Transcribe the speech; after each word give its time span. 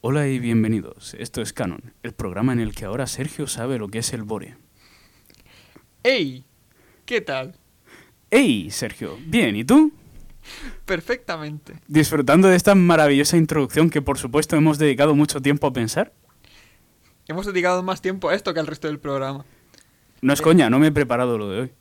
Hola 0.00 0.28
y 0.28 0.38
bienvenidos. 0.38 1.14
Esto 1.18 1.42
es 1.42 1.52
Canon, 1.52 1.92
el 2.02 2.12
programa 2.12 2.52
en 2.52 2.60
el 2.60 2.74
que 2.74 2.84
ahora 2.84 3.06
Sergio 3.06 3.46
sabe 3.46 3.78
lo 3.78 3.88
que 3.88 3.98
es 3.98 4.12
el 4.12 4.22
Bore. 4.22 4.56
¡Ey! 6.04 6.44
¿Qué 7.04 7.20
tal? 7.20 7.56
¡Hey, 8.30 8.68
Sergio! 8.70 9.18
Bien, 9.26 9.56
¿y 9.56 9.64
tú? 9.64 9.92
Perfectamente. 10.84 11.80
Disfrutando 11.88 12.48
de 12.48 12.56
esta 12.56 12.74
maravillosa 12.74 13.36
introducción 13.36 13.90
que 13.90 14.00
por 14.00 14.18
supuesto 14.18 14.56
hemos 14.56 14.78
dedicado 14.78 15.14
mucho 15.14 15.42
tiempo 15.42 15.66
a 15.66 15.72
pensar. 15.72 16.12
Hemos 17.26 17.46
dedicado 17.46 17.82
más 17.82 18.00
tiempo 18.00 18.28
a 18.28 18.34
esto 18.34 18.54
que 18.54 18.60
al 18.60 18.66
resto 18.66 18.86
del 18.86 19.00
programa. 19.00 19.44
No 20.22 20.32
es 20.32 20.40
coña, 20.40 20.70
no 20.70 20.78
me 20.78 20.86
he 20.86 20.92
preparado 20.92 21.36
lo 21.38 21.50
de 21.50 21.60
hoy. 21.60 21.72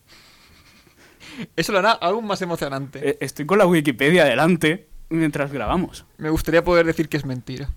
Eso 1.56 1.72
lo 1.72 1.80
hará 1.80 1.92
aún 1.92 2.26
más 2.26 2.42
emocionante. 2.42 3.10
Eh, 3.12 3.18
Estoy 3.22 3.46
con 3.46 3.60
la 3.60 3.68
Wikipedia 3.68 4.26
delante 4.26 4.88
mientras 5.10 5.52
grabamos. 5.54 6.06
Me 6.18 6.32
gustaría 6.32 6.64
poder 6.64 6.86
decir 6.86 7.10
que 7.10 7.18
es 7.18 7.26
mentira. 7.26 7.70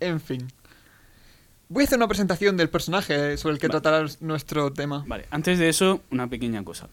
En 0.00 0.20
fin. 0.20 0.48
Voy 1.68 1.84
a 1.84 1.86
hacer 1.86 1.98
una 1.98 2.08
presentación 2.08 2.56
del 2.56 2.68
personaje 2.68 3.36
sobre 3.36 3.54
el 3.54 3.60
que 3.60 3.68
Vale. 3.68 3.80
tratará 3.80 4.06
nuestro 4.20 4.72
tema. 4.72 5.04
Vale, 5.06 5.26
antes 5.30 5.58
de 5.58 5.68
eso, 5.68 6.02
una 6.10 6.28
pequeña 6.28 6.64
cosa. 6.64 6.88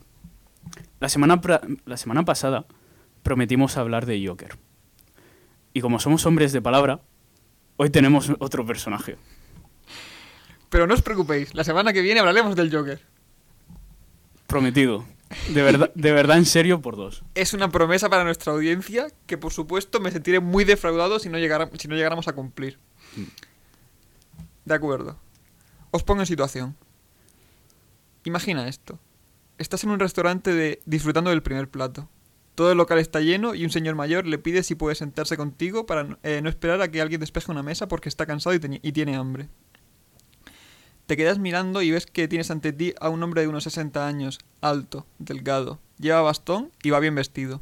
La 1.00 1.10
semana, 1.10 1.42
la 1.86 1.98
semana 1.98 2.24
pasada 2.26 2.66
prometimos 3.24 3.78
hablar 3.78 4.06
de 4.06 4.24
Joker. 4.26 4.56
Y 5.74 5.82
como 5.82 6.00
somos 6.00 6.26
hombres 6.26 6.52
de 6.54 6.62
palabra, 6.62 7.02
hoy 7.78 7.90
tenemos 7.90 8.32
otro 8.40 8.66
personaje. 8.66 9.18
Pero 10.70 10.86
no 10.86 10.94
os 10.94 11.02
preocupéis, 11.02 11.54
la 11.56 11.64
semana 11.64 11.94
que 11.94 12.02
viene 12.02 12.20
hablaremos 12.20 12.56
del 12.56 12.72
Joker. 12.76 13.00
Prometido. 14.48 15.06
De 15.54 15.62
verdad, 15.62 15.92
de 15.94 16.12
verdad 16.14 16.38
en 16.38 16.46
serio 16.46 16.82
por 16.82 16.96
dos. 16.96 17.24
Es 17.36 17.54
una 17.54 17.70
promesa 17.70 18.10
para 18.10 18.24
nuestra 18.24 18.54
audiencia 18.54 19.08
que 19.26 19.38
por 19.38 19.52
supuesto 19.52 20.00
me 20.00 20.12
sentiré 20.12 20.40
muy 20.40 20.64
defraudado 20.64 21.20
si 21.20 21.30
no, 21.30 21.38
llegara- 21.38 21.70
si 21.78 21.88
no 21.88 21.96
llegáramos 21.96 22.28
a 22.28 22.34
cumplir. 22.34 22.80
De 24.66 24.74
acuerdo. 24.74 25.18
Os 25.92 26.04
pongo 26.04 26.22
en 26.22 26.28
situación. 26.28 26.76
Imagina 28.24 28.68
esto. 28.68 29.00
Estás 29.58 29.84
en 29.84 29.92
un 29.92 30.00
restaurante 30.00 30.82
disfrutando 30.86 31.30
del 31.30 31.42
primer 31.42 31.70
plato. 31.70 32.10
Todo 32.56 32.72
el 32.72 32.78
local 32.78 33.00
está 33.00 33.22
lleno 33.22 33.56
y 33.56 33.64
un 33.64 33.70
señor 33.70 33.96
mayor 33.96 34.26
le 34.26 34.40
pide 34.40 34.64
si 34.64 34.76
puede 34.76 34.96
sentarse 34.96 35.38
contigo 35.38 35.86
para 35.86 36.18
eh, 36.24 36.42
no 36.42 36.50
esperar 36.50 36.82
a 36.82 36.90
que 36.90 37.02
alguien 37.02 37.22
despeje 37.22 37.52
una 37.52 37.64
mesa 37.64 37.88
porque 37.88 38.10
está 38.10 38.26
cansado 38.26 38.56
y 38.56 38.92
tiene 38.92 39.16
hambre. 39.16 39.48
Te 41.08 41.16
quedas 41.16 41.40
mirando 41.40 41.82
y 41.82 41.92
ves 41.92 42.06
que 42.06 42.28
tienes 42.28 42.52
ante 42.52 42.74
ti 42.74 42.94
a 43.00 43.08
un 43.08 43.24
hombre 43.24 43.42
de 43.42 43.48
unos 43.48 43.64
60 43.64 44.06
años, 44.06 44.40
alto, 44.60 45.06
delgado, 45.20 45.80
lleva 45.98 46.22
bastón 46.22 46.72
y 46.84 46.90
va 46.90 47.00
bien 47.00 47.16
vestido. 47.16 47.62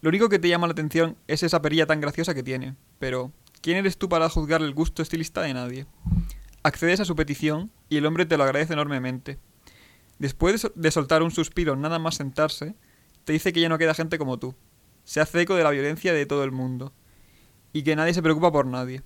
Lo 0.00 0.08
único 0.08 0.28
que 0.28 0.40
te 0.40 0.48
llama 0.48 0.66
la 0.66 0.72
atención 0.72 1.16
es 1.28 1.44
esa 1.44 1.62
perilla 1.62 1.86
tan 1.86 2.00
graciosa 2.00 2.34
que 2.34 2.42
tiene, 2.42 2.74
pero 2.98 3.32
¿quién 3.60 3.76
eres 3.76 3.98
tú 3.98 4.08
para 4.08 4.28
juzgar 4.28 4.62
el 4.62 4.74
gusto 4.74 5.02
estilista 5.02 5.42
de 5.42 5.54
nadie? 5.54 5.86
Accedes 6.62 7.00
a 7.00 7.04
su 7.04 7.16
petición 7.16 7.70
y 7.88 7.96
el 7.96 8.06
hombre 8.06 8.26
te 8.26 8.36
lo 8.36 8.44
agradece 8.44 8.72
enormemente. 8.74 9.38
Después 10.18 10.54
de 10.54 10.58
sol- 10.58 10.72
de 10.74 10.90
soltar 10.90 11.22
un 11.22 11.30
suspiro 11.30 11.76
nada 11.76 11.98
más 11.98 12.16
sentarse, 12.16 12.74
te 13.24 13.32
dice 13.32 13.52
que 13.52 13.60
ya 13.60 13.68
no 13.68 13.78
queda 13.78 13.94
gente 13.94 14.18
como 14.18 14.38
tú. 14.38 14.54
Se 15.04 15.20
hace 15.20 15.40
eco 15.40 15.54
de 15.54 15.64
la 15.64 15.70
violencia 15.70 16.12
de 16.12 16.26
todo 16.26 16.44
el 16.44 16.52
mundo 16.52 16.92
y 17.72 17.82
que 17.82 17.96
nadie 17.96 18.14
se 18.14 18.22
preocupa 18.22 18.52
por 18.52 18.66
nadie. 18.66 19.02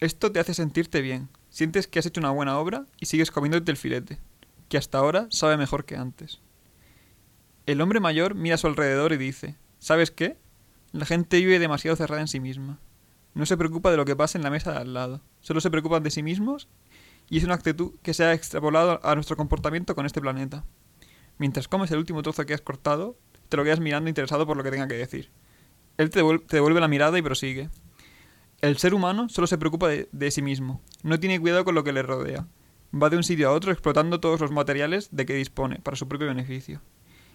Esto 0.00 0.32
te 0.32 0.40
hace 0.40 0.52
sentirte 0.54 1.00
bien. 1.00 1.28
Sientes 1.48 1.86
que 1.86 1.98
has 1.98 2.06
hecho 2.06 2.20
una 2.20 2.30
buena 2.30 2.58
obra 2.58 2.86
y 3.00 3.06
sigues 3.06 3.30
comiéndote 3.30 3.70
el 3.70 3.76
filete, 3.76 4.18
que 4.68 4.76
hasta 4.76 4.98
ahora 4.98 5.26
sabe 5.30 5.56
mejor 5.56 5.84
que 5.84 5.96
antes. 5.96 6.40
El 7.66 7.80
hombre 7.80 8.00
mayor 8.00 8.34
mira 8.34 8.56
a 8.56 8.58
su 8.58 8.66
alrededor 8.66 9.12
y 9.12 9.16
dice, 9.16 9.56
¿sabes 9.78 10.10
qué? 10.10 10.36
La 10.90 11.06
gente 11.06 11.36
vive 11.38 11.58
demasiado 11.58 11.96
cerrada 11.96 12.20
en 12.20 12.28
sí 12.28 12.40
misma. 12.40 12.80
No 13.34 13.46
se 13.46 13.56
preocupa 13.56 13.90
de 13.90 13.96
lo 13.96 14.04
que 14.04 14.16
pasa 14.16 14.38
en 14.38 14.44
la 14.44 14.50
mesa 14.50 14.72
de 14.72 14.78
al 14.78 14.94
lado. 14.94 15.20
Solo 15.40 15.60
se 15.60 15.70
preocupan 15.70 16.02
de 16.02 16.10
sí 16.10 16.22
mismos 16.22 16.68
y 17.30 17.38
es 17.38 17.44
una 17.44 17.54
actitud 17.54 17.92
que 18.02 18.14
se 18.14 18.24
ha 18.24 18.34
extrapolado 18.34 19.00
a 19.02 19.14
nuestro 19.14 19.36
comportamiento 19.36 19.94
con 19.94 20.06
este 20.06 20.20
planeta. 20.20 20.64
Mientras 21.38 21.66
comes 21.68 21.90
el 21.90 21.98
último 21.98 22.22
trozo 22.22 22.44
que 22.44 22.54
has 22.54 22.60
cortado, 22.60 23.16
te 23.48 23.56
lo 23.56 23.64
quedas 23.64 23.80
mirando 23.80 24.08
interesado 24.08 24.46
por 24.46 24.56
lo 24.56 24.62
que 24.62 24.70
tenga 24.70 24.88
que 24.88 24.94
decir. 24.94 25.30
Él 25.96 26.10
te 26.10 26.22
devuel- 26.22 26.44
te 26.46 26.56
devuelve 26.56 26.80
la 26.80 26.88
mirada 26.88 27.18
y 27.18 27.22
prosigue. 27.22 27.70
El 28.60 28.76
ser 28.76 28.94
humano 28.94 29.28
solo 29.28 29.46
se 29.46 29.58
preocupa 29.58 29.88
de 29.88 30.30
sí 30.30 30.42
mismo, 30.42 30.80
no 31.02 31.18
tiene 31.18 31.40
cuidado 31.40 31.64
con 31.64 31.74
lo 31.74 31.84
que 31.84 31.92
le 31.92 32.02
rodea. 32.02 32.46
Va 32.94 33.08
de 33.08 33.16
un 33.16 33.24
sitio 33.24 33.48
a 33.48 33.52
otro 33.52 33.72
explotando 33.72 34.20
todos 34.20 34.40
los 34.40 34.50
materiales 34.50 35.08
de 35.10 35.24
que 35.26 35.34
dispone 35.34 35.80
para 35.80 35.96
su 35.96 36.06
propio 36.06 36.28
beneficio. 36.28 36.82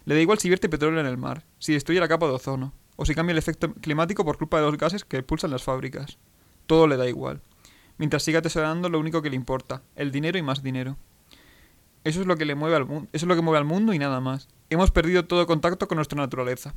Le 0.05 0.16
da 0.16 0.21
igual 0.21 0.38
si 0.38 0.47
vierte 0.47 0.69
petróleo 0.69 1.00
en 1.01 1.07
el 1.07 1.17
mar, 1.17 1.45
si 1.59 1.73
destruye 1.73 2.00
la 2.00 2.07
capa 2.07 2.27
de 2.27 2.33
ozono, 2.33 2.73
o 2.97 3.05
si 3.05 3.15
cambia 3.15 3.31
el 3.31 3.37
efecto 3.37 3.73
climático 3.75 4.25
por 4.25 4.37
culpa 4.37 4.57
de 4.57 4.65
los 4.65 4.77
gases 4.77 5.05
que 5.05 5.23
pulsan 5.23 5.51
las 5.51 5.63
fábricas. 5.63 6.17
Todo 6.65 6.87
le 6.87 6.97
da 6.97 7.07
igual. 7.07 7.41
Mientras 7.97 8.23
siga 8.23 8.39
atesorando 8.39 8.89
lo 8.89 8.99
único 8.99 9.21
que 9.21 9.29
le 9.29 9.37
importa, 9.37 9.81
el 9.95 10.11
dinero 10.11 10.37
y 10.37 10.41
más 10.41 10.61
dinero. 10.61 10.97
Eso 12.03 12.21
es 12.21 12.27
lo 12.27 12.35
que 12.35 12.45
le 12.45 12.55
mueve 12.55 12.75
al 12.75 12.85
mundo, 12.85 13.09
eso 13.13 13.25
es 13.25 13.27
lo 13.27 13.35
que 13.35 13.41
mueve 13.41 13.59
al 13.59 13.65
mundo 13.65 13.93
y 13.93 13.99
nada 13.99 14.19
más. 14.19 14.49
Hemos 14.69 14.91
perdido 14.91 15.25
todo 15.25 15.47
contacto 15.47 15.87
con 15.87 15.95
nuestra 15.95 16.17
naturaleza. 16.17 16.73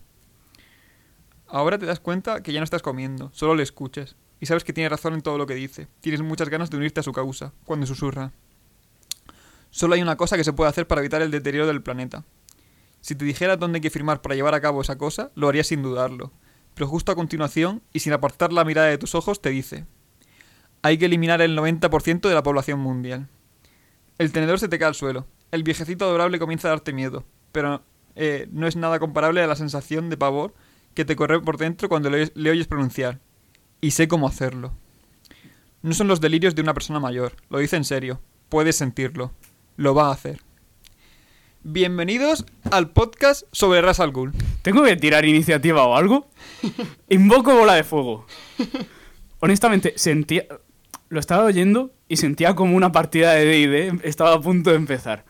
Ahora 1.47 1.79
te 1.79 1.87
das 1.87 1.99
cuenta 1.99 2.43
que 2.43 2.53
ya 2.53 2.61
no 2.61 2.65
estás 2.65 2.83
comiendo, 2.83 3.31
solo 3.33 3.57
le 3.57 3.63
escuchas. 3.63 4.17
Y 4.41 4.47
sabes 4.47 4.65
que 4.65 4.73
tiene 4.73 4.89
razón 4.89 5.15
en 5.15 5.21
todo 5.21 5.37
lo 5.37 5.47
que 5.47 5.55
dice. 5.55 5.89
Tienes 6.01 6.23
muchas 6.23 6.49
ganas 6.49 6.71
de 6.71 6.77
unirte 6.77 7.01
a 7.01 7.03
su 7.03 7.13
causa, 7.13 7.53
cuando 7.65 7.87
susurra. 7.87 8.33
Solo 9.71 9.95
hay 9.95 10.03
una 10.03 10.17
cosa 10.17 10.37
que 10.37 10.45
se 10.45 10.53
puede 10.53 10.71
hacer 10.71 10.87
para 10.87 11.01
evitar 11.01 11.23
el 11.23 11.31
deterioro 11.31 11.67
del 11.67 11.83
planeta. 11.83 12.25
Si 13.01 13.15
te 13.15 13.25
dijera 13.25 13.57
dónde 13.57 13.79
hay 13.79 13.81
que 13.81 13.91
firmar 13.91 14.21
para 14.21 14.35
llevar 14.35 14.55
a 14.55 14.61
cabo 14.61 14.83
esa 14.83 14.99
cosa, 14.99 15.31
lo 15.35 15.49
harías 15.49 15.69
sin 15.69 15.83
dudarlo. 15.83 16.33
Pero 16.75 16.87
justo 16.87 17.13
a 17.13 17.17
continuación, 17.17 17.83
y 17.93 18.01
sin 18.01 18.13
apartar 18.13 18.53
la 18.53 18.65
mirada 18.65 18.89
de 18.89 18.99
tus 18.99 19.15
ojos, 19.15 19.41
te 19.41 19.51
dice, 19.51 19.87
hay 20.83 20.99
que 20.99 21.07
eliminar 21.07 21.41
el 21.43 21.57
90% 21.57 22.29
de 22.29 22.35
la 22.35 22.43
población 22.43 22.81
mundial. 22.81 23.29
El 24.19 24.33
tenedor 24.33 24.59
se 24.59 24.69
te 24.69 24.79
cae 24.79 24.89
al 24.89 24.95
suelo. 24.95 25.27
El 25.51 25.63
viejecito 25.63 26.05
adorable 26.05 26.39
comienza 26.39 26.69
a 26.69 26.73
darte 26.73 26.93
miedo, 26.93 27.25
pero 27.53 27.83
eh, 28.15 28.49
no 28.53 28.67
es 28.67 28.77
nada 28.77 28.99
comparable 28.99 29.43
a 29.43 29.47
la 29.47 29.57
sensación 29.57 30.11
de 30.11 30.17
pavor 30.17 30.55
que 30.95 31.05
te 31.05 31.17
corre 31.17 31.41
por 31.41 31.57
dentro 31.57 31.89
cuando 31.89 32.11
le 32.11 32.31
le 32.35 32.51
oyes 32.51 32.67
pronunciar. 32.67 33.21
Y 33.81 33.93
sé 33.93 34.09
cómo 34.09 34.29
hacerlo. 34.29 34.73
No 35.83 35.95
son 35.95 36.09
los 36.09 36.21
delirios 36.21 36.55
de 36.55 36.63
una 36.63 36.75
persona 36.75 37.01
mayor, 37.01 37.37
lo 37.49 37.59
dice 37.59 37.77
en 37.77 37.85
serio. 37.85 38.21
Puedes 38.51 38.77
sentirlo. 38.77 39.33
Lo 39.77 39.95
va 39.95 40.09
a 40.09 40.13
hacer. 40.13 40.43
Bienvenidos 41.63 42.47
al 42.71 42.91
podcast 42.91 43.43
sobre 43.53 43.83
Ras 43.83 44.01
Al 44.01 44.13
Ghul. 44.13 44.33
¿Tengo 44.63 44.83
que 44.85 44.97
tirar 44.97 45.25
iniciativa 45.27 45.85
o 45.85 45.95
algo? 45.97 46.29
Invoco 47.09 47.55
bola 47.55 47.75
de 47.75 47.85
fuego. 47.85 48.27
Honestamente, 49.41 49.93
sentía. 49.97 50.45
Lo 51.09 51.21
estaba 51.21 51.45
oyendo 51.45 51.91
y 52.09 52.17
sentía 52.17 52.55
como 52.55 52.77
una 52.77 52.93
partida 52.93 53.33
de 53.35 53.45
DD 53.45 54.01
estaba 54.07 54.35
a 54.35 54.41
punto 54.41 54.71
de 54.71 54.77
empezar. 54.77 55.25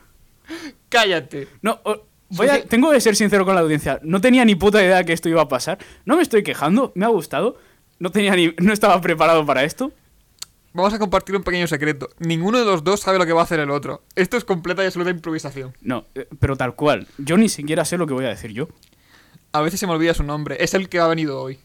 ¡Cállate! 0.88 1.48
No, 1.62 1.80
voy 2.28 2.48
a- 2.48 2.64
tengo 2.64 2.90
que 2.92 3.00
ser 3.00 3.16
sincero 3.16 3.44
con 3.44 3.54
la 3.54 3.62
audiencia. 3.62 3.98
No 4.02 4.20
tenía 4.20 4.44
ni 4.44 4.54
puta 4.54 4.82
idea 4.82 5.04
que 5.04 5.12
esto 5.14 5.28
iba 5.28 5.42
a 5.42 5.48
pasar. 5.48 5.78
No 6.04 6.16
me 6.16 6.22
estoy 6.22 6.42
quejando, 6.42 6.92
me 6.94 7.06
ha 7.06 7.08
gustado. 7.08 7.56
No 7.98 8.10
tenía 8.10 8.34
ni, 8.36 8.54
no 8.58 8.72
estaba 8.72 9.00
preparado 9.00 9.44
para 9.46 9.64
esto. 9.64 9.92
Vamos 10.72 10.94
a 10.94 10.98
compartir 10.98 11.34
un 11.34 11.42
pequeño 11.42 11.66
secreto. 11.66 12.10
Ninguno 12.19 12.58
de 12.58 12.64
los 12.64 12.84
dos 12.84 13.00
sabe 13.00 13.19
lo 13.19 13.26
que 13.26 13.32
va 13.32 13.41
a 13.41 13.44
hacer 13.44 13.58
el 13.58 13.70
otro. 13.70 14.03
Esto 14.14 14.36
es 14.36 14.44
completa 14.44 14.82
y 14.82 14.86
absoluta 14.86 15.10
improvisación. 15.10 15.76
No, 15.81 16.06
eh, 16.14 16.28
pero 16.38 16.56
tal 16.56 16.76
cual. 16.76 17.08
Yo 17.19 17.36
ni 17.36 17.48
siquiera 17.48 17.84
sé 17.84 17.98
lo 17.98 18.06
que 18.06 18.14
voy 18.14 18.25
a 18.25 18.28
decir 18.28 18.53
yo. 18.53 18.69
A 19.53 19.62
veces 19.62 19.81
se 19.81 19.86
me 19.88 19.94
olvida 19.94 20.14
su 20.14 20.22
nombre. 20.22 20.56
Es 20.60 20.75
el 20.75 20.88
que 20.88 21.00
ha 21.00 21.06
venido 21.06 21.41
hoy. 21.41 21.58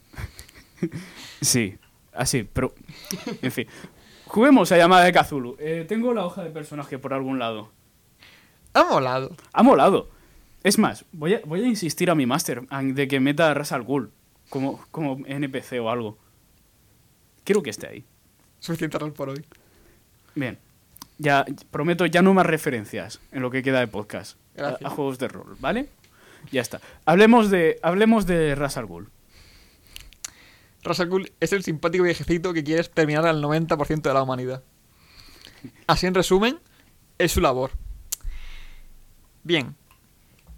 Sí, 1.42 1.78
así, 2.14 2.44
pero. 2.52 2.74
En 3.42 3.52
fin. 3.52 3.68
Juguemos 4.26 4.72
a 4.72 4.78
llamada 4.78 5.04
de 5.06 5.14
Kazulu. 5.14 5.56
Eh, 5.60 5.86
tengo 5.88 6.14
la 6.14 6.26
hoja 6.26 6.44
de 6.44 6.50
personaje 6.50 6.98
por 6.98 7.14
algún 7.14 7.38
lado. 7.38 7.72
Ha 8.74 8.84
molado. 8.86 9.36
Ha 9.54 9.62
molado. 9.62 10.10
Es 10.64 10.80
más, 10.80 11.06
voy 11.12 11.36
a, 11.36 11.42
voy 11.46 11.64
a 11.64 11.68
insistir 11.68 12.10
a 12.10 12.16
mi 12.16 12.26
máster 12.26 12.68
de 12.68 13.08
que 13.08 13.20
meta 13.20 13.52
a 13.52 13.54
Ras 13.54 13.72
Al 13.72 13.84
Ghul 13.84 14.12
como, 14.50 14.84
como 14.90 15.20
NPC 15.28 15.74
o 15.80 15.92
algo. 15.92 16.18
Quiero 17.44 17.62
que 17.62 17.70
esté 17.70 17.88
ahí. 17.88 18.06
Suficiente 18.66 18.98
rol 18.98 19.14
por 19.14 19.30
hoy. 19.30 19.46
Bien. 20.34 20.58
Ya, 21.20 21.46
prometo 21.70 22.08
ya 22.08 22.24
no 22.24 22.34
más 22.34 22.48
referencias 22.48 23.22
en 23.32 23.44
lo 23.44 23.52
que 23.52 23.62
queda 23.62 23.80
de 23.80 23.88
podcast. 23.88 24.40
A, 24.58 24.90
juegos 24.90 25.20
de 25.20 25.28
rol, 25.28 25.56
¿vale? 25.60 25.88
Ya 26.52 26.62
está. 26.62 26.82
Hablemos 27.06 27.52
de, 27.52 27.80
hablemos 27.84 28.26
de 28.26 28.56
Ras 28.56 28.78
Al 28.78 28.88
Ghul. 28.88 29.12
Ghul 30.84 31.32
es 31.40 31.54
el 31.54 31.64
simpático 31.64 32.06
viejecito 32.06 32.54
que 32.54 32.64
quiere 32.64 32.82
exterminar 32.82 33.28
al 33.28 33.44
90% 33.44 34.02
de 34.02 34.14
la 34.14 34.24
humanidad. 34.24 34.64
Así 35.86 36.08
en 36.08 36.16
resumen, 36.16 36.58
es 37.20 37.34
su 37.34 37.42
labor. 37.42 37.70
Bien. 39.44 39.76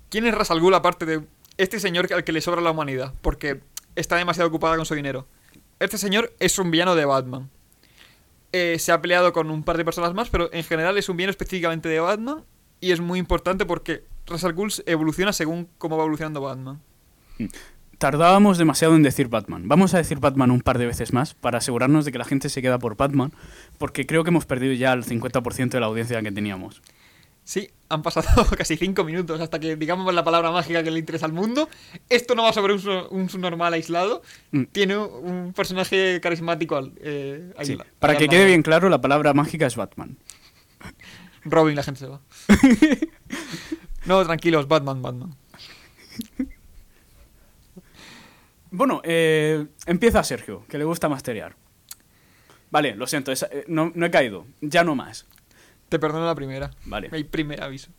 ¿Quién 0.09 0.25
es 0.25 0.33
Ras 0.33 0.49
Al 0.49 0.61
Ghul 0.61 0.75
aparte 0.75 1.05
de 1.05 1.25
este 1.57 1.81
señor 1.81 2.11
al 2.13 2.23
que 2.23 2.31
le 2.31 2.39
sobra 2.39 2.61
la 2.61 2.71
humanidad? 2.71 3.13
Porque 3.21 3.59
está 3.97 4.15
demasiado 4.15 4.47
ocupada 4.47 4.77
con 4.77 4.85
su 4.85 4.95
dinero. 4.95 5.27
Este 5.81 5.97
señor 5.97 6.33
es 6.39 6.57
un 6.57 6.71
villano 6.71 6.95
de 6.95 7.03
Batman. 7.03 7.49
Eh, 8.59 8.79
se 8.79 8.91
ha 8.91 8.99
peleado 8.99 9.33
con 9.33 9.51
un 9.51 9.61
par 9.61 9.77
de 9.77 9.85
personas 9.85 10.15
más, 10.15 10.29
pero 10.29 10.51
en 10.51 10.63
general 10.63 10.97
es 10.97 11.09
un 11.09 11.17
villano 11.17 11.29
específicamente 11.29 11.89
de 11.89 11.99
Batman. 11.99 12.43
Y 12.79 12.91
es 12.91 12.99
muy 12.99 13.19
importante 13.19 13.65
porque 13.65 14.03
Ras 14.25 14.43
Al 14.43 14.53
Ghul 14.53 14.71
evoluciona 14.87 15.31
según 15.31 15.67
cómo 15.77 15.95
va 15.95 16.03
evolucionando 16.03 16.41
Batman. 16.41 16.81
tardábamos 17.99 18.57
demasiado 18.57 18.95
en 18.95 19.03
decir 19.03 19.27
Batman. 19.27 19.67
Vamos 19.67 19.93
a 19.93 19.97
decir 19.97 20.19
Batman 20.19 20.51
un 20.51 20.61
par 20.61 20.79
de 20.79 20.87
veces 20.87 21.13
más 21.13 21.35
para 21.35 21.59
asegurarnos 21.59 22.05
de 22.05 22.11
que 22.11 22.17
la 22.17 22.25
gente 22.25 22.49
se 22.49 22.61
queda 22.61 22.79
por 22.79 22.97
Batman, 22.97 23.31
porque 23.77 24.05
creo 24.05 24.23
que 24.23 24.29
hemos 24.29 24.45
perdido 24.45 24.73
ya 24.73 24.93
el 24.93 25.03
50% 25.03 25.69
de 25.69 25.79
la 25.79 25.85
audiencia 25.85 26.21
que 26.21 26.31
teníamos. 26.31 26.81
Sí, 27.47 27.69
han 27.87 28.01
pasado 28.01 28.27
casi 28.57 28.75
cinco 28.75 29.05
minutos 29.05 29.39
hasta 29.39 29.57
que 29.57 29.77
digamos 29.77 30.13
la 30.13 30.21
palabra 30.25 30.51
mágica 30.51 30.83
que 30.83 30.91
le 30.91 30.99
interesa 30.99 31.25
al 31.27 31.31
mundo. 31.31 31.69
Esto 32.09 32.35
no 32.35 32.43
va 32.43 32.51
sobre 32.51 32.73
un, 32.73 32.79
su- 32.81 33.07
un 33.09 33.29
subnormal 33.29 33.73
aislado. 33.73 34.21
Mm. 34.51 34.63
Tiene 34.65 34.97
un 34.97 35.53
personaje 35.55 36.19
carismático 36.21 36.75
al, 36.75 36.91
eh, 36.97 37.53
Sí, 37.63 37.77
Para 37.99 38.17
que 38.17 38.27
quede 38.27 38.47
bien 38.47 38.63
claro, 38.63 38.89
la 38.89 38.99
palabra 38.99 39.33
mágica 39.33 39.65
es 39.65 39.77
Batman. 39.77 40.17
Robin, 41.45 41.73
la 41.77 41.83
gente 41.83 42.01
se 42.01 42.07
va. 42.07 42.19
no, 44.05 44.25
tranquilos, 44.25 44.67
Batman, 44.67 45.01
Batman. 45.01 45.33
Bueno, 48.71 48.99
eh, 49.05 49.67
empieza 49.85 50.21
Sergio, 50.23 50.65
que 50.67 50.77
le 50.77 50.83
gusta 50.83 51.07
masterear. 51.07 51.55
Vale, 52.71 52.93
lo 52.95 53.07
siento, 53.07 53.31
esa- 53.31 53.47
eh, 53.49 53.63
no, 53.69 53.93
no 53.95 54.05
he 54.05 54.11
caído. 54.11 54.45
Ya 54.59 54.83
no 54.83 54.95
más. 54.95 55.25
Te 55.89 55.99
perdono 55.99 56.25
la 56.25 56.35
primera. 56.35 56.71
Vale. 56.85 57.09
Mi 57.09 57.23
primer 57.23 57.61
aviso. 57.63 57.89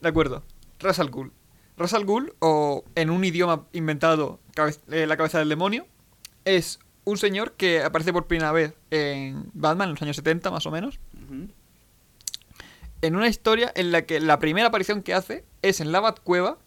De 0.00 0.08
acuerdo. 0.08 0.42
Ras 0.78 0.98
al 0.98 1.10
Ghul. 1.10 1.32
Ras 1.76 1.92
al 1.94 2.04
Ghul, 2.04 2.34
o 2.38 2.84
en 2.94 3.10
un 3.10 3.24
idioma 3.24 3.66
inventado, 3.72 4.40
cabe- 4.54 4.76
eh, 4.90 5.06
la 5.06 5.16
cabeza 5.16 5.38
del 5.38 5.48
demonio, 5.48 5.86
es 6.44 6.78
un 7.04 7.16
señor 7.18 7.52
que 7.52 7.82
aparece 7.82 8.12
por 8.12 8.26
primera 8.26 8.52
vez 8.52 8.74
en 8.90 9.50
Batman 9.54 9.88
en 9.88 9.94
los 9.94 10.02
años 10.02 10.16
70, 10.16 10.50
más 10.50 10.66
o 10.66 10.70
menos. 10.70 10.98
En 13.02 13.16
una 13.16 13.28
historia 13.28 13.72
en 13.74 13.92
la 13.92 14.02
que 14.06 14.20
la 14.20 14.38
primera 14.38 14.68
aparición 14.68 15.02
que 15.02 15.12
hace 15.14 15.44
es 15.62 15.80
en 15.80 15.92
la 15.92 16.00
Batcueva, 16.00 16.58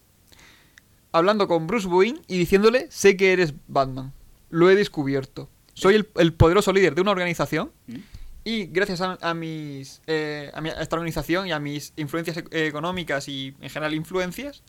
hablando 1.10 1.48
con 1.48 1.66
Bruce 1.66 1.88
Wayne 1.88 2.20
y 2.28 2.38
diciéndole: 2.38 2.86
Sé 2.90 3.16
que 3.16 3.32
eres 3.32 3.54
Batman. 3.66 4.12
Lo 4.50 4.70
he 4.70 4.76
descubierto. 4.76 5.48
Soy 5.74 5.94
el, 5.94 6.08
el 6.16 6.32
poderoso 6.32 6.72
líder 6.72 6.94
de 6.94 7.00
una 7.02 7.12
organización 7.12 7.70
¿Mm? 7.86 7.96
Y 8.44 8.66
gracias 8.66 9.00
a, 9.00 9.34
mis 9.34 10.00
eh, 10.06 10.50
a, 10.54 10.60
mi- 10.60 10.70
esta 10.70 10.96
organización 10.96 11.46
y 11.46 11.52
a 11.52 11.58
mis 11.58 11.92
influencias 11.96 12.36
ec- 12.38 12.48
económicas 12.52 13.28
y 13.28 13.54
en 13.60 13.70
general 13.70 13.94
influencias, 13.94 14.62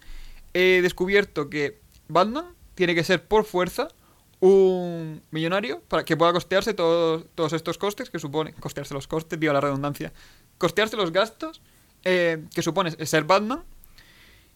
he 0.53 0.81
descubierto 0.81 1.49
que 1.49 1.79
Batman 2.07 2.45
tiene 2.75 2.95
que 2.95 3.03
ser 3.03 3.25
por 3.25 3.45
fuerza 3.45 3.87
un 4.41 5.21
millonario 5.31 5.81
para 5.87 6.03
que 6.05 6.15
pueda 6.17 6.31
costearse 6.33 6.73
todos, 6.73 7.25
todos 7.35 7.53
estos 7.53 7.77
costes 7.77 8.09
que 8.09 8.19
supone 8.19 8.53
costearse 8.53 8.93
los 8.93 9.07
costes, 9.07 9.37
viva 9.37 9.53
la 9.53 9.61
redundancia, 9.61 10.13
costearse 10.57 10.95
los 10.95 11.11
gastos 11.11 11.61
eh, 12.05 12.45
que 12.53 12.61
supone 12.61 12.91
ser 13.05 13.23
Batman 13.25 13.63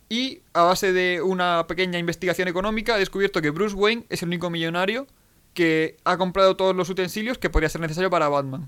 y 0.09 0.41
a 0.53 0.63
base 0.63 0.93
de 0.93 1.21
una 1.21 1.65
pequeña 1.67 1.99
investigación 1.99 2.47
económica 2.47 2.95
he 2.95 2.99
descubierto 2.99 3.41
que 3.41 3.49
Bruce 3.49 3.75
Wayne 3.75 4.05
es 4.09 4.21
el 4.21 4.29
único 4.29 4.49
millonario 4.49 5.05
que 5.53 5.97
ha 6.05 6.17
comprado 6.17 6.55
todos 6.55 6.75
los 6.75 6.89
utensilios 6.89 7.37
que 7.37 7.49
podría 7.49 7.69
ser 7.69 7.81
necesario 7.81 8.09
para 8.09 8.27
Batman. 8.29 8.67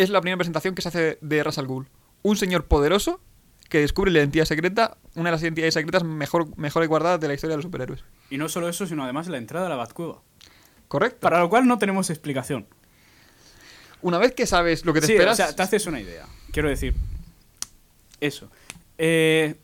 Es 0.00 0.08
la 0.08 0.22
primera 0.22 0.38
presentación 0.38 0.74
que 0.74 0.80
se 0.80 0.88
hace 0.88 1.18
de 1.20 1.42
Ras 1.42 1.58
al 1.58 1.66
Ghul. 1.66 1.86
Un 2.22 2.34
señor 2.34 2.64
poderoso 2.64 3.20
que 3.68 3.80
descubre 3.80 4.10
la 4.10 4.20
identidad 4.20 4.46
secreta, 4.46 4.96
una 5.14 5.28
de 5.28 5.32
las 5.32 5.42
identidades 5.42 5.74
secretas 5.74 6.04
mejor, 6.04 6.56
mejor 6.56 6.86
guardadas 6.88 7.20
de 7.20 7.28
la 7.28 7.34
historia 7.34 7.52
de 7.52 7.58
los 7.58 7.64
superhéroes. 7.64 8.02
Y 8.30 8.38
no 8.38 8.48
solo 8.48 8.70
eso, 8.70 8.86
sino 8.86 9.04
además 9.04 9.28
la 9.28 9.36
entrada 9.36 9.66
a 9.66 9.68
la 9.68 9.76
Batcueva. 9.76 10.22
¿Correcto? 10.88 11.20
Para 11.20 11.40
lo 11.40 11.50
cual 11.50 11.66
no 11.66 11.76
tenemos 11.76 12.08
explicación. 12.08 12.66
Una 14.00 14.16
vez 14.16 14.32
que 14.32 14.46
sabes 14.46 14.86
lo 14.86 14.94
que 14.94 15.02
te 15.02 15.06
sí, 15.08 15.12
esperas... 15.12 15.38
o 15.38 15.44
sea, 15.44 15.54
te 15.54 15.60
haces 15.60 15.84
una 15.86 16.00
idea. 16.00 16.24
Quiero 16.50 16.70
decir, 16.70 16.94
eso. 18.20 18.50
Eh, 18.96 19.56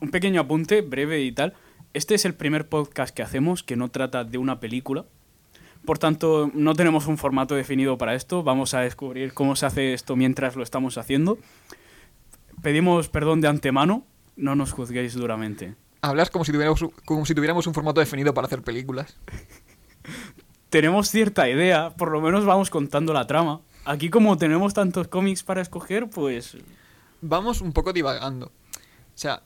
un 0.00 0.10
pequeño 0.10 0.40
apunte, 0.40 0.80
breve 0.80 1.20
y 1.20 1.32
tal. 1.32 1.52
Este 1.92 2.14
es 2.14 2.24
el 2.24 2.32
primer 2.32 2.66
podcast 2.66 3.14
que 3.14 3.22
hacemos 3.22 3.62
que 3.62 3.76
no 3.76 3.90
trata 3.90 4.24
de 4.24 4.38
una 4.38 4.58
película. 4.58 5.04
Por 5.84 5.98
tanto, 5.98 6.50
no 6.54 6.74
tenemos 6.74 7.06
un 7.06 7.18
formato 7.18 7.54
definido 7.54 7.98
para 7.98 8.14
esto. 8.14 8.42
Vamos 8.42 8.72
a 8.74 8.80
descubrir 8.80 9.34
cómo 9.34 9.56
se 9.56 9.66
hace 9.66 9.94
esto 9.94 10.14
mientras 10.16 10.54
lo 10.56 10.62
estamos 10.62 10.96
haciendo. 10.98 11.38
Pedimos 12.62 13.08
perdón 13.08 13.40
de 13.40 13.48
antemano. 13.48 14.04
No 14.36 14.54
nos 14.54 14.72
juzguéis 14.72 15.14
duramente. 15.14 15.74
Hablas 16.00 16.30
como 16.30 16.44
si, 16.44 16.52
tuviéramos, 16.52 16.82
un- 16.82 16.92
como 17.04 17.26
si 17.26 17.34
tuviéramos 17.34 17.66
un 17.66 17.74
formato 17.74 18.00
definido 18.00 18.32
para 18.34 18.46
hacer 18.46 18.62
películas. 18.62 19.16
Tenemos 20.70 21.10
cierta 21.10 21.48
idea, 21.48 21.90
por 21.90 22.10
lo 22.10 22.20
menos 22.20 22.44
vamos 22.44 22.70
contando 22.70 23.12
la 23.12 23.26
trama. 23.26 23.60
Aquí 23.84 24.08
como 24.08 24.36
tenemos 24.38 24.72
tantos 24.74 25.08
cómics 25.08 25.42
para 25.42 25.60
escoger, 25.60 26.08
pues... 26.08 26.56
Vamos 27.20 27.60
un 27.60 27.72
poco 27.72 27.92
divagando. 27.92 28.46
O 28.46 28.50
sea, 29.16 29.42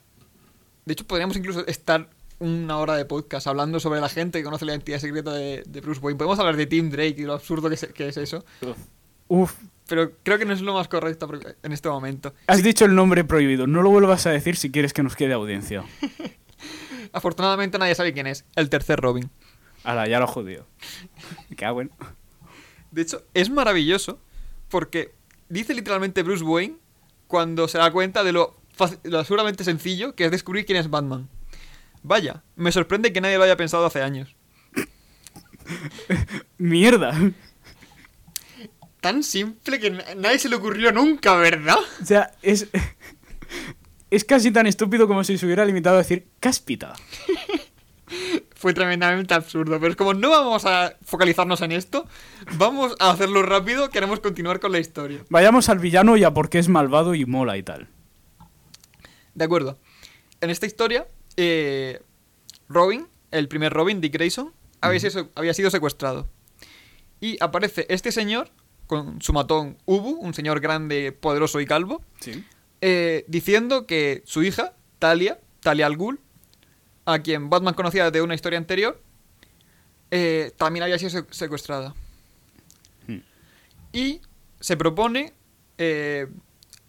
de 0.84 0.92
hecho 0.92 1.06
podríamos 1.06 1.36
incluso 1.36 1.66
estar 1.66 2.08
una 2.38 2.78
hora 2.78 2.96
de 2.96 3.04
podcast 3.04 3.46
hablando 3.46 3.80
sobre 3.80 4.00
la 4.00 4.08
gente 4.08 4.38
que 4.38 4.44
conoce 4.44 4.64
la 4.64 4.72
identidad 4.72 4.98
secreta 4.98 5.32
de, 5.32 5.62
de 5.66 5.80
Bruce 5.80 6.00
Wayne. 6.00 6.18
Podemos 6.18 6.38
hablar 6.38 6.56
de 6.56 6.66
Tim 6.66 6.90
Drake 6.90 7.14
y 7.18 7.22
lo 7.22 7.32
absurdo 7.34 7.70
que, 7.70 7.76
se- 7.76 7.88
que 7.92 8.08
es 8.08 8.16
eso. 8.16 8.44
Uf, 9.28 9.54
Pero 9.88 10.12
creo 10.22 10.38
que 10.38 10.44
no 10.44 10.52
es 10.52 10.60
lo 10.60 10.74
más 10.74 10.88
correcto 10.88 11.28
en 11.62 11.72
este 11.72 11.88
momento. 11.88 12.34
Has 12.46 12.62
dicho 12.62 12.84
el 12.84 12.94
nombre 12.94 13.24
prohibido, 13.24 13.66
no 13.66 13.82
lo 13.82 13.90
vuelvas 13.90 14.26
a 14.26 14.30
decir 14.30 14.56
si 14.56 14.70
quieres 14.70 14.92
que 14.92 15.02
nos 15.02 15.16
quede 15.16 15.32
audiencia. 15.32 15.84
Afortunadamente 17.12 17.78
nadie 17.78 17.94
sabe 17.94 18.12
quién 18.12 18.26
es. 18.26 18.44
El 18.56 18.68
tercer 18.68 19.00
Robin. 19.00 19.30
Ahora, 19.84 20.06
ya 20.08 20.18
lo 20.18 20.26
jodido. 20.26 20.66
Cago 21.56 21.80
en- 21.80 21.90
De 22.90 23.02
hecho, 23.02 23.22
es 23.34 23.50
maravilloso 23.50 24.18
porque 24.68 25.12
dice 25.48 25.74
literalmente 25.74 26.22
Bruce 26.22 26.44
Wayne 26.44 26.76
cuando 27.26 27.68
se 27.68 27.78
da 27.78 27.90
cuenta 27.90 28.22
de 28.24 28.32
lo, 28.32 28.56
lo 29.04 29.24
seguramente 29.24 29.64
sencillo 29.64 30.14
que 30.14 30.24
es 30.26 30.30
descubrir 30.30 30.66
quién 30.66 30.78
es 30.78 30.90
Batman. 30.90 31.28
Vaya, 32.02 32.42
me 32.54 32.72
sorprende 32.72 33.12
que 33.12 33.20
nadie 33.20 33.36
lo 33.38 33.44
haya 33.44 33.56
pensado 33.56 33.86
hace 33.86 34.02
años. 34.02 34.34
¡Mierda! 36.58 37.12
Tan 39.00 39.22
simple 39.22 39.78
que 39.78 39.90
na- 39.90 40.14
nadie 40.16 40.38
se 40.38 40.48
le 40.48 40.56
ocurrió 40.56 40.92
nunca, 40.92 41.34
¿verdad? 41.36 41.78
O 42.02 42.04
sea, 42.04 42.32
es... 42.42 42.68
Es 44.08 44.24
casi 44.24 44.52
tan 44.52 44.66
estúpido 44.66 45.08
como 45.08 45.24
si 45.24 45.36
se 45.36 45.44
hubiera 45.46 45.64
limitado 45.64 45.96
a 45.96 45.98
decir 45.98 46.28
cáspita. 46.38 46.94
Fue 48.54 48.72
tremendamente 48.72 49.34
absurdo, 49.34 49.78
pero 49.80 49.90
es 49.90 49.96
como 49.96 50.14
no 50.14 50.30
vamos 50.30 50.64
a 50.64 50.94
focalizarnos 51.04 51.60
en 51.60 51.72
esto, 51.72 52.06
vamos 52.56 52.94
a 53.00 53.10
hacerlo 53.10 53.42
rápido, 53.42 53.90
queremos 53.90 54.20
continuar 54.20 54.60
con 54.60 54.70
la 54.72 54.78
historia. 54.78 55.24
Vayamos 55.28 55.68
al 55.68 55.80
villano 55.80 56.16
y 56.16 56.22
a 56.24 56.32
por 56.32 56.48
qué 56.48 56.60
es 56.60 56.68
malvado 56.68 57.14
y 57.16 57.26
mola 57.26 57.56
y 57.56 57.64
tal. 57.64 57.88
De 59.34 59.44
acuerdo. 59.44 59.78
En 60.40 60.50
esta 60.50 60.66
historia, 60.66 61.06
eh, 61.36 62.02
Robin, 62.68 63.06
el 63.30 63.48
primer 63.48 63.72
Robin, 63.72 64.00
Dick 64.00 64.12
Grayson, 64.14 64.52
había, 64.80 65.00
sido, 65.00 65.30
había 65.34 65.54
sido 65.54 65.70
secuestrado. 65.70 66.28
Y 67.20 67.36
aparece 67.42 67.86
este 67.88 68.12
señor, 68.12 68.50
con 68.86 69.20
su 69.22 69.32
matón 69.32 69.78
Ubu, 69.86 70.10
un 70.20 70.34
señor 70.34 70.60
grande, 70.60 71.12
poderoso 71.12 71.60
y 71.60 71.66
calvo, 71.66 72.02
Sí. 72.20 72.44
eh, 72.80 73.24
diciendo 73.28 73.86
que 73.86 74.22
su 74.26 74.42
hija, 74.42 74.74
Talia, 74.98 75.40
Talia 75.60 75.86
al 75.86 75.96
Ghul, 75.96 76.20
a 77.04 77.20
quien 77.20 77.50
Batman 77.50 77.74
conocía 77.74 78.10
de 78.10 78.22
una 78.22 78.34
historia 78.34 78.58
anterior, 78.58 79.00
eh, 80.10 80.52
también 80.56 80.82
había 80.84 80.98
sido 80.98 81.10
se- 81.10 81.24
secuestrada. 81.30 81.94
Hmm. 83.06 83.18
Y 83.92 84.20
se 84.60 84.76
propone 84.76 85.32
eh, 85.78 86.28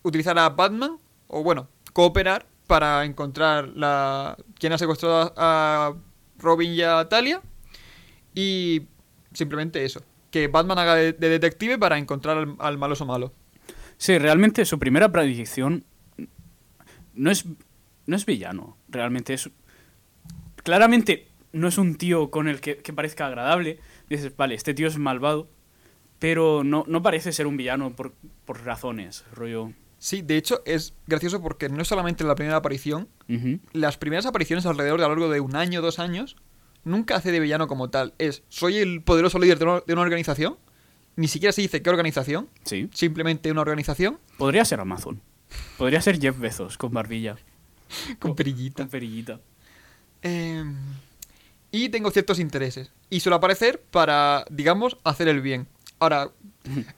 utilizar 0.03 0.37
a 0.39 0.49
Batman, 0.49 0.97
o 1.27 1.43
bueno, 1.43 1.67
cooperar 1.93 2.45
para 2.67 3.05
encontrar 3.05 3.69
la 3.69 4.37
quien 4.59 4.73
ha 4.73 4.77
secuestrado 4.77 5.33
a 5.37 5.95
Robin 6.37 6.71
y 6.71 6.81
a 6.81 7.07
Talia. 7.09 7.41
Y 8.35 8.83
simplemente 9.33 9.83
eso, 9.83 10.03
que 10.29 10.47
Batman 10.47 10.77
haga 10.77 10.95
de, 10.95 11.13
de 11.13 11.29
detective 11.29 11.77
para 11.77 11.97
encontrar 11.97 12.37
al, 12.37 12.55
al 12.59 12.77
maloso 12.77 13.05
malo. 13.05 13.33
Sí, 13.97 14.17
realmente 14.19 14.65
su 14.65 14.77
primera 14.77 15.11
predicción 15.11 15.83
no 17.15 17.31
es, 17.31 17.45
no 18.05 18.15
es 18.15 18.25
villano. 18.25 18.77
Realmente 18.89 19.33
es... 19.33 19.49
Claramente 20.63 21.29
no 21.53 21.67
es 21.67 21.77
un 21.77 21.95
tío 21.95 22.29
con 22.29 22.47
el 22.47 22.61
que, 22.61 22.77
que 22.77 22.93
parezca 22.93 23.25
agradable. 23.25 23.79
Dices, 24.09 24.35
vale, 24.35 24.53
este 24.53 24.73
tío 24.73 24.87
es 24.87 24.97
malvado, 24.97 25.49
pero 26.19 26.63
no, 26.63 26.83
no 26.87 27.01
parece 27.01 27.31
ser 27.31 27.47
un 27.47 27.57
villano 27.57 27.95
por, 27.95 28.13
por 28.45 28.63
razones, 28.63 29.25
rollo... 29.33 29.71
Sí, 29.99 30.21
de 30.21 30.37
hecho 30.37 30.61
es 30.65 30.93
gracioso 31.07 31.41
porque 31.41 31.69
no 31.69 31.81
es 31.81 31.87
solamente 31.87 32.23
la 32.23 32.35
primera 32.35 32.57
aparición, 32.57 33.07
las 33.73 33.97
primeras 33.97 34.25
apariciones 34.25 34.65
alrededor 34.65 34.99
de 34.99 35.05
a 35.05 35.07
lo 35.09 35.15
largo 35.15 35.29
de 35.33 35.39
un 35.39 35.55
año, 35.55 35.81
dos 35.81 35.97
años, 35.99 36.35
nunca 36.83 37.15
hace 37.15 37.31
de 37.31 37.39
villano 37.39 37.67
como 37.67 37.89
tal. 37.89 38.13
Es, 38.19 38.43
soy 38.49 38.77
el 38.77 39.01
poderoso 39.01 39.39
líder 39.39 39.57
de 39.59 39.65
una, 39.65 39.79
de 39.85 39.93
una 39.93 40.01
organización, 40.03 40.57
ni 41.15 41.27
siquiera 41.27 41.51
se 41.51 41.61
dice 41.61 41.81
qué 41.81 41.89
organización, 41.89 42.47
Sí. 42.63 42.89
simplemente 42.93 43.51
una 43.51 43.61
organización 43.61 44.19
Podría 44.37 44.65
ser 44.65 44.79
Amazon. 44.79 45.19
Podría 45.77 45.99
ser 46.01 46.19
Jeff 46.19 46.37
Bezos 46.39 46.77
con 46.77 46.91
barbilla. 46.93 47.37
con 48.19 48.35
perillita. 48.35 48.83
Con 48.83 48.89
perillita. 48.89 49.39
Eh, 50.21 50.63
y 51.71 51.89
tengo 51.89 52.11
ciertos 52.11 52.39
intereses. 52.39 52.91
Y 53.09 53.19
suele 53.21 53.37
aparecer 53.37 53.81
para, 53.91 54.45
digamos, 54.51 54.97
hacer 55.03 55.27
el 55.27 55.41
bien. 55.41 55.67
Ahora, 55.99 56.29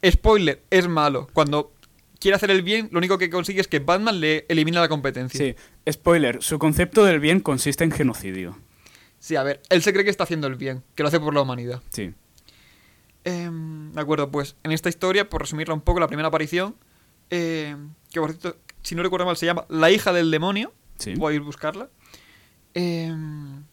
spoiler, 0.05 0.63
es 0.69 0.87
malo. 0.87 1.27
Cuando 1.33 1.71
quiere 2.19 2.35
hacer 2.35 2.51
el 2.51 2.61
bien, 2.61 2.89
lo 2.91 2.99
único 2.99 3.17
que 3.17 3.29
consigue 3.29 3.61
es 3.61 3.67
que 3.67 3.79
Batman 3.79 4.19
le 4.19 4.45
elimina 4.49 4.79
la 4.81 4.89
competencia. 4.89 5.39
Sí, 5.39 5.55
spoiler, 5.91 6.41
su 6.41 6.59
concepto 6.59 7.03
del 7.05 7.19
bien 7.19 7.39
consiste 7.39 7.83
en 7.83 7.91
genocidio. 7.91 8.57
Sí, 9.19 9.35
a 9.35 9.43
ver, 9.43 9.61
él 9.69 9.81
se 9.81 9.91
cree 9.91 10.03
que 10.03 10.11
está 10.11 10.23
haciendo 10.23 10.47
el 10.47 10.55
bien, 10.55 10.83
que 10.95 11.03
lo 11.03 11.09
hace 11.09 11.19
por 11.19 11.33
la 11.33 11.41
humanidad. 11.41 11.81
Sí. 11.89 12.13
Em, 13.25 13.91
de 13.91 14.01
acuerdo, 14.01 14.31
pues 14.31 14.55
en 14.63 14.71
esta 14.71 14.89
historia, 14.89 15.29
por 15.29 15.41
resumirla 15.41 15.73
un 15.73 15.81
poco, 15.81 15.99
la 15.99 16.07
primera 16.07 16.29
aparición, 16.29 16.75
eh, 17.29 17.75
que 18.11 18.19
por 18.19 18.31
cierto, 18.31 18.59
si 18.81 18.95
no 18.95 19.03
recuerdo 19.03 19.25
mal, 19.25 19.37
se 19.37 19.45
llama 19.45 19.65
La 19.69 19.91
hija 19.91 20.13
del 20.13 20.31
demonio. 20.31 20.73
Sí. 20.97 21.13
Voy 21.15 21.33
a 21.33 21.35
ir 21.35 21.41
a 21.41 21.45
buscarla. 21.45 21.89
Em, 22.73 23.63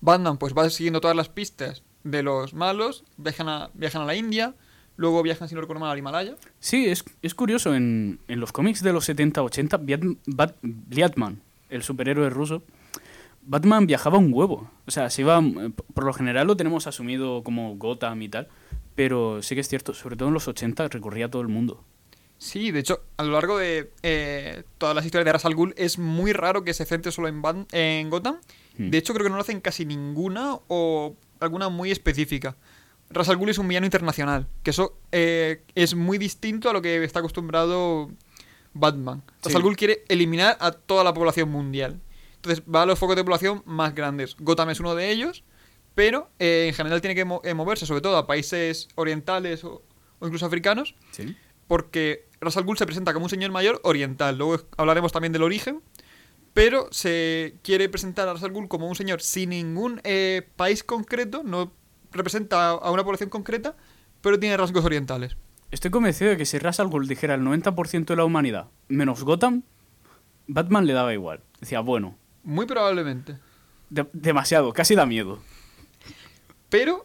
Batman 0.00 0.36
pues 0.36 0.52
va 0.54 0.68
siguiendo 0.68 1.00
todas 1.00 1.16
las 1.16 1.28
pistas 1.28 1.82
de 2.02 2.22
los 2.22 2.52
malos, 2.52 3.04
viajan 3.16 3.48
a, 3.48 3.70
viajan 3.72 4.02
a 4.02 4.04
la 4.04 4.14
India, 4.14 4.54
luego 4.96 5.22
viajan, 5.22 5.48
si 5.48 5.54
no 5.54 5.60
recuerdo 5.60 5.80
mal, 5.80 5.90
al 5.90 5.98
Himalaya. 5.98 6.36
Sí, 6.60 6.86
es, 6.86 7.04
es 7.22 7.34
curioso, 7.34 7.74
en, 7.74 8.18
en 8.28 8.40
los 8.40 8.52
cómics 8.52 8.82
de 8.82 8.92
los 8.92 9.08
70-80, 9.08 9.80
Biat- 9.84 10.18
Bat- 10.26 10.56
Batman, 10.62 11.40
el 11.70 11.82
superhéroe 11.82 12.30
ruso, 12.30 12.62
Batman 13.42 13.86
viajaba 13.86 14.18
un 14.18 14.32
huevo. 14.32 14.70
O 14.86 14.90
sea, 14.90 15.10
se 15.10 15.22
iba, 15.22 15.40
por 15.92 16.04
lo 16.04 16.12
general 16.12 16.46
lo 16.46 16.56
tenemos 16.56 16.86
asumido 16.86 17.42
como 17.42 17.76
Gotham 17.76 18.22
y 18.22 18.28
tal, 18.28 18.48
pero 18.94 19.42
sí 19.42 19.54
que 19.54 19.60
es 19.60 19.68
cierto, 19.68 19.92
sobre 19.94 20.16
todo 20.16 20.28
en 20.28 20.34
los 20.34 20.48
80 20.48 20.88
recorría 20.88 21.30
todo 21.30 21.42
el 21.42 21.48
mundo. 21.48 21.84
Sí, 22.38 22.70
de 22.72 22.80
hecho, 22.80 23.00
a 23.16 23.22
lo 23.22 23.32
largo 23.32 23.58
de 23.58 23.90
eh, 24.02 24.64
todas 24.78 24.94
las 24.94 25.04
historias 25.04 25.24
de 25.26 25.32
Ra's 25.32 25.44
al 25.44 25.54
Ghul 25.54 25.72
es 25.76 25.98
muy 25.98 26.32
raro 26.32 26.64
que 26.64 26.74
se 26.74 26.84
centre 26.84 27.12
solo 27.12 27.28
en, 27.28 27.40
en 27.72 28.10
Gotham. 28.10 28.36
Hmm. 28.76 28.90
De 28.90 28.98
hecho, 28.98 29.14
creo 29.14 29.24
que 29.24 29.30
no 29.30 29.36
lo 29.36 29.42
hacen 29.42 29.60
casi 29.60 29.84
ninguna 29.86 30.58
o 30.68 31.14
alguna 31.40 31.68
muy 31.68 31.90
específica. 31.90 32.56
Ra's 33.10 33.28
al 33.28 33.36
Ghul 33.36 33.50
es 33.50 33.58
un 33.58 33.68
villano 33.68 33.86
internacional, 33.86 34.48
que 34.62 34.70
eso 34.70 34.98
eh, 35.12 35.62
es 35.74 35.94
muy 35.94 36.18
distinto 36.18 36.68
a 36.70 36.72
lo 36.72 36.82
que 36.82 37.04
está 37.04 37.20
acostumbrado 37.20 38.10
Batman. 38.72 39.22
Sí. 39.42 39.54
al 39.54 39.62
Ghul 39.62 39.76
quiere 39.76 40.04
eliminar 40.08 40.56
a 40.60 40.72
toda 40.72 41.04
la 41.04 41.14
población 41.14 41.50
mundial. 41.50 42.00
Entonces 42.36 42.62
va 42.72 42.82
a 42.82 42.86
los 42.86 42.98
focos 42.98 43.16
de 43.16 43.24
población 43.24 43.62
más 43.66 43.94
grandes. 43.94 44.36
Gotham 44.38 44.70
es 44.70 44.80
uno 44.80 44.94
de 44.94 45.10
ellos, 45.10 45.44
pero 45.94 46.28
eh, 46.38 46.66
en 46.68 46.74
general 46.74 47.00
tiene 47.00 47.14
que 47.14 47.24
mo- 47.24 47.40
eh, 47.44 47.54
moverse 47.54 47.86
sobre 47.86 48.00
todo 48.00 48.16
a 48.16 48.26
países 48.26 48.88
orientales 48.96 49.62
o, 49.64 49.82
o 50.18 50.26
incluso 50.26 50.44
africanos, 50.46 50.94
¿Sí? 51.12 51.36
porque 51.68 52.26
Ra's 52.40 52.56
al 52.56 52.64
Ghul 52.64 52.76
se 52.76 52.84
presenta 52.86 53.12
como 53.14 53.26
un 53.26 53.30
señor 53.30 53.50
mayor 53.52 53.80
oriental. 53.84 54.36
Luego 54.36 54.62
hablaremos 54.76 55.12
también 55.12 55.32
del 55.32 55.42
origen. 55.42 55.80
Pero 56.52 56.86
se 56.92 57.56
quiere 57.62 57.88
presentar 57.88 58.28
a 58.28 58.32
Ra's 58.34 58.44
al 58.44 58.52
Ghul 58.52 58.68
como 58.68 58.88
un 58.88 58.94
señor 58.94 59.20
sin 59.20 59.50
ningún 59.50 60.00
eh, 60.04 60.46
país 60.54 60.84
concreto, 60.84 61.42
no 61.44 61.72
representa 62.14 62.70
a 62.70 62.90
una 62.90 63.04
población 63.04 63.28
concreta, 63.30 63.76
pero 64.20 64.38
tiene 64.38 64.56
rasgos 64.56 64.84
orientales. 64.84 65.36
Estoy 65.70 65.90
convencido 65.90 66.30
de 66.30 66.36
que 66.36 66.46
si 66.46 66.58
Ra's 66.58 66.80
al 66.80 66.88
Ghul 66.88 67.08
dijera 67.08 67.34
el 67.34 67.42
90% 67.42 68.04
de 68.06 68.16
la 68.16 68.24
humanidad, 68.24 68.68
menos 68.88 69.22
Gotham, 69.24 69.62
Batman 70.46 70.86
le 70.86 70.92
daba 70.92 71.12
igual. 71.12 71.42
Decía, 71.60 71.80
bueno, 71.80 72.16
Muy 72.44 72.66
probablemente. 72.66 73.38
de- 73.90 74.08
demasiado, 74.12 74.72
casi 74.72 74.94
da 74.94 75.04
miedo. 75.06 75.40
Pero, 76.68 77.04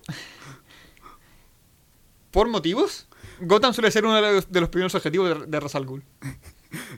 por 2.32 2.48
motivos, 2.50 3.08
Gotham 3.42 3.74
suele 3.74 3.92
ser 3.92 4.06
uno 4.06 4.16
de 4.16 4.22
los, 4.34 4.52
de 4.52 4.62
los 4.62 4.70
primeros 4.70 4.94
objetivos 4.96 5.40
de, 5.42 5.46
de 5.48 5.60
Ra's 5.60 5.76
al 5.76 5.86
Ghul. 5.86 6.04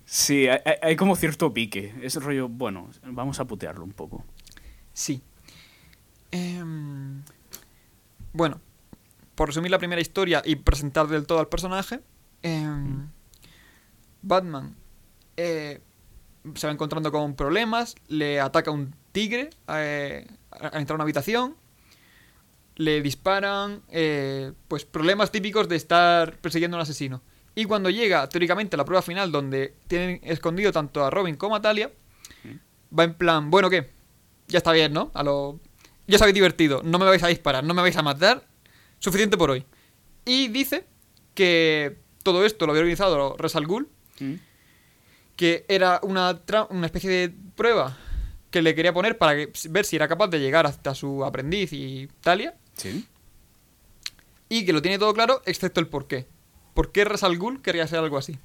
Sí, 0.06 0.48
hay, 0.48 0.60
hay- 0.82 0.96
como 0.98 1.16
cierto 1.16 1.54
pique. 1.54 1.94
Es 2.02 2.16
rollo, 2.22 2.50
bueno, 2.50 2.90
vamos 3.04 3.40
a 3.40 3.46
putearlo 3.46 3.84
un 3.86 3.94
poco. 3.94 4.26
Sí. 4.94 5.22
Em, 6.32 7.22
bueno, 8.34 8.60
por 9.36 9.48
resumir 9.50 9.72
la 9.72 9.80
primera 9.80 10.02
historia 10.02 10.42
y 10.46 10.56
presentar 10.58 11.08
del 11.08 11.26
todo 11.26 11.40
al 11.40 11.48
personaje, 11.48 12.00
em, 12.44 13.08
Batman 14.22 14.76
eh, 15.38 15.82
se 16.56 16.68
va 16.68 16.74
encontrando 16.74 17.12
con 17.12 17.36
problemas, 17.36 17.96
le 18.08 18.40
ataca 18.40 18.72
un 18.72 18.94
tigre 19.12 19.50
eh, 19.70 20.28
a- 20.52 20.76
a 20.76 20.80
entrar 20.80 20.92
a 20.92 20.96
una 20.96 21.04
habitación, 21.04 21.56
le 22.76 23.02
disparan, 23.02 23.82
eh, 23.90 24.54
pues 24.68 24.86
problemas 24.86 25.32
típicos 25.32 25.68
de 25.70 25.76
estar 25.76 26.38
persiguiendo 26.38 26.78
a 26.78 26.80
un 26.80 26.84
asesino. 26.84 27.22
Y 27.54 27.66
cuando 27.66 27.90
llega, 27.90 28.28
teóricamente, 28.30 28.76
a 28.76 28.78
la 28.78 28.86
prueba 28.86 29.02
final, 29.02 29.32
donde 29.32 29.76
tienen 29.88 30.20
escondido 30.24 30.72
tanto 30.72 31.04
a 31.06 31.10
Robin 31.10 31.36
como 31.36 31.56
a 31.56 31.62
Talia, 31.62 31.92
va 32.98 33.04
en 33.04 33.14
plan, 33.14 33.50
bueno, 33.52 33.70
¿qué? 33.70 33.90
Ya 34.48 34.58
está 34.60 34.72
bien, 34.72 34.94
¿no? 34.94 35.12
A 35.14 35.24
lo... 35.24 35.60
Ya 36.12 36.18
os 36.18 36.22
habéis 36.22 36.36
divertido, 36.36 36.82
no 36.84 37.00
me 37.00 37.06
vais 37.06 37.24
a 37.24 37.28
disparar, 37.28 37.64
no 37.64 37.74
me 37.74 37.82
vais 37.82 37.96
a 37.96 38.02
matar, 38.02 38.46
suficiente 39.00 39.38
por 39.38 39.50
hoy. 39.50 39.66
Y 40.26 40.50
dice 40.50 40.86
que 41.34 41.96
todo 42.22 42.46
esto 42.46 42.66
lo 42.66 42.74
había 42.74 42.82
organizado 42.82 43.38
Ra's 43.38 43.56
al 43.56 43.66
Ghul, 43.66 43.88
que 45.38 45.66
era 45.70 46.02
una, 46.04 46.46
tra- 46.46 46.68
una 46.70 46.86
especie 46.88 47.10
de 47.10 47.34
prueba 47.56 47.98
que 48.50 48.62
le 48.62 48.76
quería 48.76 48.94
poner 48.94 49.18
para 49.18 49.36
que- 49.36 49.52
ver 49.70 49.86
si 49.86 49.96
era 49.96 50.10
capaz 50.10 50.28
de 50.28 50.40
llegar 50.42 50.66
hasta 50.68 50.94
su 50.94 51.24
aprendiz 51.24 51.72
y 51.72 52.10
Talia, 52.20 52.56
Sí. 52.76 53.08
y 54.50 54.66
que 54.66 54.74
lo 54.74 54.82
tiene 54.82 55.00
todo 55.00 55.14
claro, 55.14 55.42
excepto 55.46 55.80
el 55.80 55.88
por 55.88 56.08
qué. 56.08 56.28
¿Por 56.74 56.92
qué 56.92 57.06
Ra's 57.06 57.24
al 57.24 57.38
Ghul 57.38 57.62
querría 57.62 57.86
hacer 57.86 58.00
algo 58.00 58.18
así? 58.18 58.38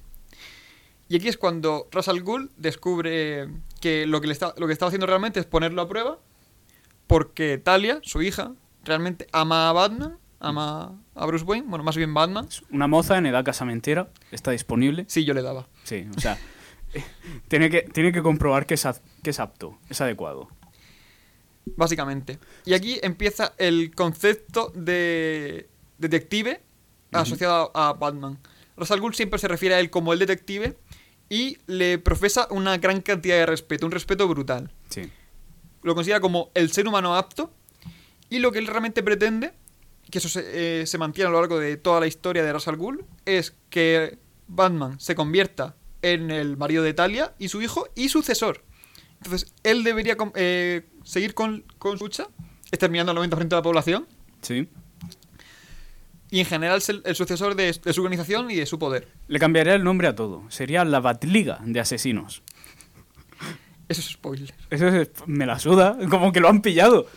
Y 1.09 1.17
aquí 1.17 1.27
es 1.27 1.37
cuando 1.37 1.87
Ra's 1.91 2.07
al 2.07 2.21
Ghul 2.23 2.49
descubre 2.57 3.49
que 3.81 4.05
lo 4.07 4.21
que, 4.21 4.27
le 4.27 4.33
está, 4.33 4.53
lo 4.57 4.67
que 4.67 4.73
estaba 4.73 4.87
haciendo 4.87 5.05
realmente 5.07 5.39
es 5.41 5.45
ponerlo 5.45 5.81
a 5.81 5.87
prueba, 5.89 6.19
porque 7.07 7.57
Talia, 7.57 7.99
su 8.03 8.21
hija, 8.21 8.53
realmente 8.83 9.27
ama 9.31 9.69
a 9.69 9.73
Batman, 9.73 10.17
ama 10.39 11.01
a 11.15 11.25
Bruce 11.25 11.45
Wayne, 11.45 11.65
bueno, 11.67 11.83
más 11.83 11.97
bien 11.97 12.13
Batman. 12.13 12.47
Una 12.69 12.87
moza 12.87 13.17
en 13.17 13.25
edad 13.25 13.43
casamentera 13.43 14.09
está 14.31 14.51
disponible. 14.51 15.05
Sí, 15.07 15.25
yo 15.25 15.33
le 15.33 15.41
daba. 15.41 15.67
Sí, 15.83 16.07
o 16.15 16.19
sea, 16.19 16.37
tiene, 17.47 17.69
que, 17.69 17.81
tiene 17.81 18.11
que 18.11 18.21
comprobar 18.21 18.65
que 18.65 18.75
es, 18.75 18.87
que 19.23 19.29
es 19.29 19.39
apto, 19.39 19.77
es 19.89 19.99
adecuado. 20.01 20.49
básicamente. 21.75 22.39
Y 22.65 22.73
aquí 22.73 22.99
empieza 23.01 23.53
el 23.57 23.93
concepto 23.95 24.71
de 24.75 25.69
detective 25.97 26.61
asociado 27.11 27.71
a 27.73 27.93
Batman. 27.93 28.37
Ra's 28.75 28.91
siempre 29.13 29.39
se 29.39 29.47
refiere 29.47 29.75
a 29.75 29.79
él 29.79 29.89
como 29.89 30.13
el 30.13 30.19
detective 30.19 30.77
y 31.29 31.57
le 31.65 31.97
profesa 31.97 32.47
una 32.51 32.77
gran 32.77 33.01
cantidad 33.01 33.35
de 33.35 33.45
respeto, 33.45 33.85
un 33.85 33.91
respeto 33.91 34.27
brutal. 34.27 34.71
Sí. 34.89 35.09
Lo 35.87 35.95
considera 35.95 36.19
como 36.19 36.51
el 36.53 36.71
ser 36.71 36.87
humano 36.87 37.15
apto 37.15 37.51
y 38.29 38.39
lo 38.39 38.51
que 38.51 38.59
él 38.59 38.67
realmente 38.67 39.01
pretende, 39.03 39.53
que 40.11 40.17
eso 40.19 40.29
se, 40.29 40.81
eh, 40.81 40.85
se 40.85 40.97
mantiene 40.97 41.29
a 41.29 41.31
lo 41.31 41.39
largo 41.39 41.59
de 41.59 41.77
toda 41.77 41.99
la 41.99 42.07
historia 42.07 42.43
de 42.43 42.53
Ra's 42.53 42.67
al 42.67 42.75
Ghul, 42.77 43.05
es 43.25 43.55
que 43.69 44.17
Batman 44.47 44.99
se 44.99 45.15
convierta 45.15 45.75
en 46.01 46.29
el 46.31 46.57
marido 46.57 46.83
de 46.83 46.93
Talia 46.93 47.33
y 47.39 47.47
su 47.49 47.61
hijo 47.61 47.87
y 47.95 48.09
sucesor. 48.09 48.63
Entonces, 49.17 49.53
él 49.63 49.83
debería 49.83 50.15
eh, 50.35 50.85
seguir 51.03 51.33
con, 51.33 51.63
con 51.79 51.97
su 51.97 52.05
lucha, 52.05 52.27
exterminando 52.71 53.11
al 53.11 53.17
90% 53.17 53.47
de 53.47 53.55
la 53.55 53.61
población, 53.61 54.07
Sí. 54.41 54.67
y 56.29 56.39
en 56.41 56.45
general 56.45 56.81
el 57.05 57.15
sucesor 57.15 57.55
de, 57.55 57.73
de 57.73 57.93
su 57.93 58.01
organización 58.01 58.51
y 58.51 58.55
de 58.55 58.65
su 58.65 58.77
poder. 58.77 59.07
Le 59.27 59.39
cambiaría 59.39 59.73
el 59.73 59.83
nombre 59.83 60.07
a 60.07 60.15
todo. 60.15 60.43
Sería 60.49 60.83
la 60.85 60.99
Batliga 60.99 61.59
de 61.63 61.79
asesinos. 61.79 62.43
Eso 63.89 64.01
es 64.01 64.07
spoiler. 64.07 64.53
Eso 64.69 64.87
es- 64.87 65.09
me 65.27 65.45
la 65.45 65.59
suda, 65.59 65.97
como 66.09 66.31
que 66.31 66.39
lo 66.39 66.49
han 66.49 66.61
pillado. 66.61 67.07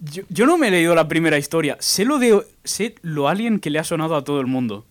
Yo, 0.00 0.22
yo 0.28 0.46
no 0.46 0.56
me 0.58 0.68
he 0.68 0.70
leído 0.70 0.94
la 0.94 1.08
primera 1.08 1.36
historia. 1.38 1.76
Sé 1.80 2.04
lo 2.04 2.18
de 2.18 2.46
sé 2.64 2.94
lo 3.02 3.28
alien 3.28 3.60
que 3.60 3.70
le 3.70 3.78
ha 3.78 3.84
sonado 3.84 4.16
a 4.16 4.24
todo 4.24 4.40
el 4.40 4.46
mundo. 4.46 4.86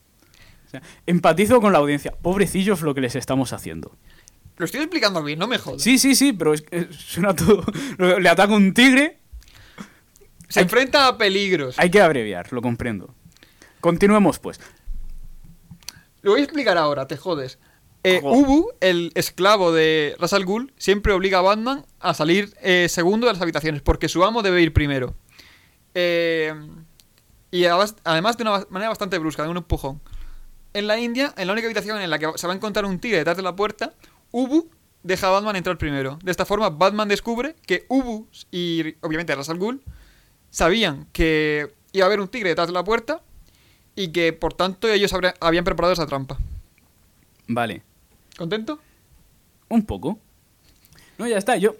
O 0.68 0.70
sea, 0.70 0.82
empatizo 1.06 1.62
con 1.62 1.74
la 1.74 1.80
audiencia. 1.80 2.12
Pobrecillos 2.22 2.82
lo 2.82 2.94
que 2.94 3.02
les 3.02 3.16
estamos 3.16 3.54
haciendo. 3.54 3.92
Lo 4.58 4.66
estoy 4.66 4.82
explicando 4.82 5.22
bien, 5.24 5.38
no 5.40 5.48
me 5.48 5.58
jodas. 5.58 5.82
Sí, 5.82 5.98
sí, 5.98 6.16
sí, 6.16 6.32
pero 6.34 6.54
es, 6.54 6.64
es- 6.72 6.96
suena 6.96 7.36
todo. 7.36 7.64
Le 7.98 8.30
ataca 8.30 8.54
un 8.54 8.74
tigre. 8.74 9.18
Se 10.48 10.62
enfrenta 10.62 11.08
a 11.08 11.18
peligros. 11.18 11.78
Hay 11.80 11.90
que 11.90 12.02
abreviar, 12.02 12.54
lo 12.54 12.62
comprendo. 12.62 13.14
Continuemos, 13.82 14.40
pues. 14.40 14.60
Lo 16.22 16.32
voy 16.32 16.42
a 16.42 16.44
explicar 16.44 16.78
ahora, 16.78 17.08
te 17.08 17.18
jodes. 17.18 17.60
Eh. 18.08 18.22
Ubu, 18.22 18.72
el 18.82 19.12
esclavo 19.16 19.72
de 19.72 20.16
Ra's 20.20 20.34
al 20.34 20.46
Ghul, 20.46 20.72
siempre 20.78 21.12
obliga 21.12 21.40
a 21.40 21.42
Batman 21.42 21.88
a 22.00 22.14
salir 22.14 22.54
eh, 22.62 22.86
segundo 22.88 23.26
de 23.26 23.34
las 23.34 23.42
habitaciones, 23.42 23.82
porque 23.82 24.10
su 24.10 24.24
amo 24.24 24.44
debe 24.44 24.62
ir 24.62 24.74
primero. 24.74 25.16
Eh, 25.96 26.54
y 27.50 27.66
además, 27.66 28.38
de 28.38 28.44
una 28.44 28.64
manera 28.70 28.90
bastante 28.90 29.18
brusca, 29.18 29.42
de 29.42 29.50
un 29.50 29.58
empujón. 29.58 30.02
En 30.74 30.86
la 30.86 31.00
India, 31.00 31.34
en 31.36 31.48
la 31.48 31.54
única 31.54 31.66
habitación 31.66 32.00
en 32.00 32.12
la 32.12 32.20
que 32.20 32.28
se 32.36 32.46
va 32.46 32.54
a 32.54 32.56
encontrar 32.56 32.86
un 32.86 33.00
tigre 33.00 33.18
detrás 33.18 33.38
de 33.38 33.44
la 33.44 33.56
puerta, 33.56 33.94
Ubu 34.30 34.70
deja 35.02 35.28
a 35.28 35.32
Batman 35.32 35.56
entrar 35.56 35.80
primero. 35.80 36.20
De 36.22 36.30
esta 36.30 36.46
forma, 36.46 36.70
Batman 36.70 37.08
descubre 37.08 37.56
que 37.66 37.88
Ubu 37.90 38.28
y 38.52 38.94
obviamente 39.02 39.34
Ra's 39.34 39.50
al 39.50 39.58
Ghul 39.58 39.82
sabían 40.52 41.08
que 41.12 41.74
iba 41.92 42.06
a 42.06 42.08
haber 42.08 42.20
un 42.20 42.28
tigre 42.28 42.50
detrás 42.50 42.68
de 42.68 42.74
la 42.74 42.84
puerta 42.84 43.24
y 43.96 44.10
que 44.10 44.32
por 44.32 44.54
tanto 44.54 44.88
ellos 44.90 45.12
habían 45.40 45.64
preparado 45.64 45.94
esa 45.94 46.06
trampa. 46.06 46.38
Vale. 47.48 47.82
¿Contento? 48.38 48.80
Un 49.70 49.86
poco. 49.86 50.20
No, 51.18 51.28
ya 51.28 51.38
está. 51.38 51.58
Yo 51.58 51.76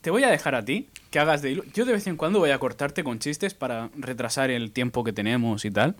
te 0.00 0.10
voy 0.10 0.24
a 0.24 0.28
dejar 0.28 0.54
a 0.54 0.64
ti 0.64 0.88
que 1.10 1.18
hagas 1.18 1.42
de 1.42 1.52
hilo. 1.52 1.64
Yo 1.74 1.84
de 1.84 1.92
vez 1.92 2.06
en 2.06 2.16
cuando 2.16 2.38
voy 2.38 2.50
a 2.50 2.58
cortarte 2.58 3.04
con 3.04 3.18
chistes 3.18 3.54
para 3.54 3.90
retrasar 3.96 4.50
el 4.50 4.72
tiempo 4.72 5.04
que 5.04 5.12
tenemos 5.12 5.64
y 5.64 5.70
tal. 5.70 5.96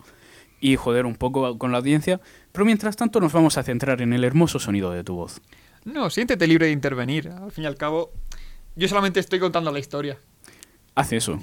Y 0.60 0.76
joder 0.76 1.06
un 1.06 1.14
poco 1.14 1.58
con 1.58 1.72
la 1.72 1.78
audiencia. 1.78 2.20
Pero 2.52 2.64
mientras 2.64 2.96
tanto 2.96 3.20
nos 3.20 3.32
vamos 3.32 3.58
a 3.58 3.62
centrar 3.62 4.02
en 4.02 4.12
el 4.12 4.24
hermoso 4.24 4.58
sonido 4.58 4.90
de 4.90 5.04
tu 5.04 5.14
voz. 5.14 5.40
No, 5.84 6.10
siéntete 6.10 6.46
libre 6.46 6.66
de 6.66 6.72
intervenir. 6.72 7.28
Al 7.28 7.52
fin 7.52 7.64
y 7.64 7.66
al 7.66 7.76
cabo, 7.76 8.12
yo 8.74 8.88
solamente 8.88 9.20
estoy 9.20 9.38
contando 9.38 9.70
la 9.70 9.78
historia. 9.78 10.18
Haz 10.94 11.12
eso. 11.12 11.38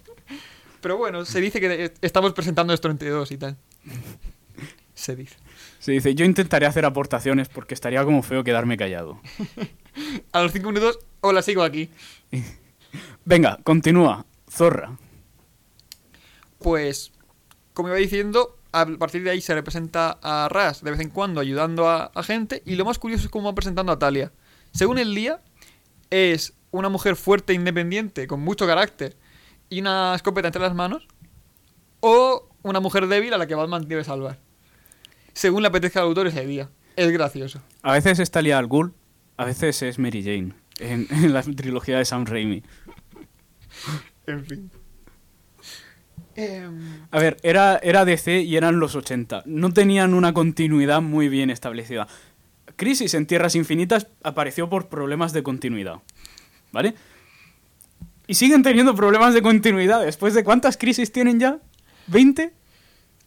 Pero 0.80 0.96
bueno, 0.96 1.24
se 1.24 1.40
dice 1.40 1.60
que 1.60 1.92
estamos 2.00 2.32
presentando 2.32 2.72
esto 2.72 2.90
entre 2.90 3.10
dos 3.10 3.30
y 3.30 3.38
tal. 3.38 3.56
Se 4.94 5.14
dice. 5.14 5.36
Se 5.80 5.92
dice, 5.92 6.14
yo 6.14 6.26
intentaré 6.26 6.66
hacer 6.66 6.84
aportaciones 6.84 7.48
porque 7.48 7.72
estaría 7.72 8.04
como 8.04 8.22
feo 8.22 8.44
quedarme 8.44 8.76
callado. 8.76 9.18
A 10.32 10.42
los 10.42 10.52
cinco 10.52 10.68
minutos, 10.68 10.98
hola, 11.22 11.40
sigo 11.40 11.62
aquí. 11.62 11.90
Venga, 13.24 13.58
continúa. 13.64 14.26
Zorra. 14.48 14.98
Pues, 16.58 17.12
como 17.72 17.88
iba 17.88 17.96
diciendo, 17.96 18.58
a 18.72 18.84
partir 18.98 19.24
de 19.24 19.30
ahí 19.30 19.40
se 19.40 19.54
representa 19.54 20.18
a 20.22 20.48
Ras 20.50 20.84
de 20.84 20.90
vez 20.90 21.00
en 21.00 21.08
cuando 21.08 21.40
ayudando 21.40 21.88
a, 21.88 22.12
a 22.14 22.22
gente. 22.22 22.62
Y 22.66 22.76
lo 22.76 22.84
más 22.84 22.98
curioso 22.98 23.24
es 23.24 23.30
cómo 23.30 23.46
va 23.46 23.54
presentando 23.54 23.90
a 23.90 23.98
Talia. 23.98 24.32
Según 24.72 24.98
el 24.98 25.14
día, 25.14 25.40
es 26.10 26.52
una 26.72 26.90
mujer 26.90 27.16
fuerte 27.16 27.54
e 27.54 27.56
independiente, 27.56 28.26
con 28.26 28.40
mucho 28.40 28.66
carácter 28.66 29.16
y 29.70 29.80
una 29.80 30.14
escopeta 30.14 30.48
entre 30.48 30.60
las 30.60 30.74
manos. 30.74 31.08
O 32.00 32.50
una 32.62 32.80
mujer 32.80 33.06
débil 33.06 33.32
a 33.32 33.38
la 33.38 33.46
que 33.46 33.54
Batman 33.54 33.88
debe 33.88 34.04
salvar. 34.04 34.49
Según 35.32 35.62
le 35.62 35.68
apetezca 35.68 36.00
al 36.00 36.06
autor 36.06 36.26
ese 36.26 36.46
día. 36.46 36.68
Es 36.96 37.10
gracioso. 37.10 37.62
A 37.82 37.92
veces 37.92 38.18
es 38.18 38.30
Talia 38.30 38.58
al 38.58 38.66
Ghul, 38.66 38.92
a 39.36 39.44
veces 39.44 39.82
es 39.82 39.98
Mary 39.98 40.22
Jane. 40.22 40.52
En, 40.80 41.06
en 41.10 41.32
la 41.32 41.42
trilogía 41.42 41.98
de 41.98 42.04
Sam 42.04 42.26
Raimi. 42.26 42.62
En 44.26 44.44
fin. 44.44 44.70
Em, 46.36 47.06
A 47.10 47.18
ver, 47.18 47.36
era, 47.42 47.78
era 47.82 48.04
DC 48.04 48.42
y 48.42 48.56
eran 48.56 48.78
los 48.78 48.94
80. 48.94 49.42
No 49.46 49.72
tenían 49.72 50.14
una 50.14 50.32
continuidad 50.32 51.00
muy 51.02 51.28
bien 51.28 51.50
establecida. 51.50 52.06
Crisis 52.76 53.14
en 53.14 53.26
Tierras 53.26 53.54
Infinitas 53.56 54.06
apareció 54.22 54.68
por 54.70 54.88
problemas 54.88 55.32
de 55.32 55.42
continuidad. 55.42 55.96
¿Vale? 56.72 56.94
Y 58.26 58.34
siguen 58.34 58.62
teniendo 58.62 58.94
problemas 58.94 59.34
de 59.34 59.42
continuidad. 59.42 60.04
¿Después 60.04 60.34
de 60.34 60.44
cuántas 60.44 60.76
crisis 60.76 61.12
tienen 61.12 61.40
ya? 61.40 61.58
¿20? 62.10 62.52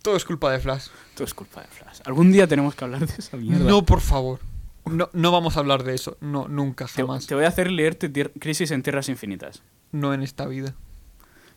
todo 0.01 0.17
es 0.17 0.25
culpa 0.25 0.51
de 0.51 0.60
Flash. 0.60 0.88
Todo 1.15 1.25
es 1.25 1.34
culpa 1.34 1.62
de 1.62 1.67
Flash. 1.67 2.00
Algún 2.05 2.32
día 2.32 2.48
tenemos 2.48 2.75
que 2.75 2.86
hablar 2.86 3.05
de 3.05 3.13
esa 3.17 3.38
mierda. 3.38 3.63
No, 3.65 3.86
por 3.86 4.01
favor. 4.01 4.39
No, 4.86 5.10
no 5.13 5.32
vamos 5.32 5.55
a 5.55 5.60
hablar 5.60 5.84
de 5.84 5.93
eso. 5.93 6.17
No, 6.22 6.48
nunca, 6.48 6.88
jamás. 6.88 7.27
te 7.27 7.36
voy 7.36 7.46
a 7.46 7.48
hacer 7.48 7.72
leerte 7.72 8.12
Crisis 8.39 8.72
en 8.72 8.84
Tierras 8.84 9.10
Infinitas. 9.10 9.62
No 9.91 10.13
en 10.13 10.24
esta 10.24 10.46
vida. 10.48 10.75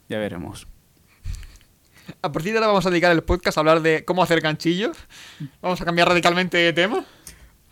Ya 0.08 0.18
veremos. 0.18 0.66
A 2.22 2.30
partir 2.30 2.52
de 2.52 2.58
ahora 2.58 2.68
vamos 2.68 2.86
a 2.86 2.90
dedicar 2.90 3.10
el 3.10 3.22
podcast 3.22 3.56
a 3.58 3.60
hablar 3.60 3.80
de 3.82 4.04
cómo 4.04 4.22
hacer 4.22 4.40
ganchillos. 4.40 4.96
Vamos 5.60 5.80
a 5.80 5.84
cambiar 5.84 6.08
radicalmente 6.08 6.56
de 6.56 6.72
tema. 6.72 7.04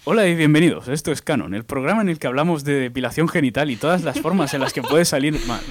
Hola 0.04 0.26
y 0.26 0.34
bienvenidos. 0.34 0.88
Esto 0.88 1.12
es 1.12 1.22
Canon, 1.22 1.54
el 1.54 1.64
programa 1.64 2.02
en 2.02 2.08
el 2.08 2.18
que 2.18 2.26
hablamos 2.26 2.64
de 2.64 2.74
depilación 2.74 3.28
genital 3.28 3.70
y 3.70 3.76
todas 3.76 4.02
las 4.02 4.20
formas 4.20 4.52
en 4.54 4.60
las 4.60 4.72
que 4.72 4.82
puede 4.82 5.04
salir 5.04 5.38
mal. 5.46 5.62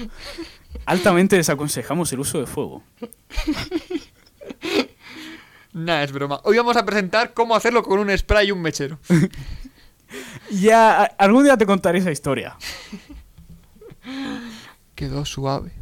Altamente 0.86 1.36
desaconsejamos 1.36 2.12
el 2.12 2.20
uso 2.20 2.40
de 2.40 2.46
fuego. 2.46 2.82
Nah, 5.74 6.02
es 6.02 6.12
broma. 6.12 6.40
Hoy 6.44 6.56
vamos 6.56 6.76
a 6.76 6.84
presentar 6.86 7.34
cómo 7.34 7.54
hacerlo 7.54 7.82
con 7.82 7.98
un 7.98 8.16
spray 8.16 8.48
y 8.48 8.52
un 8.52 8.62
mechero. 8.62 8.98
Ya, 10.50 11.02
algún 11.02 11.42
día 11.42 11.56
te 11.56 11.66
contaré 11.66 11.98
esa 11.98 12.12
historia. 12.12 12.56
Quedó 14.94 15.24
suave. 15.24 15.72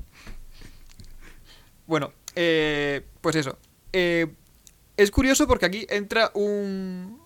Bueno, 1.86 2.12
eh, 2.34 3.04
pues 3.20 3.36
eso. 3.36 3.58
Eh, 3.92 4.32
es 4.96 5.10
curioso 5.10 5.46
porque 5.46 5.66
aquí 5.66 5.86
entra 5.90 6.30
un, 6.32 7.20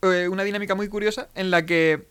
eh, 0.00 0.28
una 0.28 0.44
dinámica 0.44 0.74
muy 0.74 0.88
curiosa 0.88 1.28
en 1.34 1.50
la 1.50 1.66
que 1.66 2.08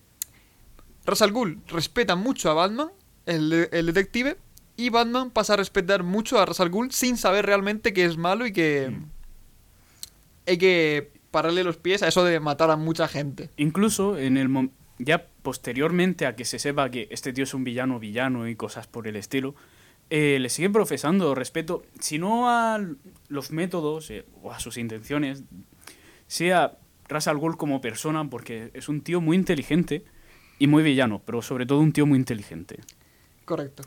Ra's 1.05 1.23
respeta 1.67 2.15
mucho 2.15 2.51
a 2.51 2.53
Batman, 2.53 2.91
el, 3.25 3.49
de- 3.49 3.69
el 3.71 3.87
detective, 3.87 4.37
y 4.77 4.89
Batman 4.89 5.31
pasa 5.31 5.53
a 5.53 5.57
respetar 5.57 6.03
mucho 6.03 6.39
a 6.39 6.45
Ra's 6.45 6.61
sin 6.91 7.17
saber 7.17 7.47
realmente 7.47 7.93
que 7.93 8.05
es 8.05 8.17
malo 8.17 8.45
y 8.45 8.53
que 8.53 8.95
hay 10.45 10.57
que 10.57 11.11
pararle 11.31 11.63
los 11.63 11.77
pies 11.77 12.03
a 12.03 12.07
eso 12.07 12.23
de 12.23 12.39
matar 12.39 12.69
a 12.71 12.75
mucha 12.75 13.07
gente. 13.07 13.49
Incluso 13.57 14.17
en 14.17 14.37
el 14.37 14.69
ya 14.99 15.27
posteriormente 15.41 16.25
a 16.25 16.35
que 16.35 16.45
se 16.45 16.59
sepa 16.59 16.89
que 16.89 17.07
este 17.11 17.33
tío 17.33 17.43
es 17.43 17.53
un 17.53 17.63
villano 17.63 17.99
villano 17.99 18.47
y 18.47 18.55
cosas 18.55 18.87
por 18.87 19.07
el 19.07 19.15
estilo, 19.15 19.55
eh, 20.09 20.37
le 20.39 20.49
sigue 20.49 20.69
profesando 20.69 21.33
respeto, 21.33 21.83
si 21.99 22.19
no 22.19 22.49
a 22.49 22.79
los 23.29 23.51
métodos 23.51 24.11
eh, 24.11 24.25
o 24.41 24.51
a 24.51 24.59
sus 24.59 24.77
intenciones, 24.77 25.43
sí 26.27 26.51
a 26.51 26.77
Ra's 27.07 27.27
al 27.27 27.37
Ghul 27.37 27.57
como 27.57 27.81
persona, 27.81 28.29
porque 28.29 28.69
es 28.73 28.89
un 28.89 29.01
tío 29.01 29.21
muy 29.21 29.35
inteligente 29.35 30.03
y 30.59 30.67
muy 30.67 30.83
villano, 30.83 31.21
pero 31.25 31.41
sobre 31.41 31.65
todo 31.65 31.79
un 31.79 31.93
tío 31.93 32.05
muy 32.05 32.17
inteligente. 32.17 32.79
Correcto. 33.45 33.83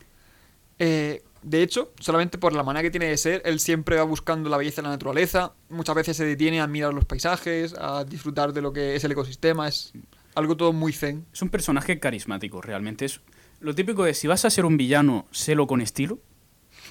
Eh, 0.79 1.23
de 1.49 1.63
hecho, 1.63 1.93
solamente 2.01 2.39
por 2.39 2.53
la 2.53 2.65
manera 2.65 2.83
que 2.83 2.91
tiene 2.91 3.07
de 3.07 3.17
ser, 3.17 3.41
él 3.45 3.61
siempre 3.61 3.95
va 3.97 4.03
buscando 4.03 4.51
la 4.51 4.57
belleza 4.57 4.83
de 4.83 4.89
la 4.89 4.95
naturaleza. 4.95 5.55
Muchas 5.69 5.95
veces 5.95 6.17
se 6.17 6.25
detiene 6.25 6.61
a 6.61 6.67
mirar 6.67 6.93
los 6.93 7.05
paisajes, 7.05 7.73
a 7.79 8.03
disfrutar 8.05 8.53
de 8.53 8.63
lo 8.63 8.73
que 8.73 8.97
es 8.97 9.05
el 9.05 9.13
ecosistema. 9.13 9.69
Es 9.69 9.93
algo 10.35 10.57
todo 10.57 10.73
muy 10.73 10.93
zen. 10.93 11.25
Es 11.33 11.43
un 11.43 11.49
personaje 11.49 12.01
carismático, 12.01 12.61
realmente. 12.61 13.05
Es 13.05 13.21
lo 13.61 13.77
típico 13.77 14.03
de 14.03 14.13
si 14.15 14.27
vas 14.27 14.45
a 14.45 14.51
ser 14.51 14.65
un 14.65 14.77
villano, 14.77 15.27
sélo 15.31 15.69
con 15.69 15.81
estilo. 15.81 16.19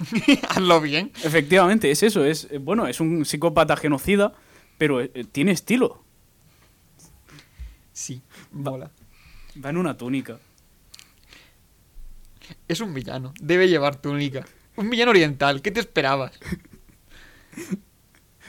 Hazlo 0.48 0.80
bien. 0.80 1.12
Efectivamente, 1.22 1.90
es 1.90 2.02
eso. 2.02 2.24
Es 2.24 2.48
eh, 2.50 2.56
bueno, 2.56 2.86
es 2.86 2.98
un 3.00 3.26
psicópata 3.26 3.76
genocida, 3.76 4.32
pero 4.78 5.02
eh, 5.02 5.10
tiene 5.30 5.52
estilo. 5.52 6.02
Sí, 7.92 8.22
Va- 8.54 8.70
mola. 8.72 8.90
Va 9.62 9.70
en 9.70 9.76
una 9.76 9.96
túnica. 9.98 10.38
Es 12.68 12.80
un 12.80 12.94
villano. 12.94 13.32
Debe 13.40 13.68
llevar 13.68 13.96
túnica. 13.96 14.44
Un 14.76 14.90
villano 14.90 15.10
oriental. 15.10 15.62
¿Qué 15.62 15.70
te 15.70 15.80
esperabas? 15.80 16.38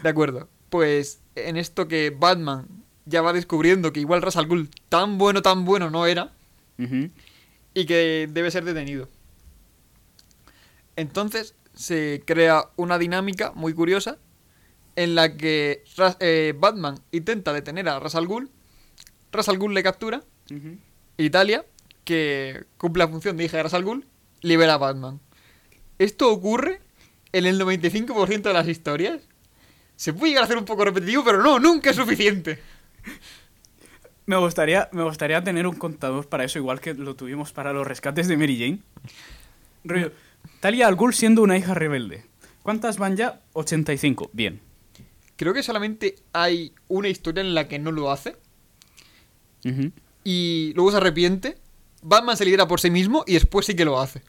De 0.04 0.10
acuerdo. 0.10 0.50
Pues 0.70 1.22
en 1.36 1.58
esto 1.58 1.88
que 1.88 2.10
Batman 2.10 2.68
ya 3.06 3.22
va 3.22 3.34
descubriendo 3.34 3.94
que 3.94 4.02
igual 4.02 4.22
Ra's 4.22 4.36
al 4.36 4.48
Ghul 4.48 4.70
tan 4.90 5.18
bueno, 5.18 5.42
tan 5.42 5.66
bueno 5.66 5.90
no 5.90 6.06
era. 6.06 6.34
Y 7.74 7.86
que 7.86 8.30
debe 8.32 8.52
ser 8.52 8.66
detenido. 8.66 9.10
Entonces 10.96 11.56
se 11.74 12.22
crea 12.26 12.70
una 12.76 12.98
dinámica 12.98 13.52
muy 13.54 13.74
curiosa 13.74 14.18
en 14.96 15.16
la 15.16 15.38
que 15.38 15.84
eh, 16.20 16.54
Batman 16.58 17.00
intenta 17.12 17.54
detener 17.54 17.88
a 17.88 18.00
Ra's 18.00 18.16
al 18.16 18.28
Ghul, 18.28 18.50
Ra's 19.32 19.48
al 19.48 19.58
Ghul 19.58 19.74
le 19.74 19.84
captura. 19.84 20.24
Italia, 21.18 21.66
que 22.08 22.64
cumple 22.78 23.04
la 23.04 23.10
función 23.10 23.36
de 23.36 23.44
hija 23.44 23.58
de 23.58 23.64
Ra's 23.64 23.74
al 23.74 23.84
Ghul, 23.84 24.08
libera 24.42 24.76
a 24.76 24.78
Batman. 24.78 25.20
Esto 26.00 26.32
ocurre 26.32 26.80
en 27.34 27.46
el 27.46 27.60
95% 27.60 28.44
de 28.44 28.54
las 28.54 28.70
historias. 28.70 29.28
Se 29.98 30.14
puede 30.14 30.30
llegar 30.30 30.44
a 30.44 30.46
hacer 30.46 30.58
un 30.58 30.64
poco 30.64 30.86
repetitivo, 30.86 31.26
pero 31.26 31.44
no, 31.44 31.60
nunca 31.60 31.90
es 31.90 31.98
suficiente. 31.98 32.60
Me 34.26 34.36
gustaría, 34.36 34.90
me 34.92 35.04
gustaría 35.04 35.42
tener 35.42 35.66
un 35.68 35.76
contador 35.76 36.28
para 36.28 36.44
eso, 36.44 36.60
igual 36.60 36.82
que 36.82 36.94
lo 36.94 37.16
tuvimos 37.16 37.54
para 37.54 37.72
los 37.72 37.88
rescates 37.88 38.28
de 38.28 38.36
Mary 38.36 38.60
Jane. 38.60 38.80
Rollo, 39.86 40.12
Talia 40.60 40.88
al 40.88 40.98
Ghul 40.98 41.14
siendo 41.14 41.42
una 41.44 41.58
hija 41.58 41.74
rebelde. 41.74 42.26
¿Cuántas 42.62 42.98
van 42.98 43.16
ya? 43.16 43.40
85. 43.54 44.30
Bien. 44.34 44.60
Creo 45.38 45.54
que 45.54 45.64
solamente 45.64 46.16
hay 46.34 46.74
una 46.90 47.08
historia 47.08 47.40
en 47.40 47.56
la 47.56 47.70
que 47.70 47.80
no 47.80 47.94
lo 47.94 48.12
hace. 48.12 48.36
Y 50.26 50.74
luego 50.76 50.92
se 50.92 50.98
arrepiente, 50.98 51.58
Batman 52.02 52.38
se 52.38 52.46
lidera 52.46 52.68
por 52.68 52.80
sí 52.80 52.90
mismo 52.90 53.24
y 53.28 53.34
después 53.34 53.66
sí 53.66 53.76
que 53.76 53.86
lo 53.86 54.00
hace. 54.00 54.22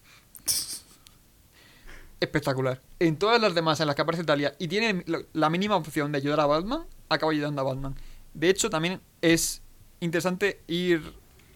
Espectacular. 2.21 2.81
En 2.99 3.17
todas 3.17 3.41
las 3.41 3.55
demás 3.55 3.79
en 3.81 3.87
las 3.87 3.95
que 3.95 4.03
aparece 4.03 4.25
Talia 4.25 4.55
y 4.59 4.67
tiene 4.67 5.05
la 5.33 5.51
mínima 5.51 5.77
opción 5.77 6.11
de 6.11 6.19
ayudar 6.19 6.41
a 6.41 6.47
Batman, 6.47 6.85
acaba 7.09 7.31
ayudando 7.31 7.61
a 7.61 7.65
Batman. 7.65 7.95
De 8.35 8.51
hecho, 8.51 8.71
también 8.71 9.01
es 9.23 9.63
interesante 10.01 10.61
ir 10.67 11.15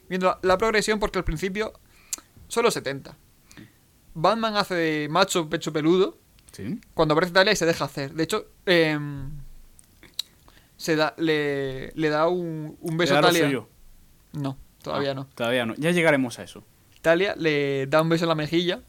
viendo 0.08 0.38
la, 0.42 0.58
progresión 0.58 0.98
porque 1.00 1.18
al 1.18 1.24
principio 1.24 1.72
solo 2.46 2.70
70. 2.70 3.16
Batman 4.14 4.56
hace 4.56 4.74
de 4.74 5.08
macho 5.08 5.48
pecho 5.48 5.72
peludo 5.72 6.18
Sí. 6.52 6.78
cuando 6.92 7.14
aparece 7.14 7.32
Talia 7.32 7.54
y 7.54 7.56
se 7.56 7.64
deja 7.64 7.86
hacer. 7.86 8.12
De 8.12 8.24
hecho, 8.24 8.46
em, 8.66 9.30
se 10.76 10.96
da, 10.96 11.14
le, 11.16 11.92
le 11.94 12.08
da 12.10 12.28
un, 12.28 12.76
un 12.80 12.96
beso 12.98 13.16
a 13.16 13.22
Talia. 13.22 13.64
No, 14.32 14.58
todavía 14.82 15.12
Ah, 15.12 15.14
no. 15.14 15.26
Todavía 15.34 15.66
no. 15.66 15.74
Ya 15.76 15.90
llegaremos 15.90 16.38
a 16.38 16.42
eso. 16.44 16.64
Talia 17.00 17.34
le 17.36 17.86
da 17.86 18.02
un 18.02 18.08
beso 18.08 18.24
en 18.24 18.28
la 18.30 18.34
mejilla. 18.34 18.80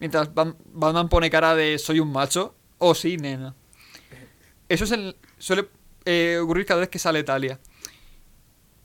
Mientras 0.00 0.32
Bat- 0.34 0.56
Batman 0.72 1.08
pone 1.08 1.30
cara 1.30 1.54
de 1.54 1.78
soy 1.78 2.00
un 2.00 2.12
macho. 2.12 2.54
O 2.78 2.94
sí, 2.94 3.16
nena. 3.16 3.54
Eso 4.68 4.84
es 4.84 4.92
el- 4.92 5.16
suele 5.38 5.68
eh, 6.04 6.38
ocurrir 6.42 6.64
cada 6.66 6.80
vez 6.80 6.88
que 6.88 6.98
sale 6.98 7.22
Talia. 7.24 7.58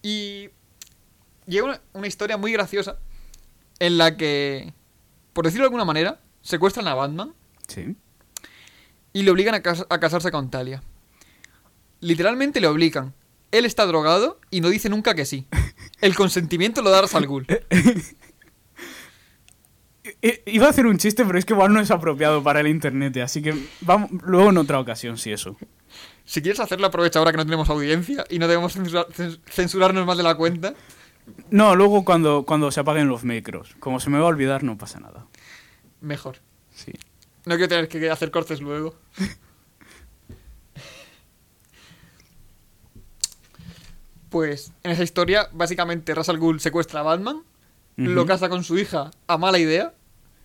Y 0.01 0.49
llega 1.45 1.65
una, 1.65 1.81
una 1.93 2.07
historia 2.07 2.37
muy 2.37 2.51
graciosa 2.51 2.97
en 3.79 3.97
la 3.97 4.17
que, 4.17 4.73
por 5.33 5.45
decirlo 5.45 5.63
de 5.63 5.67
alguna 5.67 5.85
manera, 5.85 6.19
secuestran 6.41 6.87
a 6.87 6.95
Batman 6.95 7.33
Sí. 7.67 7.95
y 9.13 9.23
le 9.23 9.31
obligan 9.31 9.55
a, 9.55 9.61
cas- 9.61 9.85
a 9.89 9.99
casarse 9.99 10.31
con 10.31 10.49
Talia. 10.49 10.81
Literalmente 12.01 12.59
le 12.59 12.67
obligan. 12.67 13.13
Él 13.51 13.65
está 13.65 13.85
drogado 13.85 14.39
y 14.49 14.59
no 14.61 14.69
dice 14.69 14.89
nunca 14.89 15.13
que 15.15 15.25
sí. 15.25 15.47
El 16.03 16.15
consentimiento 16.15 16.81
lo 16.81 16.89
da 16.89 17.01
Ra's 17.01 17.15
al 17.15 17.25
Ghul. 17.27 17.45
I- 20.21 20.41
Iba 20.45 20.67
a 20.67 20.69
hacer 20.69 20.85
un 20.85 20.97
chiste, 20.97 21.23
pero 21.25 21.39
es 21.39 21.45
que 21.45 21.53
igual 21.53 21.73
no 21.73 21.79
es 21.79 21.89
apropiado 21.91 22.43
para 22.43 22.59
el 22.59 22.67
internet, 22.67 23.15
así 23.17 23.41
que 23.41 23.55
vamos 23.81 24.09
luego 24.23 24.49
en 24.49 24.57
otra 24.57 24.79
ocasión, 24.79 25.17
si 25.17 25.31
eso. 25.31 25.55
Si 26.25 26.41
quieres 26.41 26.59
hacerlo, 26.59 26.87
aprovecha 26.87 27.19
ahora 27.19 27.31
que 27.31 27.37
no 27.37 27.45
tenemos 27.45 27.69
audiencia 27.69 28.25
y 28.29 28.39
no 28.39 28.47
debemos 28.47 28.75
censura- 28.75 29.07
cens- 29.07 29.39
censurarnos 29.49 30.05
más 30.05 30.17
de 30.17 30.23
la 30.23 30.35
cuenta. 30.35 30.73
No, 31.49 31.75
luego 31.75 32.03
cuando, 32.03 32.43
cuando 32.45 32.69
se 32.71 32.81
apaguen 32.81 33.07
los 33.07 33.23
micros. 33.23 33.75
Como 33.79 33.99
se 34.01 34.09
me 34.09 34.17
va 34.19 34.25
a 34.25 34.27
olvidar, 34.27 34.63
no 34.63 34.77
pasa 34.77 34.99
nada. 34.99 35.25
Mejor. 36.01 36.37
Sí. 36.73 36.91
No 37.45 37.55
quiero 37.55 37.69
tener 37.69 37.87
que 37.87 38.09
hacer 38.09 38.29
cortes 38.31 38.59
luego. 38.61 38.95
Pues 44.33 44.71
en 44.81 44.89
esa 44.89 45.03
historia, 45.03 45.47
básicamente 45.53 46.15
Ra's 46.15 46.27
al 46.27 46.39
Ghul 46.39 46.59
secuestra 46.59 47.01
a 47.01 47.03
Batman, 47.03 47.43
lo 47.97 48.25
casa 48.25 48.49
con 48.49 48.63
su 48.63 48.79
hija 48.79 49.11
a 49.27 49.37
mala 49.37 49.59
idea 49.59 49.93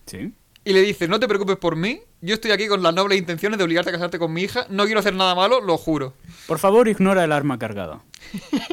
Sí. 0.05 0.31
y 0.63 0.73
le 0.73 0.81
dice, 0.81 1.07
no 1.07 1.19
te 1.19 1.27
preocupes 1.27 1.57
por 1.57 1.75
mí, 1.75 1.99
yo 2.21 2.35
estoy 2.35 2.51
aquí 2.51 2.67
con 2.67 2.83
las 2.83 2.93
nobles 2.93 3.17
intenciones 3.17 3.57
de 3.57 3.63
obligarte 3.63 3.89
a 3.89 3.93
casarte 3.93 4.19
con 4.19 4.31
mi 4.31 4.43
hija, 4.43 4.67
no 4.69 4.85
quiero 4.85 4.99
hacer 4.99 5.15
nada 5.15 5.33
malo, 5.33 5.59
lo 5.59 5.75
juro. 5.79 6.13
Por 6.45 6.59
favor, 6.59 6.87
ignora 6.87 7.23
el 7.23 7.31
arma 7.31 7.57
cargada. 7.57 8.03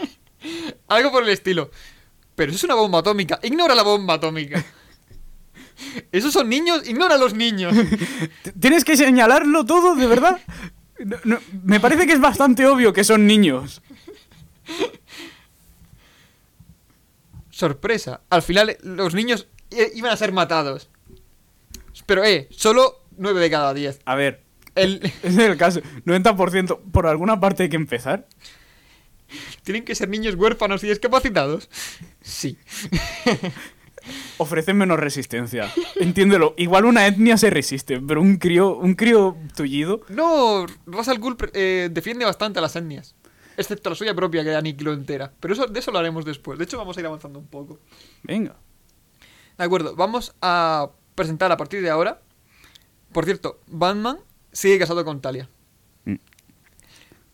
Algo 0.88 1.10
por 1.10 1.22
el 1.22 1.30
estilo. 1.30 1.70
Pero 2.34 2.50
eso 2.50 2.58
es 2.58 2.64
una 2.64 2.74
bomba 2.74 2.98
atómica, 2.98 3.40
ignora 3.42 3.74
la 3.74 3.84
bomba 3.84 4.14
atómica. 4.14 4.62
Esos 6.12 6.34
son 6.34 6.50
niños, 6.50 6.86
ignora 6.86 7.14
a 7.14 7.18
los 7.18 7.32
niños. 7.32 7.74
¿Tienes 8.60 8.84
que 8.84 8.98
señalarlo 8.98 9.64
todo, 9.64 9.94
de 9.94 10.06
verdad? 10.06 10.38
No- 11.02 11.16
no, 11.24 11.38
me 11.64 11.80
parece 11.80 12.06
que 12.06 12.12
es 12.12 12.20
bastante 12.20 12.66
obvio 12.66 12.92
que 12.92 13.02
son 13.02 13.26
niños. 13.26 13.80
Sorpresa, 17.56 18.20
al 18.28 18.42
final 18.42 18.68
eh, 18.68 18.78
los 18.82 19.14
niños 19.14 19.48
i- 19.70 19.96
iban 19.98 20.12
a 20.12 20.16
ser 20.18 20.30
matados. 20.30 20.90
Pero 22.04 22.22
eh, 22.22 22.48
solo 22.50 23.02
9 23.16 23.40
de 23.40 23.50
cada 23.50 23.72
10. 23.72 24.00
A 24.04 24.14
ver, 24.14 24.42
El... 24.74 25.00
ese 25.22 25.28
es 25.28 25.38
el 25.38 25.56
caso. 25.56 25.80
90%. 26.04 26.78
Por 26.92 27.06
alguna 27.06 27.40
parte 27.40 27.62
hay 27.62 27.68
que 27.70 27.76
empezar. 27.76 28.28
¿Tienen 29.62 29.86
que 29.86 29.94
ser 29.94 30.10
niños 30.10 30.34
huérfanos 30.34 30.84
y 30.84 30.88
discapacitados? 30.88 31.70
Sí. 32.20 32.58
Ofrecen 34.36 34.76
menos 34.76 35.00
resistencia. 35.00 35.72
Entiéndelo. 35.96 36.52
Igual 36.58 36.84
una 36.84 37.06
etnia 37.06 37.38
se 37.38 37.48
resiste, 37.48 37.98
pero 38.06 38.20
un 38.20 38.36
crío, 38.36 38.76
un 38.76 38.94
crío 38.94 39.34
tullido. 39.56 40.02
No, 40.10 40.66
Ra's 40.86 41.08
al 41.08 41.20
eh, 41.54 41.88
defiende 41.90 42.26
bastante 42.26 42.58
a 42.58 42.62
las 42.62 42.76
etnias. 42.76 43.14
Excepto 43.56 43.90
la 43.90 43.96
suya 43.96 44.14
propia, 44.14 44.44
que 44.44 44.54
aniquiló 44.54 44.92
entera. 44.92 45.32
Pero 45.40 45.54
eso, 45.54 45.66
de 45.66 45.80
eso 45.80 45.90
lo 45.90 45.98
haremos 45.98 46.24
después. 46.24 46.58
De 46.58 46.64
hecho, 46.64 46.76
vamos 46.78 46.96
a 46.96 47.00
ir 47.00 47.06
avanzando 47.06 47.38
un 47.38 47.46
poco. 47.46 47.80
Venga. 48.22 48.56
De 49.56 49.64
acuerdo, 49.64 49.96
vamos 49.96 50.34
a 50.42 50.90
presentar 51.14 51.50
a 51.50 51.56
partir 51.56 51.82
de 51.82 51.90
ahora. 51.90 52.20
Por 53.12 53.24
cierto, 53.24 53.60
Batman 53.66 54.18
sigue 54.52 54.78
casado 54.78 55.04
con 55.04 55.20
Talia. 55.20 55.48
Mm. 56.04 56.16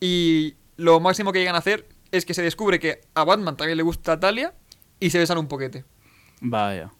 Y 0.01 0.55
lo 0.77 1.01
máximo 1.01 1.33
que 1.33 1.41
llegan 1.41 1.57
a 1.57 1.59
hacer 1.59 1.89
es 2.13 2.25
que 2.25 2.35
se 2.35 2.43
descubre 2.43 2.79
que 2.79 3.01
a 3.15 3.25
Batman 3.25 3.57
también 3.57 3.77
le 3.77 3.83
gusta 3.83 4.21
Talia 4.21 4.55
y 5.01 5.11
se 5.11 5.19
besan 5.19 5.39
un 5.39 5.49
poquete. 5.49 5.85
Vaya. 6.41 6.93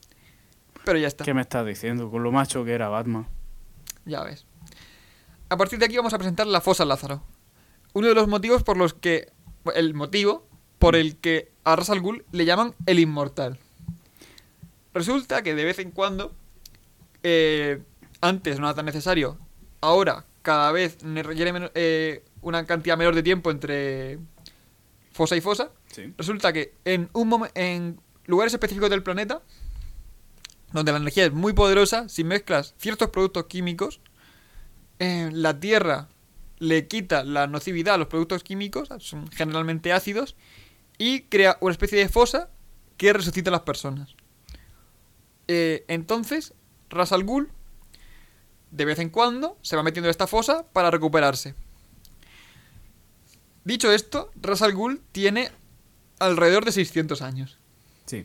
Pero 0.85 0.99
ya 0.99 1.07
está, 1.07 1.25
¿Qué 1.25 1.35
me 1.35 1.43
estás 1.43 1.65
diciendo? 1.65 2.11
Con 2.11 2.25
lo 2.25 2.33
macho 2.33 2.65
que 2.65 2.73
era 2.73 2.89
Batman. 2.89 3.29
ya 4.05 4.25
ves. 4.25 4.47
A 5.49 5.57
partir 5.57 5.79
de 5.79 5.85
aquí 5.85 5.97
vamos 5.97 6.15
a 6.15 6.19
presentar 6.19 6.47
la 6.47 6.61
fosa 6.61 6.85
Lázaro. 6.85 7.23
Uno 7.95 8.09
de 8.09 8.15
los 8.15 8.29
motivos 8.29 8.63
por 8.63 8.77
los 8.77 8.95
que. 8.95 9.31
El 9.75 9.95
motivo 9.95 10.47
por 10.79 10.97
el 10.97 11.17
que 11.17 11.53
a 11.65 11.77
Ra's 11.77 11.91
al 11.91 12.01
Ghul 12.01 12.25
le 12.33 12.45
llaman 12.45 12.75
el 12.87 12.99
inmortal. 12.99 13.59
Resulta 14.95 15.43
que 15.43 15.55
de 15.55 15.65
vez 15.65 15.79
en 15.79 15.91
cuando, 15.93 16.35
eh, 17.23 17.81
antes 18.21 18.59
no 18.59 18.67
era 18.67 18.75
tan 18.75 18.87
necesario, 18.87 19.39
ahora 19.81 20.25
cada 20.43 20.73
vez 20.73 20.99
requiere 21.03 21.53
menos- 21.53 21.71
eh, 21.75 22.25
una 22.41 22.67
cantidad 22.67 22.97
menor 22.99 23.15
de 23.15 23.23
tiempo 23.23 23.51
entre 23.53 24.19
fosa 25.13 25.37
y 25.37 25.41
fosa. 25.41 25.71
Sí. 25.93 26.13
Resulta 26.19 26.53
que 26.53 26.75
en, 26.85 27.09
un 27.13 27.47
en 27.55 28.01
lugares 28.27 28.53
específicos 28.53 28.91
del 28.91 29.03
planeta, 29.05 29.41
donde 30.73 30.91
la 30.91 30.99
energía 30.99 31.27
es 31.27 31.33
muy 31.33 31.53
poderosa, 31.53 32.09
si 32.09 32.25
mezclas 32.25 32.75
ciertos 32.79 33.11
productos 33.11 33.47
químicos, 33.47 34.01
eh, 34.99 35.31
la 35.33 35.59
Tierra 35.61 36.09
le 36.63 36.87
quita 36.87 37.25
la 37.25 37.49
nocividad 37.49 37.97
a 37.97 37.99
los 37.99 38.07
productos 38.07 38.45
químicos, 38.45 38.89
son 39.01 39.29
generalmente 39.33 39.93
ácidos, 39.93 40.37
y 40.97 41.23
crea 41.23 41.59
una 41.61 41.73
especie 41.73 41.99
de 41.99 42.09
fosa 42.09 42.51
que 42.97 43.13
resucita 43.13 43.51
a 43.51 43.53
las 43.53 43.63
personas. 43.63 44.15
Eh, 45.49 45.85
entonces, 45.89 46.55
Ras 46.89 47.11
al 47.11 47.25
Ghul, 47.25 47.51
de 48.71 48.85
vez 48.85 49.01
en 49.01 49.11
cuando, 49.11 49.59
se 49.63 49.75
va 49.75 49.83
metiendo 49.83 50.07
en 50.07 50.13
esta 50.13 50.29
fosa 50.29 50.65
para 50.73 50.93
recuperarse. 50.93 51.57
Dicho 53.65 53.91
esto, 53.91 54.31
Ras 54.41 54.63
al 54.63 54.73
Ghul 54.73 55.03
tiene 55.11 55.51
alrededor 56.21 56.65
de 56.65 56.71
600 56.71 57.23
años. 57.23 57.59
Sí. 58.07 58.25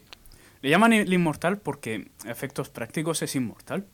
Le 0.62 0.70
llaman 0.70 0.94
el 0.94 1.12
inmortal 1.12 1.58
porque, 1.58 2.12
efectos 2.26 2.70
prácticos, 2.70 3.24
es 3.24 3.36
inmortal. 3.36 3.88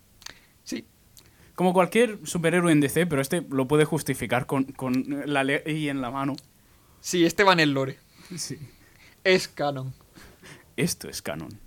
Como 1.55 1.73
cualquier 1.73 2.19
superhéroe 2.25 2.71
en 2.71 2.81
DC, 2.81 3.05
pero 3.05 3.21
este 3.21 3.45
lo 3.49 3.67
puede 3.67 3.85
justificar 3.85 4.45
con, 4.47 4.65
con 4.65 5.23
la 5.25 5.43
ley 5.43 5.89
en 5.89 6.01
la 6.01 6.09
mano. 6.09 6.35
sí, 6.99 7.25
este 7.25 7.43
va 7.43 7.53
en 7.53 7.59
el 7.59 7.73
lore. 7.73 7.99
Sí. 8.35 8.57
Es 9.23 9.47
canon. 9.47 9.93
Esto 10.75 11.07
es 11.07 11.21
canon. 11.21 11.59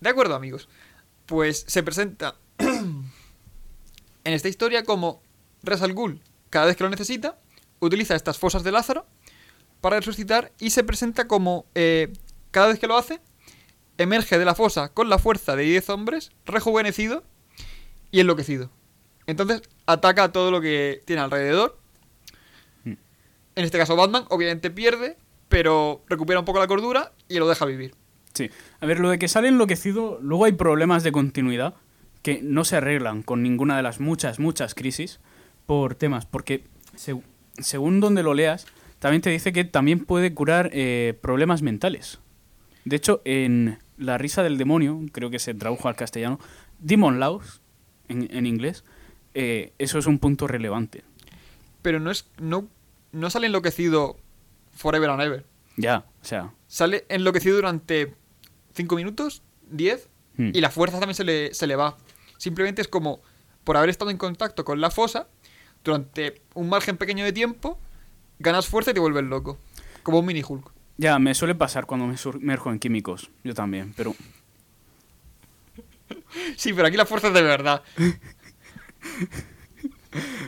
De 0.00 0.10
acuerdo, 0.10 0.34
amigos. 0.34 0.68
Pues 1.26 1.64
se 1.66 1.82
presenta 1.82 2.36
en 2.58 3.12
esta 4.24 4.48
historia 4.48 4.84
como 4.84 5.20
Ras 5.62 5.82
al 5.82 5.94
Ghul, 5.94 6.20
cada 6.50 6.66
vez 6.66 6.76
que 6.76 6.84
lo 6.84 6.90
necesita, 6.90 7.38
utiliza 7.80 8.14
estas 8.14 8.38
fosas 8.38 8.62
de 8.62 8.72
Lázaro 8.72 9.06
para 9.80 9.96
resucitar 9.96 10.52
y 10.58 10.70
se 10.70 10.84
presenta 10.84 11.26
como, 11.26 11.66
eh, 11.74 12.12
cada 12.50 12.68
vez 12.68 12.78
que 12.78 12.86
lo 12.86 12.96
hace, 12.96 13.20
emerge 13.98 14.38
de 14.38 14.44
la 14.44 14.54
fosa 14.54 14.90
con 14.90 15.08
la 15.08 15.18
fuerza 15.18 15.56
de 15.56 15.64
10 15.64 15.90
hombres, 15.90 16.32
rejuvenecido 16.44 17.24
y 18.14 18.20
enloquecido. 18.20 18.70
Entonces 19.26 19.62
ataca 19.86 20.24
a 20.24 20.32
todo 20.32 20.50
lo 20.50 20.60
que 20.60 21.02
tiene 21.04 21.22
alrededor. 21.22 21.76
Mm. 22.84 22.90
En 23.56 23.64
este 23.64 23.76
caso 23.78 23.96
Batman 23.96 24.24
obviamente 24.30 24.70
pierde, 24.70 25.16
pero 25.48 26.02
recupera 26.08 26.38
un 26.38 26.44
poco 26.44 26.60
la 26.60 26.66
cordura 26.68 27.12
y 27.28 27.38
lo 27.38 27.48
deja 27.48 27.64
vivir. 27.66 27.94
Sí. 28.34 28.50
A 28.80 28.86
ver, 28.86 29.00
lo 29.00 29.10
de 29.10 29.18
que 29.18 29.26
sale 29.28 29.48
enloquecido, 29.48 30.18
luego 30.22 30.44
hay 30.44 30.52
problemas 30.52 31.02
de 31.02 31.12
continuidad 31.12 31.74
que 32.22 32.40
no 32.42 32.64
se 32.64 32.76
arreglan 32.76 33.22
con 33.22 33.42
ninguna 33.42 33.76
de 33.76 33.82
las 33.82 33.98
muchas, 34.00 34.38
muchas 34.38 34.74
crisis 34.74 35.20
por 35.66 35.94
temas. 35.96 36.26
Porque 36.26 36.64
seg- 36.96 37.22
según 37.58 38.00
donde 38.00 38.22
lo 38.22 38.34
leas, 38.34 38.66
también 39.00 39.22
te 39.22 39.30
dice 39.30 39.52
que 39.52 39.64
también 39.64 40.04
puede 40.04 40.34
curar 40.34 40.70
eh, 40.72 41.18
problemas 41.20 41.62
mentales. 41.62 42.20
De 42.84 42.96
hecho, 42.96 43.22
en 43.24 43.78
La 43.96 44.18
risa 44.18 44.42
del 44.42 44.58
demonio, 44.58 45.00
creo 45.12 45.30
que 45.30 45.38
se 45.38 45.54
tradujo 45.54 45.88
al 45.88 45.94
castellano, 45.96 46.38
Demon 46.80 47.20
Laws, 47.20 47.60
en, 48.08 48.28
en 48.34 48.46
inglés, 48.46 48.84
eh, 49.34 49.72
eso 49.78 49.98
es 49.98 50.06
un 50.06 50.18
punto 50.18 50.46
relevante. 50.46 51.04
Pero 51.82 52.00
no 52.00 52.10
es. 52.10 52.26
No, 52.38 52.68
no 53.12 53.30
sale 53.30 53.46
enloquecido 53.46 54.16
forever 54.72 55.10
and 55.10 55.22
ever. 55.22 55.46
Ya, 55.76 56.04
o 56.22 56.24
sea, 56.24 56.52
Sale 56.68 57.04
enloquecido 57.08 57.56
durante 57.56 58.14
5 58.74 58.96
minutos, 58.96 59.42
10, 59.70 60.08
hmm. 60.36 60.50
y 60.52 60.60
la 60.60 60.70
fuerza 60.70 61.00
también 61.00 61.16
se 61.16 61.24
le, 61.24 61.52
se 61.52 61.66
le 61.66 61.76
va. 61.76 61.96
Simplemente 62.38 62.80
es 62.80 62.88
como 62.88 63.20
por 63.64 63.76
haber 63.76 63.90
estado 63.90 64.10
en 64.10 64.18
contacto 64.18 64.64
con 64.64 64.80
la 64.80 64.90
fosa 64.90 65.28
durante 65.82 66.42
un 66.54 66.68
margen 66.68 66.96
pequeño 66.96 67.24
de 67.24 67.32
tiempo, 67.32 67.78
ganas 68.38 68.66
fuerza 68.66 68.92
y 68.92 68.94
te 68.94 69.00
vuelves 69.00 69.24
loco. 69.24 69.58
Como 70.02 70.18
un 70.18 70.26
mini 70.26 70.42
Hulk. 70.46 70.70
ya 70.96 71.18
me 71.18 71.34
suele 71.34 71.54
pasar 71.54 71.86
cuando 71.86 72.06
me 72.06 72.16
sumerjo 72.16 72.70
en 72.70 72.78
químicos, 72.78 73.30
yo 73.42 73.54
también, 73.54 73.94
pero 73.96 74.14
Sí, 76.56 76.72
pero 76.72 76.88
aquí 76.88 76.96
la 76.96 77.06
fuerza 77.06 77.28
es 77.28 77.34
de 77.34 77.42
verdad. 77.42 77.82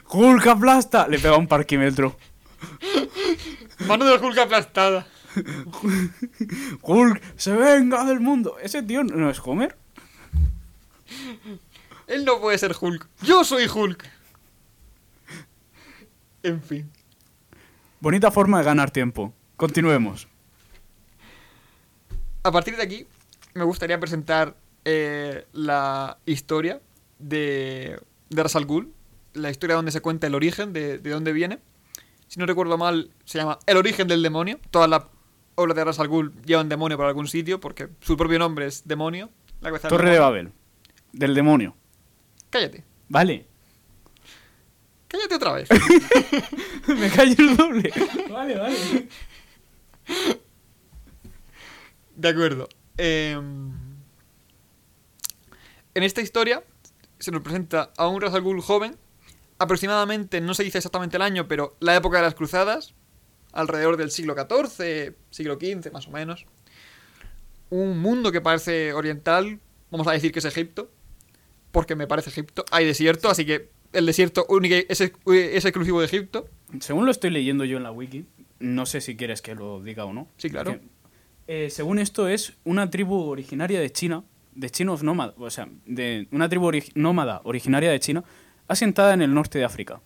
¡Hulk 0.09 0.46
aplasta! 0.46 1.09
Le 1.09 1.18
pega 1.18 1.37
un 1.37 1.46
parquímetro. 1.46 2.16
Mano 3.87 4.05
de 4.05 4.14
Hulk 4.16 4.38
aplastada. 4.38 5.07
¡Hulk 6.83 7.22
se 7.37 7.52
venga 7.52 8.05
del 8.05 8.20
mundo! 8.20 8.57
¿Ese 8.62 8.83
tío 8.83 9.05
no 9.05 9.31
es 9.31 9.40
Homer? 9.44 9.76
Él 12.07 12.24
no 12.24 12.40
puede 12.40 12.59
ser 12.59 12.74
Hulk. 12.79 13.09
Yo 13.22 13.44
soy 13.44 13.66
Hulk. 13.66 14.09
En 16.42 16.62
fin. 16.62 16.90
Bonita 18.00 18.31
forma 18.31 18.59
de 18.59 18.64
ganar 18.64 18.90
tiempo. 18.90 19.35
Continuemos. 19.57 20.29
A 22.44 22.52
partir 22.52 22.76
de 22.76 22.83
aquí, 22.83 23.07
me 23.55 23.64
gustaría 23.64 23.98
presentar 23.98 24.55
eh, 24.88 25.46
la 25.53 26.18
historia 26.27 26.81
de, 27.18 27.99
de 28.31 28.42
Ra's 28.42 28.55
al 28.55 28.66
Ghul, 28.66 28.92
la 29.35 29.51
historia 29.51 29.75
donde 29.75 29.90
se 29.90 30.01
cuenta 30.01 30.29
el 30.29 30.35
origen 30.37 30.72
de, 30.72 30.99
de 30.99 31.11
dónde 31.11 31.33
viene. 31.33 31.59
Si 32.29 32.38
no 32.38 32.46
recuerdo 32.46 32.79
mal, 32.79 33.11
se 33.25 33.38
llama 33.38 33.59
El 33.66 33.79
origen 33.79 34.07
del 34.07 34.22
demonio. 34.22 34.61
Todas 34.70 34.88
las 34.88 35.03
obras 35.57 35.75
de 35.75 35.85
Ra's 35.85 35.99
al 35.99 36.07
Ghul 36.07 36.33
llevan 36.44 36.68
demonio 36.68 36.96
por 36.96 37.07
algún 37.07 37.27
sitio, 37.27 37.59
porque 37.59 37.88
su 38.01 38.16
propio 38.16 38.38
nombre 38.38 38.66
es 38.66 38.87
demonio. 38.87 39.29
La 39.61 39.77
Torre 39.77 40.11
de. 40.12 40.18
Babel. 40.20 40.53
del 41.12 41.35
demonio. 41.35 41.75
Cállate. 42.49 42.85
Vale. 43.09 43.44
Cállate 45.09 45.35
otra 45.35 45.53
vez. 45.53 45.68
Me 46.87 47.11
callo 47.11 47.35
el 47.38 47.57
doble. 47.57 47.92
Vale, 48.31 48.57
vale. 48.57 49.09
De 52.14 52.29
acuerdo. 52.29 52.68
Em, 52.96 53.86
en 55.96 56.02
esta 56.02 56.20
historia 56.20 56.62
se 57.18 57.30
nos 57.30 57.40
presenta 57.40 57.90
a 57.96 58.06
un 58.06 58.20
Ra's 58.20 58.35
al 58.35 58.42
Ghul 58.42 58.61
joven, 58.61 58.96
aproximadamente, 59.59 60.42
no 60.42 60.52
se 60.52 60.62
dice 60.62 60.76
exactamente 60.76 61.16
el 61.16 61.22
año, 61.22 61.48
pero 61.48 61.74
la 61.80 61.96
época 61.96 62.18
de 62.18 62.24
las 62.24 62.35
cruzadas, 62.35 62.94
alrededor 63.52 63.96
del 63.96 64.11
siglo 64.11 64.35
XIV, 64.35 65.14
siglo 65.30 65.54
XV 65.54 65.90
más 65.92 66.06
o 66.06 66.11
menos. 66.11 66.44
Un 67.70 67.98
mundo 67.98 68.30
que 68.30 68.42
parece 68.42 68.92
oriental, 68.92 69.59
vamos 69.90 70.06
a 70.06 70.12
decir 70.12 70.32
que 70.32 70.40
es 70.40 70.44
Egipto, 70.44 70.90
porque 71.72 71.96
me 71.96 72.06
parece 72.06 72.28
Egipto. 72.28 72.66
Hay 72.70 72.85
desierto, 72.85 73.30
así 73.30 73.46
que 73.46 73.70
el 73.94 74.04
desierto 74.04 74.44
único 74.50 74.74
es, 74.74 75.00
es 75.00 75.64
exclusivo 75.64 76.00
de 76.00 76.06
Egipto. 76.06 76.46
Según 76.80 77.06
lo 77.06 77.11
estoy 77.11 77.30
leyendo 77.30 77.64
yo 77.64 77.78
en 77.78 77.85
la 77.85 77.90
wiki, 77.90 78.26
no 78.59 78.85
sé 78.85 79.00
si 79.00 79.16
quieres 79.16 79.40
que 79.40 79.54
lo 79.54 79.82
diga 79.82 80.04
o 80.04 80.12
no. 80.12 80.28
Sí, 80.37 80.50
claro. 80.50 80.78
Eh, 81.46 81.70
según 81.70 81.98
esto 81.98 82.28
es 82.28 82.52
una 82.64 82.90
tribu 82.90 83.16
originaria 83.30 83.80
de 83.80 83.90
China, 83.90 84.24
de 84.57 84.71
chinos 84.71 85.03
nómadas, 85.03 85.35
o 85.38 85.49
sea, 85.51 85.69
de 85.85 86.27
una 86.33 86.49
tribu 86.49 86.66
ori- 86.71 86.90
nómada 86.95 87.40
originaria 87.45 87.90
de 87.90 88.01
China, 88.01 88.25
asentada 88.69 89.14
en 89.14 89.23
el 89.23 89.33
norte 89.33 89.59
de 89.59 89.64
África. 89.64 90.01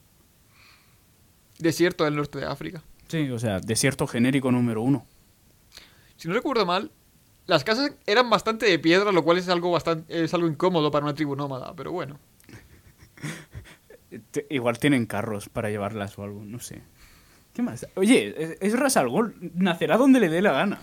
Desierto 1.59 2.05
del 2.05 2.17
norte 2.17 2.39
de 2.41 2.47
África. 2.47 2.83
Sí, 3.09 3.31
o 3.31 3.39
sea, 3.39 3.61
desierto 3.61 4.07
genérico 4.07 4.51
número 4.53 4.83
uno. 4.83 5.07
Si 6.17 6.29
no 6.29 6.35
recuerdo 6.35 6.67
mal, 6.67 6.91
las 7.47 7.65
casas 7.65 7.93
eran 8.07 8.29
bastante 8.31 8.67
de 8.67 8.79
piedra, 8.79 9.11
lo 9.13 9.23
cual 9.25 9.39
es 9.39 9.49
algo 9.49 9.71
bastante 9.71 10.23
es 10.25 10.33
algo 10.35 10.47
incómodo 10.47 10.91
para 10.91 11.05
una 11.07 11.15
tribu 11.15 11.35
nómada, 11.37 11.75
pero 11.75 11.93
bueno. 11.93 12.19
Igual 14.51 14.79
tienen 14.79 15.07
carros 15.07 15.49
para 15.49 15.71
llevarlas 15.71 16.19
o 16.19 16.25
algo, 16.25 16.45
no 16.45 16.59
sé. 16.61 16.83
¿Qué 17.53 17.63
más? 17.63 17.87
Oye, 17.97 18.35
es, 18.37 18.57
es 18.61 18.79
Ras 18.79 18.97
al 18.97 19.09
Ghul, 19.09 19.35
nacerá 19.55 19.97
donde 19.97 20.21
le 20.21 20.29
dé 20.29 20.43
la 20.43 20.53
gana. 20.53 20.81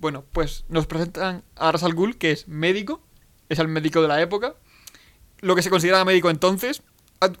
Bueno, 0.00 0.24
pues 0.32 0.64
nos 0.68 0.86
presentan 0.86 1.44
a 1.56 1.72
Ras 1.72 1.82
al 1.82 1.94
Ghul, 1.94 2.16
que 2.16 2.32
es 2.32 2.48
médico, 2.48 3.02
es 3.50 3.58
el 3.58 3.68
médico 3.68 4.00
de 4.00 4.08
la 4.08 4.20
época, 4.22 4.54
lo 5.40 5.54
que 5.54 5.62
se 5.62 5.70
consideraba 5.70 6.06
médico 6.06 6.30
entonces, 6.30 6.82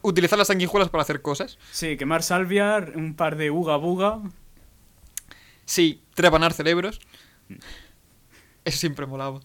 utilizar 0.02 0.38
las 0.38 0.48
sanguijuelas 0.48 0.90
para 0.90 1.02
hacer 1.02 1.22
cosas. 1.22 1.58
Sí, 1.72 1.96
quemar 1.96 2.22
salvia, 2.22 2.86
un 2.94 3.14
par 3.14 3.36
de 3.36 3.50
uga 3.50 3.76
buga. 3.76 4.20
Sí, 5.64 6.02
trepanar 6.14 6.52
cerebros. 6.52 7.00
Eso 8.64 8.78
siempre 8.78 9.06
molaba. 9.06 9.40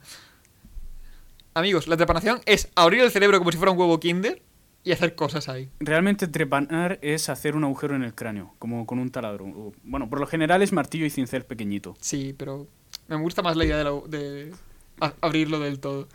Amigos, 1.53 1.87
la 1.87 1.95
trepanación 1.95 2.41
es 2.45 2.69
abrir 2.75 3.01
el 3.01 3.11
cerebro 3.11 3.39
como 3.39 3.49
si 3.51 3.57
fuera 3.57 3.71
un 3.71 3.79
huevo 3.79 3.97
kinder 4.01 4.41
y 4.83 4.91
hacer 4.91 5.15
cosas 5.15 5.47
ahí. 5.47 5.69
Realmente 5.79 6.27
trepanar 6.27 6.99
es 7.01 7.29
hacer 7.29 7.55
un 7.55 7.63
agujero 7.63 7.95
en 7.95 8.03
el 8.03 8.13
cráneo, 8.13 8.55
como 8.59 8.85
con 8.85 8.99
un 8.99 9.09
taladro. 9.09 9.73
Bueno, 9.83 10.09
por 10.09 10.19
lo 10.19 10.27
general 10.27 10.61
es 10.61 10.73
martillo 10.73 11.05
y 11.05 11.09
cincel 11.09 11.45
pequeñito. 11.45 11.95
Sí, 12.01 12.35
pero 12.37 12.67
me 13.07 13.15
gusta 13.17 13.41
más 13.41 13.55
la 13.55 13.65
idea 13.65 13.77
de, 13.77 13.83
la- 13.83 14.01
de 14.07 14.53
abrirlo 15.21 15.59
del 15.59 15.79
todo. 15.79 16.07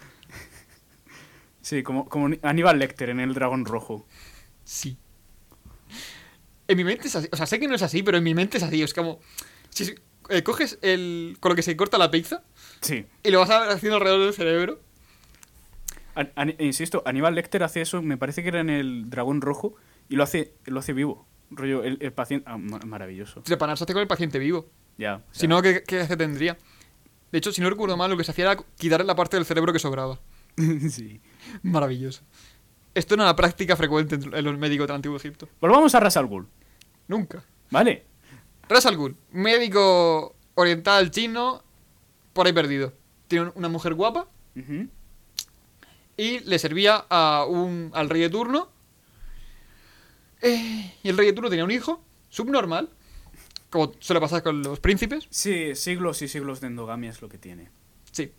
Sí, 1.62 1.82
como, 1.82 2.08
como 2.08 2.28
Aníbal 2.42 2.78
Lecter 2.78 3.10
en 3.10 3.20
El 3.20 3.34
Dragón 3.34 3.64
Rojo. 3.64 4.06
Sí. 4.64 4.96
En 6.68 6.76
mi 6.76 6.84
mente 6.84 7.08
es 7.08 7.16
así. 7.16 7.28
O 7.32 7.36
sea, 7.36 7.46
sé 7.46 7.58
que 7.60 7.68
no 7.68 7.74
es 7.74 7.82
así, 7.82 8.02
pero 8.02 8.18
en 8.18 8.24
mi 8.24 8.34
mente 8.34 8.56
es 8.58 8.62
así. 8.62 8.82
Es 8.82 8.94
como. 8.94 9.20
Si 9.68 9.94
eh, 10.30 10.42
coges 10.42 10.78
el. 10.82 11.36
con 11.40 11.50
lo 11.50 11.56
que 11.56 11.62
se 11.62 11.76
corta 11.76 11.98
la 11.98 12.10
pizza 12.10 12.42
Sí. 12.80 13.06
y 13.22 13.30
lo 13.30 13.40
vas 13.40 13.50
a- 13.50 13.68
haciendo 13.70 13.96
alrededor 13.96 14.24
del 14.24 14.34
cerebro. 14.34 14.80
An- 16.14 16.32
an- 16.34 16.54
insisto, 16.58 17.02
Aníbal 17.06 17.34
Lecter 17.34 17.62
hace 17.62 17.80
eso, 17.82 18.02
me 18.02 18.16
parece 18.16 18.42
que 18.42 18.48
era 18.48 18.60
en 18.60 18.70
El 18.70 19.10
Dragón 19.10 19.40
Rojo, 19.40 19.74
y 20.08 20.16
lo 20.16 20.22
hace, 20.24 20.54
lo 20.66 20.80
hace 20.80 20.92
vivo. 20.92 21.26
Rollo, 21.52 21.82
el, 21.84 21.98
el 22.00 22.12
paciente... 22.12 22.44
ah, 22.48 22.58
ma- 22.58 22.78
maravilloso. 22.84 23.42
Trepanar 23.42 23.76
se 23.76 23.84
hace 23.84 23.92
con 23.92 24.02
el 24.02 24.08
paciente 24.08 24.38
vivo. 24.38 24.70
Ya. 24.98 25.22
Si 25.32 25.46
no, 25.48 25.62
¿qué, 25.62 25.82
¿qué 25.86 26.06
se 26.06 26.16
tendría? 26.16 26.56
De 27.32 27.38
hecho, 27.38 27.52
si 27.52 27.60
no 27.60 27.70
recuerdo 27.70 27.96
mal, 27.96 28.10
lo 28.10 28.16
que 28.16 28.24
se 28.24 28.30
hacía 28.32 28.50
era 28.52 28.62
quitarle 28.76 29.06
la 29.06 29.14
parte 29.14 29.36
del 29.36 29.46
cerebro 29.46 29.72
que 29.72 29.78
sobraba. 29.78 30.18
sí. 30.90 31.20
Maravilloso. 31.62 32.22
Esto 32.94 33.14
era 33.14 33.22
una 33.24 33.36
práctica 33.36 33.76
frecuente 33.76 34.16
en 34.16 34.44
los 34.44 34.58
médicos 34.58 34.86
del 34.88 34.96
antiguo 34.96 35.16
Egipto. 35.16 35.48
Volvamos 35.60 35.94
a 35.94 36.00
Ras 36.00 36.16
al 36.16 36.26
Ghul, 36.26 36.48
Nunca. 37.06 37.44
¿vale? 37.70 38.04
Ras 38.68 38.84
Al 38.86 38.96
Ghul, 38.96 39.16
médico 39.30 40.34
oriental 40.56 41.10
chino, 41.12 41.62
por 42.32 42.46
ahí 42.46 42.52
perdido. 42.52 42.92
Tiene 43.28 43.46
un- 43.46 43.52
una 43.56 43.68
mujer 43.68 43.94
guapa 43.94 44.26
y 46.16 46.40
le 46.40 46.58
servía 46.58 47.04
a 47.08 47.44
un, 47.48 47.90
al 47.94 48.10
rey 48.10 48.20
de 48.22 48.30
turno. 48.30 48.68
Eh, 50.42 50.94
y 51.02 51.08
el 51.08 51.16
rey 51.16 51.26
de 51.26 51.32
turno 51.32 51.48
tenía 51.50 51.64
un 51.64 51.70
hijo, 51.70 52.02
subnormal, 52.28 52.90
como 53.70 53.92
suele 54.00 54.20
pasar 54.20 54.42
con 54.42 54.62
los 54.62 54.80
príncipes. 54.80 55.26
Sí, 55.30 55.74
siglos 55.74 56.20
y 56.22 56.28
siglos 56.28 56.60
de 56.60 56.66
endogamia 56.66 57.10
es 57.10 57.22
lo 57.22 57.28
que 57.28 57.38
tiene. 57.38 57.70
Sí. 58.12 58.32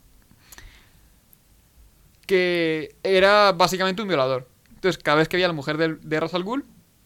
Que 2.26 2.96
era 3.04 3.52
básicamente 3.52 4.02
un 4.02 4.08
violador. 4.08 4.48
Entonces, 4.76 5.02
cada 5.02 5.18
vez 5.18 5.28
que 5.28 5.38
veía 5.38 5.46
a 5.48 5.50
la 5.50 5.54
mujer 5.54 5.78
del- 5.78 6.00
de, 6.02 6.20
Ras 6.20 6.34
Al 6.34 6.44
Ghul, 6.44 6.66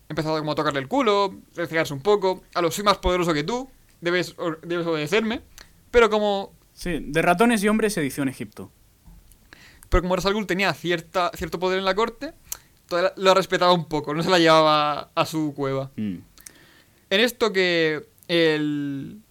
empezaba 0.10 0.40
como 0.40 0.52
a 0.52 0.56
tocarle 0.56 0.80
el 0.80 0.88
culo, 0.88 1.36
cegarse 1.54 1.94
un 1.94 2.02
poco. 2.02 2.44
A 2.54 2.62
lo 2.62 2.72
soy 2.72 2.84
más 2.84 2.98
poderoso 2.98 3.34
que 3.34 3.44
tú, 3.44 3.70
debes, 4.02 4.36
obedecerme. 4.38 5.42
Pero 5.92 6.10
como, 6.10 6.54
Sí, 6.74 7.00
de 7.02 7.22
ratones 7.22 7.64
y 7.64 7.70
hombres, 7.70 7.98
edición 7.98 8.28
Egipto. 8.28 8.72
pero 9.90 10.02
como 10.04 10.16
Ras 10.16 10.26
Al 10.26 10.34
Ghul 10.34 10.46
tenía 10.48 10.74
cierta, 10.74 11.32
cierto 11.36 11.58
poder 11.60 11.80
en 11.80 11.86
la 11.86 11.96
corte, 11.96 12.34
lo 13.18 13.34
respetaba 13.34 13.72
un 13.74 13.86
poco, 13.88 14.14
no 14.14 14.22
se 14.22 14.30
la 14.30 14.40
llevaba 14.40 15.10
a 15.16 15.26
su 15.26 15.54
cueva. 15.56 15.92
Mm. 15.96 16.18
En 17.10 17.20
esto 17.22 17.54
que 17.54 18.06
el, 18.28 19.22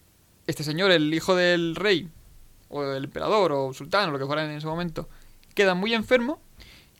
este 0.47 0.63
señor, 0.65 0.91
el 0.91 1.13
hijo 1.13 1.35
del 1.35 1.77
rey, 1.77 2.09
o 2.69 2.83
el 2.85 3.05
emperador, 3.05 3.53
o 3.53 3.73
sultán, 3.73 4.09
o 4.09 4.13
lo 4.13 4.19
que 4.19 4.27
fuera 4.27 4.45
en 4.45 4.51
ese 4.53 4.67
momento, 4.67 5.09
queda 5.55 5.75
muy 5.75 5.95
enfermo 5.95 6.41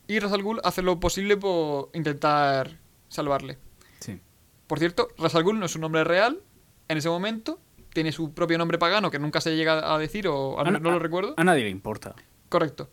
y 0.07 0.19
Ras 0.19 0.31
Al 0.31 0.43
Ghul 0.43 0.61
hace 0.63 0.81
lo 0.81 0.99
posible 0.99 1.35
por 1.37 1.89
intentar 1.93 2.77
salvarle. 3.09 3.57
Sí. 3.99 4.19
Por 4.67 4.79
cierto, 4.79 5.09
Ras 5.17 5.35
Al 5.35 5.43
Ghul 5.43 5.59
no 5.59 5.65
es 5.65 5.75
un 5.75 5.81
nombre 5.81 6.03
real 6.03 6.39
en 6.87 6.97
ese 6.97 7.09
momento, 7.09 7.59
tiene 7.93 8.11
su 8.11 8.33
propio 8.33 8.57
nombre 8.57 8.77
pagano 8.77 9.09
que 9.09 9.19
nunca 9.19 9.41
se 9.41 9.55
llega 9.55 9.93
a 9.93 9.97
decir, 9.97 10.27
o 10.27 10.59
al 10.59 10.67
A- 10.67 10.71
menos 10.71 10.81
no 10.81 10.91
lo 10.91 10.99
recuerdo. 10.99 11.33
A 11.37 11.43
nadie 11.43 11.63
le 11.63 11.69
importa. 11.69 12.13
Correcto. 12.49 12.89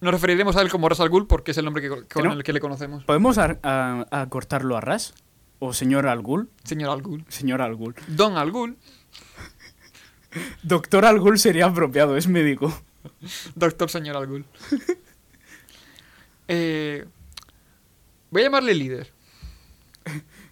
Nos 0.00 0.12
referiremos 0.12 0.56
a 0.56 0.62
él 0.62 0.70
como 0.70 0.88
Ras 0.88 1.00
Al 1.00 1.08
Ghul 1.08 1.26
porque 1.26 1.52
es 1.52 1.58
el 1.58 1.64
nombre 1.64 1.82
que, 1.82 1.88
con 1.88 2.24
no? 2.24 2.32
el 2.32 2.42
que 2.42 2.52
le 2.52 2.60
conocemos. 2.60 3.04
¿Podemos 3.04 3.38
ar- 3.38 3.60
a- 3.62 4.06
acortarlo 4.10 4.76
a 4.76 4.80
Ras? 4.80 5.14
¿O 5.58 5.72
señor 5.72 6.06
Al 6.06 6.20
Ghul? 6.22 6.50
Señor 6.64 6.90
Al 6.90 7.02
Ghul. 7.02 7.24
Señor 7.28 7.62
Al 7.62 7.74
Ghul. 7.76 7.94
Don 8.08 8.36
Al 8.36 8.50
Ghul. 8.50 8.76
Doctor 10.62 11.04
Al 11.04 11.20
Ghul 11.20 11.38
sería 11.38 11.66
apropiado, 11.66 12.16
es 12.16 12.26
médico. 12.28 12.76
Doctor 13.54 13.88
señor 13.90 14.16
Al 14.16 14.26
Ghul. 14.26 14.44
Eh, 16.46 17.06
voy 18.30 18.42
a 18.42 18.44
llamarle 18.44 18.74
líder. 18.74 19.10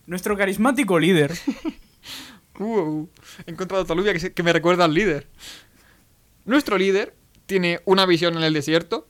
Nuestro 0.06 0.36
carismático 0.36 0.98
líder. 0.98 1.32
Uh, 2.58 3.08
he 3.46 3.50
encontrado 3.50 3.84
Tolubia 3.86 4.12
que, 4.12 4.20
se- 4.20 4.32
que 4.34 4.42
me 4.42 4.52
recuerda 4.52 4.84
al 4.84 4.92
líder. 4.92 5.26
Nuestro 6.44 6.76
líder 6.76 7.16
tiene 7.46 7.80
una 7.86 8.04
visión 8.04 8.36
en 8.36 8.42
el 8.42 8.52
desierto. 8.52 9.08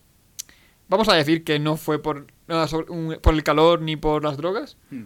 Vamos 0.89 1.09
a 1.09 1.15
decir 1.15 1.43
que 1.43 1.59
no 1.59 1.77
fue 1.77 2.01
por, 2.01 2.29
nada 2.47 2.69
sobre- 2.69 2.91
un- 2.91 3.19
por 3.21 3.35
el 3.35 3.43
calor 3.43 3.83
ni 3.83 3.97
por 3.97 4.23
las 4.23 4.37
drogas. 4.37 4.79
Mm. 4.91 5.03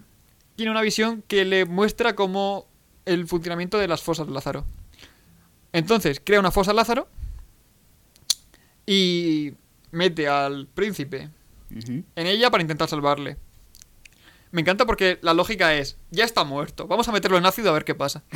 Tiene 0.56 0.70
una 0.70 0.80
visión 0.82 1.22
que 1.28 1.44
le 1.44 1.64
muestra 1.66 2.14
como 2.14 2.66
el 3.04 3.26
funcionamiento 3.28 3.78
de 3.78 3.88
las 3.88 4.02
fosas 4.02 4.26
de 4.26 4.32
Lázaro. 4.32 4.64
Entonces, 5.72 6.20
crea 6.24 6.40
una 6.40 6.50
fosa 6.50 6.72
Lázaro 6.72 7.08
y 8.86 9.52
mete 9.90 10.28
al 10.28 10.66
príncipe 10.68 11.28
en 11.70 12.26
ella 12.26 12.50
para 12.50 12.62
intentar 12.62 12.88
salvarle. 12.88 13.36
Me 14.52 14.60
encanta 14.62 14.86
porque 14.86 15.18
la 15.22 15.34
lógica 15.34 15.74
es, 15.74 15.98
ya 16.10 16.24
está 16.24 16.44
muerto, 16.44 16.86
vamos 16.86 17.08
a 17.08 17.12
meterlo 17.12 17.36
en 17.36 17.44
ácido 17.46 17.70
a 17.70 17.74
ver 17.74 17.84
qué 17.84 17.94
pasa. 17.94 18.22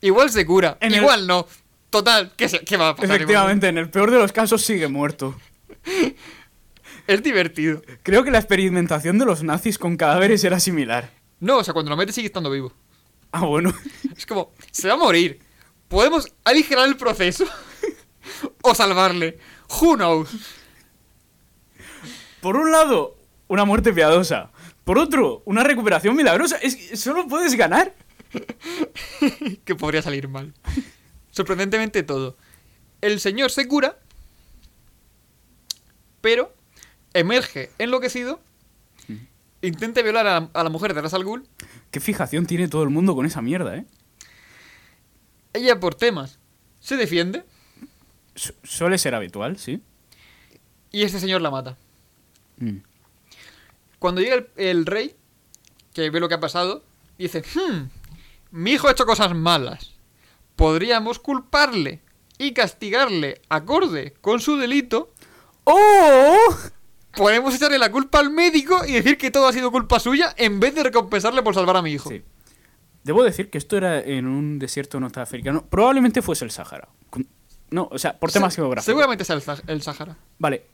igual 0.00 0.30
se 0.30 0.44
cura, 0.46 0.76
En 0.80 0.92
el- 0.92 1.00
igual 1.00 1.26
no. 1.26 1.46
Total, 1.90 2.32
¿qué, 2.36 2.48
se- 2.48 2.60
qué 2.60 2.76
va 2.76 2.90
a 2.90 2.96
pasar? 2.96 3.16
Efectivamente, 3.16 3.68
en 3.68 3.78
el 3.78 3.90
peor 3.90 4.10
de 4.10 4.18
los 4.18 4.32
casos 4.32 4.62
sigue 4.62 4.88
muerto. 4.88 5.34
Es 7.06 7.22
divertido. 7.22 7.82
Creo 8.02 8.24
que 8.24 8.30
la 8.30 8.38
experimentación 8.38 9.18
de 9.18 9.24
los 9.24 9.42
nazis 9.42 9.78
con 9.78 9.96
cadáveres 9.96 10.44
era 10.44 10.60
similar. 10.60 11.10
No, 11.40 11.58
o 11.58 11.64
sea, 11.64 11.74
cuando 11.74 11.90
lo 11.90 11.96
metes 11.96 12.14
sigue 12.14 12.26
estando 12.26 12.50
vivo. 12.50 12.72
Ah, 13.32 13.44
bueno. 13.44 13.74
Es 14.16 14.26
como, 14.26 14.52
se 14.70 14.88
va 14.88 14.94
a 14.94 14.98
morir. 14.98 15.40
Podemos 15.88 16.32
aligerar 16.44 16.88
el 16.88 16.96
proceso 16.96 17.44
o 18.62 18.74
salvarle. 18.74 19.38
Who 19.80 19.96
knows? 19.96 20.30
Por 22.40 22.56
un 22.56 22.70
lado, 22.70 23.16
una 23.48 23.64
muerte 23.64 23.92
piadosa. 23.92 24.50
Por 24.84 24.98
otro, 24.98 25.42
una 25.44 25.64
recuperación 25.64 26.16
milagrosa. 26.16 26.56
Es 26.56 26.76
que 26.76 26.96
solo 26.96 27.26
puedes 27.26 27.54
ganar. 27.54 27.94
que 29.64 29.74
podría 29.74 30.02
salir 30.02 30.28
mal. 30.28 30.54
Sorprendentemente 31.30 32.02
todo. 32.02 32.36
El 33.00 33.20
señor 33.20 33.50
se 33.50 33.66
cura 33.66 33.98
pero 36.22 36.54
emerge 37.14 37.70
enloquecido, 37.78 38.40
intenta 39.60 40.02
violar 40.02 40.26
a, 40.26 40.50
a 40.52 40.64
la 40.64 40.70
mujer 40.70 40.94
de 40.94 41.02
Ras 41.02 41.14
al 41.14 41.24
Ghul, 41.24 41.46
Qué 41.90 42.00
fijación 42.00 42.46
tiene 42.46 42.68
todo 42.68 42.82
el 42.84 42.90
mundo 42.90 43.14
con 43.14 43.26
esa 43.26 43.42
mierda, 43.42 43.76
¿eh? 43.76 43.86
ella 45.52 45.78
por 45.78 45.94
temas 45.94 46.38
se 46.80 46.96
defiende 46.96 47.44
Su- 48.34 48.54
suele 48.64 48.96
ser 48.98 49.14
habitual, 49.14 49.58
sí. 49.58 49.82
y 50.90 51.02
este 51.02 51.20
señor 51.20 51.42
la 51.42 51.50
mata. 51.50 51.76
Mm. 52.58 52.78
Cuando 53.98 54.20
llega 54.20 54.34
el, 54.36 54.48
el 54.56 54.86
rey, 54.86 55.14
que 55.92 56.08
ve 56.10 56.18
lo 56.18 56.28
que 56.28 56.34
ha 56.34 56.40
pasado, 56.40 56.82
dice, 57.18 57.42
"Hmm, 57.54 57.88
mi 58.50 58.72
hijo 58.72 58.88
ha 58.88 58.92
hecho 58.92 59.04
cosas 59.06 59.34
malas. 59.34 59.92
Podríamos 60.56 61.18
culparle 61.18 62.00
y 62.38 62.52
castigarle 62.52 63.40
acorde 63.48 64.14
con 64.20 64.40
su 64.40 64.56
delito. 64.56 65.12
¡Oh! 65.64 66.38
Podemos 67.16 67.54
echarle 67.54 67.78
la 67.78 67.90
culpa 67.92 68.18
al 68.20 68.30
médico 68.30 68.84
y 68.86 68.92
decir 68.92 69.18
que 69.18 69.30
todo 69.30 69.46
ha 69.46 69.52
sido 69.52 69.70
culpa 69.70 70.00
suya 70.00 70.34
en 70.36 70.60
vez 70.60 70.74
de 70.74 70.82
recompensarle 70.82 71.42
por 71.42 71.54
salvar 71.54 71.76
a 71.76 71.82
mi 71.82 71.92
hijo. 71.92 72.08
Sí. 72.08 72.22
Debo 73.04 73.22
decir 73.24 73.50
que 73.50 73.58
esto 73.58 73.76
era 73.76 74.00
en 74.00 74.26
un 74.26 74.58
desierto 74.58 74.98
norteafricano. 75.00 75.64
Probablemente 75.66 76.22
fuese 76.22 76.44
el 76.44 76.50
Sáhara. 76.50 76.88
Con- 77.10 77.26
No, 77.70 77.88
o 77.90 77.98
sea, 77.98 78.18
por 78.18 78.30
temas 78.30 78.54
Se- 78.54 78.60
geográficos. 78.60 78.84
Seguramente 78.86 79.24
sea 79.24 79.38
el 79.66 79.82
Sahara. 79.82 80.16
Vale. 80.38 80.64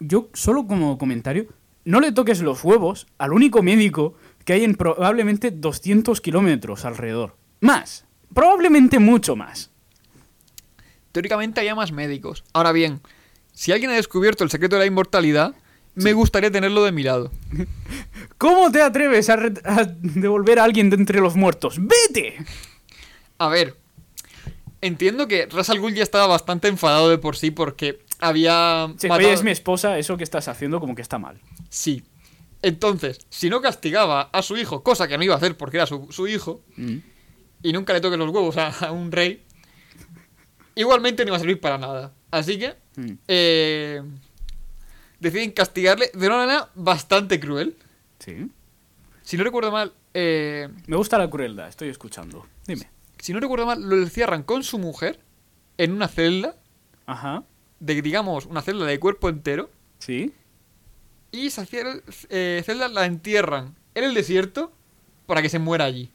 Yo, 0.00 0.28
solo 0.32 0.66
como 0.66 0.98
comentario, 0.98 1.46
no 1.84 2.00
le 2.00 2.12
toques 2.12 2.40
los 2.40 2.64
huevos 2.64 3.06
al 3.18 3.32
único 3.32 3.62
médico 3.62 4.14
que 4.44 4.54
hay 4.54 4.64
en 4.64 4.74
probablemente 4.74 5.50
200 5.52 6.20
kilómetros 6.20 6.84
alrededor. 6.84 7.36
Más. 7.60 8.04
Probablemente 8.34 8.98
mucho 8.98 9.36
más. 9.36 9.70
Teóricamente 11.12 11.60
había 11.60 11.74
más 11.74 11.92
médicos. 11.92 12.42
Ahora 12.52 12.72
bien, 12.72 13.00
si 13.62 13.70
alguien 13.70 13.92
ha 13.92 13.94
descubierto 13.94 14.42
el 14.42 14.50
secreto 14.50 14.74
de 14.74 14.80
la 14.80 14.86
inmortalidad, 14.86 15.54
me 15.94 16.12
gustaría 16.14 16.50
tenerlo 16.50 16.82
de 16.82 16.90
mi 16.90 17.04
lado. 17.04 17.30
¿Cómo 18.38 18.72
te 18.72 18.82
atreves 18.82 19.30
a, 19.30 19.36
devolver 20.00 20.58
a 20.58 20.64
alguien 20.64 20.90
de 20.90 20.96
entre 20.96 21.20
los 21.20 21.36
muertos? 21.36 21.76
¡Vete! 21.78 22.44
A 23.38 23.46
ver, 23.48 23.76
entiendo 24.80 25.28
que 25.28 25.46
Ras 25.46 25.70
al 25.70 25.78
Ghul 25.78 25.94
ya 25.94 26.02
estaba 26.02 26.26
bastante 26.26 26.66
enfadado 26.66 27.08
de 27.08 27.18
por 27.18 27.36
sí 27.36 27.52
porque 27.52 28.00
había 28.18 28.92
Sí, 28.98 29.06
matado- 29.08 29.28
es 29.30 29.44
mi 29.44 29.52
esposa, 29.52 29.96
eso 29.96 30.16
que 30.16 30.24
estás 30.24 30.48
haciendo 30.48 30.80
como 30.80 30.96
que 30.96 31.02
está 31.02 31.18
mal. 31.18 31.40
Sí. 31.68 32.02
Entonces, 32.62 33.18
si 33.30 33.48
no 33.48 33.60
castigaba 33.60 34.22
a 34.32 34.42
su 34.42 34.56
hijo, 34.56 34.82
cosa 34.82 35.06
que 35.06 35.16
no 35.18 35.22
iba 35.24 35.34
a 35.34 35.36
hacer 35.36 35.56
porque 35.56 35.76
era 35.76 35.86
su, 35.86 36.08
su 36.10 36.26
hijo, 36.26 36.64
Mm. 36.76 36.96
y 37.62 37.72
nunca 37.72 37.92
le 37.92 38.00
toques 38.00 38.18
los 38.18 38.30
huevos 38.30 38.56
a, 38.56 38.68
a 38.70 38.90
un 38.90 39.12
rey, 39.12 39.44
igualmente 40.74 41.24
no 41.24 41.28
iba 41.28 41.36
a 41.36 41.40
servir 41.40 41.60
para 41.60 41.78
nada. 41.78 42.12
Así 42.32 42.58
que 42.58 42.74
Mm. 42.96 43.12
eh, 43.28 44.02
deciden 45.20 45.50
castigarle 45.52 46.10
de 46.14 46.26
una 46.26 46.36
manera 46.36 46.68
bastante 46.74 47.38
cruel. 47.40 47.76
Sí. 48.18 48.50
Si 49.22 49.36
no 49.36 49.44
recuerdo 49.44 49.70
mal, 49.72 49.92
eh, 50.14 50.68
Me 50.86 50.96
gusta 50.96 51.16
la 51.18 51.30
crueldad, 51.30 51.68
estoy 51.68 51.88
escuchando. 51.88 52.46
Dime. 52.66 52.88
si 53.18 53.32
no 53.32 53.38
recuerdo 53.40 53.66
mal, 53.66 53.80
lo 53.80 53.96
encierran 53.96 54.42
con 54.42 54.62
su 54.64 54.78
mujer 54.78 55.20
en 55.78 55.92
una 55.92 56.08
celda, 56.08 56.56
Ajá. 57.06 57.44
de 57.80 58.02
digamos 58.02 58.46
una 58.46 58.62
celda 58.62 58.84
de 58.84 58.98
cuerpo 59.00 59.28
entero, 59.28 59.70
Sí. 59.98 60.32
y 61.30 61.46
esa 61.46 61.64
eh, 62.28 62.62
celda 62.66 62.88
la 62.88 63.06
entierran 63.06 63.76
en 63.94 64.04
el 64.04 64.14
desierto 64.14 64.72
para 65.26 65.40
que 65.40 65.48
se 65.48 65.58
muera 65.60 65.84
allí. 65.84 66.10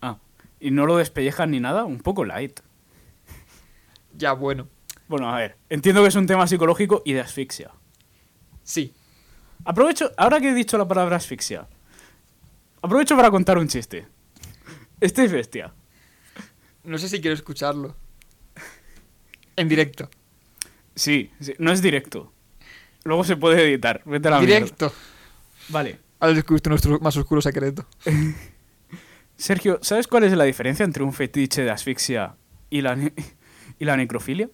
Ah. 0.00 0.16
¿Y 0.60 0.70
no 0.70 0.86
lo 0.86 0.96
despellejan 0.96 1.50
ni 1.50 1.58
nada? 1.60 1.84
Un 1.84 1.98
poco 1.98 2.24
light. 2.24 2.60
Ya, 4.16 4.32
bueno. 4.32 4.68
Bueno, 5.08 5.28
a 5.28 5.36
ver. 5.36 5.56
Entiendo 5.68 6.02
que 6.02 6.08
es 6.08 6.14
un 6.14 6.26
tema 6.26 6.46
psicológico 6.46 7.02
y 7.04 7.12
de 7.12 7.20
asfixia. 7.20 7.70
Sí. 8.62 8.94
Aprovecho, 9.64 10.10
ahora 10.16 10.40
que 10.40 10.50
he 10.50 10.54
dicho 10.54 10.78
la 10.78 10.88
palabra 10.88 11.16
asfixia, 11.16 11.68
aprovecho 12.80 13.16
para 13.16 13.30
contar 13.30 13.58
un 13.58 13.68
chiste. 13.68 14.06
Este 15.00 15.24
es 15.24 15.32
bestia. 15.32 15.72
No 16.84 16.98
sé 16.98 17.08
si 17.08 17.20
quiero 17.20 17.34
escucharlo. 17.34 17.96
En 19.56 19.68
directo. 19.68 20.08
Sí, 20.94 21.30
sí, 21.40 21.54
no 21.58 21.72
es 21.72 21.82
directo. 21.82 22.32
Luego 23.04 23.24
se 23.24 23.36
puede 23.36 23.62
editar. 23.68 24.02
Vete 24.04 24.28
a 24.28 24.30
la 24.32 24.40
mierda. 24.40 24.54
directo. 24.56 24.92
Vale. 25.68 25.98
Has 26.20 26.34
descubierto 26.34 26.70
nuestro 26.70 26.98
más 27.00 27.16
oscuro 27.16 27.40
secreto. 27.42 27.86
Sergio, 29.36 29.78
¿sabes 29.82 30.06
cuál 30.06 30.24
es 30.24 30.32
la 30.32 30.44
diferencia 30.44 30.84
entre 30.84 31.02
un 31.02 31.12
fetiche 31.12 31.62
de 31.62 31.70
asfixia 31.70 32.36
y 32.70 32.80
la, 32.80 32.96
y 33.78 33.84
la 33.84 33.96
necrofilia? 33.96 34.48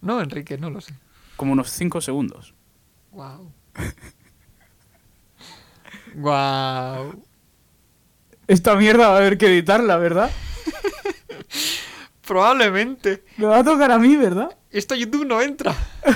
No, 0.00 0.20
Enrique, 0.20 0.58
no 0.58 0.70
lo 0.70 0.80
sé. 0.80 0.94
Como 1.36 1.52
unos 1.52 1.70
5 1.70 2.00
segundos. 2.00 2.54
Wow. 3.12 3.52
wow. 6.14 7.24
Esta 8.46 8.74
mierda 8.74 9.08
va 9.08 9.14
a 9.14 9.18
haber 9.18 9.38
que 9.38 9.46
editarla, 9.46 9.96
¿verdad? 9.96 10.30
Probablemente. 12.26 13.24
Me 13.36 13.46
va 13.46 13.58
a 13.58 13.64
tocar 13.64 13.92
a 13.92 13.98
mí, 13.98 14.16
¿verdad? 14.16 14.56
Esto 14.70 14.94
YouTube 14.94 15.26
no 15.26 15.40
entra. 15.40 15.74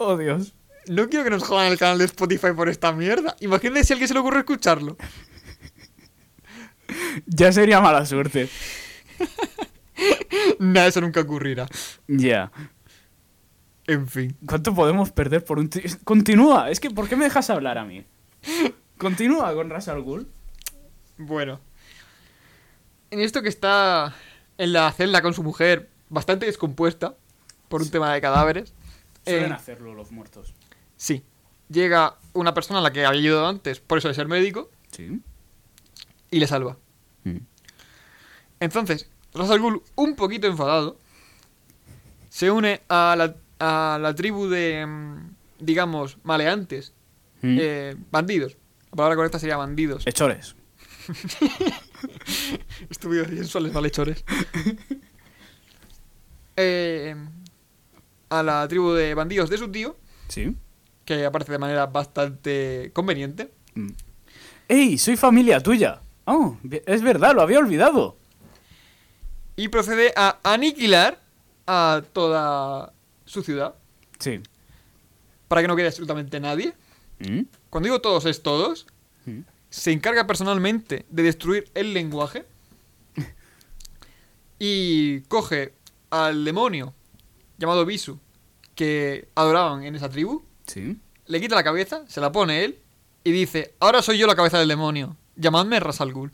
Oh, 0.00 0.16
Dios. 0.16 0.54
No 0.86 1.08
quiero 1.08 1.24
que 1.24 1.30
nos 1.30 1.42
jodan 1.42 1.72
el 1.72 1.76
canal 1.76 1.98
de 1.98 2.04
Spotify 2.04 2.52
por 2.54 2.68
esta 2.68 2.92
mierda. 2.92 3.34
Imagínate 3.40 3.82
si 3.82 3.92
a 3.92 3.94
alguien 3.94 4.06
se 4.06 4.14
le 4.14 4.20
ocurre 4.20 4.38
escucharlo. 4.38 4.96
Ya 7.26 7.50
sería 7.50 7.80
mala 7.80 8.06
suerte. 8.06 8.48
Nah, 10.58 10.86
eso 10.86 11.00
nunca 11.00 11.20
ocurrirá. 11.20 11.66
Ya. 12.06 12.50
En 13.86 14.06
fin. 14.08 14.36
¿Cuánto 14.46 14.74
podemos 14.74 15.10
perder 15.12 15.44
por 15.44 15.58
un... 15.58 15.68
ti- 15.70 15.82
Continúa. 16.04 16.70
Es 16.70 16.80
que, 16.80 16.90
¿por 16.90 17.08
qué 17.08 17.16
me 17.16 17.24
dejas 17.24 17.48
hablar 17.50 17.78
a 17.78 17.84
mí? 17.84 18.04
Continúa 18.98 19.52
con 19.54 19.70
Ras 19.70 19.88
al 19.88 20.02
Ghul. 20.02 20.28
Bueno. 21.16 21.60
En 23.10 23.20
esto 23.20 23.42
que 23.42 23.48
está 23.48 24.14
en 24.58 24.72
la 24.72 24.90
celda 24.92 25.22
con 25.22 25.32
su 25.34 25.42
mujer, 25.42 25.88
bastante 26.10 26.46
descompuesta 26.46 27.14
por 27.68 27.80
un 27.82 27.90
tema 27.90 28.12
de 28.12 28.20
cadáveres. 28.20 28.74
Suelen 29.24 29.50
eh, 29.52 29.54
hacerlo 29.54 29.94
los 29.94 30.10
muertos. 30.12 30.54
Sí. 30.96 31.22
Llega 31.70 32.16
una 32.32 32.54
persona 32.54 32.80
a 32.80 32.82
la 32.82 32.92
que 32.92 33.04
había 33.06 33.20
ayudado 33.20 33.46
antes, 33.48 33.80
por 33.80 33.98
eso 33.98 34.08
de 34.08 34.14
ser 34.14 34.26
médico, 34.28 34.70
Sí. 34.90 35.20
y 36.30 36.38
le 36.40 36.46
salva. 36.46 36.76
Mm. 37.24 37.36
Entonces, 38.60 39.08
Ras 39.34 39.50
al 39.50 39.60
Ghul, 39.60 39.82
un 39.96 40.14
poquito 40.16 40.46
enfadado, 40.46 40.96
se 42.28 42.50
une 42.50 42.80
a 42.88 43.14
la, 43.16 43.34
a 43.58 43.98
la 44.00 44.14
tribu 44.14 44.48
de, 44.48 44.84
mm, 44.86 45.30
digamos, 45.60 46.18
maleantes, 46.24 46.92
Mm. 47.42 47.56
eh, 47.60 47.96
bandidos. 48.10 48.56
La 48.90 48.96
palabra 48.96 49.16
correcta 49.16 49.38
sería 49.38 49.56
bandidos. 49.56 50.02
Hechores. 50.06 50.56
Estúpidos 52.90 53.30
y 53.32 53.36
sensuales 53.36 53.72
malhechores. 53.72 54.24
Eh, 56.60 57.14
a 58.30 58.42
la 58.42 58.66
tribu 58.66 58.90
de 58.90 59.14
bandidos 59.14 59.48
de 59.48 59.58
su 59.58 59.70
tío, 59.70 59.94
Sí. 60.26 60.56
que 61.04 61.24
aparece 61.24 61.52
de 61.52 61.58
manera 61.58 61.86
bastante 61.86 62.90
conveniente. 62.92 63.52
Mm. 63.76 63.90
¡Ey! 64.66 64.98
Soy 64.98 65.16
familia 65.16 65.60
tuya. 65.60 66.00
Oh, 66.24 66.56
es 66.86 67.02
verdad, 67.02 67.32
lo 67.36 67.42
había 67.42 67.60
olvidado. 67.60 68.16
Y 69.58 69.66
procede 69.68 70.12
a 70.14 70.38
aniquilar 70.44 71.20
a 71.66 72.02
toda 72.12 72.92
su 73.24 73.42
ciudad. 73.42 73.74
Sí. 74.20 74.40
Para 75.48 75.62
que 75.62 75.66
no 75.66 75.74
quede 75.74 75.88
absolutamente 75.88 76.38
nadie. 76.38 76.74
Mm. 77.18 77.40
Cuando 77.68 77.88
digo 77.88 78.00
todos 78.00 78.24
es 78.26 78.40
todos. 78.44 78.86
Mm. 79.26 79.40
Se 79.68 79.90
encarga 79.90 80.28
personalmente 80.28 81.06
de 81.10 81.22
destruir 81.24 81.68
el 81.74 81.92
lenguaje. 81.92 82.46
Y 84.60 85.22
coge 85.22 85.74
al 86.10 86.44
demonio 86.44 86.94
llamado 87.58 87.84
Visu 87.84 88.18
que 88.76 89.28
adoraban 89.34 89.82
en 89.82 89.96
esa 89.96 90.08
tribu. 90.08 90.44
Sí. 90.66 90.96
Le 91.26 91.40
quita 91.40 91.56
la 91.56 91.64
cabeza, 91.64 92.04
se 92.06 92.20
la 92.20 92.30
pone 92.30 92.64
él 92.64 92.78
y 93.24 93.32
dice, 93.32 93.74
ahora 93.80 94.02
soy 94.02 94.18
yo 94.18 94.28
la 94.28 94.36
cabeza 94.36 94.60
del 94.60 94.68
demonio. 94.68 95.16
Llamadme 95.34 95.80
Ras 95.80 96.00
al 96.00 96.12
Ghul". 96.12 96.32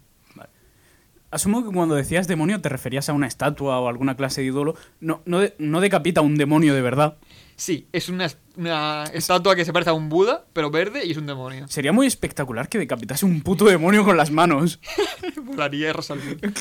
Asumo 1.35 1.64
que 1.66 1.72
cuando 1.74 1.97
decías 1.97 2.28
demonio 2.28 2.61
te 2.61 2.68
referías 2.68 3.09
a 3.09 3.12
una 3.12 3.26
estatua 3.26 3.80
o 3.80 3.89
alguna 3.89 4.16
clase 4.16 4.41
de 4.41 4.47
ídolo. 4.47 4.76
No, 5.01 5.20
no, 5.26 5.41
de- 5.41 5.55
no 5.59 5.80
decapita 5.80 6.20
a 6.20 6.22
un 6.22 6.37
demonio 6.37 6.74
de 6.74 6.80
verdad. 6.80 7.16
Sí, 7.57 7.89
es 7.93 8.09
una, 8.09 8.28
una 8.57 9.03
estatua 9.12 9.57
que 9.57 9.64
se 9.64 9.72
parece 9.72 9.91
a 9.91 9.95
un 9.95 10.09
Buda, 10.09 10.45
pero 10.53 10.70
verde 10.70 11.05
y 11.05 11.11
es 11.11 11.16
un 11.16 11.26
demonio. 11.26 11.66
Sería 11.66 11.93
muy 11.93 12.07
espectacular 12.07 12.68
que 12.68 12.78
decapitase 12.78 13.26
un 13.26 13.43
puto 13.43 13.64
demonio 13.64 14.05
con 14.05 14.16
las 14.16 14.30
manos. 14.30 14.78
Volaría 15.43 15.93
Ghul. 15.93 16.53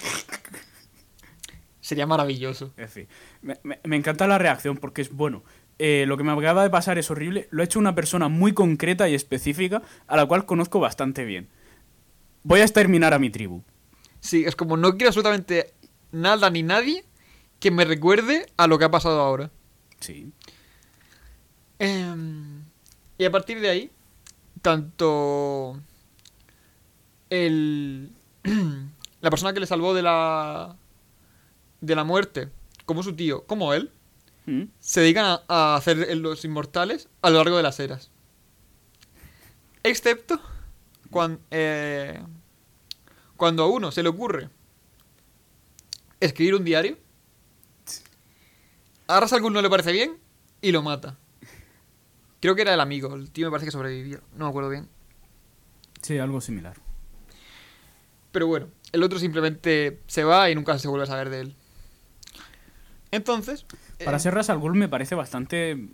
Sería 1.81 2.07
maravilloso. 2.07 2.73
En 2.77 2.89
fin, 2.89 3.07
me, 3.41 3.59
me- 3.63 3.79
me 3.83 3.95
encanta 3.95 4.25
la 4.27 4.37
reacción 4.37 4.77
porque 4.77 5.01
es 5.03 5.11
bueno. 5.11 5.43
eh, 5.79 6.05
lo 6.07 6.17
que 6.17 6.23
me 6.23 6.31
acaba 6.31 6.63
de 6.63 6.69
pasar 6.69 6.97
es 6.97 7.11
horrible. 7.11 7.47
Lo 7.51 7.61
ha 7.61 7.65
hecho 7.65 7.77
una 7.79 7.93
persona 7.93 8.27
muy 8.29 8.53
concreta 8.53 9.09
y 9.09 9.15
específica 9.15 9.81
a 10.07 10.15
la 10.15 10.25
cual 10.25 10.45
conozco 10.45 10.79
bastante 10.79 11.25
bien. 11.25 11.49
Voy 12.43 12.61
a 12.61 12.63
exterminar 12.63 13.13
a 13.13 13.19
mi 13.19 13.29
tribu. 13.29 13.61
Sí, 14.23 14.45
es 14.45 14.55
como 14.55 14.77
no 14.77 14.91
quiero 14.93 15.09
absolutamente 15.09 15.73
nada 16.13 16.49
ni 16.49 16.63
nadie 16.63 17.03
que 17.59 17.71
me 17.71 17.83
recuerde 17.83 18.45
a 18.55 18.67
lo 18.67 18.79
que 18.79 18.85
ha 18.85 18.91
pasado 18.91 19.19
ahora. 19.19 19.51
Sí. 19.99 20.31
Em, 21.77 22.63
y 23.17 23.25
a 23.25 23.31
partir 23.31 23.59
de 23.59 23.69
ahí, 23.69 23.91
tanto 24.61 25.77
el 27.29 28.11
la 29.21 29.29
persona 29.29 29.53
que 29.53 29.59
le 29.59 29.65
salvó 29.67 29.93
de 29.93 30.03
la 30.03 30.77
de 31.81 31.95
la 31.95 32.05
muerte, 32.05 32.49
como 32.85 33.03
su 33.03 33.13
tío, 33.15 33.45
como 33.45 33.73
él, 33.73 33.91
Mm. 34.45 34.63
se 34.81 34.99
dedican 34.99 35.23
a, 35.25 35.41
a 35.47 35.75
hacer 35.77 36.17
los 36.17 36.43
inmortales 36.43 37.07
a 37.21 37.29
lo 37.29 37.37
largo 37.37 37.55
de 37.55 37.63
las 37.63 37.79
eras. 37.79 38.11
Excepto 39.83 40.37
cuando, 41.09 41.39
cuando 43.43 43.63
a 43.63 43.67
uno 43.67 43.91
se 43.91 44.01
le 44.01 44.07
ocurre 44.07 44.47
escribir 46.21 46.55
un 46.55 46.63
diario, 46.63 46.97
a 49.05 49.19
Ra's 49.19 49.33
no 49.41 49.61
le 49.61 49.69
parece 49.69 49.91
bien 49.91 50.17
y 50.61 50.71
lo 50.71 50.81
mata. 50.81 51.17
Creo 52.39 52.55
que 52.55 52.61
era 52.61 52.73
el 52.73 52.79
amigo, 52.79 53.13
el 53.15 53.31
tío 53.31 53.47
me 53.47 53.51
parece 53.51 53.65
que 53.65 53.71
sobrevivió, 53.71 54.21
no 54.37 54.45
me 54.45 54.49
acuerdo 54.49 54.69
bien. 54.69 54.87
Sí, 56.01 56.17
algo 56.19 56.39
similar. 56.39 56.77
Pero 58.31 58.47
bueno, 58.47 58.69
el 58.93 59.03
otro 59.03 59.19
simplemente 59.19 59.99
se 60.07 60.23
va 60.23 60.49
y 60.49 60.55
nunca 60.55 60.79
se 60.79 60.87
vuelve 60.87 61.03
a 61.03 61.07
saber 61.07 61.29
de 61.29 61.41
él. 61.41 61.55
Entonces... 63.11 63.65
Para 64.05 64.15
eh, 64.15 64.19
ser 64.21 64.35
Ras 64.35 64.49
me 64.57 64.87
parece 64.87 65.15
bastante 65.15 65.89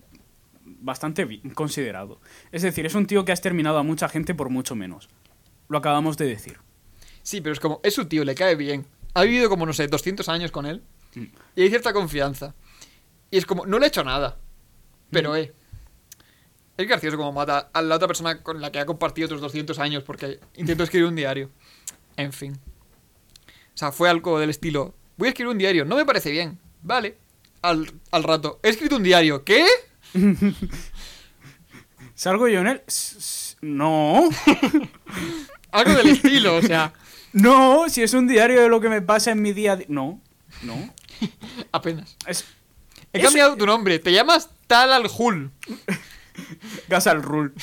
bastante 0.64 1.26
bien 1.26 1.50
considerado. 1.56 2.22
Es 2.52 2.62
decir, 2.62 2.86
es 2.86 2.94
un 2.94 3.08
tío 3.08 3.26
que 3.26 3.32
ha 3.32 3.34
exterminado 3.34 3.80
a 3.80 3.84
mucha 3.84 4.08
gente 4.08 4.36
por 4.36 4.52
mucho 4.52 4.76
menos. 4.76 5.10
Lo 5.68 5.80
acabamos 5.80 6.16
de 6.16 6.28
decir. 6.28 6.60
Sí, 7.30 7.42
pero 7.42 7.54
es 7.54 7.60
como, 7.60 7.80
es 7.84 7.94
su 7.94 8.06
tío, 8.06 8.26
le 8.26 8.34
cae 8.34 8.56
bien. 8.56 8.88
Ha 9.14 9.22
vivido 9.22 9.50
como, 9.50 9.64
no 9.68 9.72
sé, 9.74 9.88
200 9.88 10.28
años 10.30 10.50
con 10.50 10.66
él. 10.66 10.82
Mm. 11.14 11.26
Y 11.58 11.62
hay 11.62 11.70
cierta 11.70 11.94
confianza. 11.94 12.56
Y 13.30 13.38
es 13.38 13.46
como, 13.46 13.68
no 13.68 13.78
le 13.78 13.86
ha 13.86 13.88
hecho 13.90 14.04
nada. 14.04 14.40
Pero, 15.12 15.34
Mm. 15.34 15.36
eh. 15.36 15.54
Es 16.78 16.88
gracioso 16.88 17.18
como 17.18 17.32
mata 17.32 17.70
a 17.72 17.84
la 17.84 17.96
otra 17.98 18.08
persona 18.08 18.42
con 18.42 18.60
la 18.62 18.72
que 18.72 18.80
ha 18.80 18.86
compartido 18.88 19.28
otros 19.28 19.42
200 19.42 19.78
años 19.78 20.02
porque 20.02 20.40
intentó 20.56 20.84
escribir 20.84 21.08
un 21.08 21.16
diario. 21.16 21.52
En 22.18 22.34
fin. 22.34 22.54
O 22.56 23.78
sea, 23.78 23.92
fue 23.92 24.10
algo 24.10 24.40
del 24.40 24.50
estilo, 24.50 24.96
voy 25.16 25.28
a 25.28 25.30
escribir 25.30 25.52
un 25.52 25.60
diario, 25.60 25.86
no 25.86 25.98
me 25.98 26.06
parece 26.08 26.32
bien. 26.32 26.58
Vale. 26.82 27.16
Al, 27.62 27.92
al 28.10 28.24
rato, 28.24 28.60
he 28.64 28.70
escrito 28.70 28.96
un 28.96 29.04
diario, 29.04 29.44
¿qué? 29.44 29.68
¿Salgo 32.16 32.48
yo 32.48 32.62
en 32.62 32.68
él? 32.68 32.82
No. 33.62 34.28
Algo 35.72 35.94
del 35.94 36.08
estilo, 36.10 36.56
o 36.58 36.62
sea, 36.64 36.92
No, 37.34 37.88
si 37.90 38.02
es 38.04 38.14
un 38.14 38.28
diario 38.28 38.62
de 38.62 38.70
lo 38.70 38.80
que 38.82 38.90
me 38.90 39.02
pasa 39.02 39.32
en 39.32 39.42
mi 39.42 39.54
día 39.54 39.74
a 39.74 39.76
día. 39.78 39.86
No, 39.90 40.20
no. 40.64 40.94
apenas. 41.72 42.16
Es 42.26 42.46
He 43.14 43.22
cambiado 43.22 43.56
tu 43.56 43.66
nombre, 43.66 44.00
te 44.00 44.12
llamas 44.12 44.50
Tal 44.68 44.92
al 44.94 45.08
Hul. 45.18 45.52
gas 46.88 47.08
al 47.08 47.24
rule. 47.24 47.52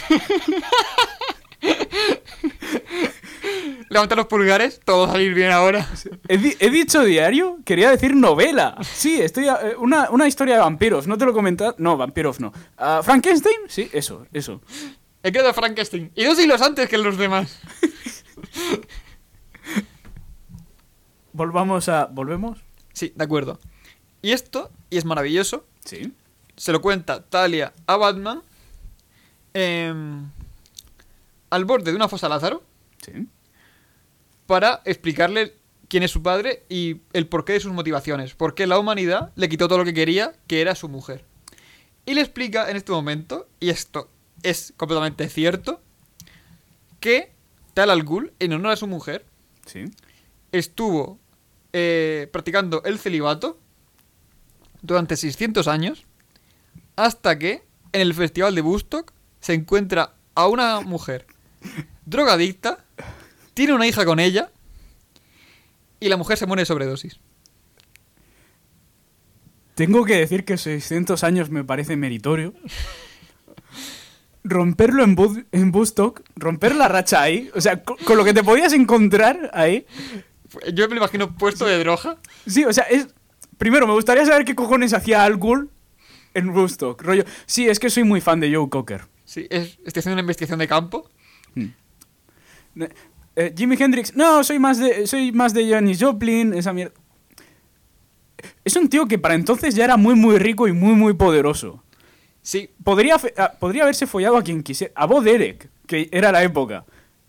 Levanta 3.89 4.17
los 4.17 4.27
pulgares, 4.27 4.81
todo 4.85 5.03
va 5.03 5.09
a 5.09 5.12
salir 5.12 5.33
bien 5.35 5.51
ahora. 5.53 5.87
¿He, 6.29 6.37
di- 6.39 6.57
he 6.59 6.71
dicho 6.71 7.03
diario? 7.05 7.59
Quería 7.64 7.91
decir 7.91 8.14
novela. 8.17 8.77
Sí, 8.83 9.21
estoy 9.23 9.49
a- 9.49 9.61
eh, 9.62 9.77
una, 9.79 10.11
una 10.11 10.27
historia 10.27 10.55
de 10.57 10.61
vampiros. 10.61 11.07
¿No 11.07 11.17
te 11.17 11.25
lo 11.25 11.31
he 11.31 11.35
comentado? 11.35 11.75
No, 11.79 11.97
vampiros 11.97 12.41
no. 12.41 12.53
Ah, 12.77 13.01
¿Frankenstein? 13.05 13.57
Sí, 13.69 13.89
eso, 13.93 14.27
eso. 14.33 14.61
He 15.23 15.31
creado 15.31 15.55
Frankenstein. 15.55 16.11
Y 16.17 16.25
dos 16.25 16.37
siglos 16.37 16.61
antes 16.62 16.89
que 16.89 16.99
los 16.99 17.17
demás. 17.17 17.59
Volvamos 21.37 21.89
a... 21.91 22.07
¿Volvemos? 22.07 22.59
Sí, 22.95 23.12
de 23.14 23.24
acuerdo. 23.24 23.59
Y 24.22 24.32
esto, 24.32 24.70
y 24.89 24.97
es 24.97 25.05
maravilloso, 25.05 25.66
Sí. 25.84 26.12
se 26.57 26.72
lo 26.72 26.80
cuenta 26.80 27.22
Talia 27.22 27.74
a 27.87 27.97
Batman 27.99 28.43
em, 29.55 30.30
al 31.51 31.64
borde 31.66 31.91
de 31.91 31.97
una 31.97 32.09
fosa 32.09 32.28
Lázaro 32.28 32.62
Sí. 33.05 33.26
para 34.47 34.80
explicarle 34.87 35.55
quién 35.89 36.03
es 36.03 36.11
su 36.11 36.22
padre 36.22 36.64
y 36.70 37.03
el 37.12 37.26
porqué 37.26 37.53
de 37.53 37.61
sus 37.61 37.72
motivaciones. 37.72 38.34
Por 38.34 38.55
qué 38.55 38.66
la 38.66 38.78
humanidad 38.78 39.30
le 39.37 39.49
quitó 39.51 39.68
todo 39.68 39.78
lo 39.78 39.84
que 39.84 39.95
quería, 39.95 40.32
que 40.47 40.61
era 40.62 40.74
su 40.74 40.89
mujer. 40.89 41.24
Y 42.07 42.14
le 42.14 42.22
explica 42.22 42.70
en 42.70 42.76
este 42.76 42.93
momento, 42.93 43.47
y 43.61 43.68
esto 43.68 44.09
es 44.43 44.72
completamente 44.78 45.28
cierto, 45.28 45.80
que 47.01 47.30
Tal 47.74 47.91
al 47.91 48.05
Ghul, 48.05 48.32
en 48.39 48.55
honor 48.55 48.72
a 48.72 48.76
su 48.76 48.87
mujer, 48.87 49.26
Sí. 49.66 49.84
estuvo 50.51 51.18
eh, 51.79 52.31
practicando 52.33 52.83
el 52.85 52.99
celibato 52.99 53.59
durante 54.81 55.14
600 55.14 55.68
años 55.68 56.07
hasta 56.97 57.39
que 57.39 57.64
en 57.93 58.01
el 58.01 58.14
festival 58.14 58.55
de 58.55 58.62
Woodstock 58.62 59.12
se 59.41 59.53
encuentra 59.53 60.14
a 60.35 60.47
una 60.49 60.81
mujer 60.81 61.27
drogadicta, 62.07 62.83
tiene 63.53 63.74
una 63.74 63.87
hija 63.87 64.07
con 64.07 64.20
ella 64.20 64.51
y 66.01 66.09
la 66.09 66.16
mujer 66.16 66.39
se 66.39 66.47
muere 66.47 66.62
de 66.62 66.66
sobredosis. 66.66 67.20
Tengo 69.74 70.07
que 70.07 70.16
decir 70.16 70.47
que 70.47 70.57
600 70.57 71.22
años 71.24 71.51
me 71.51 71.62
parece 71.62 71.95
meritorio. 71.97 72.55
Romperlo 74.45 75.05
en, 75.05 75.74
Woodstock, 75.74 76.22
romper 76.37 76.74
la 76.74 76.89
racha 76.89 77.20
ahí, 77.20 77.51
o 77.55 77.61
sea, 77.61 77.83
co- 77.83 77.97
con, 78.07 78.16
lo 78.16 78.24
que 78.24 78.33
te 78.33 78.43
podías 78.43 78.72
encontrar 78.72 79.51
ahí. 79.53 79.85
Yo 80.73 80.89
me 80.89 80.95
lo 80.95 81.01
imagino 81.03 81.35
puesto 81.37 81.65
de 81.67 81.79
droga. 81.79 82.19
Sí, 82.47 82.65
o 82.65 82.73
sea, 82.73 82.85
es... 82.85 83.09
Primero, 83.59 83.87
me 83.87 83.95
gustaría 83.95 84.25
saber 84.27 84.45
qué 84.45 84.55
cojones 84.55 84.93
hacía 84.93 85.25
Al 85.25 85.37
Ghul 85.39 85.71
en 86.35 86.51
Woodstock. 86.51 87.01
Rollo, 87.03 87.25
sí, 87.47 87.69
es 87.69 87.79
que 87.79 87.89
soy 87.91 88.05
muy 88.05 88.21
fan 88.21 88.39
de 88.41 88.55
Joe 88.55 88.69
Cocker. 88.69 89.03
Sí, 89.25 89.47
es- 89.51 89.79
estoy 89.85 90.01
haciendo 90.01 90.13
una 90.15 90.21
investigación 90.21 90.59
de 90.59 90.69
campo. 90.69 91.09
Eh, 91.57 92.89
eh, 93.37 93.55
Jimi 93.57 93.77
Hendrix, 93.79 94.15
no, 94.15 94.45
soy 94.45 94.59
más 94.59 94.79
de 94.79 95.07
soy 95.07 95.33
más 95.33 95.55
de 95.55 95.69
Janis 95.71 95.99
Joplin, 96.03 96.53
esa 96.55 96.73
mierda. 96.73 96.95
Es 98.65 98.77
un 98.77 98.89
tío 98.89 99.07
que 99.07 99.19
para 99.19 99.35
entonces 99.35 99.75
ya 99.75 99.85
era 99.85 99.97
muy 99.97 100.15
muy 100.15 100.39
rico 100.39 100.69
y 100.69 100.73
muy 100.73 100.95
muy 100.95 101.15
poderoso. 101.15 101.83
Sí, 102.43 102.71
Podría, 102.85 103.17
ah, 103.39 103.53
podría 103.59 103.83
haberse 103.83 104.07
follado 104.07 104.37
a 104.37 104.43
quien 104.43 104.63
quisiera. 104.63 104.93
A 104.95 105.07
Bo 105.07 105.21
Derek, 105.21 105.69
que 105.87 106.09
era 106.13 106.31
la 106.31 106.43
época. 106.45 106.85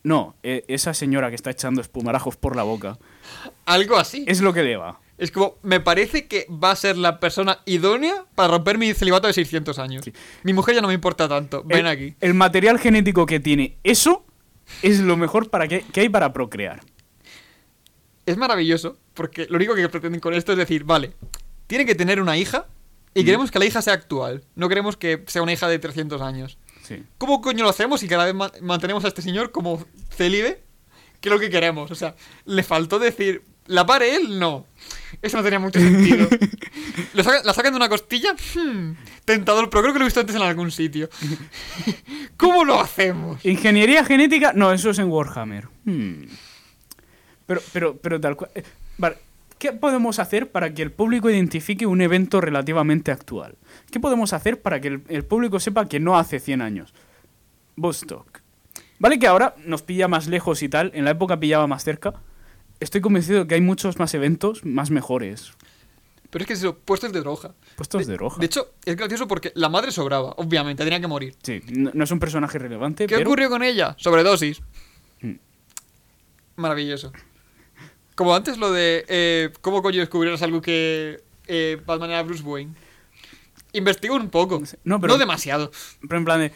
No, 0.07 0.35
eh, 0.41 0.63
esa 0.69 0.93
señora 0.93 1.29
que 1.29 1.35
está 1.35 1.49
echando 1.51 1.81
espumarajos 1.81 2.37
por 2.37 2.55
la 2.55 2.63
boca. 2.63 2.97
algo 3.65 3.97
así. 3.97 4.23
Es 4.27 4.39
lo 4.39 4.53
que 4.53 4.63
le 4.63 4.77
va. 4.77 5.01
Es 5.17 5.31
como, 5.31 5.55
me 5.63 5.79
parece 5.81 6.27
que 6.27 6.47
va 6.49 6.71
a 6.71 6.75
ser 6.77 6.95
la 6.95 7.19
persona 7.19 7.59
idónea 7.65 8.23
para 8.35 8.53
romper 8.53 8.77
mi 8.77 8.93
celibato 8.93 9.27
de 9.27 9.33
600 9.33 9.77
años. 9.79 10.05
Sí. 10.05 10.13
Mi 10.43 10.53
mujer 10.53 10.75
ya 10.75 10.81
no 10.81 10.87
me 10.87 10.93
importa 10.93 11.27
tanto. 11.27 11.63
Ven 11.65 11.79
el, 11.79 11.87
aquí. 11.87 12.15
El 12.21 12.35
material 12.35 12.79
genético 12.79 13.25
que 13.25 13.39
tiene 13.41 13.77
eso 13.83 14.25
es 14.81 14.99
lo 15.01 15.17
mejor 15.17 15.49
para 15.49 15.67
que, 15.67 15.81
que 15.81 16.01
hay 16.01 16.09
para 16.09 16.31
procrear. 16.31 16.79
Es 18.25 18.37
maravilloso, 18.37 18.97
porque 19.13 19.47
lo 19.49 19.55
único 19.55 19.73
que 19.75 19.87
pretenden 19.89 20.19
con 20.21 20.33
esto 20.33 20.51
es 20.53 20.57
decir, 20.57 20.83
vale, 20.83 21.13
tiene 21.67 21.85
que 21.85 21.95
tener 21.95 22.21
una 22.21 22.37
hija 22.37 22.67
y 23.13 23.23
Mm. 23.23 23.25
queremos 23.25 23.51
que 23.51 23.59
la 23.59 23.65
hija 23.65 23.81
sea 23.81 23.93
actual. 23.93 24.43
No 24.55 24.69
queremos 24.69 24.95
que 24.97 25.23
sea 25.27 25.41
una 25.41 25.51
hija 25.53 25.67
de 25.67 25.79
300 25.79 26.21
años. 26.21 26.57
Sí. 26.87 27.03
¿Cómo 27.17 27.41
coño 27.41 27.63
lo 27.63 27.69
hacemos 27.69 27.99
si 27.99 28.07
cada 28.07 28.25
vez 28.25 28.33
ma- 28.33 28.51
mantenemos 28.61 29.03
a 29.03 29.09
este 29.09 29.21
señor 29.21 29.51
como 29.51 29.85
célibe? 30.15 30.63
Que 31.19 31.29
es 31.29 31.33
lo 31.33 31.39
que 31.39 31.49
queremos. 31.49 31.91
O 31.91 31.95
sea, 31.95 32.15
le 32.45 32.63
faltó 32.63 32.99
decir, 32.99 33.43
¿la 33.65 33.85
pare 33.85 34.15
él? 34.15 34.39
No. 34.39 34.65
Eso 35.21 35.37
no 35.37 35.43
tenía 35.43 35.59
mucho 35.59 35.79
sentido. 35.79 36.27
¿Lo 37.13 37.23
saca- 37.23 37.41
¿La 37.43 37.53
sacan 37.53 37.73
de 37.73 37.77
una 37.77 37.89
costilla? 37.89 38.33
Hmm, 38.55 38.93
tentador, 39.25 39.69
pero 39.69 39.81
creo 39.81 39.93
que 39.93 39.99
lo 39.99 40.05
he 40.05 40.07
visto 40.07 40.19
antes 40.19 40.35
en 40.35 40.41
algún 40.43 40.71
sitio. 40.71 41.09
¿Cómo 42.37 42.63
lo 42.63 42.79
hacemos? 42.79 43.43
Ingeniería 43.45 44.05
genética, 44.05 44.53
no, 44.53 44.71
eso 44.71 44.91
es 44.91 44.99
en 44.99 45.09
Warhammer. 45.09 45.67
Hmm. 45.85 46.23
Pero, 47.45 47.61
pero, 47.73 47.97
pero 47.97 48.21
tal 48.21 48.35
cual. 48.35 48.51
eh, 48.55 48.63
Vale, 48.97 49.17
¿qué 49.59 49.73
podemos 49.73 50.19
hacer 50.19 50.51
para 50.51 50.73
que 50.73 50.81
el 50.81 50.91
público 50.91 51.29
identifique 51.29 51.85
un 51.85 52.01
evento 52.01 52.41
relativamente 52.41 53.11
actual? 53.11 53.55
¿Qué 53.91 53.99
podemos 53.99 54.33
hacer 54.33 54.61
para 54.61 54.79
que 54.79 54.87
el, 54.89 55.03
el 55.09 55.25
público 55.25 55.59
sepa 55.59 55.87
que 55.87 55.99
no 55.99 56.17
hace 56.17 56.39
100 56.39 56.61
años? 56.61 56.93
Vostok. 57.75 58.41
Vale 58.99 59.19
que 59.19 59.27
ahora 59.27 59.55
nos 59.65 59.83
pilla 59.83 60.07
más 60.07 60.27
lejos 60.27 60.63
y 60.63 60.69
tal, 60.69 60.91
en 60.95 61.05
la 61.05 61.11
época 61.11 61.39
pillaba 61.39 61.67
más 61.67 61.83
cerca. 61.83 62.13
Estoy 62.79 63.01
convencido 63.01 63.41
de 63.41 63.47
que 63.47 63.55
hay 63.55 63.61
muchos 63.61 63.99
más 63.99 64.13
eventos 64.13 64.65
más 64.65 64.91
mejores. 64.91 65.53
Pero 66.29 66.43
es 66.43 66.47
que 66.47 66.53
eso, 66.53 66.77
puestos 66.77 67.13
de 67.13 67.19
droga. 67.21 67.53
Puestos 67.75 68.05
de 68.05 68.17
roja. 68.17 68.39
De 68.39 68.45
hecho, 68.47 68.73
es 68.85 68.95
gracioso 68.95 69.27
porque 69.27 69.51
la 69.55 69.69
madre 69.69 69.91
sobraba, 69.91 70.33
obviamente, 70.37 70.83
tenía 70.83 70.99
que 70.99 71.07
morir. 71.07 71.35
Sí, 71.41 71.61
no, 71.71 71.91
no 71.93 72.03
es 72.03 72.11
un 72.11 72.19
personaje 72.19 72.59
relevante, 72.59 73.07
¿Qué 73.07 73.15
pero... 73.15 73.29
ocurrió 73.29 73.49
con 73.49 73.63
ella? 73.63 73.95
Sobredosis. 73.97 74.61
Mm. 75.21 75.35
Maravilloso. 76.57 77.13
Como 78.17 78.33
antes 78.35 78.57
lo 78.57 78.71
de 78.71 79.05
eh, 79.07 79.53
cómo 79.61 79.81
coño 79.83 79.99
descubrieras 79.99 80.41
algo 80.41 80.59
que 80.59 81.23
eh, 81.45 81.79
Batman 81.85 82.09
era 82.09 82.23
Bruce 82.23 82.41
Wayne. 82.43 82.73
Investigo 83.73 84.15
un 84.15 84.29
poco. 84.31 84.61
No, 84.83 84.99
pero- 84.99 85.17
demasiado. 85.19 85.71
Pero 86.01 86.17
en 86.17 86.25
plan 86.25 86.39
de, 86.39 86.51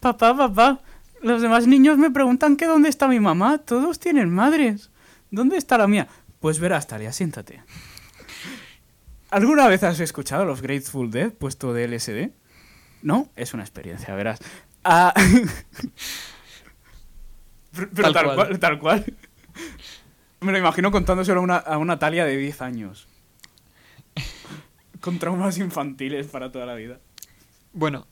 papá, 0.00 0.34
papá, 0.34 0.80
los 1.20 1.42
demás 1.42 1.66
niños 1.66 1.98
me 1.98 2.10
preguntan 2.10 2.56
que 2.56 2.64
dónde 2.66 2.88
está 2.88 3.08
mi 3.08 3.20
mamá. 3.20 3.58
Todos 3.58 4.00
tienen 4.00 4.30
madres. 4.34 4.90
¿Dónde 5.30 5.58
está 5.58 5.76
la 5.76 5.86
mía? 5.86 6.08
Pues 6.40 6.58
verás, 6.60 6.86
Talia, 6.86 7.12
siéntate. 7.12 7.62
¿Alguna 9.28 9.68
vez 9.68 9.82
has 9.82 10.00
escuchado 10.00 10.46
los 10.46 10.62
Grateful 10.62 11.10
Dead 11.10 11.30
puesto 11.30 11.74
de 11.74 11.88
LSD? 11.88 12.30
¿No? 13.02 13.28
Es 13.36 13.52
una 13.52 13.64
experiencia, 13.64 14.14
verás. 14.14 14.38
Ah, 14.82 15.12
pero 17.74 17.88
pero 17.94 18.12
Tal 18.12 18.14
tal, 18.14 18.24
cual. 18.24 18.36
cual. 18.36 18.58
tal 18.60 18.78
cual. 18.78 19.16
Me 20.40 20.52
lo 20.52 20.58
imagino 20.58 20.90
contándoselo 20.90 21.40
a 21.40 21.42
una, 21.42 21.56
a 21.56 21.78
una 21.78 21.98
Talia 21.98 22.24
de 22.24 22.36
10 22.36 22.62
años. 22.62 23.08
Con 25.00 25.18
traumas 25.18 25.58
infantiles 25.58 26.26
para 26.26 26.52
toda 26.52 26.66
la 26.66 26.74
vida. 26.74 27.00
Bueno, 27.72 28.06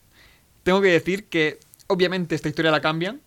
tengo 0.63 0.81
que 0.81 0.89
decir 0.89 1.25
que 1.25 1.59
obviamente 1.87 2.35
esta 2.35 2.49
historia 2.49 2.71
la 2.71 2.81
cambian. 2.81 3.21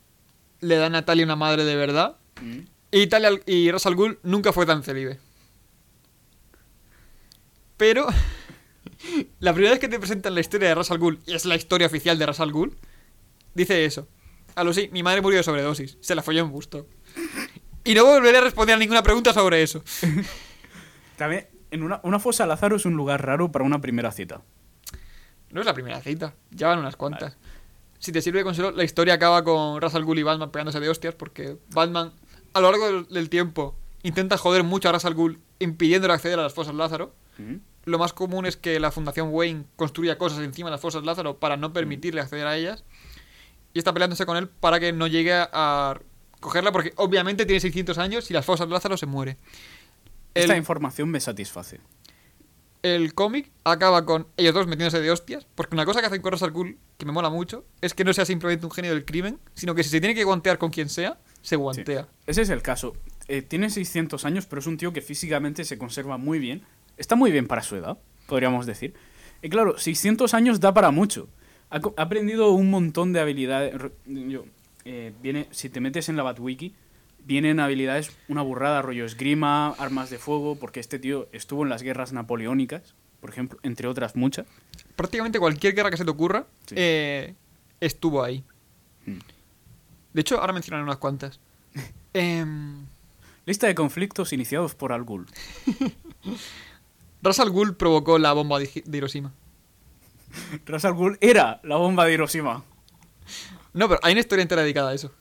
Le 0.61 0.77
dan 0.77 0.95
a 0.95 1.05
Talia 1.05 1.25
una 1.25 1.37
madre 1.37 1.65
de 1.65 1.77
verdad. 1.77 2.17
Mm. 2.41 2.61
Y, 2.91 3.07
Talia, 3.07 3.31
y 3.47 3.71
Ra's 3.71 3.87
al 3.87 3.95
Ghul 3.95 4.19
nunca 4.23 4.53
fue 4.53 4.67
tan 4.67 4.83
célibe. 4.83 5.19
Pero 7.77 8.07
la 9.41 9.53
primera 9.53 9.73
vez 9.73 9.81
que 9.81 9.89
te 9.89 9.99
presentan 9.99 10.35
la 10.35 10.41
historia 10.41 10.69
de 10.69 10.75
Ra's 10.75 10.91
al 10.91 10.99
Ghul, 10.99 11.21
y 11.27 11.35
es 11.35 11.45
la 11.45 11.57
historia 11.57 11.87
oficial 11.87 12.19
de 12.19 12.27
Ra's 12.27 12.41
al 12.41 12.53
Ghul, 12.53 12.77
dice 13.55 13.85
eso. 13.85 14.09
A 14.55 14.65
lo 14.65 14.73
sí, 14.73 14.89
mi 14.93 15.03
madre 15.03 15.21
murió 15.21 15.39
de 15.39 15.45
sobredosis. 15.45 15.99
Se 16.01 16.15
la 16.15 16.23
folló 16.23 16.43
en 16.43 16.51
busto. 16.51 16.87
Y 17.89 17.95
no 17.95 18.05
volveré 18.05 18.37
a 18.37 18.41
responder 18.43 18.77
a 18.77 18.79
ninguna 18.79 19.03
pregunta 19.03 19.33
sobre 19.33 19.63
eso. 19.63 19.83
También, 21.17 21.47
en 21.71 21.83
una, 21.83 22.01
una 22.03 22.19
fosa 22.19 22.45
Lázaro 22.45 22.77
es 22.77 22.85
un 22.85 22.93
lugar 22.93 23.25
raro 23.25 23.51
para 23.51 23.65
una 23.65 23.81
primera 23.81 24.13
cita. 24.13 24.43
No 25.51 25.61
es 25.61 25.67
la 25.67 25.73
primera 25.73 25.99
cita, 26.03 26.35
ya 26.51 26.69
van 26.69 26.81
unas 26.81 26.97
cuantas. 26.97 27.39
Si 27.99 28.13
te 28.13 28.21
sirve 28.21 28.41
de 28.41 28.45
consuelo, 28.45 28.73
la 28.73 28.85
historia 28.85 29.15
acaba 29.15 29.43
con 29.43 29.81
Ra's 29.81 29.95
al 29.95 30.05
Ghul 30.05 30.19
y 30.19 30.23
Batman 30.23 30.51
pegándose 30.51 30.81
de 30.81 30.91
hostias 30.91 31.15
porque 31.15 31.57
Batman, 31.71 32.13
a 32.53 32.61
lo 32.61 32.71
largo 32.71 33.05
del, 33.05 33.31
tiempo, 33.31 33.75
intenta 34.03 34.37
joder 34.37 34.65
mucho 34.65 34.91
a 34.91 34.93
Ra's 34.93 35.07
al 35.07 35.15
Ghul 35.15 35.41
impidiéndole 35.59 36.13
acceder 36.13 36.39
a 36.39 36.43
las 36.43 36.53
fosas 36.53 36.75
Lázaro. 36.75 37.15
Mm. 37.39 37.55
Lo 37.87 37.99
más 37.99 38.13
común 38.13 38.45
es 38.45 38.59
que 38.59 38.79
la 38.81 38.91
Fundación 38.91 39.31
Wayne 39.33 39.65
construya 39.77 40.19
cosas 40.19 40.41
encima 40.41 40.69
de 40.69 40.73
las 40.73 40.83
fosas 40.83 41.05
Lázaro 41.05 41.39
para 41.39 41.57
no 41.57 41.73
permitirle 41.73 42.21
acceder 42.21 42.49
a 42.49 42.55
ellas. 42.55 42.85
Y 43.73 43.79
está 43.79 43.95
peleándose 43.95 44.27
con 44.27 44.37
él 44.37 44.47
para 44.47 44.79
que 44.79 44.93
no 44.93 45.07
llegue 45.07 45.33
a 45.33 45.99
cogerla 46.41 46.73
porque 46.73 46.93
obviamente 46.97 47.47
tiene 47.47 47.61
600 47.61 47.99
años 47.99 48.31
y 48.31 48.35
las 48.35 48.45
fosas 48.45 48.69
Lázaro 48.69 48.97
se 48.97 49.07
muere. 49.07 49.37
Esta 50.35 50.57
información 50.57 51.09
me 51.09 51.21
satisface. 51.21 51.81
el 52.83 53.13
cómic 53.13 53.51
acaba 53.65 54.05
con 54.07 54.29
ellos 54.37 54.55
dos 54.55 54.69
metiéndose 54.69 55.01
de 55.01 55.11
hostias, 55.11 55.47
porque 55.57 55.75
una 55.75 55.85
cosa 55.85 56.01
que 56.01 56.07
hacen 56.07 56.23
con 56.23 56.33
al 56.41 56.51
Ghul, 56.53 56.79
que 56.97 57.05
me 57.07 57.11
mola 57.13 57.29
mucho, 57.29 57.65
es 57.81 57.93
que 57.93 58.05
no 58.05 58.13
sea 58.13 58.25
simplemente 58.25 58.65
un 58.67 58.71
genio 58.73 58.93
del 58.93 59.05
crimen, 59.05 59.41
sino 59.55 59.75
que 59.75 59.83
si 59.83 59.91
se 59.91 60.01
tiene 60.01 60.15
que 60.15 60.23
guantear 60.23 60.59
con 60.59 60.71
quien 60.71 60.89
sea, 60.89 61.19
se 61.43 61.51
Sí. 61.51 61.57
guantea. 61.57 62.07
Ese 62.27 62.43
es 62.43 62.51
el 62.51 62.63
caso. 62.63 62.95
Eh, 63.27 63.43
tiene 63.43 63.69
600 63.69 64.25
años, 64.25 64.47
pero 64.47 64.61
es 64.61 64.67
un 64.69 64.77
tío 64.77 64.93
que 64.93 65.03
físicamente 65.03 65.65
se 65.65 65.77
conserva 65.77 66.19
muy 66.19 66.39
bien. 66.39 66.63
Está 66.97 67.17
muy 67.17 67.33
bien 67.33 67.49
para 67.49 67.63
su 67.65 67.75
edad, 67.75 67.99
podríamos 68.27 68.65
decir. 68.65 68.95
Y 69.43 69.49
claro, 69.49 69.77
600 69.77 70.33
años 70.35 70.61
da 70.61 70.73
para 70.73 70.93
mucho. 70.93 71.29
Ha, 71.71 71.81
ha 71.97 72.03
aprendido 72.03 72.53
un 72.53 72.71
montón 72.71 73.13
de 73.13 73.19
habilidades. 73.21 73.75
Yo, 74.07 74.45
eh, 74.91 75.13
viene, 75.23 75.47
si 75.51 75.69
te 75.69 75.81
metes 75.81 76.09
en 76.09 76.17
la 76.17 76.23
Batwiki, 76.23 76.75
vienen 77.25 77.61
habilidades, 77.61 78.11
una 78.29 78.41
burrada, 78.41 78.81
rollo 78.81 79.05
esgrima, 79.05 79.69
armas 79.73 80.09
de 80.09 80.17
fuego, 80.19 80.57
porque 80.59 80.81
este 80.81 80.99
tío 80.99 81.29
estuvo 81.33 81.63
en 81.63 81.69
las 81.69 81.83
guerras 81.83 82.15
napoleónicas, 82.15 82.95
por 83.21 83.29
ejemplo, 83.29 83.59
entre 83.63 83.87
otras 83.87 84.17
muchas. 84.17 84.47
Prácticamente 84.97 85.39
cualquier 85.39 85.75
guerra 85.75 85.91
que 85.91 85.99
se 85.99 86.05
te 86.07 86.11
ocurra 86.11 86.47
Sí. 86.67 86.75
eh, 86.79 87.35
estuvo 87.81 88.25
ahí. 88.25 88.43
Mm. 89.05 89.19
De 90.15 90.21
hecho, 90.23 90.41
ahora 90.41 90.55
mencionaré 90.55 90.85
unas 90.85 90.97
cuantas. 90.97 91.39
Em, 92.15 92.87
Lista 93.45 93.67
de 93.67 93.75
conflictos 93.75 94.33
iniciados 94.33 94.75
por 94.75 94.93
Al 94.93 95.05
Ghul. 95.05 95.27
Ra's 97.23 97.41
al 97.41 97.51
Ghul 97.51 97.77
provocó 97.77 98.19
la 98.19 98.33
bomba 98.33 98.59
de 98.59 98.71
Hiroshima. 98.97 99.33
Ra's 100.67 100.85
al 100.85 100.95
Ghul 100.95 101.19
era 101.21 101.61
la 101.63 101.77
bomba 101.77 102.05
de 102.07 102.15
Hiroshima. 102.15 102.65
No, 103.73 103.89
pero 103.89 104.01
hay 104.03 104.13
una 104.13 104.21
historia 104.21 104.43
entera 104.43 104.63
dedicada 104.63 104.91
a 104.91 104.95
eso. 104.95 105.13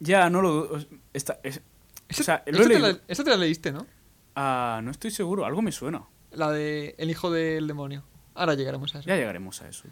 Ya, 0.00 0.28
no 0.30 0.42
lo 0.42 0.50
dudo. 0.52 0.86
Está, 1.12 1.40
es- 1.42 1.60
Eso, 2.08 2.22
o 2.22 2.24
sea, 2.24 2.42
lo 2.46 2.58
he 2.58 2.60
eso 2.60 2.68
te 2.70 2.78
la, 2.78 2.98
eso 3.08 3.24
te 3.24 3.30
la 3.30 3.36
leíste, 3.36 3.72
¿no? 3.72 3.86
Ah, 4.34 4.80
no 4.82 4.90
estoy 4.90 5.10
seguro, 5.10 5.44
algo 5.44 5.62
me 5.62 5.72
suena. 5.72 6.04
La 6.30 6.50
de 6.50 6.94
El 6.98 7.10
hijo 7.10 7.30
del 7.30 7.66
demonio. 7.66 8.04
Ahora 8.34 8.54
llegaremos 8.54 8.94
a 8.94 9.00
eso. 9.00 9.08
Ya 9.08 9.16
llegaremos 9.16 9.60
a 9.62 9.68
eso. 9.68 9.84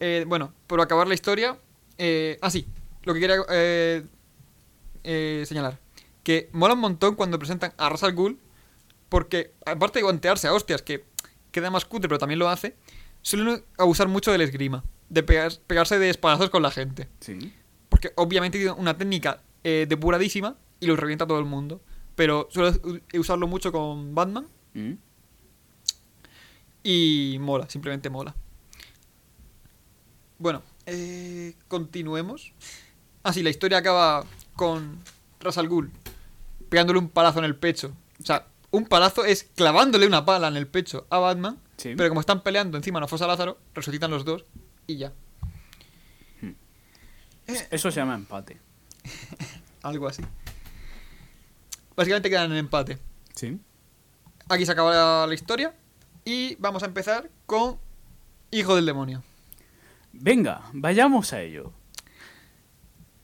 Eh, 0.00 0.24
bueno, 0.26 0.52
por 0.66 0.80
acabar 0.80 1.06
la 1.06 1.14
historia. 1.14 1.58
Eh, 1.98 2.38
ah, 2.40 2.50
sí. 2.50 2.66
Lo 3.02 3.12
que 3.14 3.20
quería 3.20 3.36
eh, 3.50 4.04
eh, 5.04 5.44
señalar. 5.46 5.78
Que 6.22 6.48
mola 6.52 6.74
un 6.74 6.80
montón 6.80 7.14
cuando 7.14 7.38
presentan 7.38 7.72
a 7.76 7.88
Ra's 7.88 8.02
al 8.02 8.14
Ghul. 8.14 8.38
Porque, 9.08 9.52
aparte 9.64 9.98
de 9.98 10.02
guantearse 10.04 10.48
a 10.48 10.54
hostias, 10.54 10.82
que 10.82 11.04
queda 11.52 11.70
más 11.70 11.84
cutre, 11.84 12.08
pero 12.08 12.18
también 12.18 12.38
lo 12.38 12.48
hace. 12.48 12.76
Suelen 13.22 13.64
abusar 13.78 14.08
mucho 14.08 14.32
del 14.32 14.40
esgrima. 14.40 14.82
De 15.08 15.22
pegar- 15.22 15.58
pegarse 15.66 15.98
de 15.98 16.10
espadazos 16.10 16.50
con 16.50 16.62
la 16.62 16.70
gente. 16.70 17.08
Sí. 17.20 17.52
Porque 17.88 18.12
obviamente 18.16 18.58
tiene 18.58 18.72
una 18.72 18.96
técnica 18.98 19.42
eh, 19.64 19.86
depuradísima 19.88 20.56
y 20.80 20.86
lo 20.86 20.96
revienta 20.96 21.24
a 21.24 21.28
todo 21.28 21.38
el 21.38 21.44
mundo. 21.44 21.80
Pero 22.14 22.48
suele 22.50 22.78
u- 22.82 23.18
usarlo 23.20 23.46
mucho 23.46 23.70
con 23.72 24.14
Batman. 24.14 24.46
Mm. 24.74 24.92
Y 26.82 27.36
mola, 27.40 27.68
simplemente 27.68 28.10
mola. 28.10 28.34
Bueno, 30.38 30.62
eh, 30.86 31.54
continuemos. 31.68 32.52
Ah, 33.22 33.32
sí, 33.32 33.42
la 33.42 33.50
historia 33.50 33.78
acaba 33.78 34.24
con 34.54 34.98
Ra's 35.40 35.58
al 35.58 35.68
Ghul 35.68 35.90
pegándole 36.68 36.98
un 36.98 37.08
palazo 37.08 37.38
en 37.38 37.44
el 37.44 37.56
pecho. 37.56 37.92
O 38.20 38.24
sea, 38.24 38.46
un 38.70 38.86
palazo 38.86 39.24
es 39.24 39.44
clavándole 39.54 40.06
una 40.06 40.24
pala 40.24 40.48
en 40.48 40.56
el 40.56 40.66
pecho 40.66 41.06
a 41.10 41.18
Batman. 41.18 41.58
Sí. 41.76 41.94
Pero 41.96 42.08
como 42.08 42.20
están 42.20 42.42
peleando 42.42 42.76
encima 42.76 42.98
de 42.98 43.04
una 43.04 43.08
fosa 43.08 43.26
Lázaro, 43.26 43.58
resucitan 43.74 44.10
los 44.10 44.24
dos 44.24 44.44
y 44.86 44.96
ya. 44.96 45.12
Eso 47.70 47.90
se 47.90 48.00
llama 48.00 48.14
empate. 48.14 48.58
Algo 49.82 50.08
así. 50.08 50.22
Básicamente 51.94 52.28
quedan 52.28 52.50
en 52.50 52.58
empate. 52.58 52.98
Sí. 53.34 53.58
Aquí 54.48 54.66
se 54.66 54.72
acaba 54.72 54.92
la, 54.94 55.26
la 55.26 55.34
historia. 55.34 55.74
Y 56.24 56.56
vamos 56.56 56.82
a 56.82 56.86
empezar 56.86 57.30
con 57.46 57.78
Hijo 58.50 58.74
del 58.74 58.84
Demonio. 58.84 59.22
Venga, 60.12 60.62
vayamos 60.72 61.32
a 61.32 61.40
ello. 61.42 61.72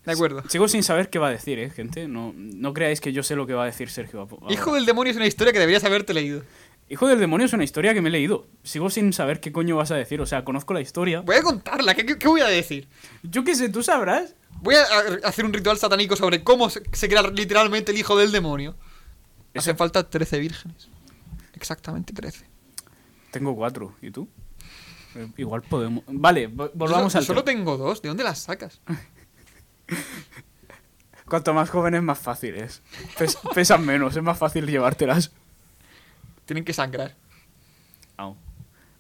De 0.05 0.13
acuerdo. 0.13 0.43
Sigo 0.49 0.69
sin 0.69 0.83
saber 0.83 1.11
qué 1.11 1.19
va 1.19 1.29
a 1.29 1.31
decir, 1.31 1.59
¿eh, 1.59 1.71
gente? 1.71 2.09
No, 2.09 2.33
no 2.37 2.73
creáis 2.75 3.01
que 3.01 3.13
yo 3.13 3.23
sé 3.23 3.37
lo 3.37 3.47
que 3.47 3.55
va 3.55 3.63
a 3.63 3.67
decir 3.67 3.89
Sergio. 3.89 4.21
ahora. 4.21 4.53
Hijo 4.53 4.75
del 4.75 4.85
Demonio 4.87 5.11
es 5.11 5.17
una 5.17 5.27
historia 5.27 5.53
que 5.53 5.61
deberías 5.61 5.85
haberte 5.85 6.13
leído. 6.15 6.43
Hijo 6.89 7.09
del 7.09 7.19
demonio 7.21 7.47
es 7.47 7.53
una 7.55 7.65
historia 7.65 7.95
que 7.95 8.03
me 8.03 8.11
he 8.11 8.13
leído. 8.13 8.49
Sigo 8.65 8.91
sin 8.91 9.15
saber 9.15 9.41
qué 9.41 9.51
coño 9.51 9.77
vas 9.77 9.91
a 9.91 9.95
decir. 9.97 10.21
O 10.21 10.27
sea, 10.27 10.45
conozco 10.45 10.75
la 10.75 10.83
historia. 10.83 11.21
Voy 11.23 11.37
a 11.37 11.43
contarla. 11.43 11.95
¿Qué, 11.95 12.05
qué- 12.05 12.19
qué 12.19 12.29
voy 12.29 12.43
a 12.43 12.49
decir? 12.49 12.87
Yo 13.23 13.45
qué 13.45 13.55
sé, 13.55 13.71
tú 13.71 13.83
sabrás. 13.83 14.35
Voy 14.61 14.75
a 14.75 14.85
hacer 15.27 15.45
un 15.47 15.53
ritual 15.53 15.79
satánico 15.79 16.17
sobre 16.17 16.45
cómo 16.45 16.69
se, 16.71 16.83
crea 17.09 17.23
literalmente 17.23 17.93
el 17.93 17.99
hijo 17.99 18.17
del 18.17 18.31
demonio. 18.31 18.77
Hacen 19.55 19.77
falta 19.77 20.09
13 20.09 20.39
vírgenes. 20.39 20.89
Exactamente 21.55 22.13
13. 22.13 22.45
Tengo 23.31 23.57
cuatro. 23.57 23.95
¿Y 24.03 24.11
tú? 24.11 24.29
Eh, 25.15 25.29
Igual 25.39 25.63
podemos. 25.63 26.05
Vale, 26.07 26.51
vo- 26.51 26.71
volvamos 26.75 27.13
Yo 27.15 27.19
al 27.21 27.25
solo 27.25 27.43
tengo 27.45 27.77
dos. 27.79 28.03
¿De 28.03 28.09
dónde 28.09 28.25
las 28.25 28.41
sacas? 28.41 28.81
Cuanto 31.29 31.55
más 31.55 31.71
jóvenes, 31.71 32.03
más 32.03 32.19
fácil 32.19 32.55
es. 32.57 32.83
Pes- 33.19 33.39
pesan 33.55 33.87
menos, 33.87 34.15
es 34.17 34.23
más 34.23 34.37
fácil 34.39 34.67
llevártelas. 34.67 35.33
Tienen 36.45 36.65
que 36.65 36.73
sangrar. 36.73 37.15
Au. 38.17 38.37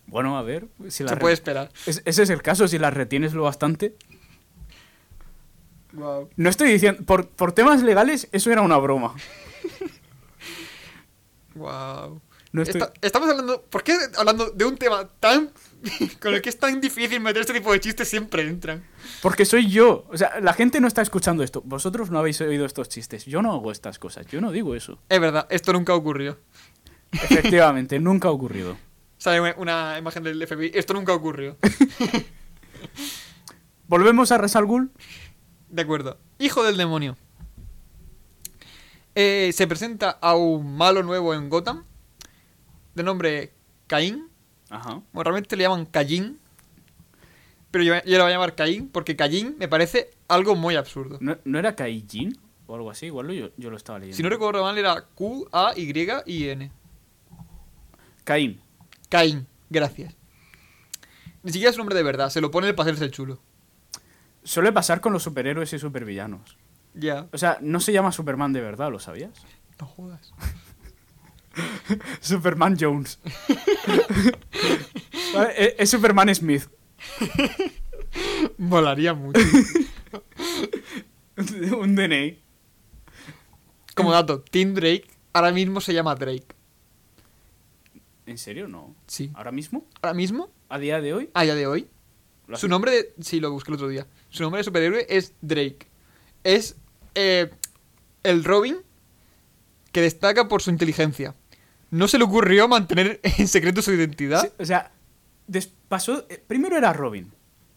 Bueno, 0.06 0.36
a 0.36 0.42
ver. 0.42 0.66
Si 0.84 0.90
Se 0.90 1.04
las 1.04 1.18
puede 1.18 1.34
esperar. 1.34 1.70
Es- 1.86 2.02
ese 2.04 2.22
es 2.22 2.30
el 2.30 2.42
caso, 2.42 2.68
si 2.68 2.78
las 2.78 2.92
retienes 2.94 3.34
lo 3.34 3.42
bastante. 3.44 3.96
Wow. 5.92 6.30
No 6.36 6.48
estoy 6.48 6.70
diciendo. 6.72 7.02
Por, 7.04 7.28
por 7.28 7.52
temas 7.52 7.82
legales, 7.82 8.28
eso 8.32 8.50
era 8.50 8.62
una 8.62 8.76
broma. 8.78 9.14
Wow. 11.54 12.20
No 12.52 12.62
estoy- 12.62 12.82
estamos 13.00 13.28
hablando. 13.30 13.62
¿Por 13.62 13.82
qué 13.82 13.96
hablando 14.18 14.50
de 14.50 14.64
un 14.64 14.76
tema 14.76 15.08
tan. 15.20 15.50
con 16.20 16.32
el 16.34 16.40
que 16.42 16.48
es 16.48 16.58
tan 16.58 16.80
difícil 16.80 17.20
meter 17.20 17.40
este 17.40 17.52
tipo 17.54 17.72
de 17.72 17.80
chistes 17.80 18.08
siempre 18.08 18.42
entran? 18.42 18.84
Porque 19.20 19.44
soy 19.44 19.68
yo. 19.68 20.04
O 20.10 20.16
sea, 20.16 20.38
la 20.40 20.52
gente 20.52 20.80
no 20.80 20.86
está 20.86 21.02
escuchando 21.02 21.42
esto. 21.42 21.60
Vosotros 21.62 22.10
no 22.10 22.18
habéis 22.18 22.40
oído 22.40 22.64
estos 22.66 22.88
chistes. 22.88 23.24
Yo 23.26 23.42
no 23.42 23.52
hago 23.52 23.72
estas 23.72 23.98
cosas. 23.98 24.26
Yo 24.26 24.40
no 24.40 24.52
digo 24.52 24.74
eso. 24.74 24.98
Es 25.08 25.20
verdad, 25.20 25.46
esto 25.50 25.72
nunca 25.72 25.94
ocurrió. 25.94 26.38
Efectivamente, 27.12 27.98
nunca 27.98 28.28
ha 28.28 28.30
ocurrido. 28.32 28.76
Sale 29.18 29.54
una- 29.56 29.96
imagen 29.98 30.22
del 30.24 30.44
FBI. 30.46 30.72
Esto 30.74 30.94
nunca 30.94 31.12
ocurrió. 31.12 31.56
Volvemos 33.86 34.32
a 34.32 34.38
Ra's 34.38 34.56
al 34.56 34.66
Ghul. 34.66 34.90
De 35.68 35.82
acuerdo. 35.82 36.18
Hijo 36.38 36.62
del 36.64 36.76
demonio. 36.76 37.16
Eh, 39.14 39.50
se 39.52 39.66
presenta 39.66 40.10
a 40.10 40.34
un 40.36 40.76
malo 40.76 41.02
nuevo 41.02 41.34
en 41.34 41.48
Gotham. 41.50 41.84
De 42.94 43.02
nombre 43.02 43.52
Caín. 43.86 44.28
Ajá. 44.70 45.02
Bueno, 45.12 45.30
realmente 45.30 45.56
le 45.56 45.64
llaman 45.64 45.86
Caín. 45.86 46.38
Pero 47.70 47.84
yo, 47.84 47.94
yo 47.94 48.00
le 48.04 48.18
voy 48.22 48.30
a 48.30 48.34
llamar 48.34 48.54
Caín 48.54 48.88
porque 48.88 49.16
Caín 49.16 49.56
me 49.58 49.68
parece 49.68 50.10
algo 50.28 50.54
muy 50.56 50.76
absurdo. 50.76 51.18
¿No, 51.20 51.38
no 51.44 51.58
era 51.58 51.74
Kaijin? 51.76 52.38
O 52.66 52.74
algo 52.74 52.90
así. 52.90 53.06
Igual 53.06 53.28
lo- 53.28 53.32
yo, 53.34 53.50
yo 53.56 53.70
lo 53.70 53.76
estaba 53.76 53.98
leyendo. 53.98 54.16
Si 54.16 54.22
no 54.22 54.28
recuerdo 54.30 54.62
mal, 54.62 54.76
era 54.76 55.02
Q-A-Y-I-N. 55.14 56.70
Caín. 58.24 58.60
Caín, 59.08 59.46
gracias. 59.70 60.14
Ni 61.42 61.52
siquiera 61.52 61.70
es 61.70 61.76
su 61.76 61.80
nombre 61.80 61.96
de 61.96 62.02
verdad, 62.02 62.30
se 62.30 62.40
lo 62.40 62.50
pone 62.50 62.72
para 62.74 62.90
hacerse 62.90 63.04
el 63.04 63.10
chulo. 63.10 63.40
Suele 64.44 64.72
pasar 64.72 65.00
con 65.00 65.12
los 65.12 65.22
superhéroes 65.22 65.72
y 65.72 65.78
supervillanos. 65.78 66.56
Ya. 66.94 67.28
O 67.32 67.38
sea, 67.38 67.58
no 67.60 67.80
se 67.80 67.92
llama 67.92 68.12
Superman 68.12 68.52
de 68.52 68.60
verdad, 68.60 68.90
¿lo 68.90 68.98
sabías? 68.98 69.30
No 69.80 69.86
jodas. 69.86 70.32
Superman 72.20 72.76
Jones. 72.78 73.18
Vale, 75.34 75.54
es, 75.56 75.74
es 75.78 75.90
Superman 75.90 76.34
Smith. 76.34 76.64
Molaría 78.58 79.14
mucho. 79.14 79.40
Un 81.78 81.96
DNI. 81.96 82.42
Como 83.94 84.12
dato, 84.12 84.42
Tim 84.42 84.74
Drake 84.74 85.06
ahora 85.32 85.52
mismo 85.52 85.80
se 85.80 85.94
llama 85.94 86.14
Drake. 86.14 86.46
¿En 88.26 88.38
serio? 88.38 88.68
No. 88.68 88.94
Sí. 89.06 89.30
¿Ahora 89.34 89.52
mismo? 89.52 89.84
Ahora 90.00 90.14
mismo, 90.14 90.50
¿A 90.68 90.78
día 90.78 91.00
de 91.00 91.12
hoy? 91.14 91.30
a 91.34 91.42
día 91.42 91.54
de 91.54 91.66
hoy, 91.66 91.88
¿Lo 92.46 92.54
has- 92.54 92.60
su 92.60 92.68
nombre 92.68 92.92
de... 92.92 93.14
Sí, 93.20 93.40
lo 93.40 93.50
busqué 93.50 93.70
el 93.70 93.74
otro 93.74 93.88
día. 93.88 94.06
Su 94.30 94.42
nombre 94.42 94.58
de 94.58 94.64
superhéroe 94.64 95.06
es 95.08 95.34
Drake. 95.40 95.86
Es 96.44 96.76
eh, 97.14 97.50
el 98.22 98.44
Robin 98.44 98.76
que 99.92 100.00
destaca 100.00 100.48
por 100.48 100.62
su 100.62 100.70
inteligencia. 100.70 101.34
No 101.90 102.08
se 102.08 102.16
le 102.18 102.24
ocurrió 102.24 102.68
mantener 102.68 103.20
en 103.38 103.48
secreto 103.48 103.82
su 103.82 103.92
identidad. 103.92 104.42
Sí, 104.42 104.48
o 104.58 104.64
sea, 104.64 104.92
pasó, 105.88 106.24
eh, 106.28 106.42
primero 106.46 106.76
era 106.76 106.92
Robin. 106.92 107.32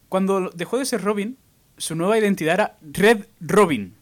Cuando 0.09 0.49
dejó 0.51 0.77
de 0.77 0.85
ser 0.85 1.01
Robin, 1.03 1.37
su 1.77 1.95
nueva 1.95 2.17
identidad 2.17 2.53
era 2.53 2.77
Red 2.81 3.25
Robin. 3.41 3.95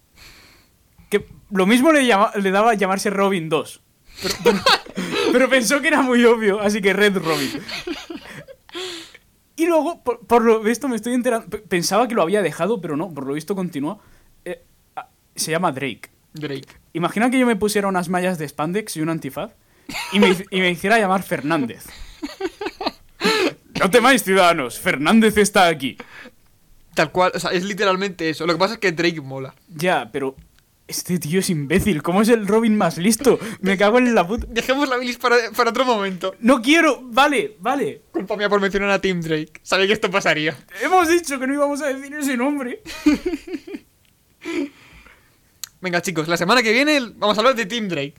Que 1.09 1.25
lo 1.51 1.65
mismo 1.65 1.91
le, 1.91 2.05
llama- 2.05 2.31
le 2.35 2.51
daba 2.51 2.73
llamarse 2.75 3.09
Robin 3.09 3.49
2. 3.49 3.81
Pero, 4.43 4.59
pero- 5.39 5.49
pensó 5.49 5.81
que 5.81 5.87
era 5.89 6.01
muy 6.01 6.23
obvio, 6.25 6.59
así 6.61 6.81
que 6.81 6.93
Red 6.93 7.17
Robin. 7.17 7.49
Y 9.55 9.67
luego, 9.67 10.03
por, 10.03 10.25
por 10.25 10.43
lo 10.43 10.59
visto, 10.61 10.87
me 10.87 10.95
estoy 10.95 11.13
enterando. 11.13 11.47
pe- 11.47 11.59
Pensaba 11.59 12.07
que 12.07 12.15
lo 12.15 12.21
había 12.23 12.41
dejado, 12.41 12.81
pero 12.81 12.97
no, 12.97 13.13
por 13.13 13.25
lo 13.27 13.33
visto 13.33 13.55
continúa. 13.55 13.99
Eh, 14.45 14.63
ah, 14.95 15.09
se 15.35 15.51
llama 15.51 15.71
Drake. 15.71 16.09
Drake. 16.33 16.67
Imagina 16.93 17.29
que 17.29 17.37
yo 17.37 17.45
me 17.45 17.55
pusiera 17.55 17.87
unas 17.87 18.09
mallas 18.09 18.39
de 18.39 18.47
spandex 18.49 18.97
y 18.97 19.01
un 19.01 19.09
antifaz 19.09 19.51
y 20.11 20.19
me, 20.19 20.35
y 20.49 20.59
me 20.59 20.71
hiciera 20.71 20.97
llamar 20.97 21.21
Fernández. 21.21 21.85
No 23.79 23.89
temáis, 23.91 24.23
ciudadanos, 24.23 24.79
Fernández 24.79 25.37
está 25.37 25.67
aquí. 25.67 25.97
Tal 26.95 27.11
cual, 27.11 27.31
o 27.35 27.39
sea, 27.39 27.51
es 27.51 27.63
literalmente 27.63 28.29
eso. 28.29 28.45
Lo 28.47 28.53
que 28.53 28.59
pasa 28.59 28.73
es 28.75 28.79
que 28.79 28.91
Drake 28.91 29.21
mola. 29.21 29.53
Ya, 29.67 30.09
pero 30.11 30.35
este 30.87 31.17
tío 31.19 31.39
es 31.39 31.49
imbécil. 31.49 32.01
¿Cómo 32.03 32.21
es 32.21 32.29
el 32.29 32.45
Robin 32.47 32.75
más 32.77 32.97
listo? 32.97 33.39
Me 33.61 33.77
cago 33.77 33.97
en 33.99 34.13
la 34.13 34.27
puta. 34.27 34.45
Dejemos 34.49 34.87
la 34.89 34.97
bilis 34.97 35.17
para, 35.17 35.35
para 35.55 35.69
otro 35.71 35.85
momento. 35.85 36.35
No 36.39 36.61
quiero. 36.61 36.99
Vale, 37.03 37.55
vale. 37.59 38.01
Culpa 38.11 38.35
mía 38.37 38.49
por 38.49 38.59
mencionar 38.61 38.89
a 38.89 38.99
Tim 39.01 39.21
Drake. 39.21 39.53
Sabía 39.63 39.87
que 39.87 39.93
esto 39.93 40.11
pasaría. 40.11 40.57
Hemos 40.81 41.07
dicho 41.09 41.39
que 41.39 41.47
no 41.47 41.53
íbamos 41.53 41.81
a 41.81 41.87
decir 41.87 42.13
ese 42.13 42.35
nombre. 42.37 42.81
Venga, 45.81 46.01
chicos, 46.01 46.27
la 46.27 46.37
semana 46.37 46.63
que 46.63 46.71
viene 46.71 46.99
vamos 47.15 47.37
a 47.37 47.41
hablar 47.41 47.55
de 47.55 47.65
Tim 47.65 47.87
Drake. 47.89 48.15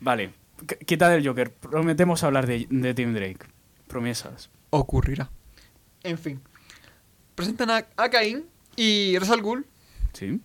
Vale, 0.00 0.32
qu- 0.66 0.78
quita 0.86 1.08
del 1.08 1.26
Joker. 1.26 1.52
Prometemos 1.52 2.22
hablar 2.22 2.46
de, 2.46 2.66
de 2.70 2.94
Tim 2.94 3.12
Drake. 3.12 3.46
Promesas. 3.88 4.50
Ocurrirá. 4.70 5.30
En 6.04 6.16
fin. 6.18 6.40
Presentan 7.34 7.70
a, 7.70 7.86
a 7.96 8.08
Caín 8.10 8.46
y 8.76 9.18
Ra's 9.18 9.30
al 9.30 9.42
Ghul 9.42 9.66
¿Sí? 10.12 10.40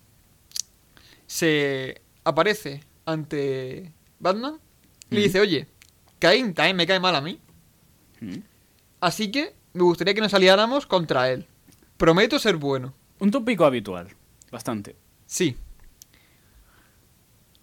Se 1.27 2.01
aparece 2.23 2.83
ante 3.05 3.93
Batman 4.19 4.59
y 5.09 5.15
le 5.15 5.21
Ujú. 5.21 5.27
dice, 5.27 5.39
oye, 5.39 5.67
Caín 6.19 6.53
también 6.53 6.75
me 6.77 6.87
cae 6.87 6.99
mal 6.99 7.15
a 7.15 7.21
mí, 7.21 7.39
¿Mm? 8.21 8.37
así 9.01 9.31
que 9.31 9.55
me 9.73 9.83
gustaría 9.83 10.13
que 10.13 10.21
nos 10.21 10.33
aliáramos 10.33 10.85
contra 10.87 11.29
él. 11.31 11.45
Prometo 11.97 12.39
ser 12.39 12.55
bueno. 12.57 12.93
Un 13.19 13.31
tópico 13.31 13.65
habitual. 13.65 14.09
Bastante. 14.51 14.95
Sí. 15.25 15.55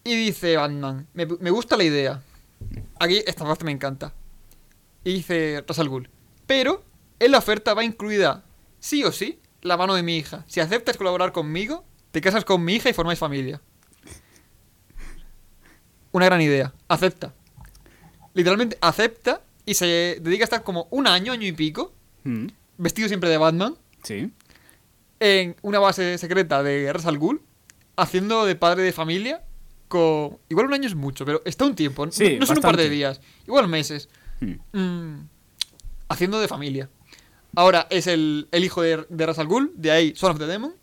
Y 0.04 0.14
dice 0.16 0.56
Batman, 0.56 1.06
me, 1.14 1.26
me 1.26 1.50
gusta 1.50 1.76
la 1.76 1.84
idea. 1.84 2.22
Aquí 2.98 3.22
esta 3.26 3.44
parte 3.44 3.64
me 3.64 3.72
encanta. 3.72 4.12
Y 5.04 5.14
dice 5.14 5.64
Ra's 5.66 5.78
al 5.78 5.88
Ghul, 5.88 6.08
pero 6.46 6.84
en 7.18 7.32
la 7.32 7.38
oferta 7.38 7.74
va 7.74 7.82
incluida, 7.84 8.44
sí 8.78 9.02
o 9.04 9.10
sí, 9.12 9.40
la 9.60 9.76
mano 9.76 9.94
de 9.94 10.02
mi 10.02 10.16
hija. 10.16 10.44
Si 10.48 10.60
aceptas 10.60 10.96
colaborar 10.96 11.32
conmigo, 11.32 11.84
te 12.12 12.20
casas 12.20 12.44
con 12.44 12.64
mi 12.64 12.74
hija 12.74 12.88
y 12.88 12.92
formáis 12.92 13.18
familia. 13.18 13.60
Una 16.12 16.26
gran 16.26 16.40
idea. 16.40 16.72
Acepta. 16.88 17.34
Literalmente 18.34 18.78
acepta 18.80 19.42
y 19.64 19.74
se 19.74 20.18
dedica 20.20 20.44
a 20.44 20.46
estar 20.46 20.62
como 20.62 20.88
un 20.90 21.06
año, 21.06 21.32
año 21.32 21.46
y 21.46 21.52
pico, 21.52 21.92
¿Mm? 22.24 22.46
vestido 22.78 23.08
siempre 23.08 23.30
de 23.30 23.38
Batman, 23.38 23.76
Sí. 24.02 24.30
en 25.20 25.56
una 25.62 25.78
base 25.78 26.18
secreta 26.18 26.62
de 26.62 26.92
Ra's 26.92 27.06
al 27.06 27.18
Ghul, 27.18 27.40
haciendo 27.96 28.44
de 28.44 28.56
padre 28.56 28.82
de 28.82 28.92
familia 28.92 29.42
con... 29.88 30.38
Igual 30.48 30.66
un 30.66 30.74
año 30.74 30.86
es 30.88 30.94
mucho, 30.94 31.24
pero 31.24 31.42
está 31.44 31.64
un 31.64 31.74
tiempo. 31.74 32.04
no- 32.06 32.12
Sí, 32.12 32.36
no 32.38 32.46
son 32.46 32.58
un 32.58 32.62
par 32.62 32.76
de 32.76 32.88
días. 32.88 33.20
Igual 33.46 33.68
meses. 33.68 34.08
Mm. 34.40 34.54
Mm, 34.78 35.28
haciendo 36.08 36.40
de 36.40 36.48
familia. 36.48 36.90
Ahora 37.54 37.86
es 37.90 38.06
el, 38.06 38.48
el 38.50 38.64
hijo 38.64 38.82
de, 38.82 39.06
de 39.08 39.26
Ra's 39.26 39.38
al 39.38 39.46
Ghul, 39.46 39.72
de 39.76 39.90
ahí 39.90 40.14
Son 40.16 40.32
of 40.32 40.38
the 40.38 40.46
Demon. 40.46 40.74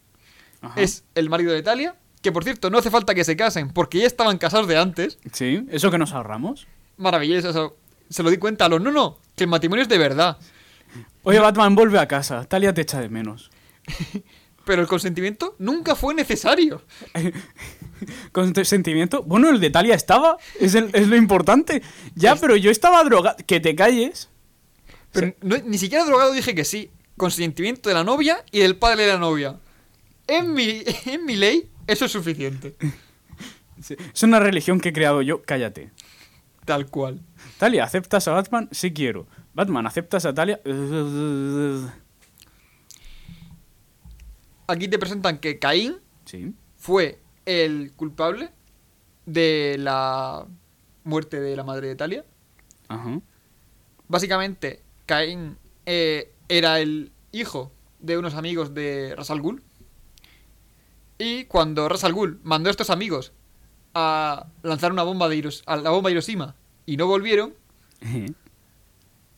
Ajá. 0.62 0.80
Es 0.82 1.03
el 1.16 1.30
marido 1.30 1.51
de 1.53 1.62
Talia, 1.64 1.95
que 2.22 2.32
por 2.32 2.43
cierto 2.43 2.70
no 2.70 2.78
hace 2.80 2.89
falta 2.91 3.16
que 3.16 3.24
se 3.24 3.36
casen, 3.38 3.70
porque 3.72 3.99
ya 3.99 4.07
estaban 4.07 4.38
casados 4.38 4.68
de 4.68 4.78
antes. 4.78 5.20
Sí, 5.32 5.66
eso 5.72 5.89
que 5.91 5.97
nos 5.97 6.12
ahorramos. 6.14 6.68
Maravilloso 6.97 7.49
eso. 7.49 7.78
Se 8.10 8.24
lo 8.24 8.30
di 8.30 8.38
cuenta 8.38 8.66
a 8.66 8.70
los... 8.70 8.82
No, 8.82 8.91
no, 8.91 9.18
que 9.36 9.43
el 9.45 9.49
matrimonio 9.49 9.84
es 9.84 9.89
de 9.89 9.97
verdad. 9.97 10.38
Oye, 11.24 11.39
Batman, 11.39 11.76
vuelve 11.76 11.99
a 11.99 12.07
casa. 12.07 12.43
Talia 12.45 12.74
te 12.74 12.82
echa 12.82 12.99
de 12.99 13.07
menos. 13.10 13.51
Pero 14.66 14.82
el 14.82 14.88
consentimiento 14.88 15.55
nunca 15.60 15.95
fue 15.95 16.14
necesario. 16.14 16.82
Consentimiento. 18.32 19.24
Bueno, 19.24 19.49
el 19.49 19.60
de 19.60 19.70
Talia 19.70 19.95
estaba. 19.95 20.38
Es, 20.60 20.76
el- 20.76 20.89
es 20.93 21.07
lo 21.07 21.16
importante. 21.16 21.82
Ya, 22.16 22.36
pero 22.36 22.55
yo 22.55 22.70
estaba 22.72 23.03
drogado. 23.03 23.36
Que 23.47 23.60
te 23.60 23.76
calles. 23.76 24.30
Pero 25.12 25.34
no- 25.41 25.57
ni 25.66 25.78
siquiera 25.78 26.05
drogado 26.05 26.32
dije 26.34 26.53
que 26.55 26.66
sí. 26.66 26.91
Consentimiento 27.18 27.89
de 27.89 27.95
la 27.95 28.03
novia 28.03 28.43
y 28.51 28.60
del 28.60 28.78
padre 28.78 29.05
de 29.05 29.14
la 29.14 29.20
novia. 29.20 29.57
En 30.30 30.54
mi, 30.54 30.84
en 31.06 31.26
mi 31.26 31.36
ley, 31.36 31.70
eso 31.88 32.06
es 32.06 32.12
suficiente. 32.12 32.76
Sí. 33.82 33.96
Es 34.14 34.24
una 34.24 34.40
religión 34.40 34.80
que 34.80 34.90
he 34.90 34.94
creado 34.94 35.22
yo. 35.22 35.42
Cállate. 35.44 35.92
Tal 36.66 36.88
cual. 36.88 37.22
Talia, 37.58 37.84
¿aceptas 37.84 38.28
a 38.28 38.34
Batman? 38.34 38.70
Sí 38.72 38.94
quiero. 38.94 39.26
Batman, 39.54 39.88
¿aceptas 39.88 40.26
a 40.26 40.34
Talia? 40.34 40.60
Aquí 44.68 44.88
te 44.88 45.00
presentan 45.00 45.40
que 45.40 45.58
Caín 45.60 45.98
Sí. 46.26 46.54
fue 46.78 47.20
el 47.46 47.92
culpable 47.96 48.52
de 49.26 49.78
la 49.80 50.46
muerte 51.04 51.40
de 51.40 51.56
la 51.56 51.64
madre 51.64 51.88
de 51.88 51.96
Talia. 51.96 52.26
Ajá. 52.88 53.20
Básicamente, 54.08 54.82
Caín 55.06 55.58
eh, 55.86 56.34
era 56.50 56.80
el 56.80 57.12
hijo 57.32 57.72
de 58.00 58.18
unos 58.18 58.36
amigos 58.36 58.74
de 58.76 59.16
Ra's 59.16 59.32
al 59.32 59.42
Ghul. 59.42 59.64
Y 61.20 61.46
cuando 61.46 61.88
Ra's 61.90 62.04
al 62.06 62.14
Ghul 62.14 62.40
mandó 62.44 62.70
a 62.70 62.72
estos 62.72 62.90
amigos 62.90 63.34
a 63.94 64.48
lanzar 64.64 64.92
una 64.92 65.04
bomba 65.04 65.28
de 65.30 65.36
Hiros- 65.38 65.64
a 65.66 65.76
la 65.76 65.90
bomba 65.92 66.08
de 66.10 66.14
Hiroshima 66.14 66.56
y 66.86 66.96
no 66.98 67.08
volvieron, 67.08 67.54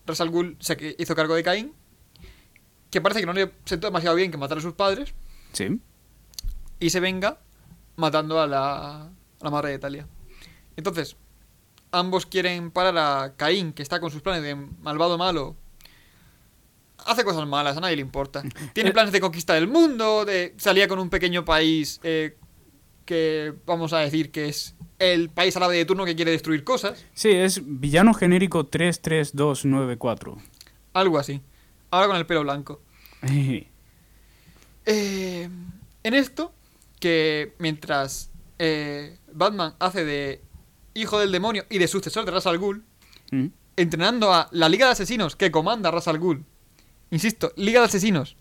Ra's 0.06 0.22
al 0.22 0.30
Ghul 0.30 0.58
se 0.60 0.96
hizo 1.00 1.16
cargo 1.16 1.36
de 1.36 1.44
Caín, 1.44 1.74
que 2.92 3.02
parece 3.02 3.22
que 3.22 3.26
no 3.26 3.34
le 3.34 3.52
sentó 3.66 3.88
demasiado 3.88 4.16
bien 4.16 4.32
que 4.32 4.38
matara 4.38 4.60
a 4.60 4.62
sus 4.64 4.74
padres, 4.74 5.14
Sí. 5.54 5.80
y 6.80 6.90
se 6.92 7.00
venga 7.00 7.40
matando 7.96 8.40
a 8.40 8.48
la, 8.48 9.02
a 9.06 9.10
la 9.42 9.50
madre 9.50 9.72
de 9.72 9.80
Talia. 9.80 10.08
Entonces, 10.76 11.16
ambos 11.92 12.26
quieren 12.26 12.72
parar 12.72 12.98
a 12.98 13.34
Caín, 13.36 13.74
que 13.74 13.82
está 13.84 14.00
con 14.00 14.12
sus 14.12 14.22
planes 14.22 14.44
de 14.44 14.56
malvado 14.56 15.18
malo. 15.18 15.56
Hace 17.06 17.24
cosas 17.24 17.48
malas, 17.48 17.78
a 17.78 17.82
nadie 17.82 17.96
le 17.96 18.02
importa. 18.02 18.44
Tiene 18.74 18.92
planes 18.92 19.12
de 19.12 19.20
conquista 19.22 19.54
del 19.54 19.68
mundo, 19.68 20.26
de 20.26 20.54
salía 20.58 20.88
con 20.88 21.00
un 21.00 21.10
pequeño 21.10 21.44
país 21.46 22.00
eh, 22.04 22.38
que 23.06 23.54
vamos 23.66 23.94
a 23.94 24.00
decir 24.00 24.32
que 24.32 24.50
es 24.50 24.76
el 25.00 25.30
país 25.30 25.56
árabe 25.58 25.76
de 25.78 25.86
turno 25.86 26.06
que 26.06 26.16
quiere 26.16 26.32
destruir 26.32 26.64
cosas. 26.64 27.06
Sí, 27.14 27.30
es 27.32 27.62
villano 27.66 28.14
genérico 28.14 28.66
33294. 28.68 30.38
Algo 30.94 31.18
así. 31.18 31.42
Ahora 31.90 32.08
con 32.08 32.16
el 32.18 32.26
pelo 32.26 32.42
blanco. 32.44 32.82
Eh, 34.86 35.48
en 36.04 36.14
esto, 36.16 36.52
que 37.00 37.54
mientras 37.60 38.32
eh, 38.58 39.18
Batman 39.32 39.76
hace 39.80 40.04
de 40.06 40.42
hijo 40.96 41.20
del 41.20 41.32
demonio 41.32 41.66
y 41.70 41.78
de 41.78 41.88
sucesor 41.88 42.26
de 42.26 42.32
Ra's 42.32 42.48
al 42.48 42.58
Ghul, 42.58 42.84
Mm. 43.32 43.46
entrenando 43.78 44.34
a 44.34 44.50
la 44.52 44.68
Liga 44.68 44.88
de 44.88 44.92
Asesinos 44.92 45.36
que 45.38 45.52
comanda 45.52 45.90
Ra's 45.92 46.08
al 46.10 46.18
Ghul, 46.20 46.44
insisto, 47.12 47.52
Liga 47.56 47.80
de 47.82 47.86
Asesinos, 47.86 48.36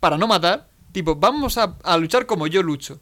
para 0.00 0.18
no 0.18 0.26
matar, 0.26 0.68
tipo, 0.92 1.16
vamos 1.16 1.56
a, 1.58 1.78
a 1.82 1.96
luchar 1.96 2.26
como 2.26 2.46
yo 2.46 2.62
lucho. 2.62 3.00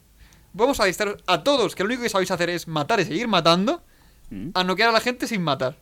Vamos 0.52 0.78
a 0.78 0.84
distar 0.84 1.16
a 1.26 1.42
todos, 1.42 1.74
que 1.74 1.82
lo 1.82 1.88
único 1.88 2.02
que 2.04 2.08
sabéis 2.08 2.30
hacer 2.30 2.48
es 2.50 2.68
matar 2.68 3.00
y 3.00 3.04
seguir 3.04 3.26
matando, 3.28 3.82
Mm. 4.30 4.50
a 4.54 4.64
noquear 4.64 4.88
a 4.88 4.92
la 4.92 5.00
gente 5.00 5.26
sin 5.26 5.42
matar. 5.42 5.76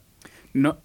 No, 0.53 0.79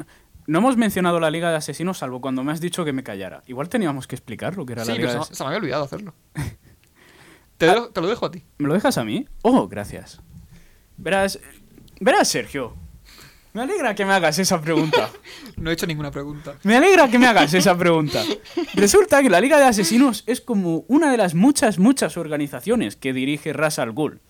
No 0.46 0.60
hemos 0.60 0.78
mencionado 0.78 1.20
la 1.20 1.32
Liga 1.32 1.50
de 1.50 1.56
Asesinos 1.58 1.98
salvo 1.98 2.22
cuando 2.22 2.44
me 2.44 2.52
has 2.52 2.62
dicho 2.62 2.86
que 2.86 2.94
me 2.94 3.04
callara. 3.04 3.42
Igual 3.48 3.68
teníamos 3.68 4.06
que 4.08 4.16
explicar 4.16 4.56
lo 4.56 4.66
que 4.66 4.74
era 4.74 4.84
Sí, 4.86 4.92
la 4.92 4.98
Liga 4.98 5.08
pero 5.10 5.20
de 5.22 5.26
se, 5.26 5.36
se 5.36 5.44
me 5.44 5.48
había 5.48 5.60
olvidado 5.60 5.84
hacerlo. 5.84 6.14
te, 7.58 7.66
lo- 7.68 7.90
te 7.90 8.02
lo 8.02 8.08
dejo 8.08 8.26
a 8.28 8.32
ti. 8.32 8.44
¿Me 8.60 8.68
lo 8.68 8.74
dejas 8.76 8.98
a 8.98 9.04
mí? 9.04 9.28
Oh, 9.42 9.68
gracias. 9.68 10.22
Verás, 10.98 11.40
verás, 12.00 12.28
Sergio. 12.28 12.76
Me 13.58 13.64
alegra 13.64 13.96
que 13.96 14.06
me 14.06 14.14
hagas 14.14 14.38
esa 14.38 14.62
pregunta. 14.62 15.10
No 15.58 15.72
he 15.72 15.74
hecho 15.74 15.88
ninguna 15.88 16.12
pregunta. 16.12 16.60
Me 16.62 16.76
alegra 16.76 17.10
que 17.10 17.18
me 17.18 17.26
hagas 17.26 17.52
esa 17.56 17.76
pregunta. 17.76 18.24
Resulta 18.76 19.24
que 19.24 19.32
la 19.32 19.42
Liga 19.42 19.58
de 19.58 19.64
Asesinos 19.64 20.24
es 20.28 20.42
como 20.42 20.86
una 20.88 21.10
de 21.10 21.18
las 21.18 21.34
muchas, 21.34 21.80
muchas 21.80 22.18
organizaciones 22.18 22.96
que 22.96 23.14
dirige 23.14 23.54
Ras 23.54 23.80
Al 23.80 23.94
Ghul. 23.94 24.22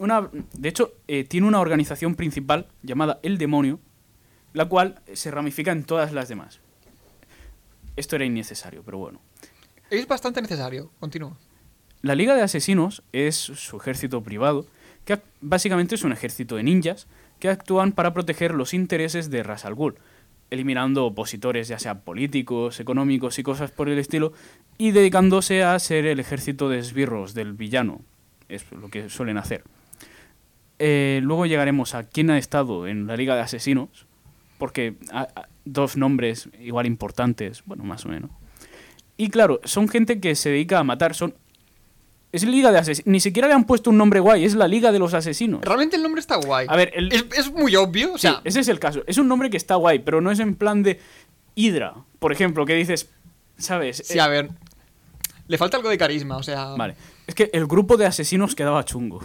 Una, 0.00 0.28
de 0.32 0.68
hecho, 0.68 0.94
eh, 1.06 1.22
tiene 1.22 1.46
una 1.46 1.60
organización 1.60 2.16
principal 2.16 2.66
llamada 2.82 3.20
El 3.22 3.38
Demonio, 3.38 3.78
la 4.52 4.64
cual 4.64 5.00
se 5.12 5.30
ramifica 5.30 5.70
en 5.70 5.84
todas 5.84 6.12
las 6.12 6.28
demás. 6.28 6.58
Esto 7.94 8.16
era 8.16 8.24
innecesario, 8.24 8.82
pero 8.84 8.98
bueno. 8.98 9.20
Es 9.90 10.08
bastante 10.08 10.42
necesario. 10.42 10.90
Continúa. 10.98 11.36
La 12.02 12.16
Liga 12.16 12.34
de 12.34 12.42
Asesinos 12.42 13.04
es 13.12 13.36
su 13.36 13.76
ejército 13.76 14.24
privado, 14.24 14.66
que 15.04 15.20
básicamente 15.40 15.94
es 15.94 16.02
un 16.02 16.10
ejército 16.10 16.56
de 16.56 16.64
ninjas 16.64 17.06
que 17.40 17.48
actúan 17.48 17.92
para 17.92 18.12
proteger 18.12 18.54
los 18.54 18.74
intereses 18.74 19.30
de 19.30 19.42
Ras 19.42 19.64
Al 19.64 19.74
Ghul, 19.74 19.96
eliminando 20.50 21.06
opositores, 21.06 21.68
ya 21.68 21.78
sea 21.78 22.00
políticos, 22.00 22.78
económicos 22.80 23.38
y 23.38 23.42
cosas 23.42 23.70
por 23.70 23.88
el 23.88 23.98
estilo, 23.98 24.32
y 24.78 24.92
dedicándose 24.92 25.62
a 25.64 25.78
ser 25.78 26.06
el 26.06 26.20
ejército 26.20 26.68
de 26.68 26.78
esbirros 26.78 27.34
del 27.34 27.54
villano. 27.54 28.02
Es 28.48 28.70
lo 28.72 28.88
que 28.88 29.08
suelen 29.08 29.38
hacer. 29.38 29.64
Eh, 30.78 31.20
luego 31.22 31.46
llegaremos 31.46 31.94
a 31.94 32.04
quién 32.04 32.30
ha 32.30 32.38
estado 32.38 32.86
en 32.86 33.06
la 33.06 33.16
Liga 33.16 33.34
de 33.34 33.42
Asesinos, 33.42 34.06
porque 34.58 34.94
dos 35.64 35.96
nombres 35.96 36.48
igual 36.60 36.86
importantes, 36.86 37.62
bueno, 37.64 37.84
más 37.84 38.04
o 38.06 38.08
menos. 38.08 38.30
Y 39.16 39.28
claro, 39.28 39.60
son 39.64 39.88
gente 39.88 40.20
que 40.20 40.34
se 40.34 40.50
dedica 40.50 40.78
a 40.78 40.84
matar, 40.84 41.14
son... 41.14 41.34
Es 42.32 42.44
Liga 42.44 42.70
de 42.70 42.78
Asesinos, 42.78 43.06
ni 43.08 43.18
siquiera 43.18 43.48
le 43.48 43.54
han 43.54 43.64
puesto 43.64 43.90
un 43.90 43.98
nombre 43.98 44.20
guay, 44.20 44.44
es 44.44 44.54
la 44.54 44.68
Liga 44.68 44.92
de 44.92 44.98
los 45.00 45.14
Asesinos. 45.14 45.62
Realmente 45.62 45.96
el 45.96 46.02
nombre 46.02 46.20
está 46.20 46.36
guay. 46.36 46.66
A 46.68 46.76
ver, 46.76 46.92
el- 46.94 47.12
es, 47.12 47.24
es 47.36 47.50
muy 47.52 47.74
obvio. 47.76 48.12
O 48.14 48.18
Sí, 48.18 48.22
sea, 48.28 48.40
ese 48.44 48.60
es 48.60 48.68
el 48.68 48.78
caso. 48.78 49.02
Es 49.06 49.18
un 49.18 49.26
nombre 49.26 49.50
que 49.50 49.56
está 49.56 49.74
guay, 49.74 49.98
pero 49.98 50.20
no 50.20 50.30
es 50.30 50.38
en 50.38 50.54
plan 50.54 50.82
de 50.84 51.00
Hydra, 51.56 51.94
por 52.20 52.32
ejemplo, 52.32 52.64
que 52.66 52.74
dices, 52.74 53.10
¿sabes? 53.58 54.02
sí, 54.04 54.18
a 54.20 54.28
ver. 54.28 54.50
Le 55.48 55.58
falta 55.58 55.76
algo 55.76 55.88
de 55.88 55.98
carisma, 55.98 56.36
o 56.36 56.42
sea. 56.44 56.66
Vale. 56.76 56.94
Es 57.26 57.34
que 57.34 57.50
el 57.52 57.66
grupo 57.66 57.96
de 57.96 58.06
asesinos 58.06 58.54
quedaba 58.54 58.84
chungo. 58.84 59.20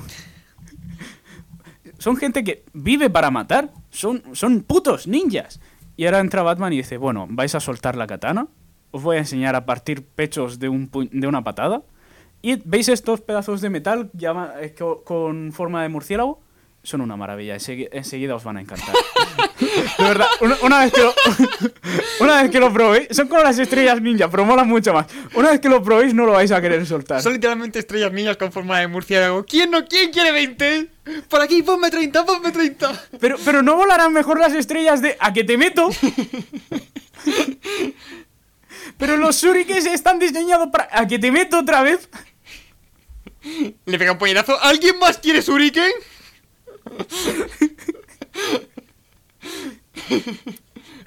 Son 2.00 2.18
gente 2.18 2.44
que 2.44 2.64
vive 2.74 3.10
para 3.10 3.32
matar. 3.32 3.72
Son, 3.90 4.24
son 4.34 4.62
putos 4.64 5.08
ninjas. 5.08 5.60
Y 5.98 6.06
ahora 6.06 6.20
entra 6.20 6.42
Batman 6.44 6.74
y 6.74 6.78
dice, 6.78 6.98
bueno, 6.98 7.28
¿vais 7.30 7.56
a 7.56 7.60
soltar 7.60 7.96
la 7.96 8.08
katana? 8.08 8.48
Os 8.92 9.02
voy 9.04 9.18
a 9.18 9.20
enseñar 9.20 9.56
a 9.56 9.66
partir 9.66 10.04
pechos 10.06 10.60
de, 10.60 10.68
un 10.70 10.92
pu- 10.92 11.10
de 11.10 11.28
una 11.28 11.44
patada. 11.44 11.84
¿Y 12.48 12.62
veis 12.64 12.90
estos 12.90 13.22
pedazos 13.22 13.60
de 13.62 13.72
metal 13.72 14.12
llama- 14.14 14.54
eh, 14.62 14.76
co- 14.78 15.04
con 15.04 15.52
forma 15.52 15.82
de 15.82 15.90
murciélago? 15.90 16.40
Son 16.84 17.02
una 17.02 17.16
maravilla. 17.18 17.56
Ensegui- 17.56 17.90
enseguida 17.92 18.36
os 18.36 18.44
van 18.44 18.58
a 18.58 18.62
encantar. 18.62 18.94
de 19.98 20.04
verdad, 20.04 20.28
una, 20.42 20.56
una 20.62 20.80
vez 20.82 20.94
que 20.94 21.02
lo, 21.02 21.12
una 22.20 22.44
vez 22.44 22.52
que 22.52 22.60
lo 22.60 22.72
probéis, 22.72 23.08
son 23.10 23.28
como 23.28 23.42
las 23.42 23.58
estrellas 23.58 24.00
ninja, 24.00 24.30
pero 24.30 24.46
molan 24.46 24.68
mucho 24.68 24.94
más. 24.94 25.08
Una 25.34 25.50
vez 25.50 25.60
que 25.60 25.70
lo 25.70 25.82
probéis, 25.82 26.14
no 26.14 26.28
lo 26.28 26.34
vais 26.34 26.52
a 26.52 26.62
querer 26.62 26.86
soltar. 26.86 27.20
Son 27.24 27.34
literalmente 27.34 27.80
estrellas 27.80 28.14
niñas 28.14 28.38
con 28.38 28.52
forma 28.52 28.80
de 28.80 28.88
murciélago. 28.90 29.44
¿Quién 29.46 29.72
no? 29.72 29.84
¿Quién 29.86 30.12
quiere 30.12 30.32
20? 30.32 30.88
Por 31.28 31.42
aquí, 31.42 31.64
ponme 31.64 31.90
30, 31.90 32.24
ponme 32.26 32.52
30. 32.52 33.06
Pero, 33.20 33.38
pero 33.44 33.64
no 33.64 33.76
volarán 33.76 34.14
mejor 34.14 34.40
las 34.40 34.54
estrellas 34.54 35.02
de 35.02 35.18
a 35.20 35.34
que 35.34 35.44
te 35.44 35.58
meto. 35.58 35.90
pero 38.98 39.18
los 39.18 39.36
shurikens 39.42 39.88
están 39.88 40.20
diseñados 40.20 40.70
para 40.70 40.88
a 40.92 41.08
que 41.08 41.18
te 41.20 41.32
meto 41.32 41.60
otra 41.60 41.82
vez. 41.82 42.08
Le 43.86 44.00
pega 44.00 44.12
un 44.12 44.18
puñetazo. 44.18 44.62
¿Alguien 44.62 45.00
más 45.00 45.18
quiere 45.18 45.42
Shuriken? 45.42 45.92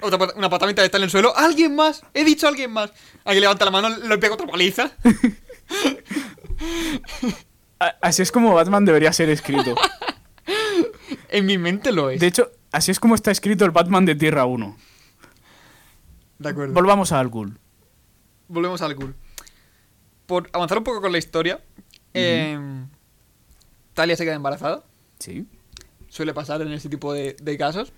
Otra 0.01 0.33
una 0.35 0.49
patamita 0.49 0.83
está 0.83 0.97
en 0.97 1.03
el 1.03 1.09
suelo. 1.09 1.35
¿Alguien 1.35 1.75
más? 1.75 2.03
He 2.13 2.23
dicho 2.23 2.47
alguien 2.47 2.71
más. 2.71 2.91
Alguien 3.25 3.41
levanta 3.41 3.65
la 3.65 3.71
mano, 3.71 3.89
le 3.89 4.17
pega 4.17 4.33
otra 4.33 4.47
paliza. 4.47 4.91
Así 8.01 8.21
es 8.21 8.31
como 8.31 8.53
Batman 8.53 8.85
debería 8.85 9.13
ser 9.13 9.29
escrito. 9.29 9.75
En 11.29 11.45
mi 11.45 11.57
mente 11.57 11.91
lo 11.91 12.09
es. 12.09 12.19
De 12.19 12.27
hecho, 12.27 12.51
así 12.71 12.91
es 12.91 12.99
como 12.99 13.15
está 13.15 13.31
escrito 13.31 13.65
el 13.65 13.71
Batman 13.71 14.05
de 14.05 14.15
Tierra 14.15 14.45
1. 14.45 14.77
De 16.39 16.49
acuerdo. 16.49 16.73
Volvamos 16.73 17.11
a 17.11 17.19
Al 17.19 17.29
Ghul. 17.29 17.59
Volvemos 18.49 18.81
al 18.81 18.95
ghoul. 18.95 19.15
Por 20.25 20.49
avanzar 20.53 20.79
un 20.79 20.83
poco 20.83 21.01
con 21.01 21.11
la 21.11 21.19
historia, 21.19 21.61
em, 22.13 22.87
Talia 23.93 24.15
se 24.15 24.23
queda 24.25 24.35
embarazada. 24.35 24.83
Sí. 25.19 25.45
Suele 26.07 26.33
pasar 26.33 26.61
en 26.61 26.71
este 26.71 26.89
tipo 26.89 27.13
de, 27.13 27.35
de 27.41 27.57
casos. 27.57 27.93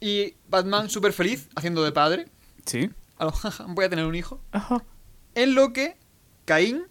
Y 0.00 0.34
Batman 0.48 0.88
súper 0.88 1.12
feliz, 1.12 1.48
haciendo 1.54 1.82
de 1.84 1.92
padre. 1.92 2.26
Sí. 2.64 2.90
A 3.18 3.24
lo, 3.26 3.32
"Jaja, 3.32 3.66
voy 3.68 3.84
a 3.84 3.90
tener 3.90 4.06
un 4.06 4.14
hijo. 4.14 4.40
Ajá. 4.52 4.82
En 5.34 5.54
lo 5.54 5.72
que 5.72 5.96
Caín 6.46 6.84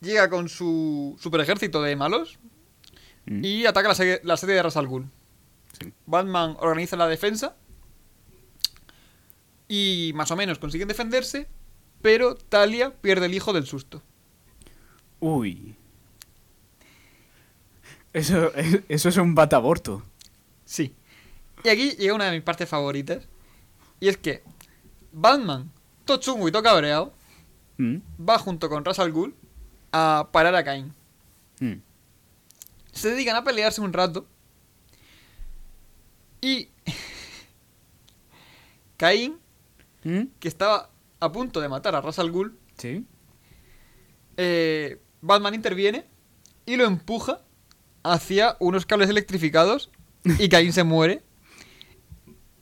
llega 0.00 0.28
con 0.28 0.48
su 0.48 1.16
super 1.18 1.40
ejército 1.40 1.80
de 1.82 1.96
malos 1.96 2.38
Mm. 3.26 3.42
y 3.42 3.64
ataca 3.64 3.88
la 3.88 4.36
sede 4.36 4.52
de 4.52 4.62
Ras 4.62 4.76
Al 4.76 4.86
Ghul. 4.86 5.08
Sí. 5.80 5.92
Batman 6.04 6.56
organiza 6.60 6.96
la 6.96 7.08
defensa 7.08 7.56
y 9.66 10.12
más 10.14 10.30
o 10.30 10.36
menos 10.36 10.58
consiguen 10.58 10.88
defenderse, 10.88 11.48
pero 12.04 12.34
Talia 12.34 12.92
pierde 13.00 13.24
el 13.24 13.32
hijo 13.32 13.54
del 13.54 13.64
susto. 13.66 14.02
Uy. 15.20 15.74
Eso, 18.12 18.52
eso 18.90 19.08
es 19.08 19.16
un 19.16 19.34
bataborto. 19.34 20.02
Sí. 20.66 20.94
Y 21.64 21.70
aquí 21.70 21.92
llega 21.92 22.12
una 22.14 22.26
de 22.26 22.32
mis 22.32 22.42
partes 22.42 22.68
favoritas. 22.68 23.26
Y 24.00 24.08
es 24.08 24.18
que 24.18 24.44
Batman, 25.12 25.72
todo 26.04 26.18
chungo 26.18 26.46
y 26.46 26.52
todo 26.52 26.62
cabreado, 26.62 27.14
Mm. 27.78 27.96
va 28.28 28.38
junto 28.38 28.68
con 28.68 28.84
Ras 28.84 28.98
Al 28.98 29.10
Ghul 29.10 29.34
a 29.90 30.28
parar 30.30 30.54
a 30.54 30.62
Caín. 30.62 30.92
Mm. 31.58 31.76
Se 32.92 33.08
dedican 33.10 33.34
a 33.34 33.44
pelearse 33.44 33.80
un 33.80 33.94
rato. 33.94 34.26
Y 36.42 36.68
Caín, 38.98 39.38
Mm. 40.04 40.24
que 40.38 40.48
estaba 40.48 40.90
a 41.24 41.32
punto 41.32 41.60
de 41.60 41.68
matar 41.68 41.94
a 41.94 42.00
Ras 42.00 42.18
Al 42.18 42.30
Ghul, 42.30 42.58
Sí. 42.78 43.04
eh, 44.36 44.98
Batman 45.20 45.54
interviene 45.54 46.04
y 46.66 46.76
lo 46.76 46.84
empuja 46.84 47.40
hacia 48.02 48.56
unos 48.60 48.84
cables 48.86 49.08
electrificados 49.08 49.90
y 50.38 50.48
Caín 50.48 50.72
se 50.72 50.84
muere. 50.84 51.22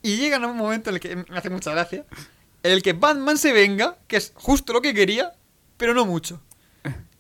Y 0.03 0.17
llega 0.17 0.37
en 0.37 0.45
un 0.45 0.57
momento 0.57 0.91
en 0.91 0.95
el 0.97 1.01
que 1.01 1.17
me 1.17 1.25
hace 1.39 1.51
mucha 1.51 1.71
gracia, 1.73 2.05
en 2.63 2.73
el 2.73 2.83
que 2.83 2.93
Batman 2.93 3.39
se 3.39 3.53
venga, 3.53 3.99
que 4.09 4.17
es 4.17 4.33
justo 4.35 4.73
lo 4.73 4.83
que 4.83 4.95
quería, 4.95 5.33
pero 5.77 5.95
no 5.95 6.05
mucho. 6.05 6.41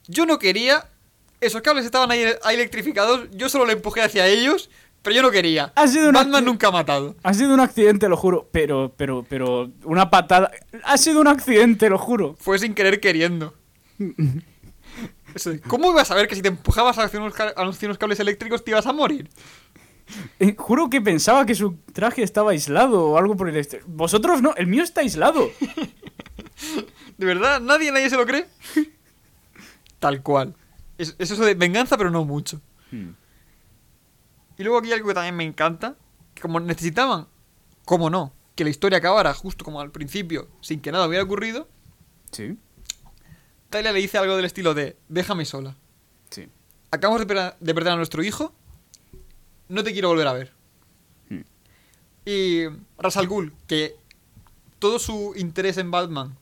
Yo 0.08 0.26
no 0.26 0.38
quería, 0.40 0.88
esos 1.40 1.62
cables 1.62 1.84
estaban 1.84 2.10
ahí, 2.10 2.24
ahí 2.42 2.56
electrificados, 2.56 3.28
yo 3.32 3.48
solo 3.48 3.66
le 3.66 3.74
empujé 3.74 4.02
hacia 4.02 4.26
ellos, 4.26 4.68
pero 5.02 5.16
yo 5.16 5.22
no 5.22 5.30
quería. 5.30 5.72
Ha 5.74 5.88
sido 5.88 6.12
Batman 6.12 6.44
nunca 6.44 6.68
ha 6.68 6.70
matado. 6.70 7.16
Ha 7.22 7.34
sido 7.34 7.52
un 7.52 7.60
accidente, 7.60 8.08
lo 8.08 8.16
juro. 8.16 8.48
Pero, 8.52 8.94
pero, 8.96 9.24
pero. 9.28 9.70
Una 9.84 10.10
patada. 10.10 10.50
Ha 10.84 10.96
sido 10.96 11.20
un 11.20 11.26
accidente, 11.26 11.90
lo 11.90 11.98
juro. 11.98 12.36
Fue 12.38 12.58
sin 12.58 12.74
querer 12.74 13.00
queriendo. 13.00 13.54
¿Cómo 15.66 15.90
ibas 15.90 16.02
a 16.02 16.14
saber 16.14 16.28
que 16.28 16.36
si 16.36 16.42
te 16.42 16.48
empujabas 16.48 16.98
hacia 16.98 17.20
unos, 17.20 17.34
unos 17.82 17.98
cables 17.98 18.20
eléctricos 18.20 18.64
te 18.64 18.70
ibas 18.70 18.86
a 18.86 18.92
morir? 18.92 19.28
Eh, 20.38 20.54
juro 20.56 20.90
que 20.90 21.00
pensaba 21.00 21.46
que 21.46 21.54
su 21.54 21.78
traje 21.92 22.22
estaba 22.22 22.50
aislado 22.52 23.08
o 23.08 23.18
algo 23.18 23.36
por 23.36 23.48
el 23.48 23.56
estilo. 23.56 23.82
Vosotros 23.86 24.40
no, 24.42 24.54
el 24.56 24.66
mío 24.66 24.84
está 24.84 25.00
aislado. 25.00 25.50
¿De 27.18 27.26
verdad? 27.26 27.60
¿Nadie, 27.60 27.90
nadie 27.90 28.10
se 28.10 28.16
lo 28.16 28.26
cree? 28.26 28.46
Tal 29.98 30.22
cual. 30.22 30.54
Es, 30.98 31.16
es 31.18 31.30
eso 31.30 31.44
de 31.44 31.54
venganza, 31.54 31.96
pero 31.96 32.10
no 32.10 32.24
mucho. 32.24 32.60
Hmm. 32.90 33.10
Y 34.58 34.62
luego 34.64 34.78
aquí 34.78 34.92
algo 34.92 35.08
que 35.08 35.14
también 35.14 35.36
me 35.36 35.44
encanta. 35.44 35.96
Que 36.34 36.42
como 36.42 36.60
necesitaban, 36.60 37.28
como 37.84 38.08
no, 38.10 38.32
que 38.54 38.64
la 38.64 38.70
historia 38.70 38.98
acabara 38.98 39.34
justo 39.34 39.64
como 39.64 39.80
al 39.80 39.90
principio, 39.90 40.48
sin 40.60 40.80
que 40.80 40.92
nada 40.92 41.06
hubiera 41.06 41.24
ocurrido, 41.24 41.68
Sí, 42.30 42.56
Talia 43.68 43.92
le 43.92 43.98
dice 44.00 44.16
algo 44.18 44.36
del 44.36 44.46
estilo 44.46 44.72
de, 44.74 44.96
déjame 45.08 45.44
sola. 45.44 45.76
sí. 46.30 46.48
Acabamos 46.90 47.20
de, 47.20 47.26
per- 47.26 47.56
de 47.58 47.74
perder 47.74 47.92
a 47.92 47.96
nuestro 47.96 48.22
hijo, 48.22 48.54
no 49.68 49.82
te 49.84 49.92
quiero 49.92 50.08
volver 50.08 50.26
a 50.28 50.32
ver. 50.34 50.52
Hmm. 51.30 51.40
Y 52.26 52.64
Ras 52.98 53.16
Al 53.18 53.26
Ghul, 53.28 53.54
que 53.66 53.96
todo 54.78 54.98
su 54.98 55.32
interés 55.36 55.76
en 55.78 55.90
Batman 55.90 56.36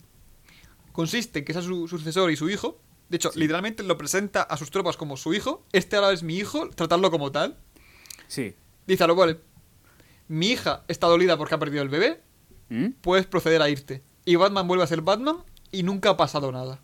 consiste 0.92 1.40
en 1.40 1.44
que 1.44 1.52
sea 1.52 1.62
su 1.62 1.86
sucesor 1.88 2.30
y 2.30 2.36
su 2.36 2.48
hijo, 2.50 2.78
de 3.08 3.16
hecho, 3.16 3.30
literalmente 3.34 3.82
lo 3.82 3.96
presenta 3.98 4.42
a 4.42 4.56
sus 4.56 4.70
tropas 4.70 4.96
como 4.96 5.16
su 5.16 5.34
hijo, 5.34 5.64
este 5.72 5.96
ahora 5.96 6.12
es 6.12 6.22
mi 6.22 6.36
hijo, 6.36 6.68
tratarlo 6.70 7.10
como 7.10 7.30
tal, 7.32 7.56
Sí. 8.30 8.54
dice 8.86 9.02
a 9.02 9.06
lo 9.08 9.16
cual, 9.16 9.40
mi 10.28 10.50
hija 10.50 10.84
está 10.86 11.08
dolida 11.08 11.36
porque 11.36 11.54
ha 11.54 11.58
perdido 11.58 11.82
el 11.82 11.88
bebé, 11.88 12.20
¿Mm? 12.68 12.90
puedes 13.00 13.26
proceder 13.26 13.60
a 13.60 13.68
irte. 13.68 14.02
Y 14.24 14.36
Batman 14.36 14.68
vuelve 14.68 14.84
a 14.84 14.86
ser 14.86 15.00
Batman 15.02 15.38
y 15.72 15.82
nunca 15.82 16.10
ha 16.10 16.16
pasado 16.16 16.52
nada. 16.52 16.78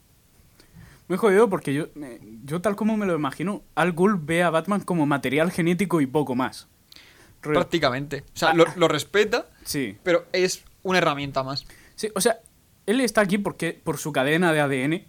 Muy 1.09 1.19
jodido 1.19 1.49
porque 1.49 1.73
yo, 1.73 1.87
me- 1.95 2.19
yo 2.45 2.61
tal 2.61 2.75
como 2.75 2.97
me 2.97 3.07
lo 3.07 3.15
imagino, 3.15 3.63
Al 3.77 3.93
Ghul 3.93 4.19
ve 4.21 4.43
a 4.43 4.51
Batman 4.51 4.81
como 4.81 5.07
material 5.07 5.53
genético 5.53 6.01
y 6.01 6.07
poco 6.07 6.35
más. 6.35 6.67
Prácticamente. 7.41 8.25
O 8.35 8.37
sea, 8.37 8.49
Ah. 8.51 8.55
lo, 8.55 8.65
lo 8.75 8.89
respeta, 8.89 9.47
Sí. 9.65 9.97
pero 10.03 10.27
es 10.33 10.65
una 10.83 10.99
herramienta 10.99 11.45
más. 11.45 11.65
Sí, 11.95 12.09
o 12.17 12.21
sea, 12.21 12.41
él 12.87 13.01
está 13.01 13.21
aquí 13.21 13.39
porque 13.39 13.73
por 13.85 13.99
su 13.99 14.11
cadena 14.13 14.53
de 14.53 14.61
ADN. 14.61 15.07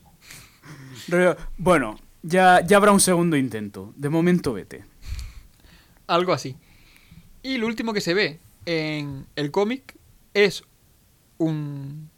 Bueno, 1.57 1.97
ya, 2.21 2.61
ya 2.65 2.77
habrá 2.77 2.91
un 2.91 2.99
segundo 2.99 3.37
intento. 3.37 3.93
De 3.95 4.09
momento 4.09 4.53
vete. 4.53 4.83
Algo 6.07 6.33
así. 6.33 6.55
Y 7.43 7.57
lo 7.57 7.67
último 7.67 7.93
que 7.93 8.01
se 8.01 8.13
ve 8.13 8.39
en 8.65 9.25
el 9.35 9.51
cómic 9.51 9.97
es 10.33 10.63
un... 11.37 12.09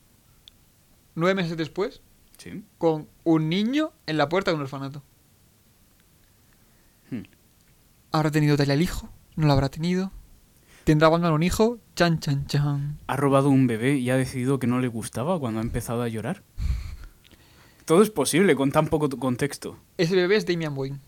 Nueve 1.16 1.36
meses 1.42 1.58
después, 1.58 2.02
Sí. 2.38 2.64
con 2.78 3.10
un 3.26 3.50
niño 3.50 3.92
en 4.06 4.18
la 4.18 4.30
puerta 4.30 4.52
de 4.52 4.56
un 4.56 4.62
orfanato. 4.62 5.04
Hmm. 7.12 7.24
¿Habrá 8.12 8.32
tenido 8.32 8.56
Talia 8.56 8.76
el 8.76 8.82
hijo? 8.82 9.10
¿No 9.36 9.48
lo 9.48 9.54
habrá 9.54 9.70
tenido? 9.70 10.12
¿Tendrá 10.86 11.10
Batman 11.10 11.34
un 11.34 11.44
hijo? 11.44 11.80
Chan, 11.96 12.20
chan, 12.20 12.48
chan. 12.48 12.98
Ha 13.08 13.16
robado 13.18 13.50
un 13.50 13.68
bebé 13.68 13.98
y 13.98 14.10
ha 14.10 14.16
decidido 14.18 14.60
que 14.60 14.68
no 14.68 14.80
le 14.80 14.88
gustaba 14.88 15.40
cuando 15.40 15.60
ha 15.60 15.64
empezado 15.64 16.02
a 16.02 16.08
llorar. 16.08 16.44
Todo 17.86 18.02
es 18.02 18.10
posible 18.10 18.56
con 18.56 18.72
tan 18.72 18.88
poco 18.88 19.10
contexto. 19.10 19.78
Ese 19.98 20.16
bebé 20.16 20.38
es 20.38 20.46
Damian 20.46 20.78
Wayne. 20.78 21.00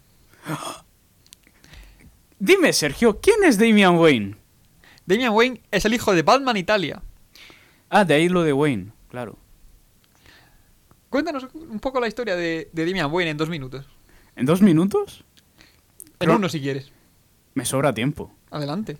Dime, 2.44 2.74
Sergio, 2.74 3.20
¿quién 3.22 3.44
es 3.44 3.60
Damian 3.60 3.98
Wayne? 4.00 4.36
Damian 5.06 5.32
Wayne 5.32 5.62
es 5.70 5.86
el 5.86 5.94
hijo 5.94 6.16
de 6.16 6.24
Batman 6.24 6.58
Italia. 6.58 7.04
Ah, 7.88 8.04
de 8.04 8.16
ahí 8.16 8.30
lo 8.30 8.42
de 8.42 8.52
Wayne, 8.52 8.92
claro. 9.10 9.38
Cuéntanos 11.12 11.48
un 11.54 11.80
poco 11.80 12.00
la 12.00 12.08
historia 12.08 12.36
de, 12.36 12.68
de 12.74 12.86
Damian 12.88 13.12
Wayne 13.12 13.30
en 13.32 13.38
dos 13.38 13.48
minutos. 13.50 13.86
¿En 14.36 14.48
dos 14.48 14.60
minutos? 14.64 15.24
En 16.04 16.12
Pero- 16.18 16.36
uno 16.38 16.50
si 16.50 16.60
quieres. 16.60 16.92
Me 17.54 17.64
sobra 17.64 17.94
tiempo. 17.94 18.34
Adelante. 18.50 18.98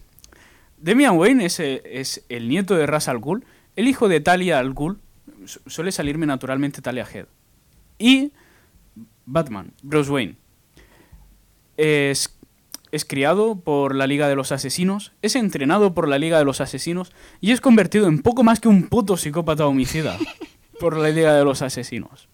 Damian 0.78 1.18
Wayne 1.18 1.46
es, 1.46 1.60
es 1.60 2.24
el 2.30 2.48
nieto 2.48 2.76
de 2.76 2.86
Ras 2.86 3.08
al 3.08 3.18
Ghul, 3.18 3.44
el 3.76 3.88
hijo 3.88 4.08
de 4.08 4.20
Talia 4.20 4.60
al 4.60 4.74
Ghul. 4.74 5.00
Su- 5.46 5.62
Suele 5.66 5.92
salirme 5.92 6.28
naturalmente 6.28 6.82
Talia 6.84 7.08
Head. 7.12 7.26
Y 7.98 8.34
Batman, 9.26 9.74
Bruce 9.82 10.12
Wayne. 10.12 10.36
Es, 11.78 12.38
es 12.92 13.06
criado 13.06 13.60
por 13.60 13.96
la 13.96 14.08
Liga 14.08 14.28
de 14.28 14.36
los 14.36 14.52
Asesinos, 14.52 15.14
es 15.22 15.36
entrenado 15.36 15.94
por 15.94 16.08
la 16.08 16.18
Liga 16.18 16.38
de 16.38 16.46
los 16.46 16.62
Asesinos 16.62 17.12
y 17.40 17.52
es 17.52 17.62
convertido 17.62 18.08
en 18.08 18.22
poco 18.22 18.44
más 18.44 18.60
que 18.60 18.68
un 18.68 18.90
puto 18.90 19.18
psicópata 19.18 19.66
homicida 19.66 20.18
por 20.80 20.98
la 20.98 21.10
Liga 21.10 21.34
de 21.34 21.44
los 21.44 21.62
Asesinos. 21.62 22.28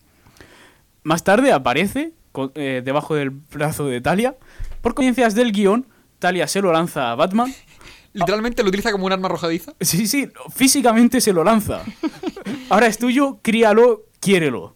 Más 1.04 1.24
tarde 1.24 1.52
aparece 1.52 2.14
eh, 2.56 2.82
debajo 2.84 3.16
del 3.16 3.30
brazo 3.30 3.86
de 3.86 4.02
Talia. 4.02 4.36
Por 4.82 4.94
coincidencias 4.94 5.36
del 5.36 5.52
guion, 5.52 5.88
Talia 6.20 6.48
se 6.48 6.62
lo 6.62 6.72
lanza 6.72 7.12
a 7.12 7.16
Batman 7.16 7.54
Literalmente 8.14 8.64
lo 8.64 8.70
utiliza 8.70 8.92
como 8.92 9.06
un 9.06 9.12
arma 9.12 9.28
arrojadiza. 9.28 9.74
Sí, 9.80 10.08
sí, 10.08 10.28
físicamente 10.54 11.22
se 11.22 11.34
lo 11.34 11.44
lanza. 11.44 11.84
Ahora 12.70 12.88
es 12.88 12.98
tuyo, 12.98 13.40
críalo, 13.44 14.06
quiérelo. 14.20 14.76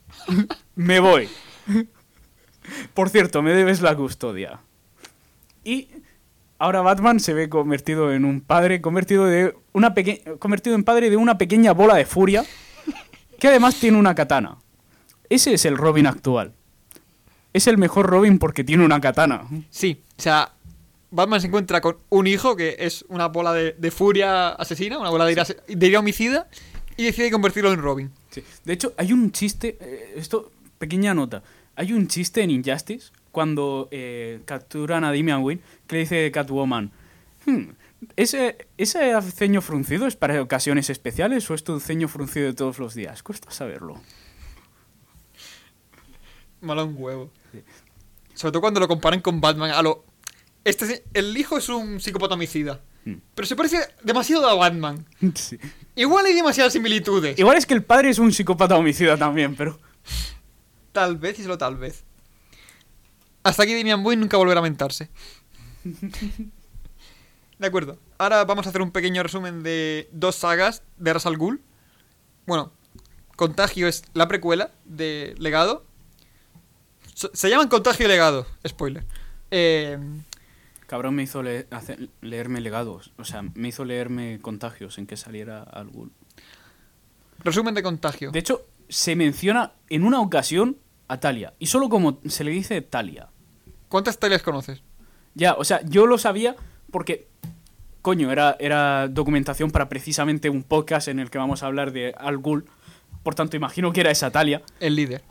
Me 0.75 0.99
voy. 0.99 1.27
Por 2.93 3.09
cierto, 3.09 3.41
me 3.41 3.53
debes 3.53 3.81
la 3.81 3.95
custodia. 3.95 4.61
Y 5.63 5.89
ahora 6.57 6.81
Batman 6.81 7.19
se 7.19 7.33
ve 7.33 7.49
convertido 7.49 8.13
en 8.13 8.25
un 8.25 8.41
padre, 8.41 8.81
convertido 8.81 9.25
de 9.25 9.55
una 9.73 9.93
peque- 9.93 10.23
convertido 10.39 10.75
en 10.75 10.83
padre 10.83 11.09
de 11.09 11.17
una 11.17 11.37
pequeña 11.37 11.73
bola 11.73 11.95
de 11.95 12.05
furia 12.05 12.43
que 13.39 13.47
además 13.47 13.75
tiene 13.79 13.97
una 13.97 14.15
katana. 14.15 14.57
Ese 15.29 15.53
es 15.53 15.65
el 15.65 15.77
Robin 15.77 16.07
actual. 16.07 16.53
Es 17.53 17.67
el 17.67 17.77
mejor 17.77 18.07
Robin 18.07 18.39
porque 18.39 18.63
tiene 18.63 18.85
una 18.85 19.01
katana. 19.01 19.43
Sí, 19.69 20.01
o 20.17 20.21
sea, 20.21 20.53
Batman 21.09 21.41
se 21.41 21.47
encuentra 21.47 21.81
con 21.81 21.97
un 22.09 22.27
hijo 22.27 22.55
que 22.55 22.75
es 22.79 23.03
una 23.09 23.27
bola 23.27 23.51
de, 23.53 23.73
de 23.77 23.91
furia 23.91 24.49
asesina, 24.49 24.97
una 24.99 25.09
bola 25.09 25.25
de 25.25 25.31
ira, 25.33 25.45
de 25.67 25.87
ira 25.87 25.99
homicida, 25.99 26.47
y 26.97 27.05
decide 27.05 27.31
convertirlo 27.31 27.71
en 27.73 27.81
Robin. 27.81 28.11
Sí. 28.29 28.43
De 28.63 28.73
hecho, 28.73 28.93
hay 28.97 29.11
un 29.11 29.31
chiste, 29.31 29.77
eh, 29.81 30.13
esto, 30.15 30.51
pequeña 30.77 31.13
nota, 31.13 31.43
hay 31.75 31.91
un 31.93 32.07
chiste 32.07 32.41
en 32.43 32.51
Injustice 32.51 33.11
cuando 33.31 33.87
eh, 33.91 34.41
capturan 34.45 35.03
a 35.03 35.07
Damian 35.13 35.41
Wayne 35.43 35.61
que 35.87 35.95
le 35.95 36.01
dice 36.01 36.31
Catwoman, 36.31 36.91
"Hmm, 37.45 37.69
¿ese, 38.15 38.67
¿ese 38.77 39.19
ceño 39.31 39.61
fruncido 39.61 40.07
es 40.07 40.15
para 40.15 40.41
ocasiones 40.41 40.89
especiales 40.89 41.49
o 41.49 41.53
es 41.53 41.63
tu 41.63 41.79
ceño 41.79 42.07
fruncido 42.07 42.47
de 42.47 42.53
todos 42.53 42.79
los 42.79 42.93
días? 42.93 43.23
Cuesta 43.23 43.51
saberlo. 43.51 44.01
Malo 46.61 46.85
un 46.85 46.95
huevo. 46.97 47.31
Sobre 48.35 48.51
todo 48.51 48.61
cuando 48.61 48.79
lo 48.79 48.87
comparan 48.87 49.21
con 49.21 49.41
Batman. 49.41 49.71
A 49.71 49.81
lo, 49.81 50.05
este, 50.63 50.85
es- 50.85 51.03
el 51.13 51.35
hijo 51.37 51.57
es 51.57 51.69
un 51.69 51.99
psicópata 51.99 52.35
homicida. 52.35 52.81
Hmm. 53.03 53.15
Pero 53.33 53.47
se 53.47 53.55
parece 53.55 53.79
demasiado 54.03 54.47
a 54.47 54.53
Batman. 54.55 55.05
Sí. 55.35 55.57
Igual 55.95 56.25
hay 56.25 56.33
demasiadas 56.33 56.73
similitudes. 56.73 57.37
Igual 57.39 57.57
es 57.57 57.65
que 57.65 57.73
el 57.73 57.83
padre 57.83 58.09
es 58.09 58.19
un 58.19 58.31
psicópata 58.31 58.77
homicida 58.77 59.17
también, 59.17 59.55
pero... 59.55 59.79
Tal 60.91 61.17
vez 61.17 61.39
y 61.39 61.43
solo 61.43 61.57
tal 61.57 61.77
vez. 61.77 62.03
Hasta 63.43 63.63
aquí 63.63 63.75
Damian 63.75 64.05
Wayne 64.05 64.21
nunca 64.21 64.37
volverá 64.37 64.59
a 64.59 64.63
mentarse. 64.63 65.09
De 67.59 67.67
acuerdo. 67.67 67.99
Ahora 68.17 68.43
vamos 68.45 68.65
a 68.65 68.69
hacer 68.69 68.81
un 68.81 68.91
pequeño 68.91 69.21
resumen 69.23 69.61
de 69.63 70.09
dos 70.11 70.35
sagas 70.35 70.83
de 70.97 71.13
Ras 71.13 71.25
al 71.25 71.37
Ghul. 71.37 71.61
Bueno, 72.47 72.71
Contagio 73.35 73.87
es 73.87 74.03
la 74.13 74.27
precuela 74.27 74.71
de 74.85 75.35
Legado. 75.37 75.85
Se 77.13 77.49
llaman 77.49 77.67
Contagio 77.67 78.05
y 78.05 78.09
Legado. 78.09 78.47
Spoiler. 78.67 79.05
Eh, 79.51 79.97
Cabrón 80.87 81.15
me 81.15 81.23
hizo 81.23 81.43
le- 81.43 81.67
hacer- 81.71 82.09
leerme 82.21 82.61
legados, 82.61 83.11
o 83.17 83.23
sea, 83.25 83.43
me 83.43 83.67
hizo 83.69 83.85
leerme 83.85 84.39
contagios 84.41 84.97
en 84.97 85.05
que 85.07 85.15
saliera 85.17 85.61
al 85.63 85.87
Ghul. 85.89 86.11
resumen 87.39 87.73
de 87.75 87.83
Contagio. 87.83 88.31
De 88.31 88.39
hecho, 88.39 88.65
se 88.89 89.15
menciona 89.15 89.73
en 89.89 90.03
una 90.03 90.19
ocasión 90.19 90.77
a 91.11 91.19
Talia. 91.19 91.53
Y 91.59 91.67
solo 91.67 91.89
como 91.89 92.19
se 92.25 92.45
le 92.45 92.51
dice 92.51 92.81
Talia. 92.81 93.27
¿Cuántas 93.89 94.17
tales 94.17 94.41
conoces? 94.41 94.81
Ya, 95.35 95.55
o 95.55 95.65
sea, 95.65 95.81
yo 95.83 96.07
lo 96.07 96.17
sabía 96.17 96.55
porque, 96.89 97.27
coño, 98.01 98.31
era, 98.31 98.55
era 98.59 99.09
documentación 99.09 99.71
para 99.71 99.89
precisamente 99.89 100.49
un 100.49 100.63
podcast 100.63 101.09
en 101.09 101.19
el 101.19 101.29
que 101.29 101.37
vamos 101.37 101.63
a 101.63 101.65
hablar 101.65 101.91
de 101.91 102.15
Al 102.17 102.37
Ghul. 102.37 102.65
Por 103.23 103.35
tanto, 103.35 103.57
imagino 103.57 103.91
que 103.91 103.99
era 103.99 104.11
esa 104.11 104.31
Talia, 104.31 104.61
El 104.79 104.95
líder. 104.95 105.21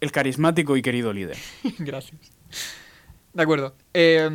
el 0.00 0.12
carismático 0.12 0.76
y 0.78 0.82
querido 0.82 1.12
líder. 1.12 1.36
Gracias. 1.78 2.18
De 3.34 3.42
acuerdo. 3.42 3.74
Eh, 3.92 4.30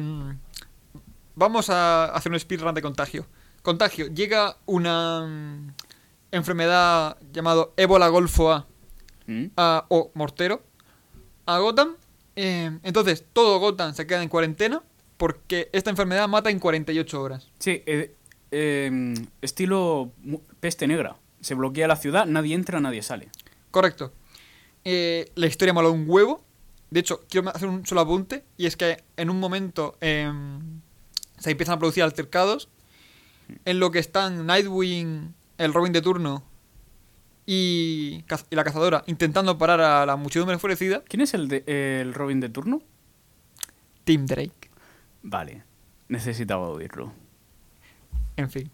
vamos 1.34 1.72
a 1.72 2.05
hacer 2.05 2.32
un 2.32 2.39
speedrun 2.39 2.76
de 2.76 2.84
contagio. 2.84 3.26
Contagio. 3.64 4.07
Llega 4.07 4.57
una 4.68 5.26
mm, 5.26 5.74
enfermedad 6.32 7.18
llamado 7.32 7.74
ébola 7.78 8.07
golfo 8.09 8.51
A, 8.51 8.68
¿Mm? 9.28 9.45
a- 9.57 9.86
o 9.89 10.11
mortero 10.13 10.61
a 11.45 11.57
Gotham. 11.59 11.95
Eh, 12.36 12.78
entonces, 12.84 13.24
todo 13.34 13.59
Gotham 13.59 13.93
se 13.93 14.07
queda 14.07 14.24
en 14.24 14.30
cuarentena 14.30 14.82
porque 15.17 15.69
esta 15.71 15.89
enfermedad 15.89 16.28
mata 16.28 16.49
en 16.49 16.59
48 16.59 17.21
horas. 17.21 17.49
Sí, 17.59 17.84
eh, 17.86 18.15
eh, 18.51 19.13
estilo 19.41 20.11
peste 20.59 20.88
negra. 20.88 21.15
Se 21.41 21.53
bloquea 21.55 21.88
la 21.88 21.95
ciudad, 21.95 22.26
nadie 22.26 22.55
entra, 22.55 22.80
nadie 22.80 23.01
sale. 23.03 23.30
Correcto. 23.71 24.11
Eh, 24.86 25.32
la 25.36 25.47
historia 25.47 25.74
mola 25.74 25.89
un 25.89 26.05
huevo. 26.07 26.43
De 26.89 26.99
hecho, 26.99 27.21
quiero 27.30 27.49
hacer 27.49 27.67
un 27.69 27.86
solo 27.86 28.01
apunte. 28.01 28.43
Y 28.57 28.65
es 28.65 28.76
que 28.78 29.03
en 29.17 29.30
un 29.30 29.39
momento 29.39 29.97
em, 30.01 30.82
se 31.39 31.51
empiezan 31.51 31.76
a 31.76 31.80
producir 31.80 32.03
altercados. 32.03 32.69
En 33.65 33.80
lo 33.80 33.91
que 33.91 33.99
están 33.99 34.45
Nightwing, 34.45 35.34
el 35.57 35.74
Robin 35.74 35.91
de 35.93 36.01
turno 36.01 36.43
y, 37.46 38.24
y 38.50 38.56
la 38.56 38.64
cazadora 38.64 39.04
intentando 39.08 39.58
parar 39.58 39.82
a 39.82 40.06
la 40.06 40.16
muchedumbre 40.16 40.54
enfurecida. 40.54 41.04
¿Quién 41.08 41.22
es 41.22 41.34
el, 41.34 41.48
de- 41.48 41.64
el 42.02 42.14
Robin 42.14 42.39
de 42.39 42.50
turno? 42.50 42.82
Tim 44.04 44.26
Drake. 44.26 44.70
Vale, 45.22 45.64
necesitaba 46.08 46.68
oírlo. 46.70 47.14
En 48.38 48.50
fin. 48.50 48.70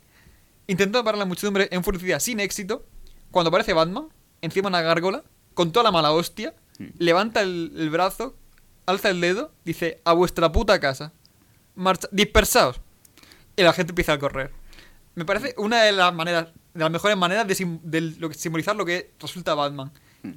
Intentando 0.67 1.03
parar 1.03 1.15
a 1.15 1.19
la 1.19 1.25
muchedumbre 1.25 1.67
enfurecida 1.71 2.19
sin 2.19 2.39
éxito. 2.39 2.85
Cuando 3.31 3.49
aparece 3.49 3.73
Batman, 3.73 4.07
encima 4.41 4.65
de 4.69 4.69
una 4.69 4.81
gárgola, 4.81 5.23
con 5.53 5.71
toda 5.71 5.83
la 5.83 5.91
mala 5.91 6.11
hostia, 6.11 6.53
Mm. 6.79 6.85
levanta 6.97 7.41
el, 7.41 7.73
el 7.75 7.89
brazo, 7.89 8.37
alza 8.85 9.09
el 9.09 9.19
dedo, 9.19 9.51
dice, 9.65 9.99
a 10.05 10.13
vuestra 10.13 10.49
puta 10.53 10.79
casa. 10.79 11.11
Marcha, 11.75 12.07
dispersaos. 12.13 12.79
Y 13.57 13.63
la 13.63 13.73
gente 13.73 13.91
empieza 13.91 14.13
a 14.13 14.19
correr. 14.19 14.51
Me 15.13 15.25
parece 15.25 15.53
una 15.57 15.83
de 15.83 15.91
las 15.91 16.13
maneras, 16.13 16.47
de 16.73 16.79
las 16.81 16.91
mejores 16.91 17.17
maneras 17.17 17.47
de, 17.47 17.55
sim- 17.55 17.79
de 17.83 18.01
lo 18.01 18.29
que- 18.29 18.35
simbolizar 18.35 18.75
lo 18.75 18.85
que 18.85 19.11
resulta 19.19 19.53
Batman. 19.55 19.91
Mm. 20.23 20.31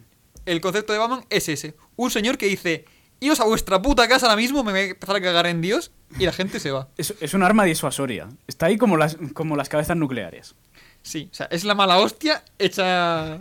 El 0.46 0.60
concepto 0.60 0.92
de 0.92 0.98
Batman 0.98 1.24
es 1.30 1.48
ese. 1.48 1.74
Un 1.96 2.10
señor 2.10 2.38
que 2.38 2.46
dice, 2.46 2.84
iros 3.20 3.38
a 3.40 3.44
vuestra 3.44 3.80
puta 3.80 4.08
casa 4.08 4.26
ahora 4.26 4.36
mismo, 4.36 4.64
me 4.64 4.72
voy 4.72 4.80
a 4.80 4.84
empezar 4.84 5.16
a 5.16 5.20
cagar 5.20 5.46
en 5.46 5.60
Dios 5.60 5.92
y 6.18 6.24
la 6.26 6.32
gente 6.32 6.58
se 6.60 6.70
va. 6.70 6.88
Es, 6.96 7.14
es 7.20 7.34
un 7.34 7.42
arma 7.42 7.64
disuasoria. 7.64 8.28
Está 8.46 8.66
ahí 8.66 8.76
como 8.78 8.96
las, 8.96 9.16
como 9.34 9.56
las 9.56 9.68
cabezas 9.68 9.96
nucleares. 9.96 10.54
Sí, 11.02 11.28
o 11.30 11.34
sea, 11.34 11.46
es 11.50 11.64
la 11.64 11.74
mala 11.74 11.98
hostia 11.98 12.44
hecha 12.58 13.38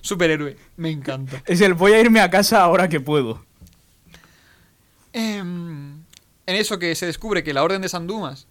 superhéroe. 0.00 0.56
Me 0.76 0.90
encanta. 0.90 1.42
Es 1.46 1.60
el 1.60 1.74
voy 1.74 1.92
a 1.92 2.00
irme 2.00 2.20
a 2.20 2.30
casa 2.30 2.62
ahora 2.62 2.88
que 2.88 3.00
puedo. 3.00 3.44
Em, 5.12 5.96
en 6.46 6.56
eso 6.56 6.78
que 6.78 6.94
se 6.94 7.06
descubre 7.06 7.42
que 7.42 7.52
la 7.54 7.62
Orden 7.62 7.82
de 7.82 7.88
San 7.88 8.06
Dumas 8.06 8.46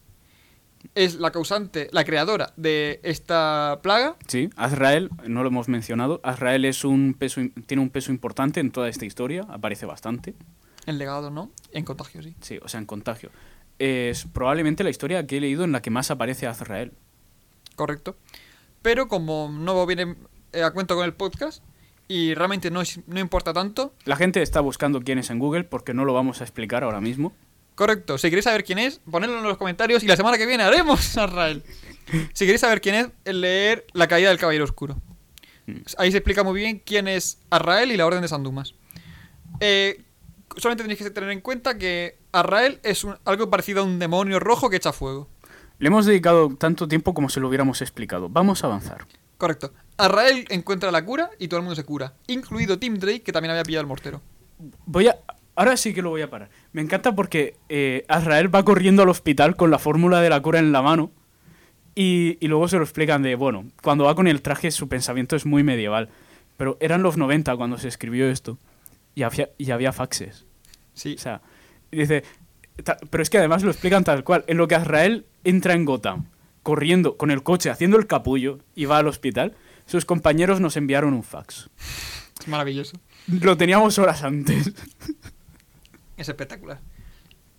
es 0.95 1.15
la 1.15 1.31
causante, 1.31 1.89
la 1.91 2.03
creadora 2.03 2.53
de 2.57 2.99
esta 3.03 3.79
plaga. 3.83 4.15
Sí, 4.27 4.49
Azrael, 4.55 5.09
no 5.27 5.43
lo 5.43 5.49
hemos 5.49 5.67
mencionado. 5.67 6.19
Azrael 6.23 6.65
es 6.65 6.83
un 6.83 7.13
peso, 7.17 7.41
tiene 7.65 7.83
un 7.83 7.89
peso 7.89 8.11
importante 8.11 8.59
en 8.59 8.71
toda 8.71 8.89
esta 8.89 9.05
historia. 9.05 9.45
Aparece 9.49 9.85
bastante. 9.85 10.35
En 10.85 10.97
legado, 10.97 11.29
¿no? 11.31 11.51
En 11.71 11.83
contagio, 11.83 12.21
sí. 12.23 12.35
Sí, 12.41 12.59
o 12.63 12.67
sea, 12.67 12.79
en 12.79 12.85
contagio. 12.85 13.29
Es 13.79 14.25
probablemente 14.25 14.83
la 14.83 14.89
historia 14.89 15.27
que 15.27 15.37
he 15.37 15.41
leído 15.41 15.63
en 15.63 15.71
la 15.71 15.81
que 15.81 15.89
más 15.89 16.09
aparece 16.11 16.47
Azrael. 16.47 16.93
Correcto. 17.75 18.17
Pero 18.81 19.07
como 19.07 19.49
no 19.51 19.85
viene 19.85 20.15
eh, 20.53 20.63
a 20.63 20.71
cuento 20.71 20.95
con 20.95 21.05
el 21.05 21.13
podcast 21.13 21.63
y 22.07 22.33
realmente 22.33 22.71
no, 22.71 22.81
es- 22.81 23.01
no 23.05 23.19
importa 23.19 23.51
tanto, 23.53 23.93
La 24.05 24.15
gente 24.15 24.41
está 24.41 24.61
buscando 24.61 25.01
quién 25.01 25.19
es 25.19 25.29
en 25.29 25.39
Google 25.39 25.65
porque 25.65 25.93
no 25.93 26.05
lo 26.05 26.13
vamos 26.13 26.39
a 26.41 26.45
explicar 26.45 26.83
ahora 26.83 27.01
mismo. 27.01 27.33
Correcto. 27.77 28.17
Si 28.17 28.27
queréis 28.29 28.43
saber 28.43 28.65
quién 28.65 28.79
es, 28.79 28.99
ponedlo 29.09 29.37
en 29.37 29.43
los 29.43 29.57
comentarios 29.57 30.03
y 30.03 30.07
la 30.07 30.17
semana 30.17 30.37
que 30.37 30.45
viene 30.45 30.63
haremos 30.63 30.99
a 31.17 31.25
Israel. 31.25 31.63
Si 32.33 32.45
queréis 32.45 32.59
saber 32.61 32.81
quién 32.81 32.95
es, 32.95 33.07
el 33.23 33.39
leer 33.41 33.85
La 33.93 34.07
caída 34.07 34.29
del 34.29 34.37
Caballero 34.37 34.65
Oscuro. 34.65 34.97
Mm. 35.67 35.75
Ahí 35.97 36.11
se 36.11 36.17
explica 36.17 36.43
muy 36.43 36.59
bien 36.59 36.81
quién 36.83 37.07
es 37.07 37.37
Arrael 37.49 37.91
y 37.91 37.97
la 37.97 38.05
Orden 38.05 38.21
de 38.21 38.27
San 38.27 38.43
Dumas. 38.43 38.73
Eh, 39.59 40.01
solamente 40.57 40.83
tenéis 40.83 40.99
que 40.99 41.09
tener 41.11 41.29
en 41.29 41.41
cuenta 41.41 41.77
que 41.77 42.17
Arrael 42.31 42.79
es 42.83 43.03
un- 43.03 43.17
algo 43.25 43.49
parecido 43.49 43.81
a 43.81 43.83
un 43.83 43.99
demonio 43.99 44.39
rojo 44.39 44.69
que 44.69 44.77
echa 44.77 44.91
fuego. 44.93 45.29
Le 45.79 45.87
hemos 45.87 46.05
dedicado 46.05 46.49
tanto 46.57 46.87
tiempo 46.87 47.13
como 47.13 47.29
si 47.29 47.39
lo 47.39 47.47
hubiéramos 47.47 47.81
explicado. 47.81 48.29
Vamos 48.29 48.63
a 48.63 48.67
avanzar. 48.67 49.05
Correcto. 49.37 49.71
Arrael 49.97 50.45
encuentra 50.49 50.91
la 50.91 51.03
cura 51.05 51.29
y 51.37 51.47
todo 51.47 51.59
el 51.59 51.63
mundo 51.63 51.75
se 51.75 51.83
cura, 51.83 52.13
incluido 52.27 52.79
Tim 52.79 52.97
Drake, 52.97 53.21
que 53.21 53.31
también 53.31 53.51
había 53.51 53.63
pillado 53.63 53.81
el 53.81 53.87
mortero. 53.87 54.21
Voy 54.85 55.07
a. 55.07 55.17
Ahora 55.57 55.75
sí 55.75 55.91
que 55.91 56.03
lo 56.03 56.11
voy 56.11 56.21
a 56.21 56.29
parar. 56.29 56.51
Me 56.71 56.83
encanta 56.83 57.15
porque 57.15 57.55
eh, 57.67 58.05
Azrael 58.07 58.53
va 58.53 58.63
corriendo 58.63 59.01
al 59.01 59.09
hospital 59.09 59.55
con 59.55 59.71
la 59.71 59.79
fórmula 59.79 60.21
de 60.21 60.29
la 60.29 60.39
cura 60.39 60.59
en 60.59 60.71
la 60.71 60.83
mano. 60.83 61.11
Y, 61.95 62.37
y 62.39 62.47
luego 62.47 62.67
se 62.67 62.77
lo 62.77 62.83
explican 62.83 63.23
de, 63.23 63.33
bueno, 63.33 63.65
cuando 63.81 64.03
va 64.03 64.13
con 64.13 64.27
el 64.27 64.43
traje 64.43 64.69
su 64.69 64.87
pensamiento 64.87 65.35
es 65.35 65.47
muy 65.47 65.63
medieval. 65.63 66.09
Pero 66.57 66.77
eran 66.79 67.01
los 67.01 67.17
90 67.17 67.55
cuando 67.57 67.79
se 67.79 67.87
escribió 67.87 68.29
esto. 68.29 68.59
Y 69.15 69.23
había, 69.23 69.49
y 69.57 69.71
había 69.71 69.91
faxes. 69.93 70.45
Sí. 70.93 71.15
O 71.15 71.17
sea, 71.17 71.41
dice. 71.91 72.23
Pero 73.09 73.23
es 73.23 73.31
que 73.31 73.39
además 73.39 73.63
lo 73.63 73.71
explican 73.71 74.03
tal 74.03 74.23
cual. 74.23 74.45
En 74.45 74.57
lo 74.57 74.67
que 74.67 74.75
Azrael 74.75 75.25
entra 75.43 75.73
en 75.73 75.85
Gotham, 75.85 76.27
corriendo 76.61 77.17
con 77.17 77.31
el 77.31 77.41
coche, 77.41 77.71
haciendo 77.71 77.97
el 77.97 78.05
capullo 78.05 78.59
y 78.75 78.85
va 78.85 78.99
al 78.99 79.07
hospital, 79.07 79.55
sus 79.87 80.05
compañeros 80.05 80.59
nos 80.59 80.77
enviaron 80.77 81.15
un 81.15 81.23
fax. 81.23 81.71
Es 82.39 82.47
maravilloso. 82.47 82.95
Lo 83.25 83.57
teníamos 83.57 83.97
horas 83.97 84.21
antes. 84.21 84.71
Es 86.17 86.27
espectacular. 86.27 86.81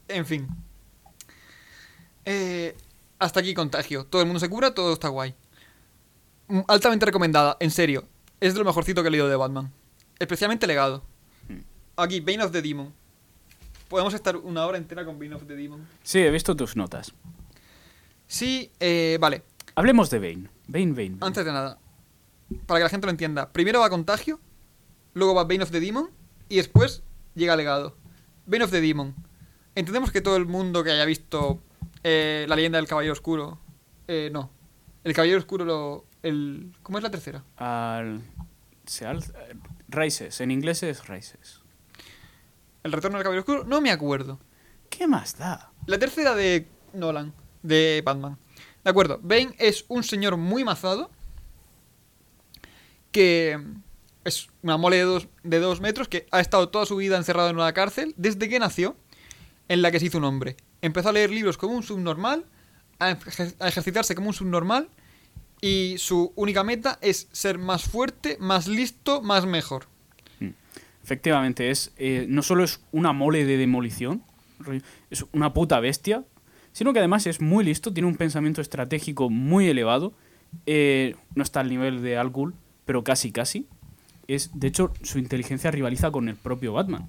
En 0.08 0.26
fin. 0.26 0.48
Eh, 2.24 2.76
hasta 3.18 3.40
aquí 3.40 3.54
contagio. 3.54 4.04
Todo 4.04 4.20
el 4.22 4.26
mundo 4.26 4.40
se 4.40 4.50
cura, 4.50 4.74
todo 4.74 4.92
está 4.92 5.08
guay. 5.08 5.34
Mm, 6.48 6.60
Altamente 6.68 7.06
recomendada, 7.06 7.56
en 7.60 7.70
serio. 7.70 8.06
Es 8.40 8.52
de 8.54 8.58
lo 8.58 8.64
mejorcito 8.64 9.02
que 9.02 9.08
he 9.08 9.10
leído 9.10 9.28
de 9.28 9.36
Batman. 9.36 9.72
Especialmente 10.18 10.66
legado. 10.66 11.04
Aquí, 11.96 12.20
Bane 12.20 12.44
of 12.44 12.52
the 12.52 12.62
Demon. 12.62 12.92
Podemos 13.88 14.12
estar 14.14 14.36
una 14.36 14.66
hora 14.66 14.78
entera 14.78 15.04
con 15.04 15.18
Bane 15.18 15.34
of 15.34 15.46
the 15.46 15.56
Demon. 15.56 15.86
Sí, 16.02 16.18
he 16.20 16.30
visto 16.30 16.54
tus 16.54 16.76
notas. 16.76 17.12
Sí, 18.26 18.70
eh, 18.78 19.16
vale. 19.20 19.42
Hablemos 19.74 20.10
de 20.10 20.18
Bane. 20.18 20.48
Bane, 20.66 20.92
Bane. 20.92 21.10
Bane. 21.10 21.18
Antes 21.26 21.44
de 21.44 21.52
nada, 21.52 21.78
para 22.66 22.80
que 22.80 22.84
la 22.84 22.90
gente 22.90 23.06
lo 23.06 23.10
entienda, 23.10 23.50
primero 23.52 23.80
va 23.80 23.88
Contagio, 23.88 24.38
luego 25.14 25.34
va 25.34 25.44
Bane 25.44 25.62
of 25.62 25.70
the 25.70 25.80
Demon 25.80 26.10
y 26.48 26.56
después 26.56 27.02
llega 27.34 27.56
Legado. 27.56 27.96
Bane 28.48 28.64
of 28.64 28.70
the 28.70 28.80
Demon. 28.80 29.14
Entendemos 29.74 30.10
que 30.10 30.22
todo 30.22 30.36
el 30.36 30.46
mundo 30.46 30.82
que 30.82 30.90
haya 30.90 31.04
visto 31.04 31.62
eh, 32.02 32.46
la 32.48 32.56
leyenda 32.56 32.78
del 32.78 32.88
Caballero 32.88 33.12
Oscuro. 33.12 33.60
Eh, 34.08 34.30
no. 34.32 34.50
El 35.04 35.12
Caballero 35.12 35.38
Oscuro 35.38 35.64
lo. 35.64 36.06
El, 36.22 36.72
¿Cómo 36.82 36.98
es 36.98 37.04
la 37.04 37.10
tercera? 37.10 37.44
Al... 37.56 38.22
Se 38.86 39.06
alza... 39.06 39.34
Rises. 39.88 40.40
En 40.40 40.50
inglés 40.50 40.82
es 40.82 41.06
Rises. 41.06 41.60
El 42.82 42.92
retorno 42.92 43.18
del 43.18 43.24
Caballero 43.24 43.40
Oscuro. 43.42 43.64
No 43.64 43.82
me 43.82 43.90
acuerdo. 43.90 44.40
¿Qué 44.88 45.06
más 45.06 45.36
da? 45.36 45.70
La 45.86 45.98
tercera 45.98 46.34
de 46.34 46.66
Nolan, 46.94 47.34
de 47.62 48.02
Batman. 48.04 48.38
De 48.82 48.90
acuerdo, 48.90 49.20
Bane 49.22 49.54
es 49.58 49.84
un 49.88 50.02
señor 50.02 50.38
muy 50.38 50.64
mazado 50.64 51.10
que 53.12 53.62
es 54.28 54.48
una 54.62 54.76
mole 54.76 54.96
de 54.98 55.02
dos, 55.02 55.28
de 55.42 55.58
dos 55.58 55.80
metros 55.80 56.06
que 56.08 56.26
ha 56.30 56.40
estado 56.40 56.68
toda 56.68 56.86
su 56.86 56.96
vida 56.96 57.16
encerrado 57.16 57.50
en 57.50 57.56
una 57.56 57.72
cárcel 57.72 58.14
desde 58.16 58.48
que 58.48 58.58
nació, 58.60 58.96
en 59.68 59.82
la 59.82 59.90
que 59.90 59.98
se 59.98 60.06
hizo 60.06 60.18
un 60.18 60.24
hombre. 60.24 60.56
Empezó 60.82 61.08
a 61.08 61.12
leer 61.12 61.30
libros 61.30 61.58
como 61.58 61.74
un 61.74 61.82
subnormal, 61.82 62.44
a, 63.00 63.10
ejer- 63.18 63.54
a 63.58 63.68
ejercitarse 63.68 64.14
como 64.14 64.28
un 64.28 64.34
subnormal 64.34 64.88
y 65.60 65.96
su 65.98 66.32
única 66.36 66.62
meta 66.62 66.98
es 67.02 67.28
ser 67.32 67.58
más 67.58 67.82
fuerte, 67.84 68.36
más 68.38 68.68
listo, 68.68 69.20
más 69.22 69.44
mejor. 69.44 69.86
Efectivamente, 71.02 71.70
es 71.70 71.92
eh, 71.96 72.26
no 72.28 72.42
solo 72.42 72.64
es 72.64 72.80
una 72.92 73.12
mole 73.12 73.44
de 73.44 73.56
demolición, 73.56 74.22
es 75.10 75.24
una 75.32 75.54
puta 75.54 75.80
bestia, 75.80 76.24
sino 76.72 76.92
que 76.92 76.98
además 76.98 77.26
es 77.26 77.40
muy 77.40 77.64
listo, 77.64 77.92
tiene 77.92 78.08
un 78.08 78.16
pensamiento 78.16 78.60
estratégico 78.60 79.30
muy 79.30 79.68
elevado. 79.68 80.12
eh, 80.66 81.14
no 81.34 81.42
está 81.42 81.60
al 81.60 81.68
nivel 81.70 82.02
de 82.02 82.18
Al 82.18 82.30
Ghul, 82.30 82.54
pero 82.84 83.04
casi 83.04 83.32
casi. 83.32 83.66
Es, 84.28 84.50
de 84.52 84.68
hecho, 84.68 84.92
su 85.02 85.18
inteligencia 85.18 85.70
rivaliza 85.70 86.10
con 86.10 86.28
el 86.28 86.36
propio 86.36 86.74
Batman. 86.74 87.08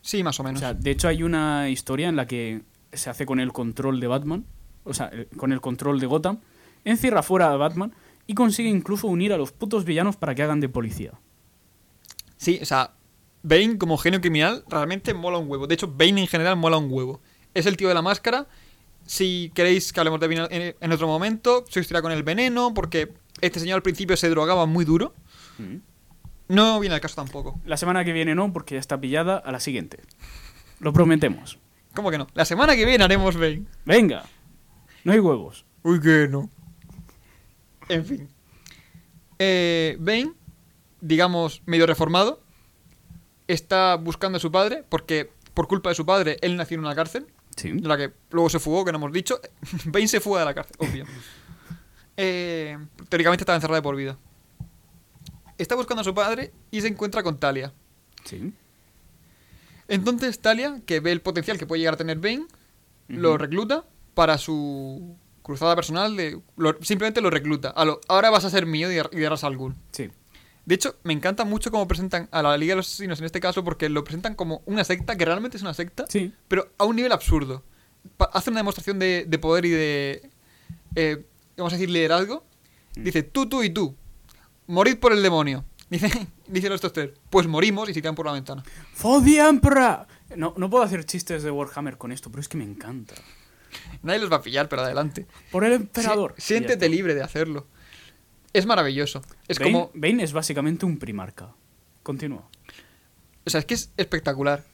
Sí, 0.00 0.22
más 0.22 0.38
o 0.38 0.42
O 0.42 0.46
menos. 0.46 0.60
sea, 0.60 0.72
de 0.72 0.90
hecho 0.90 1.08
hay 1.08 1.22
una 1.24 1.68
historia 1.68 2.08
en 2.08 2.16
la 2.16 2.26
que 2.26 2.62
se 2.92 3.10
hace 3.10 3.26
con 3.26 3.40
el 3.40 3.52
control 3.52 3.98
de 4.00 4.06
Batman, 4.06 4.46
o 4.84 4.94
sea, 4.94 5.10
con 5.36 5.52
el 5.52 5.60
control 5.60 5.98
de 5.98 6.06
Gotham, 6.06 6.38
encierra 6.84 7.22
fuera 7.22 7.50
a 7.50 7.56
Batman 7.56 7.92
y 8.26 8.34
consigue 8.34 8.68
incluso 8.68 9.08
unir 9.08 9.32
a 9.32 9.36
los 9.36 9.50
putos 9.50 9.84
villanos 9.84 10.16
para 10.16 10.34
que 10.34 10.42
hagan 10.42 10.60
de 10.60 10.68
policía. 10.68 11.12
Sí, 12.36 12.60
o 12.62 12.64
sea, 12.64 12.92
Bane 13.42 13.76
como 13.76 13.98
genio 13.98 14.20
criminal 14.20 14.64
realmente 14.68 15.14
mola 15.14 15.38
un 15.38 15.50
huevo. 15.50 15.66
De 15.66 15.74
hecho, 15.74 15.88
Bane 15.88 16.20
en 16.20 16.26
general 16.28 16.56
mola 16.56 16.76
un 16.76 16.90
huevo. 16.90 17.20
Es 17.54 17.66
el 17.66 17.76
tío 17.76 17.88
de 17.88 17.94
la 17.94 18.02
máscara. 18.02 18.46
Si 19.04 19.50
queréis 19.54 19.92
que 19.92 20.00
hablemos 20.00 20.20
de 20.20 20.28
Bane 20.28 20.76
en, 20.80 20.92
otro 20.92 21.06
momento, 21.08 21.64
su 21.68 21.80
historia 21.80 22.02
con 22.02 22.12
el 22.12 22.22
veneno, 22.22 22.72
porque 22.72 23.12
este 23.40 23.58
señor 23.58 23.76
al 23.76 23.82
principio 23.82 24.16
se 24.16 24.28
drogaba 24.28 24.66
muy 24.66 24.84
duro. 24.84 25.12
Mm. 25.58 25.76
No 26.48 26.78
viene 26.80 26.94
al 26.94 27.00
caso 27.00 27.16
tampoco. 27.16 27.60
La 27.64 27.76
semana 27.76 28.04
que 28.04 28.12
viene 28.12 28.34
no, 28.34 28.52
porque 28.52 28.74
ya 28.74 28.80
está 28.80 29.00
pillada 29.00 29.36
a 29.38 29.52
la 29.52 29.60
siguiente. 29.60 30.00
Lo 30.80 30.92
prometemos. 30.92 31.58
¿Cómo 31.94 32.10
que 32.10 32.18
no? 32.18 32.26
La 32.34 32.44
semana 32.44 32.74
que 32.74 32.84
viene 32.84 33.04
haremos 33.04 33.36
Bane. 33.36 33.64
Venga, 33.84 34.24
no 35.04 35.12
hay 35.12 35.20
huevos. 35.20 35.64
Uy, 35.82 36.00
que 36.00 36.28
no. 36.28 36.50
En 37.88 38.04
fin. 38.04 38.28
Eh, 39.38 39.96
Bane, 40.00 40.32
digamos, 41.00 41.62
medio 41.66 41.86
reformado, 41.86 42.42
está 43.48 43.96
buscando 43.96 44.38
a 44.38 44.40
su 44.40 44.50
padre, 44.50 44.84
porque 44.88 45.30
por 45.54 45.68
culpa 45.68 45.90
de 45.90 45.94
su 45.94 46.04
padre 46.04 46.36
él 46.40 46.56
nació 46.56 46.76
en 46.76 46.80
una 46.80 46.94
cárcel. 46.94 47.26
Sí. 47.56 47.70
de 47.70 47.86
la 47.86 47.96
que 47.96 48.12
luego 48.30 48.50
se 48.50 48.58
fugó, 48.58 48.84
que 48.84 48.90
no 48.90 48.98
hemos 48.98 49.12
dicho. 49.12 49.40
Bane 49.86 50.08
se 50.08 50.20
fuga 50.20 50.40
de 50.40 50.46
la 50.46 50.54
cárcel, 50.54 50.76
obvio. 50.78 51.06
Eh, 52.16 52.78
teóricamente 53.08 53.42
estaba 53.42 53.56
encerrado 53.56 53.74
de 53.74 53.82
por 53.82 53.96
vida. 53.96 54.16
Está 55.58 55.74
buscando 55.74 56.00
a 56.00 56.04
su 56.04 56.14
padre 56.14 56.52
y 56.70 56.80
se 56.80 56.88
encuentra 56.88 57.22
con 57.22 57.38
Talia. 57.38 57.72
Sí. 58.24 58.52
Entonces 59.88 60.40
Talia, 60.40 60.80
que 60.86 61.00
ve 61.00 61.12
el 61.12 61.20
potencial 61.20 61.58
que 61.58 61.66
puede 61.66 61.80
llegar 61.80 61.94
a 61.94 61.98
tener 61.98 62.18
Bane, 62.18 62.46
lo 63.08 63.36
recluta 63.36 63.84
para 64.14 64.38
su 64.38 65.16
cruzada 65.42 65.74
personal. 65.76 66.16
De, 66.16 66.40
lo- 66.56 66.76
simplemente 66.82 67.20
lo 67.20 67.30
recluta. 67.30 67.68
A 67.70 67.84
lo, 67.84 68.00
ahora 68.08 68.30
vas 68.30 68.44
a 68.44 68.50
ser 68.50 68.66
mío 68.66 68.90
y 68.90 68.94
de, 68.94 69.08
y 69.12 69.16
de 69.16 69.28
Ra's 69.28 69.44
al 69.44 69.56
Ghul. 69.56 69.74
Sí. 69.92 70.10
De 70.64 70.74
hecho, 70.74 70.96
me 71.02 71.12
encanta 71.12 71.44
mucho 71.44 71.70
cómo 71.70 71.86
presentan 71.86 72.28
a 72.32 72.42
la 72.42 72.56
Liga 72.56 72.72
de 72.72 72.76
los 72.76 72.86
Asesinos 72.88 73.18
en 73.18 73.26
este 73.26 73.38
caso, 73.40 73.62
porque 73.62 73.90
lo 73.90 74.02
presentan 74.02 74.34
como 74.34 74.62
una 74.64 74.82
secta, 74.84 75.16
que 75.16 75.26
realmente 75.26 75.58
es 75.58 75.62
una 75.62 75.74
secta, 75.74 76.06
Sí. 76.08 76.32
pero 76.48 76.70
a 76.78 76.84
un 76.86 76.96
nivel 76.96 77.12
absurdo. 77.12 77.62
Pa- 78.16 78.30
hace 78.32 78.48
una 78.48 78.60
demostración 78.60 78.98
de, 78.98 79.26
de 79.28 79.38
poder 79.38 79.66
y 79.66 79.70
de, 79.70 80.30
eh, 80.96 81.26
vamos 81.58 81.74
a 81.74 81.76
decir, 81.76 81.90
liderazgo. 81.90 82.46
Dice, 82.96 83.22
tú, 83.22 83.46
tú 83.46 83.62
y 83.62 83.68
tú, 83.68 83.94
morid 84.66 84.98
por 84.98 85.12
el 85.12 85.22
demonio. 85.22 85.64
Dice, 85.90 86.26
dice 86.48 86.68
los 86.68 86.76
estos 86.76 86.92
tres, 86.92 87.10
pues 87.30 87.46
morimos 87.46 87.88
y 87.88 87.94
se 87.94 88.00
tiran 88.00 88.14
por 88.14 88.26
la 88.26 88.32
ventana. 88.32 88.64
Emperor. 89.38 90.06
No, 90.34 90.54
no 90.56 90.68
puedo 90.70 90.82
hacer 90.82 91.04
chistes 91.04 91.42
de 91.42 91.50
Warhammer 91.50 91.98
con 91.98 92.10
esto, 92.10 92.30
pero 92.30 92.40
es 92.40 92.48
que 92.48 92.56
me 92.56 92.64
encanta. 92.64 93.14
Nadie 94.02 94.18
los 94.20 94.32
va 94.32 94.36
a 94.36 94.42
pillar, 94.42 94.68
pero 94.68 94.82
adelante. 94.82 95.26
Por 95.52 95.64
el 95.64 95.72
emperador. 95.74 96.34
Sí, 96.38 96.48
siéntete 96.48 96.88
libre 96.88 97.14
de 97.14 97.22
hacerlo. 97.22 97.66
Es 98.52 98.66
maravilloso. 98.66 99.22
Es. 99.46 99.58
Bane, 99.58 99.72
como... 99.72 99.90
Bane 99.94 100.22
es 100.24 100.32
básicamente 100.32 100.86
un 100.86 100.98
primarca. 100.98 101.52
Continúa. 102.02 102.48
O 103.44 103.50
sea, 103.50 103.60
es 103.60 103.66
que 103.66 103.74
es 103.74 103.92
espectacular. 103.96 104.64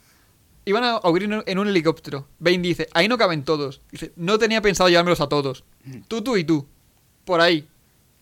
Iban 0.64 0.84
a 0.84 1.01
huir 1.09 1.24
en 1.24 1.34
un- 1.34 1.43
en 1.47 1.59
un 1.59 1.66
helicóptero. 1.68 2.28
Bane 2.38 2.59
dice, 2.59 2.88
ahí 2.95 3.09
no 3.09 3.18
caben 3.18 3.45
todos. 3.45 3.80
Dice, 3.91 4.12
no 4.16 4.38
tenía 4.38 4.62
pensado 4.62 4.88
llevármelos 4.88 5.20
a 5.20 5.28
todos. 5.28 5.64
Tú, 6.09 6.22
tú 6.22 6.36
y 6.36 6.45
tú. 6.45 6.66
Por 7.24 7.41
ahí. 7.41 7.68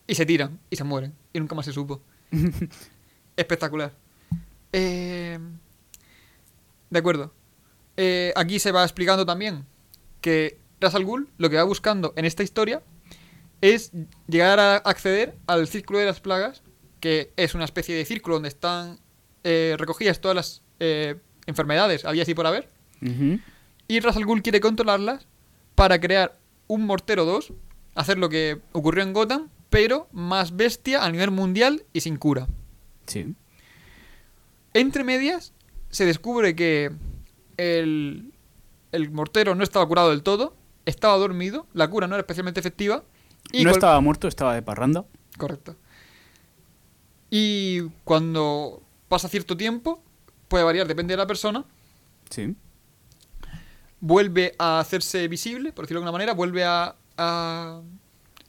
Y 0.07 0.15
se 0.15 0.25
tiran. 0.25 0.59
Y 0.71 0.77
se 0.77 0.85
mueren. 0.85 1.15
Y 1.39 1.41
nunca 1.41 1.55
más 1.55 1.67
se 1.67 1.73
supo. 1.73 2.03
Espectacular. 3.37 3.93
Eh, 4.73 5.39
de 6.91 6.99
acuerdo. 6.99 7.33
Eh, 7.97 8.33
aquí 8.35 8.59
se 8.59 8.73
va 8.73 8.83
explicando 8.83 9.25
también 9.25 9.65
que 10.21 10.59
Ras 10.81 10.97
al 10.97 11.05
Ghul 11.05 11.29
lo 11.39 11.49
que 11.49 11.55
va 11.55 11.63
buscando 11.63 12.13
en 12.17 12.25
esta 12.25 12.43
historia 12.43 12.83
es 13.61 13.93
llegar 14.27 14.59
a 14.59 14.79
acceder 14.79 15.37
al 15.47 15.69
círculo 15.69 16.01
de 16.01 16.07
las 16.07 16.19
plagas, 16.19 16.63
que 16.99 17.33
es 17.37 17.55
una 17.55 17.65
especie 17.65 17.95
de 17.95 18.05
círculo 18.05 18.35
donde 18.35 18.49
están 18.49 18.99
eh, 19.45 19.77
recogidas 19.79 20.21
todas 20.21 20.35
las 20.35 20.63
eh, 20.81 21.21
enfermedades, 21.47 22.05
había 22.05 22.25
así 22.25 22.35
por 22.35 22.49
haber, 22.49 22.69
y 23.87 24.01
Ras 24.01 24.17
al 24.17 24.25
Ghul 24.25 24.43
quiere 24.43 24.59
controlarlas 24.59 25.29
para 25.77 26.01
crear 26.01 26.37
un 26.67 26.85
Mortero 26.85 27.25
2, 27.25 27.53
hacer 27.95 28.19
lo 28.19 28.29
que 28.29 28.61
ocurrió 28.73 29.05
en 29.05 29.13
Gotham, 29.13 29.49
pero 29.71 30.09
más 30.13 30.57
bestia 30.57 31.05
a 31.05 31.11
nivel 31.11 31.31
mundial 31.31 31.85
y 31.93 32.01
sin 32.01 32.17
cura. 32.17 32.47
Sí. 33.07 33.35
Entre 34.75 35.05
medias, 35.05 35.53
se 35.91 36.05
descubre 36.07 36.55
que 36.55 36.91
el, 37.57 38.33
el 38.93 39.11
mortero 39.11 39.55
no 39.55 39.63
estaba 39.65 39.87
curado 39.87 40.11
del 40.11 40.23
todo, 40.23 40.55
estaba 40.87 41.17
dormido, 41.17 41.67
la 41.75 41.89
cura 41.89 42.07
no 42.07 42.15
era 42.15 42.21
especialmente 42.21 42.61
efectiva. 42.61 43.05
Y 43.53 43.65
no 43.65 43.71
estaba 43.71 44.01
muerto, 44.01 44.29
estaba 44.29 44.55
de 44.55 44.63
parranda. 44.63 45.05
Correcto. 45.37 45.77
Y 47.31 47.83
cuando 48.05 48.83
pasa 49.09 49.29
cierto 49.29 49.57
tiempo, 49.57 50.03
puede 50.49 50.65
variar, 50.65 50.87
depende 50.87 51.13
de 51.13 51.19
la 51.19 51.27
persona, 51.27 51.65
Sí. 52.31 52.55
vuelve 54.01 54.55
a 54.59 54.81
hacerse 54.81 55.29
visible, 55.29 55.73
por 55.73 55.85
decirlo 55.85 56.01
de 56.01 56.05
alguna 56.05 56.13
manera, 56.19 56.35
vuelve 56.35 56.65
a... 56.65 56.95
a- 57.17 57.83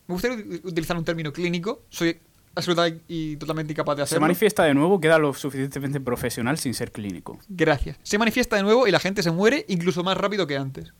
Me 0.10 0.14
gustaría 0.14 0.38
utilizar 0.64 0.98
un 0.98 1.06
término 1.06 1.32
clínico, 1.32 1.84
soy 1.90 2.20
absoluta 2.56 2.88
y 3.08 3.36
totalmente 3.38 3.74
incapaz 3.74 3.96
de 3.96 4.02
Se 4.02 4.04
hacerlo. 4.06 4.22
manifiesta 4.22 4.64
de 4.64 4.74
nuevo, 4.74 5.00
queda 5.00 5.20
lo 5.20 5.36
suficientemente 5.36 6.00
profesional 6.00 6.58
sin 6.58 6.74
ser 6.74 6.92
clínico. 6.92 7.38
Gracias. 7.48 7.98
Se 8.02 8.18
manifiesta 8.18 8.56
de 8.56 8.64
nuevo 8.64 8.88
y 8.88 8.92
la 8.92 9.00
gente 9.00 9.22
se 9.22 9.30
muere 9.30 9.66
incluso 9.68 10.04
más 10.04 10.18
rápido 10.18 10.48
que 10.48 10.58
antes. 10.58 10.92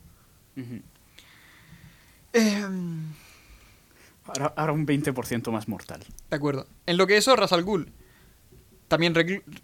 Em, 2.32 3.12
Ahora, 4.26 4.54
ahora 4.56 4.72
un 4.74 4.86
20% 4.86 5.50
más 5.50 5.66
mortal. 5.66 6.04
De 6.28 6.36
acuerdo. 6.36 6.68
En 6.86 6.96
lo 6.96 7.08
que 7.08 7.16
eso, 7.16 7.34
Ras 7.34 7.52
al 7.52 7.64
Ghul 7.64 7.90
también 8.86 9.12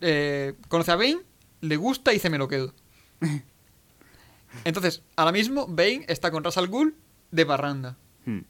eh, 0.01 0.55
conoce 0.67 0.91
a 0.91 0.97
Bane, 0.97 1.21
le 1.61 1.77
gusta 1.77 2.11
y 2.11 2.15
dice 2.15 2.31
me 2.31 2.39
lo 2.39 2.49
quedo. 2.49 2.75
Entonces, 4.65 5.03
ahora 5.15 5.31
mismo 5.31 5.69
Bane 5.69 6.05
está 6.09 6.33
con 6.33 6.43
Ras 6.43 6.59
al 6.59 6.67
Ghul 6.67 6.97
de 7.31 7.47
parranda. 7.47 7.97
Mm. 8.25 8.41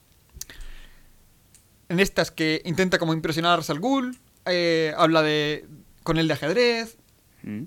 En 1.89 2.01
estas 2.01 2.31
que 2.31 2.63
intenta 2.65 2.99
como 2.99 3.13
impresionar 3.13 3.61
a 3.61 3.73
Ghul, 3.75 4.17
eh, 4.47 4.93
habla 4.97 5.23
de 5.23 5.67
con 6.03 6.19
él 6.19 6.29
de 6.29 6.35
ajedrez 6.35 6.97
Mm. 7.43 7.65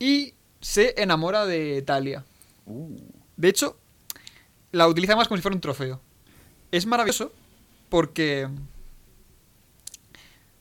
y 0.00 0.34
se 0.60 1.00
enamora 1.00 1.46
de 1.46 1.82
Talia. 1.82 2.24
Uh. 2.66 2.96
De 3.36 3.48
hecho, 3.48 3.78
la 4.72 4.88
utiliza 4.88 5.14
más 5.14 5.28
como 5.28 5.36
si 5.38 5.42
fuera 5.42 5.54
un 5.54 5.60
trofeo. 5.60 6.00
Es 6.72 6.86
maravilloso 6.86 7.32
porque 7.90 8.48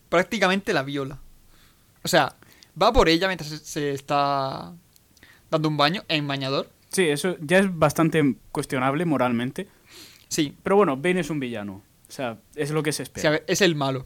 prácticamente 0.10 0.74
la 0.74 0.84
viola. 0.84 1.20
O 2.04 2.08
sea, 2.08 2.36
va 2.80 2.92
por 2.94 3.10
ella 3.10 3.28
mientras 3.28 3.50
se, 3.50 3.58
se 3.60 3.92
está 3.92 4.74
dando 5.50 5.68
un 5.70 5.78
baño 5.78 6.04
en 6.08 6.28
bañador. 6.28 6.70
Sí, 6.90 7.04
eso 7.10 7.36
ya 7.40 7.60
es 7.60 7.76
bastante 7.76 8.36
cuestionable 8.52 9.06
moralmente. 9.06 9.68
Sí, 10.28 10.56
Pero 10.64 10.76
bueno, 10.76 10.98
Bane 10.98 11.20
es 11.22 11.30
un 11.30 11.40
villano. 11.40 11.82
O 12.14 12.16
sea, 12.16 12.38
es 12.54 12.70
lo 12.70 12.84
que 12.84 12.92
se 12.92 13.02
espera. 13.02 13.32
ver, 13.32 13.44
es 13.48 13.62
el 13.62 13.74
malo. 13.74 14.06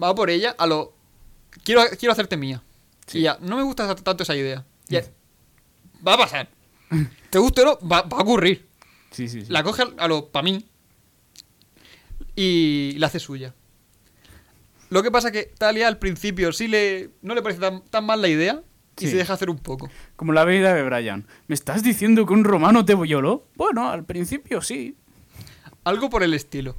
Va 0.00 0.14
por 0.14 0.30
ella 0.30 0.54
a 0.56 0.68
lo... 0.68 0.94
Quiero, 1.64 1.82
quiero 1.98 2.12
hacerte 2.12 2.36
mía. 2.36 2.62
Sí. 3.08 3.18
Y 3.18 3.22
ya, 3.22 3.38
no 3.40 3.56
me 3.56 3.64
gusta 3.64 3.92
tanto 3.96 4.22
esa 4.22 4.36
idea. 4.36 4.64
Ya, 4.86 5.02
va 6.06 6.14
a 6.14 6.18
pasar. 6.18 6.48
Te 7.30 7.40
guste 7.40 7.62
o 7.62 7.64
no, 7.64 7.88
va, 7.88 8.02
va 8.02 8.18
a 8.18 8.22
ocurrir. 8.22 8.68
Sí, 9.10 9.28
sí, 9.28 9.40
sí. 9.40 9.46
La 9.50 9.64
coge 9.64 9.82
a 9.98 10.06
lo 10.06 10.28
para 10.30 10.44
mí 10.44 10.64
y 12.36 12.94
la 12.98 13.08
hace 13.08 13.18
suya. 13.18 13.52
Lo 14.90 15.02
que 15.02 15.10
pasa 15.10 15.32
que 15.32 15.52
Talia 15.58 15.88
al 15.88 15.98
principio 15.98 16.52
sí 16.52 16.68
le 16.68 17.10
no 17.22 17.34
le 17.34 17.42
parece 17.42 17.60
tan, 17.60 17.82
tan 17.86 18.04
mal 18.06 18.22
la 18.22 18.28
idea 18.28 18.62
y 18.96 19.06
Sí. 19.06 19.10
se 19.10 19.16
deja 19.16 19.32
hacer 19.32 19.50
un 19.50 19.58
poco. 19.58 19.90
Como 20.14 20.32
la 20.32 20.44
vida 20.44 20.72
de 20.72 20.84
Brian. 20.84 21.26
¿Me 21.48 21.54
estás 21.56 21.82
diciendo 21.82 22.26
que 22.26 22.32
un 22.32 22.44
romano 22.44 22.84
te 22.84 22.94
violó? 22.94 23.48
Bueno, 23.56 23.88
al 23.90 24.04
principio 24.04 24.62
sí. 24.62 24.96
Algo 25.90 26.08
por 26.10 26.22
el 26.22 26.34
estilo. 26.34 26.76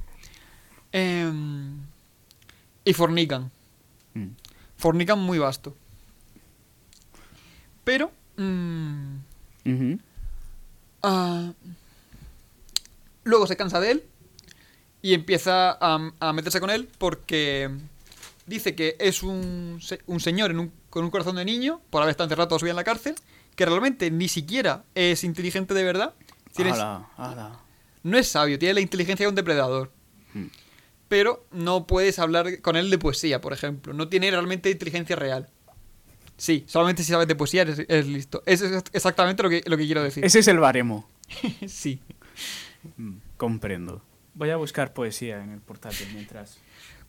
Em, 0.90 1.78
y 2.84 2.92
fornican. 2.94 3.50
Mm. 4.14 4.28
Fornican 4.76 5.18
muy 5.18 5.38
vasto. 5.38 5.76
Pero... 7.84 8.10
mm, 8.36 9.16
ah, 11.02 11.52
luego 13.24 13.46
se 13.46 13.56
cansa 13.56 13.80
de 13.80 13.90
él 13.92 14.04
y 15.02 15.14
empieza 15.14 15.70
a, 15.80 16.10
a 16.20 16.32
meterse 16.32 16.60
con 16.60 16.70
él 16.70 16.88
porque 16.98 17.70
dice 18.46 18.74
que 18.74 18.96
es 18.98 19.22
un, 19.22 19.80
un 20.06 20.20
señor 20.20 20.50
en 20.50 20.60
un- 20.60 20.72
con 20.90 21.04
un 21.04 21.10
corazón 21.10 21.36
de 21.36 21.44
niño 21.44 21.80
por 21.90 22.02
haber 22.02 22.12
estado 22.12 22.26
encerrado 22.26 22.48
toda 22.48 22.58
su 22.58 22.64
vida 22.64 22.72
en 22.72 22.76
la 22.76 22.84
cárcel, 22.84 23.14
que 23.56 23.64
realmente 23.66 24.10
ni 24.10 24.28
siquiera 24.28 24.84
es 24.94 25.24
inteligente 25.24 25.74
de 25.74 25.84
verdad. 25.84 26.14
Tiene- 26.54 26.72
Ala, 26.72 27.08
ala. 27.16 27.58
No 28.02 28.18
es 28.18 28.28
sabio, 28.28 28.58
tiene 28.58 28.74
la 28.74 28.80
inteligencia 28.80 29.24
de 29.24 29.28
un 29.28 29.34
depredador. 29.34 29.92
Mm. 30.34 30.46
Pero 31.08 31.46
no 31.50 31.86
puedes 31.86 32.18
hablar 32.18 32.60
con 32.62 32.76
él 32.76 32.90
de 32.90 32.98
poesía, 32.98 33.40
por 33.40 33.52
ejemplo. 33.52 33.92
No 33.92 34.08
tiene 34.08 34.30
realmente 34.30 34.70
inteligencia 34.70 35.14
real. 35.14 35.48
Sí, 36.36 36.64
solamente 36.66 37.04
si 37.04 37.12
sabes 37.12 37.28
de 37.28 37.34
poesía 37.34 37.62
eres, 37.62 37.80
eres 37.80 38.06
listo. 38.06 38.42
Eso 38.46 38.66
es 38.66 38.82
exactamente 38.92 39.42
lo 39.42 39.50
que, 39.50 39.62
lo 39.66 39.76
que 39.76 39.84
quiero 39.84 40.02
decir. 40.02 40.24
Ese 40.24 40.38
es 40.38 40.48
el 40.48 40.58
baremo. 40.58 41.08
sí. 41.66 42.00
Mm, 42.96 43.16
comprendo. 43.36 44.02
Voy 44.34 44.50
a 44.50 44.56
buscar 44.56 44.94
poesía 44.94 45.42
en 45.42 45.50
el 45.50 45.60
portátil 45.60 46.08
mientras. 46.14 46.58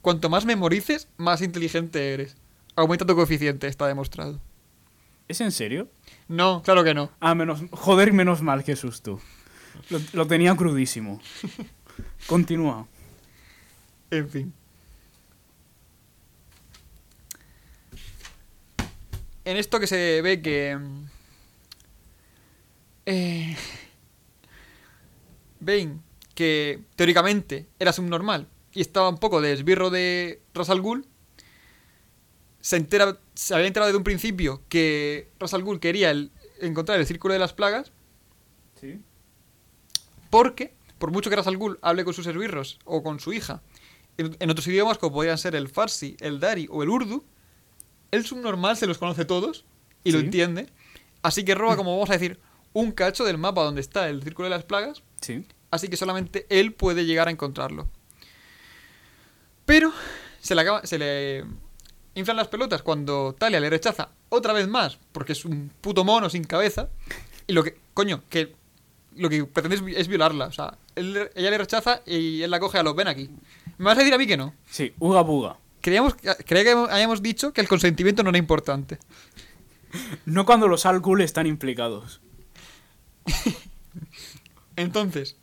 Cuanto 0.01 0.29
más 0.29 0.45
memorices, 0.45 1.07
más 1.17 1.41
inteligente 1.41 2.13
eres. 2.13 2.35
Aumenta 2.75 3.05
tu 3.05 3.15
coeficiente, 3.15 3.67
está 3.67 3.87
demostrado. 3.87 4.41
¿Es 5.27 5.39
en 5.39 5.51
serio? 5.51 5.87
No, 6.27 6.61
claro 6.63 6.83
que 6.83 6.93
no. 6.93 7.09
Ah, 7.19 7.33
menos. 7.35 7.61
Joder, 7.71 8.11
menos 8.11 8.41
mal 8.41 8.63
que 8.63 8.75
susto. 8.75 9.21
Lo, 9.89 9.99
lo 10.13 10.27
tenía 10.27 10.55
crudísimo. 10.55 11.21
Continúa. 12.27 12.87
En 14.11 14.29
fin. 14.29 14.53
En 19.45 19.57
esto 19.57 19.79
que 19.79 19.87
se 19.87 20.21
ve 20.21 20.41
que... 20.41 20.77
Eh, 23.05 23.55
Bane, 25.59 25.99
que 26.35 26.79
teóricamente 26.95 27.67
era 27.79 27.91
subnormal 27.91 28.47
y 28.73 28.79
estaba 28.81 29.09
un 29.09 29.17
poco 29.17 29.41
de 29.41 29.51
esbirro 29.53 29.89
de 29.89 30.41
Ras 30.53 30.69
al 30.69 30.81
Ghul, 30.81 31.05
se, 32.61 32.77
entera, 32.77 33.19
se 33.33 33.53
había 33.53 33.67
enterado 33.67 33.87
desde 33.89 33.97
un 33.97 34.03
principio 34.05 34.63
que 34.69 35.29
Ras 35.39 35.53
al 35.53 35.63
Ghul 35.63 35.79
quería 35.81 36.11
el- 36.11 36.31
encontrar 36.61 36.97
el 36.99 37.05
círculo 37.05 37.33
de 37.33 37.39
las 37.39 37.53
plagas 37.53 37.91
Sí. 38.79 38.99
Porque, 40.33 40.73
por 40.97 41.11
mucho 41.11 41.29
que 41.29 41.35
Ras 41.35 41.45
al 41.45 41.57
Ghul 41.57 41.77
hable 41.83 42.03
con 42.03 42.15
sus 42.15 42.25
esbirros 42.25 42.79
o 42.85 43.03
con 43.03 43.19
su 43.19 43.33
hija, 43.33 43.61
en, 44.17 44.35
en 44.39 44.49
otros 44.49 44.65
idiomas 44.65 44.97
como 44.97 45.13
podrían 45.13 45.37
ser 45.37 45.53
el 45.53 45.67
farsi, 45.67 46.17
el 46.19 46.39
dari 46.39 46.67
o 46.71 46.81
el 46.81 46.89
urdu, 46.89 47.23
el 48.09 48.25
subnormal 48.25 48.75
se 48.75 48.87
los 48.87 48.97
conoce 48.97 49.25
todos 49.25 49.63
y 50.03 50.11
lo 50.11 50.17
entiende. 50.17 50.69
Así 51.21 51.45
que 51.45 51.53
roba, 51.53 51.75
como 51.77 51.93
vamos 51.93 52.09
a 52.09 52.13
decir, 52.13 52.39
un 52.73 52.91
cacho 52.91 53.25
del 53.25 53.37
mapa 53.37 53.63
donde 53.63 53.81
está 53.81 54.09
el 54.09 54.23
círculo 54.23 54.47
de 54.47 54.55
las 54.55 54.63
plagas. 54.63 55.03
Sí. 55.21 55.45
Así 55.69 55.87
que 55.87 55.97
solamente 55.97 56.47
él 56.49 56.73
puede 56.73 57.05
llegar 57.05 57.27
a 57.27 57.31
encontrarlo. 57.31 57.87
Pero 59.67 59.93
se 60.41 60.55
le, 60.55 60.61
acaba, 60.61 60.83
se 60.83 60.97
le 60.97 61.45
inflan 62.15 62.37
las 62.37 62.47
pelotas 62.47 62.81
cuando 62.81 63.35
Talia 63.37 63.59
le 63.59 63.69
rechaza 63.69 64.09
otra 64.29 64.51
vez 64.51 64.67
más, 64.67 64.97
porque 65.11 65.33
es 65.33 65.45
un 65.45 65.69
puto 65.79 66.03
mono 66.03 66.27
sin 66.31 66.43
cabeza. 66.43 66.89
Y 67.45 67.53
lo 67.53 67.63
que, 67.63 67.77
coño, 67.93 68.23
que 68.31 68.62
lo 69.17 69.29
que 69.29 69.45
pretende 69.45 69.75
es, 69.75 69.83
vi- 69.83 69.95
es 69.95 70.07
violarla. 70.07 70.45
O 70.47 70.51
sea, 70.51 70.77
él 70.95 71.29
ella 71.35 71.49
le 71.51 71.57
rechaza 71.57 72.01
y 72.05 72.41
él 72.41 72.51
la 72.51 72.59
coge 72.59 72.77
a 72.77 72.83
los 72.83 72.95
ven 72.95 73.07
aquí. 73.07 73.29
¿Me 73.77 73.85
vas 73.85 73.95
a 73.97 73.99
decir 73.99 74.13
a 74.13 74.17
mí 74.17 74.27
que 74.27 74.37
no? 74.37 74.53
Sí, 74.69 74.93
uga 74.99 75.21
buga. 75.21 75.57
Creíamos, 75.81 76.15
creía 76.15 76.63
que 76.63 76.87
hayamos 76.91 77.21
dicho 77.21 77.51
que 77.53 77.61
el 77.61 77.67
consentimiento 77.67 78.23
no 78.23 78.29
era 78.29 78.37
importante. 78.37 78.99
No 80.25 80.45
cuando 80.45 80.67
los 80.67 80.85
Al-Ghul 80.85 81.21
están 81.21 81.45
implicados. 81.47 82.21
Entonces, 84.75 85.35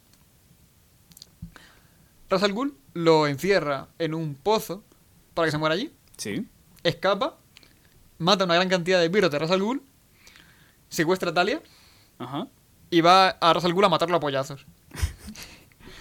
Ras 2.28 2.42
al 2.42 2.52
Ghul 2.52 2.76
lo 2.94 3.26
encierra 3.26 3.88
en 3.98 4.14
un 4.14 4.34
pozo 4.34 4.84
para 5.34 5.46
que 5.46 5.52
se 5.52 5.58
muera 5.58 5.74
allí. 5.74 5.92
Sí. 6.16 6.46
escapa, 6.82 7.38
mata 8.18 8.44
una 8.44 8.54
gran 8.54 8.68
cantidad 8.68 9.00
de 9.00 9.08
virus 9.08 9.30
de 9.30 9.38
Ras 9.38 9.50
al 9.50 9.62
Ghul 9.62 9.82
secuestra 10.90 11.30
a 11.30 11.34
Talia 11.34 11.62
Ajá. 12.18 12.46
Y 12.90 13.00
va 13.00 13.30
a 13.30 13.52
Ras 13.52 13.64
al 13.64 13.72
Ghul 13.72 13.84
a 13.84 13.88
matarlo 13.88 14.16
a 14.16 14.20
pollazos. 14.20 14.66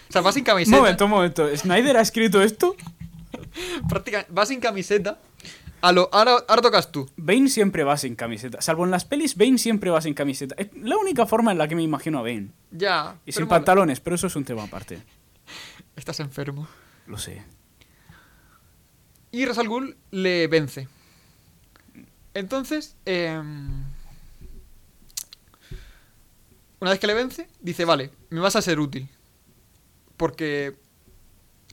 o 0.09 0.11
sea, 0.11 0.21
va 0.21 0.31
sin 0.31 0.41
Un 0.41 0.45
camiseta. 0.45 0.77
momento, 0.77 1.05
un 1.05 1.11
momento. 1.11 1.55
¿Snyder 1.57 1.97
ha 1.97 2.01
escrito 2.01 2.41
esto? 2.41 2.75
práctica- 3.87 4.25
va 4.35 4.45
sin 4.45 4.59
camiseta. 4.59 5.19
A 5.81 5.93
lo, 5.93 6.09
ahora, 6.11 6.33
ahora 6.49 6.61
tocas 6.61 6.91
tú. 6.91 7.09
Bane 7.15 7.47
siempre 7.47 7.83
va 7.85 7.95
sin 7.95 8.15
camiseta. 8.15 8.61
Salvo 8.61 8.83
en 8.83 8.91
las 8.91 9.05
pelis, 9.05 9.37
Bane 9.37 9.57
siempre 9.57 9.89
va 9.89 10.01
sin 10.01 10.13
camiseta. 10.13 10.53
Es 10.57 10.67
la 10.75 10.97
única 10.97 11.25
forma 11.25 11.53
en 11.53 11.57
la 11.57 11.67
que 11.69 11.75
me 11.75 11.83
imagino 11.83 12.19
a 12.19 12.21
Bane. 12.21 12.49
Ya. 12.71 13.15
Y 13.25 13.31
sin 13.31 13.43
mola. 13.45 13.57
pantalones, 13.57 14.01
pero 14.01 14.15
eso 14.17 14.27
es 14.27 14.35
un 14.35 14.43
tema 14.43 14.63
aparte. 14.63 15.01
Estás 15.95 16.19
enfermo. 16.19 16.67
Lo 17.07 17.17
sé. 17.17 17.43
Y 19.31 19.45
Ras 19.45 19.57
al 19.57 19.69
Ghul 19.69 19.95
le 20.11 20.47
vence. 20.47 20.87
Entonces, 22.33 22.95
em, 23.05 23.83
una 26.79 26.91
vez 26.91 26.99
que 26.99 27.07
le 27.07 27.13
vence, 27.13 27.47
dice, 27.59 27.85
vale, 27.85 28.11
me 28.29 28.39
vas 28.39 28.55
a 28.55 28.61
ser 28.61 28.79
útil. 28.79 29.09
Porque 30.17 30.75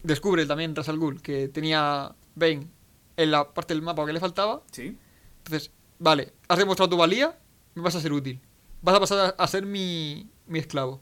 descubre 0.02 0.46
también 0.46 0.74
Ras 0.74 0.88
al 0.88 0.98
Ghul 0.98 1.20
que 1.20 1.48
tenía 1.48 2.14
Bane 2.34 2.68
en 3.16 3.30
la 3.30 3.52
parte 3.52 3.74
del 3.74 3.82
mapa 3.82 4.06
que 4.06 4.12
le 4.12 4.20
faltaba. 4.20 4.62
¿Sí? 4.70 4.96
Entonces, 5.38 5.70
vale, 5.98 6.32
has 6.48 6.58
demostrado 6.58 6.90
tu 6.90 6.96
valía, 6.96 7.38
me 7.74 7.82
vas 7.82 7.94
a 7.94 8.00
ser 8.00 8.12
útil. 8.12 8.40
Vas 8.82 8.96
a 8.96 9.00
pasar 9.00 9.34
a, 9.38 9.42
a 9.42 9.46
ser 9.48 9.66
mi, 9.66 10.28
mi 10.46 10.58
esclavo. 10.58 11.00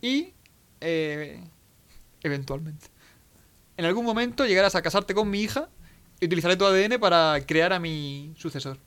Y, 0.00 0.34
eh, 0.80 1.42
eventualmente, 2.22 2.88
en 3.76 3.84
algún 3.84 4.04
momento 4.04 4.46
llegarás 4.46 4.74
a 4.74 4.82
casarte 4.82 5.14
con 5.14 5.30
mi 5.30 5.40
hija 5.40 5.68
y 6.20 6.26
utilizaré 6.26 6.56
tu 6.56 6.64
ADN 6.64 7.00
para 7.00 7.40
crear 7.46 7.72
a 7.72 7.78
mi 7.78 8.32
sucesor. 8.36 8.78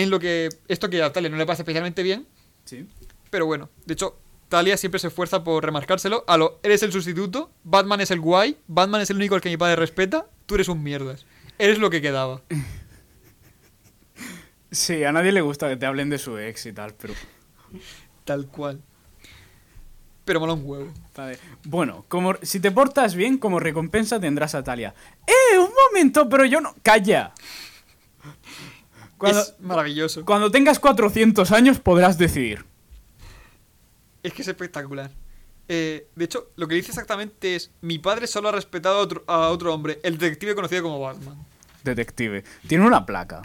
En 0.00 0.10
lo 0.10 0.18
que 0.18 0.48
esto 0.68 0.88
que 0.88 1.02
a 1.02 1.12
Talia 1.12 1.28
no 1.30 1.36
le 1.36 1.46
pasa 1.46 1.62
especialmente 1.62 2.02
bien, 2.02 2.26
Sí. 2.64 2.86
pero 3.30 3.46
bueno, 3.46 3.68
de 3.86 3.94
hecho, 3.94 4.18
Talia 4.48 4.76
siempre 4.76 4.98
se 4.98 5.08
esfuerza 5.08 5.44
por 5.44 5.64
remarcárselo. 5.64 6.24
A 6.26 6.36
lo, 6.36 6.58
eres 6.62 6.82
el 6.82 6.92
sustituto, 6.92 7.50
Batman 7.64 8.00
es 8.00 8.10
el 8.10 8.20
guay, 8.20 8.56
Batman 8.66 9.00
es 9.00 9.10
el 9.10 9.16
único 9.16 9.34
al 9.34 9.40
que 9.40 9.50
mi 9.50 9.56
padre 9.56 9.76
respeta, 9.76 10.26
tú 10.46 10.54
eres 10.54 10.68
un 10.68 10.82
mierdas. 10.82 11.26
Eres 11.58 11.78
lo 11.78 11.90
que 11.90 12.00
quedaba. 12.00 12.42
Sí, 14.72 15.02
a 15.02 15.10
nadie 15.10 15.32
le 15.32 15.40
gusta 15.40 15.68
que 15.68 15.76
te 15.76 15.84
hablen 15.84 16.10
de 16.10 16.18
su 16.18 16.38
ex 16.38 16.66
y 16.66 16.72
tal, 16.72 16.94
pero... 16.94 17.12
Tal 18.24 18.46
cual. 18.46 18.80
Pero 20.24 20.38
mola 20.38 20.52
un 20.52 20.62
huevo. 20.64 20.92
Vale. 21.16 21.38
Bueno, 21.64 22.04
como, 22.06 22.36
si 22.42 22.60
te 22.60 22.70
portas 22.70 23.16
bien, 23.16 23.36
como 23.38 23.58
recompensa 23.58 24.20
tendrás 24.20 24.54
a 24.54 24.62
Talia. 24.62 24.94
¡Eh! 25.26 25.58
¡Un 25.58 25.70
momento! 25.88 26.28
Pero 26.28 26.44
yo 26.44 26.60
no... 26.60 26.76
¡Calla! 26.84 27.32
Cuando, 29.20 29.40
Es 29.42 29.54
maravilloso. 29.60 30.24
cuando 30.24 30.50
tengas 30.50 30.78
400 30.80 31.52
años 31.52 31.78
podrás 31.78 32.16
decidir. 32.16 32.64
Es 34.22 34.32
que 34.32 34.40
es 34.40 34.48
espectacular. 34.48 35.10
Eh, 35.68 36.08
de 36.16 36.24
hecho, 36.24 36.48
lo 36.56 36.66
que 36.66 36.74
dice 36.74 36.88
exactamente 36.90 37.54
es: 37.54 37.70
Mi 37.82 37.98
padre 37.98 38.26
solo 38.26 38.48
ha 38.48 38.52
respetado 38.52 38.96
a 38.96 39.00
otro, 39.02 39.24
a 39.26 39.48
otro 39.50 39.74
hombre, 39.74 40.00
el 40.02 40.16
detective 40.16 40.54
conocido 40.54 40.82
como 40.84 41.00
Batman. 41.00 41.36
Detective. 41.84 42.44
Tiene 42.66 42.86
una 42.86 43.04
placa. 43.04 43.42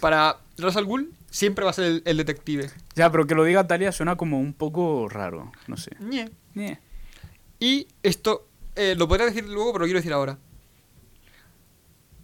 Para 0.00 0.40
Ra's 0.58 0.76
al 0.76 0.84
Ghul, 0.84 1.12
siempre 1.30 1.64
va 1.64 1.70
a 1.70 1.74
ser 1.74 1.84
el, 1.84 2.02
el 2.04 2.16
detective. 2.16 2.68
Ya, 2.96 3.08
pero 3.12 3.24
que 3.28 3.36
lo 3.36 3.44
diga 3.44 3.66
Talia 3.68 3.92
suena 3.92 4.16
como 4.16 4.40
un 4.40 4.52
poco 4.52 5.08
raro. 5.08 5.52
No 5.68 5.76
sé. 5.76 5.92
Ñe. 6.00 6.28
Y 7.60 7.86
esto 8.02 8.48
eh, 8.74 8.96
lo 8.98 9.06
podría 9.06 9.26
decir 9.26 9.48
luego, 9.48 9.72
pero 9.72 9.84
lo 9.84 9.86
quiero 9.86 10.00
decir 10.00 10.12
ahora. 10.12 10.38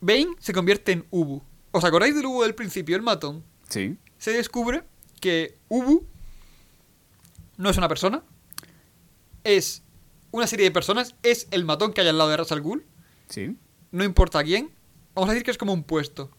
Bane 0.00 0.28
se 0.40 0.52
convierte 0.52 0.90
en 0.90 1.04
Ubu. 1.10 1.40
¿Os 1.70 1.84
acordáis 1.84 2.14
del 2.14 2.26
Ubu 2.26 2.42
del 2.42 2.54
principio, 2.54 2.96
el 2.96 3.02
matón? 3.02 3.44
Sí. 3.68 3.96
Se 4.18 4.32
descubre 4.32 4.82
que 5.20 5.56
Ubu 5.68 6.06
no 7.56 7.70
es 7.70 7.76
una 7.76 7.88
persona, 7.88 8.22
es 9.44 9.82
una 10.30 10.46
serie 10.46 10.64
de 10.66 10.70
personas, 10.70 11.14
es 11.22 11.48
el 11.50 11.64
matón 11.64 11.92
que 11.92 12.00
hay 12.00 12.08
al 12.08 12.18
lado 12.18 12.30
de 12.30 12.36
Ra's 12.36 12.52
al 12.52 12.60
Ghul, 12.60 12.84
Sí. 13.28 13.56
no 13.90 14.04
importa 14.04 14.42
quién, 14.44 14.70
vamos 15.14 15.28
a 15.28 15.32
decir 15.32 15.44
que 15.44 15.50
es 15.50 15.58
como 15.58 15.72
un 15.72 15.84
puesto. 15.84 16.30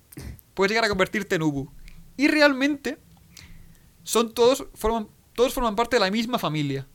Puedes 0.53 0.71
llegar 0.71 0.85
a 0.85 0.89
convertirte 0.89 1.35
en 1.35 1.43
Ubu. 1.43 1.71
Y 2.17 2.27
realmente 2.27 2.97
son 4.03 4.33
todos 4.33 4.65
forman 4.73 5.07
todos 5.35 5.53
forman 5.53 5.75
parte 5.77 5.95
de 5.95 6.01
la 6.01 6.11
misma 6.11 6.37
familia. 6.37 6.85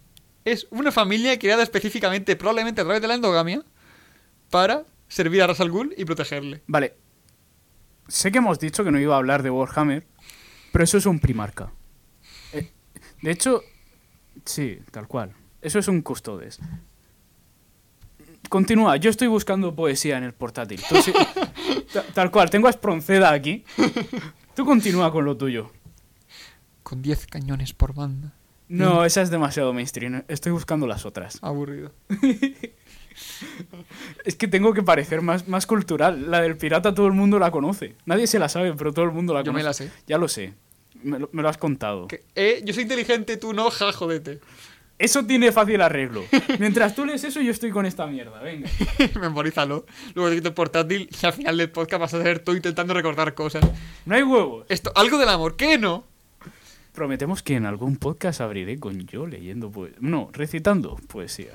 Es 0.44 0.66
una 0.70 0.93
familia 0.93 1.39
creada 1.39 1.62
específicamente, 1.62 2.36
probablemente 2.36 2.82
a 2.82 2.85
través 2.85 3.01
de 3.01 3.09
la 3.09 3.15
endogamia, 3.15 3.65
para 4.51 4.85
servir 5.09 5.40
a 5.43 5.47
Ra's 5.47 5.61
al 5.61 5.70
Ghul 5.70 5.94
y 5.97 6.05
protegerle. 6.05 6.62
Vale. 6.66 6.94
Sé 8.09 8.31
que 8.32 8.39
hemos 8.39 8.59
dicho 8.59 8.85
que 8.85 8.90
no 8.90 8.98
iba 9.01 9.14
a 9.14 9.18
hablar 9.18 9.43
de 9.43 9.51
Warhammer, 9.51 10.06
pero 10.72 10.85
eso 10.85 10.98
es 10.98 11.06
un 11.06 11.18
primarca. 11.20 11.72
Eh, 12.52 12.70
de 13.22 13.31
hecho, 13.31 13.62
sí, 14.44 14.78
tal 14.90 15.06
cual. 15.09 15.32
Eso 15.62 15.78
es 15.78 15.89
un 15.89 16.02
custodes. 16.02 16.60
Continúa, 18.48 18.97
yo 18.98 19.10
estoy 19.10 19.28
buscando 19.28 19.74
poesía 19.74 20.18
en 20.18 20.24
el 20.24 20.35
portátil. 20.35 20.81
Tú 20.89 20.97
sí- 21.02 21.12
ta- 21.93 22.05
tal 22.12 22.31
cual, 22.31 22.51
tengo 22.51 22.66
a 22.66 22.70
Espronceda 22.70 23.32
aquí. 23.32 23.64
Tú 24.55 24.64
continúa 24.64 25.10
con 25.10 25.24
lo 25.24 25.36
tuyo. 25.36 25.70
Con 26.82 27.01
10 27.01 27.26
cañones 27.26 27.72
por 27.72 27.94
banda. 27.94 28.35
No, 28.68 29.05
esa 29.05 29.22
es 29.22 29.31
demasiado 29.31 29.72
mainstream. 29.72 30.24
Estoy 30.28 30.52
buscando 30.52 30.86
las 30.86 31.06
otras. 31.06 31.39
Aburrido. 31.43 31.93
Es 34.24 34.36
que 34.36 34.49
tengo 34.49 34.73
que 34.74 34.82
parecer 34.82 35.20
más, 35.23 35.49
más 35.49 35.66
cultural. 35.66 36.31
La 36.31 36.41
del 36.41 36.57
pirata 36.57 36.95
todo 36.95 37.07
el 37.07 37.12
mundo 37.12 37.39
la 37.39 37.51
conoce. 37.51 37.95
Nadie 38.07 38.27
se 38.27 38.39
la 38.39 38.49
sabe, 38.49 38.73
pero 38.74 38.93
todo 38.93 39.05
el 39.05 39.12
mundo 39.12 39.35
la 39.35 39.41
Yo 39.41 39.47
conoce. 39.53 39.59
me 39.62 39.65
la 39.65 39.73
sé. 39.73 39.91
Ya 40.07 40.19
lo 40.19 40.28
sé. 40.28 40.55
Me 41.03 41.19
lo, 41.19 41.28
me 41.32 41.43
lo 41.43 41.49
has 41.49 41.59
contado. 41.59 42.07
Que- 42.09 42.24
eh, 42.35 42.62
yo 42.65 42.73
soy 42.73 42.85
inteligente, 42.85 43.36
tú 43.36 43.53
no, 43.53 43.70
ja, 43.70 43.93
jodete. 43.93 44.41
Eso 44.97 45.27
tiene 45.27 45.51
fácil 45.51 45.81
arreglo. 45.81 46.23
Mientras 46.61 46.95
tú 46.95 47.05
lees 47.05 47.24
eso, 47.24 47.41
yo 47.41 47.51
estoy 47.51 47.70
con 47.73 47.85
esta 47.85 48.07
mierda. 48.07 48.41
Venga. 48.41 48.70
Memorízalo. 49.20 49.85
Luego 50.15 50.31
te 50.31 50.36
quito 50.36 50.49
el 50.49 50.55
portátil 50.55 51.09
y 51.11 51.27
al 51.27 51.32
final 51.32 51.57
del 51.57 51.70
podcast 51.70 52.01
vas 52.01 52.15
a 52.15 52.23
ser 52.23 52.39
tú 52.39 52.53
intentando 52.53 52.95
recordar 52.95 53.35
cosas. 53.35 53.65
No 54.07 54.15
hay 54.15 54.23
huevos. 54.23 54.65
Esto, 54.69 54.93
algo 54.95 55.19
del 55.19 55.28
amor, 55.31 55.57
¿qué 55.57 55.78
no? 55.78 56.05
Prometemos 56.93 57.43
que 57.43 57.57
en 57.57 57.66
algún 57.66 57.97
podcast 57.97 58.41
abriré 58.41 58.78
con 58.78 59.05
yo 59.09 59.27
leyendo 59.27 59.69
poesía. 59.73 59.99
No, 60.01 60.31
recitando 60.32 60.95
poesía. 61.09 61.51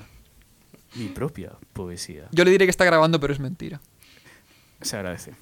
Mi 0.94 1.06
propia 1.06 1.52
poesía. 1.72 2.28
Yo 2.32 2.44
le 2.44 2.50
diré 2.50 2.66
que 2.66 2.70
está 2.70 2.84
grabando, 2.84 3.20
pero 3.20 3.32
es 3.32 3.40
mentira. 3.40 3.80
Se 4.80 4.96
agradece. 4.96 5.34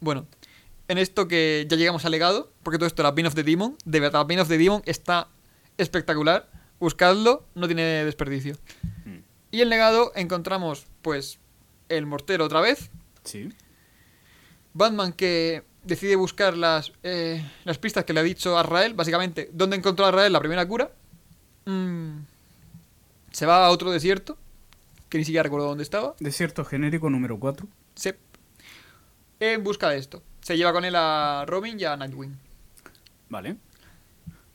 Bueno, 0.00 0.26
en 0.88 0.98
esto 0.98 1.28
que 1.28 1.66
ya 1.68 1.76
llegamos 1.76 2.04
al 2.04 2.10
legado, 2.10 2.52
porque 2.62 2.78
todo 2.78 2.86
esto 2.86 3.02
era 3.02 3.12
Bean 3.12 3.26
of 3.26 3.34
the 3.34 3.42
Demon, 3.42 3.76
de 3.84 4.00
verdad, 4.00 4.26
Bean 4.26 4.40
of 4.40 4.48
the 4.48 4.58
Demon 4.58 4.82
está 4.86 5.28
espectacular. 5.78 6.50
Buscadlo, 6.80 7.46
no 7.54 7.66
tiene 7.66 8.04
desperdicio. 8.04 8.56
Mm. 9.04 9.18
Y 9.50 9.62
en 9.62 9.68
legado 9.70 10.12
encontramos, 10.14 10.86
pues, 11.00 11.38
el 11.88 12.04
mortero 12.06 12.44
otra 12.44 12.60
vez. 12.60 12.90
Sí. 13.22 13.50
Batman 14.74 15.12
que 15.12 15.62
decide 15.84 16.16
buscar 16.16 16.56
las, 16.56 16.92
eh, 17.02 17.42
las 17.64 17.78
pistas 17.78 18.04
que 18.04 18.12
le 18.12 18.20
ha 18.20 18.24
dicho 18.24 18.58
a 18.58 18.62
Rael, 18.62 18.94
básicamente, 18.94 19.48
¿dónde 19.52 19.76
encontró 19.76 20.04
a 20.04 20.10
Rael 20.10 20.32
la 20.32 20.40
primera 20.40 20.66
cura? 20.66 20.90
Mm, 21.64 22.18
se 23.34 23.46
va 23.46 23.66
a 23.66 23.70
otro 23.70 23.90
desierto, 23.90 24.38
que 25.08 25.18
ni 25.18 25.24
siquiera 25.24 25.42
recuerdo 25.42 25.66
dónde 25.66 25.82
estaba. 25.82 26.14
Desierto 26.20 26.64
genérico 26.64 27.10
número 27.10 27.38
4. 27.38 27.66
Se, 27.96 28.16
en 29.40 29.64
busca 29.64 29.90
de 29.90 29.98
esto. 29.98 30.22
Se 30.40 30.56
lleva 30.56 30.72
con 30.72 30.84
él 30.84 30.94
a 30.94 31.44
Robin 31.48 31.78
y 31.78 31.84
a 31.84 31.96
Nightwing. 31.96 32.38
Vale. 33.28 33.56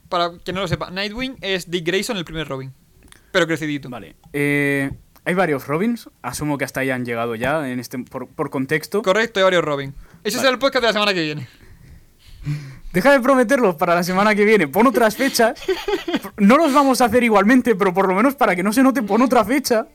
Para 0.08 0.38
quien 0.38 0.56
no 0.56 0.62
lo 0.62 0.68
sepa, 0.70 0.90
Nightwing 0.92 1.40
es 1.42 1.70
Dick 1.70 1.86
Grayson, 1.86 2.16
el 2.16 2.24
primer 2.24 2.48
Robin. 2.48 2.74
Pero 3.34 3.46
crecidito. 3.48 3.90
Vale. 3.90 4.16
Eh, 4.32 4.90
hay 5.26 5.34
varios 5.34 5.68
Robins. 5.68 6.10
Asumo 6.22 6.58
que 6.58 6.64
hasta 6.64 6.80
ahí 6.80 6.90
han 6.90 7.04
llegado 7.04 7.36
ya 7.36 7.70
en 7.70 7.82
este, 7.82 8.00
por, 8.00 8.30
por 8.30 8.50
contexto. 8.50 9.02
Correcto, 9.02 9.42
hay 9.42 9.44
varios 9.44 9.66
Robin. 9.66 9.94
Ese 10.24 10.38
Vale. 10.38 10.40
será 10.40 10.50
el 10.54 10.60
podcast 10.60 10.84
de 10.84 10.88
la 10.88 10.94
semana 10.94 11.14
que 11.14 11.22
viene. 11.22 11.48
Deja 12.94 13.12
de 13.12 13.20
prometerlos 13.20 13.76
para 13.76 13.94
la 13.96 14.04
semana 14.04 14.34
que 14.34 14.46
viene. 14.46 14.68
Pon 14.68 14.88
otras 14.88 15.16
fechas. 15.16 15.62
No 16.38 16.58
los 16.58 16.74
vamos 16.74 17.02
a 17.02 17.06
hacer 17.06 17.24
igualmente, 17.24 17.76
pero 17.76 17.94
por 17.94 18.08
lo 18.08 18.16
menos 18.16 18.36
para 18.36 18.56
que 18.56 18.64
no 18.64 18.74
se 18.74 18.82
note, 18.82 19.04
pon 19.04 19.22
otra 19.22 19.46
fecha. 19.46 19.88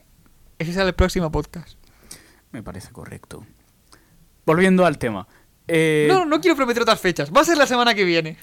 Ese 0.58 0.72
será 0.72 0.84
el 0.86 0.94
próximo 0.94 1.30
podcast. 1.32 1.76
Me 2.52 2.62
parece 2.62 2.92
correcto. 2.92 3.44
Volviendo 4.46 4.86
al 4.86 4.98
tema. 4.98 5.26
Eh, 5.66 6.06
No, 6.08 6.24
no 6.24 6.40
quiero 6.40 6.56
prometer 6.56 6.82
otras 6.82 7.00
fechas. 7.00 7.32
Va 7.32 7.40
a 7.40 7.44
ser 7.44 7.56
la 7.58 7.66
semana 7.66 7.94
que 7.94 8.04
viene. 8.04 8.36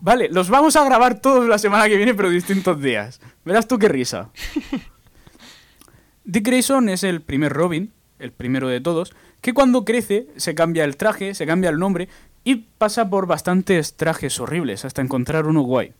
Vale, 0.00 0.28
los 0.30 0.48
vamos 0.48 0.76
a 0.76 0.84
grabar 0.84 1.20
todos 1.20 1.48
la 1.48 1.58
semana 1.58 1.88
que 1.88 1.96
viene, 1.96 2.14
pero 2.14 2.30
distintos 2.30 2.80
días. 2.80 3.20
Verás 3.44 3.66
tú 3.66 3.78
qué 3.78 3.88
risa. 3.88 4.30
Dick 6.24 6.44
Grayson 6.46 6.88
es 6.88 7.02
el 7.02 7.22
primer 7.22 7.52
Robin, 7.52 7.92
el 8.18 8.32
primero 8.32 8.68
de 8.68 8.80
todos, 8.80 9.14
que 9.40 9.54
cuando 9.54 9.84
crece 9.84 10.26
se 10.36 10.54
cambia 10.54 10.84
el 10.84 10.96
traje, 10.96 11.34
se 11.34 11.46
cambia 11.46 11.70
el 11.70 11.78
nombre 11.78 12.08
y 12.50 12.56
pasa 12.78 13.10
por 13.10 13.26
bastantes 13.26 13.96
trajes 13.96 14.40
horribles 14.40 14.84
hasta 14.84 15.02
encontrar 15.02 15.46
uno 15.46 15.60
guay. 15.62 15.92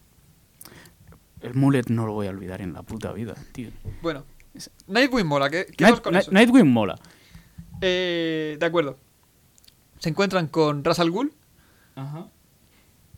El 1.41 1.55
mullet 1.55 1.89
no 1.91 2.07
lo 2.07 2.13
voy 2.15 2.27
a 2.27 2.31
olvidar 2.31 2.61
en 2.63 2.73
la 2.73 2.83
puta 2.83 3.13
vida, 3.13 3.35
tío. 3.53 3.71
Bueno, 4.03 4.25
Nightwing 4.87 5.27
mola. 5.27 5.51
¿Qué, 5.51 5.67
qué 5.67 5.85
Night- 5.85 5.91
vamos 5.91 6.01
con 6.01 6.13
Night- 6.15 6.23
eso? 6.23 6.33
Nightwing 6.33 6.67
mola. 6.73 6.99
Eh, 7.81 8.57
de 8.59 8.67
acuerdo. 8.67 8.97
Se 9.99 10.09
encuentran 10.09 10.47
con 10.49 10.85
Ras 10.85 11.01
al 11.01 11.11
Ghul 11.11 11.33
Ajá. 11.97 12.29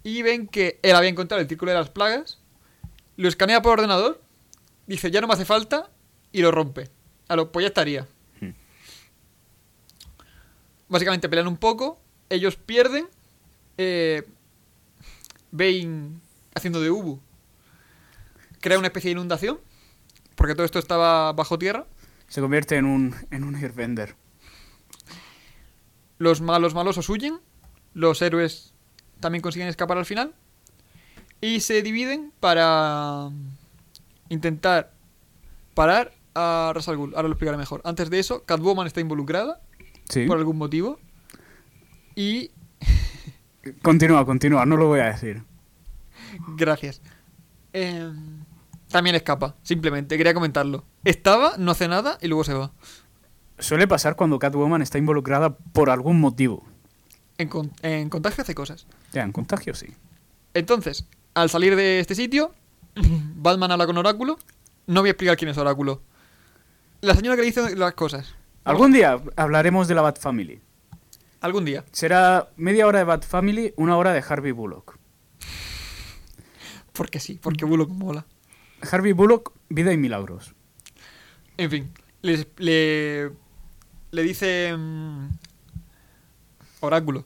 y 0.02 0.22
ven 0.22 0.48
que 0.48 0.80
él 0.82 0.96
había 0.96 1.10
encontrado 1.10 1.40
el 1.40 1.48
círculo 1.48 1.70
de 1.72 1.78
las 1.78 1.90
plagas, 1.90 2.38
lo 3.16 3.28
escanea 3.28 3.62
por 3.62 3.72
ordenador, 3.74 4.20
dice 4.86 5.10
ya 5.10 5.20
no 5.20 5.26
me 5.28 5.34
hace 5.34 5.44
falta 5.44 5.88
y 6.32 6.40
lo 6.42 6.50
rompe. 6.50 6.88
A 7.28 7.36
lo 7.36 7.52
pues 7.52 7.62
ya 7.64 7.68
estaría. 7.68 8.06
Hmm. 8.40 8.50
Básicamente 10.88 11.28
pelean 11.28 11.46
un 11.48 11.56
poco, 11.56 12.00
ellos 12.28 12.56
pierden, 12.56 13.08
eh, 13.82 14.28
Bane 15.52 16.20
haciendo 16.54 16.80
de 16.82 16.90
Ubu 16.90 17.18
crea 18.60 18.78
una 18.78 18.88
especie 18.88 19.08
de 19.08 19.12
inundación, 19.12 19.58
porque 20.34 20.54
todo 20.54 20.66
esto 20.66 20.78
estaba 20.78 21.32
bajo 21.32 21.58
tierra. 21.58 21.86
Se 22.28 22.42
convierte 22.42 22.76
en 22.76 22.84
un, 22.84 23.14
en 23.30 23.42
un 23.44 23.54
airbender. 23.56 24.16
Los 26.18 26.42
malos 26.42 26.74
malosos 26.74 27.08
huyen, 27.08 27.40
los 27.94 28.20
héroes 28.20 28.74
también 29.20 29.40
consiguen 29.40 29.68
escapar 29.68 29.96
al 29.96 30.04
final 30.04 30.34
y 31.40 31.60
se 31.60 31.80
dividen 31.80 32.32
para 32.38 33.30
intentar 34.28 34.92
parar 35.74 36.12
a 36.34 36.72
Ra's 36.74 36.88
al 36.88 36.98
Ghul. 36.98 37.14
Ahora 37.14 37.28
lo 37.28 37.32
explicaré 37.34 37.56
mejor. 37.56 37.80
Antes 37.84 38.10
de 38.10 38.18
eso, 38.18 38.44
Catwoman 38.44 38.86
está 38.86 39.00
involucrada 39.00 39.60
Sí. 40.10 40.26
por 40.26 40.36
algún 40.36 40.58
motivo 40.58 40.98
y 42.14 42.50
Continúa, 43.82 44.24
continúa, 44.24 44.64
no 44.66 44.76
lo 44.76 44.86
voy 44.88 45.00
a 45.00 45.06
decir. 45.06 45.42
gracias. 46.56 47.00
Em, 47.72 48.44
también 48.88 49.14
escapa, 49.16 49.54
simplemente 49.62 50.16
quería 50.16 50.34
comentarlo. 50.34 50.84
Estaba, 51.04 51.54
no 51.58 51.70
hace 51.72 51.86
nada 51.88 52.18
y 52.20 52.28
luego 52.28 52.44
se 52.44 52.54
va. 52.54 52.72
Suele 53.58 53.86
pasar 53.86 54.16
cuando 54.16 54.38
Catwoman 54.38 54.82
está 54.82 54.98
involucrada 54.98 55.56
por 55.56 55.90
algún 55.90 56.20
motivo. 56.20 56.64
En, 57.38 57.48
con- 57.48 57.72
en 57.82 58.08
contagio 58.08 58.42
hace 58.42 58.54
cosas. 58.54 58.86
Ya, 59.12 59.22
en 59.22 59.32
contagio 59.32 59.74
sí. 59.74 59.88
Entonces, 60.54 61.06
al 61.34 61.48
salir 61.50 61.76
de 61.76 62.00
este 62.00 62.14
sitio, 62.14 62.52
Batman 63.36 63.70
habla 63.72 63.86
con 63.86 63.96
Oráculo. 63.98 64.38
No 64.86 65.00
voy 65.00 65.08
a 65.10 65.12
explicar 65.12 65.36
quién 65.36 65.50
es 65.50 65.58
Oráculo. 65.58 66.02
La 67.02 67.14
señora 67.14 67.36
que 67.36 67.42
le 67.42 67.46
dice 67.46 67.76
las 67.76 67.94
cosas. 67.94 68.34
Algún 68.64 68.92
día 68.92 69.18
hablaremos 69.36 69.88
de 69.88 69.94
la 69.94 70.02
Bat 70.02 70.18
Family. 70.18 70.60
Algún 71.40 71.64
día. 71.64 71.84
Será 71.92 72.50
media 72.56 72.86
hora 72.86 72.98
de 72.98 73.04
Bat 73.04 73.24
Family, 73.24 73.72
una 73.76 73.96
hora 73.96 74.12
de 74.12 74.22
Harvey 74.26 74.52
Bullock. 74.52 74.98
Porque 76.92 77.20
sí, 77.20 77.38
porque 77.40 77.64
Bullock 77.64 77.90
mola. 77.90 78.26
Harvey 78.90 79.12
Bullock, 79.12 79.52
vida 79.68 79.92
y 79.92 79.96
milagros. 79.96 80.54
En 81.56 81.70
fin, 81.70 81.90
le, 82.22 83.30
le 84.10 84.22
dice 84.22 84.74
mm, 84.76 85.28
Oráculo. 86.80 87.24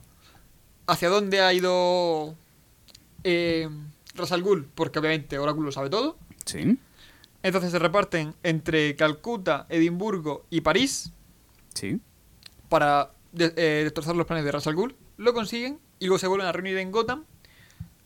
¿Hacia 0.87 1.09
dónde 1.09 1.41
ha 1.41 1.53
ido 1.53 2.35
eh, 3.23 3.69
Ra's 4.15 4.33
al 4.33 4.43
Ghul? 4.43 4.69
Porque 4.75 4.99
obviamente 4.99 5.39
Oráculo 5.39 5.73
sabe 5.73 5.89
todo. 5.89 6.19
Sí, 6.45 6.79
Entonces 7.43 7.71
se 7.71 7.79
reparten 7.79 8.35
entre 8.43 8.95
Calcuta, 8.97 9.67
Edimburgo 9.71 10.45
y 10.51 10.61
París 10.61 11.11
sí. 11.73 12.01
para 12.69 13.13
de- 13.35 13.53
eh, 13.57 13.85
destrozar 13.85 14.17
los 14.17 14.27
planes 14.27 14.45
de 14.45 14.53
Ra's 14.53 14.67
al 14.67 14.75
Ghul. 14.75 14.97
Lo 15.17 15.35
consiguen 15.35 15.79
y 15.99 16.07
luego 16.07 16.19
se 16.19 16.27
vuelven 16.27 16.47
a 16.47 16.53
reunir 16.53 16.77
en 16.79 16.91
Gotham, 16.93 17.25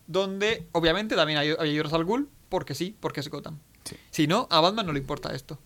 donde 0.06 0.66
obviamente 0.72 1.14
también 1.16 1.38
hay, 1.38 1.55
hay 1.59 1.80
Ra's 1.82 1.92
al 1.92 2.05
Ghul, 2.05 2.28
porque 2.48 2.74
sí, 2.74 2.96
porque 2.98 3.20
es 3.20 3.28
Gotham. 3.28 3.59
Sí. 3.84 3.96
Si 4.10 4.26
no, 4.26 4.46
a 4.50 4.60
Batman 4.60 4.86
no 4.86 4.92
le 4.92 4.98
importa 5.00 5.34
esto. 5.34 5.59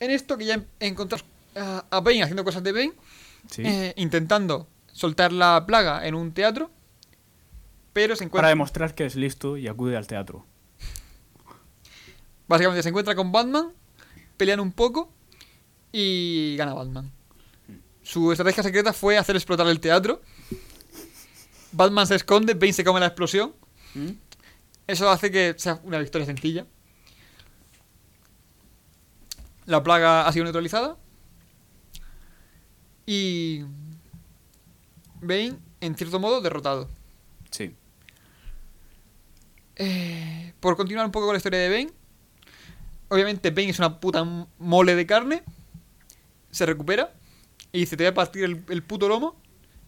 En 0.00 0.10
esto 0.10 0.36
que 0.36 0.44
ya 0.44 0.54
en- 0.54 0.66
encontramos 0.80 1.26
a 1.54 1.86
a 1.90 2.00
Bane 2.00 2.22
haciendo 2.22 2.44
cosas 2.44 2.62
de 2.62 2.72
Bane, 2.72 2.92
sí. 3.50 3.62
eh, 3.64 3.94
intentando 3.96 4.68
soltar 4.92 5.32
la 5.32 5.64
plaga 5.66 6.06
en 6.06 6.14
un 6.14 6.32
teatro, 6.32 6.70
pero 7.94 8.14
se 8.14 8.20
Para 8.20 8.26
encuentra, 8.28 8.48
demostrar 8.50 8.94
que 8.94 9.06
es 9.06 9.16
listo 9.16 9.56
y 9.56 9.66
acude 9.68 9.96
al 9.96 10.06
teatro. 10.06 10.44
básicamente 12.48 12.82
se 12.82 12.90
encuentra 12.90 13.14
con 13.14 13.32
Batman, 13.32 13.72
pelean 14.36 14.60
un 14.60 14.72
poco 14.72 15.10
y 15.92 16.56
gana 16.58 16.74
Batman. 16.74 17.10
Su 18.06 18.30
estrategia 18.30 18.62
secreta 18.62 18.92
fue 18.92 19.18
hacer 19.18 19.34
explotar 19.34 19.66
el 19.66 19.80
teatro. 19.80 20.22
Batman 21.72 22.06
se 22.06 22.14
esconde, 22.14 22.54
Bane 22.54 22.72
se 22.72 22.84
come 22.84 23.00
la 23.00 23.06
explosión. 23.06 23.52
Eso 24.86 25.10
hace 25.10 25.32
que 25.32 25.56
sea 25.58 25.80
una 25.82 25.98
victoria 25.98 26.24
sencilla. 26.24 26.68
La 29.64 29.82
plaga 29.82 30.24
ha 30.24 30.32
sido 30.32 30.44
neutralizada. 30.44 30.96
Y. 33.06 33.64
Bane, 35.20 35.56
en 35.80 35.96
cierto 35.96 36.20
modo, 36.20 36.40
derrotado. 36.40 36.88
Sí. 37.50 37.74
Eh, 39.74 40.52
por 40.60 40.76
continuar 40.76 41.06
un 41.06 41.12
poco 41.12 41.26
con 41.26 41.34
la 41.34 41.38
historia 41.38 41.58
de 41.58 41.70
Bane. 41.70 41.90
Obviamente, 43.08 43.50
Bane 43.50 43.70
es 43.70 43.80
una 43.80 43.98
puta 43.98 44.22
mole 44.58 44.94
de 44.94 45.06
carne. 45.06 45.42
Se 46.52 46.66
recupera. 46.66 47.12
Y 47.72 47.80
dice: 47.80 47.96
Te 47.96 48.04
voy 48.04 48.10
a 48.10 48.14
partir 48.14 48.44
el, 48.44 48.62
el 48.68 48.82
puto 48.82 49.08
lomo. 49.08 49.36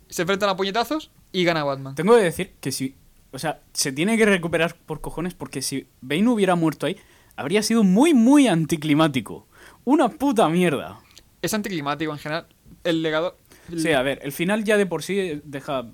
Se 0.08 0.22
enfrentan 0.22 0.48
a 0.48 0.56
puñetazos. 0.56 1.10
Y 1.32 1.44
gana 1.44 1.64
Batman. 1.64 1.94
Tengo 1.94 2.14
que 2.16 2.22
decir 2.22 2.52
que 2.60 2.72
si. 2.72 2.94
O 3.30 3.38
sea, 3.38 3.60
se 3.74 3.92
tiene 3.92 4.16
que 4.16 4.24
recuperar 4.24 4.74
por 4.74 5.00
cojones 5.02 5.34
porque 5.34 5.60
si 5.60 5.86
Bane 6.00 6.28
hubiera 6.28 6.54
muerto 6.54 6.86
ahí, 6.86 6.96
habría 7.36 7.62
sido 7.62 7.84
muy, 7.84 8.14
muy 8.14 8.48
anticlimático. 8.48 9.46
Una 9.84 10.08
puta 10.08 10.48
mierda. 10.48 11.00
Es 11.42 11.52
anticlimático 11.54 12.10
en 12.12 12.18
general. 12.18 12.46
El 12.84 13.02
legado. 13.02 13.36
el- 13.70 13.80
Sí, 13.80 13.92
a 13.92 14.00
ver, 14.02 14.20
el 14.22 14.32
final 14.32 14.64
ya 14.64 14.76
de 14.78 14.86
por 14.86 15.02
sí 15.02 15.40
deja 15.44 15.84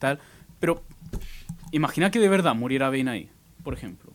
tal. 0.00 0.18
Pero 0.58 0.82
imagina 1.70 2.10
que 2.10 2.18
de 2.18 2.28
verdad 2.28 2.54
muriera 2.56 2.90
Bane 2.90 3.08
ahí, 3.10 3.30
por 3.62 3.72
ejemplo. 3.74 4.12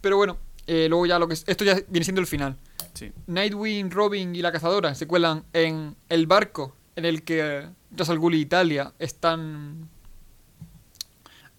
Pero 0.00 0.16
bueno, 0.16 0.36
eh, 0.66 0.86
luego 0.88 1.06
ya 1.06 1.18
lo 1.18 1.28
que. 1.28 1.34
es- 1.34 1.44
Esto 1.46 1.64
ya 1.64 1.76
viene 1.88 2.04
siendo 2.04 2.20
el 2.20 2.26
final. 2.26 2.56
Sí. 2.94 3.12
Nightwing, 3.26 3.90
Robin 3.90 4.34
y 4.34 4.42
la 4.42 4.52
cazadora 4.52 4.94
se 4.94 5.06
cuelan 5.06 5.44
en 5.52 5.96
el 6.08 6.26
barco 6.26 6.74
en 6.96 7.04
el 7.04 7.22
que 7.22 7.68
Ra's 7.92 8.10
al 8.10 8.34
Italia 8.34 8.92
están 8.98 9.88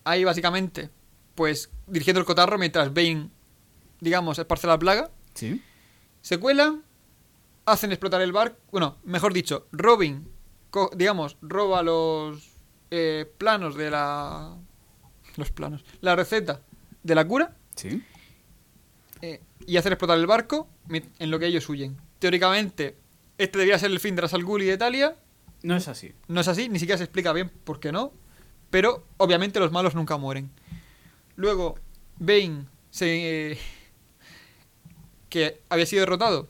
ahí 0.04 0.24
básicamente, 0.24 0.90
pues 1.36 1.70
dirigiendo 1.88 2.20
el 2.20 2.26
cotarro 2.26 2.58
mientras 2.58 2.94
Bane, 2.94 3.30
digamos, 4.00 4.40
esparce 4.40 4.68
la 4.68 4.80
plaga. 4.80 5.10
Sí. 5.34 5.62
Se 6.22 6.40
cuelan, 6.40 6.84
hacen 7.66 7.92
explotar 7.92 8.22
el 8.22 8.32
barco. 8.32 8.58
Bueno, 8.72 8.98
mejor 9.04 9.34
dicho, 9.34 9.68
Robin, 9.72 10.28
digamos, 10.96 11.38
roba 11.42 11.84
los 11.84 12.52
eh, 12.92 13.32
planos 13.38 13.76
de 13.76 13.90
la. 13.92 14.56
Los 15.38 15.52
planos. 15.52 15.84
La 16.02 16.16
receta 16.16 16.62
de 17.04 17.16
la 17.16 17.26
cura 17.28 17.56
Sí. 17.76 18.04
eh, 19.22 19.42
y 19.66 19.78
hacer 19.78 19.94
explotar 19.94 20.18
el 20.18 20.28
barco 20.28 20.68
en 21.20 21.32
lo 21.32 21.40
que 21.40 21.46
ellos 21.48 21.68
huyen. 21.70 21.98
Teóricamente, 22.20 22.98
este 23.38 23.58
debería 23.60 23.80
ser 23.80 23.92
el 23.92 24.00
fin 24.00 24.16
de 24.16 24.22
Ra's 24.22 24.34
al 24.34 24.44
Ghul 24.44 24.62
y 24.62 24.66
de 24.66 24.74
Italia. 24.74 25.16
No 25.64 25.76
es 25.76 25.88
así. 25.88 26.14
No 26.28 26.42
es 26.42 26.48
así, 26.48 26.70
ni 26.70 26.80
siquiera 26.80 26.98
se 26.98 27.04
explica 27.04 27.34
bien 27.34 27.50
por 27.50 27.80
qué 27.80 27.92
no. 27.92 28.12
Pero 28.70 29.06
obviamente 29.18 29.60
los 29.60 29.72
malos 29.72 29.96
nunca 29.96 30.18
mueren. 30.18 30.50
Luego, 31.36 31.76
Bane, 32.20 32.66
se, 32.90 33.58
que 35.30 35.62
había 35.70 35.86
sido 35.86 36.02
derrotado, 36.02 36.50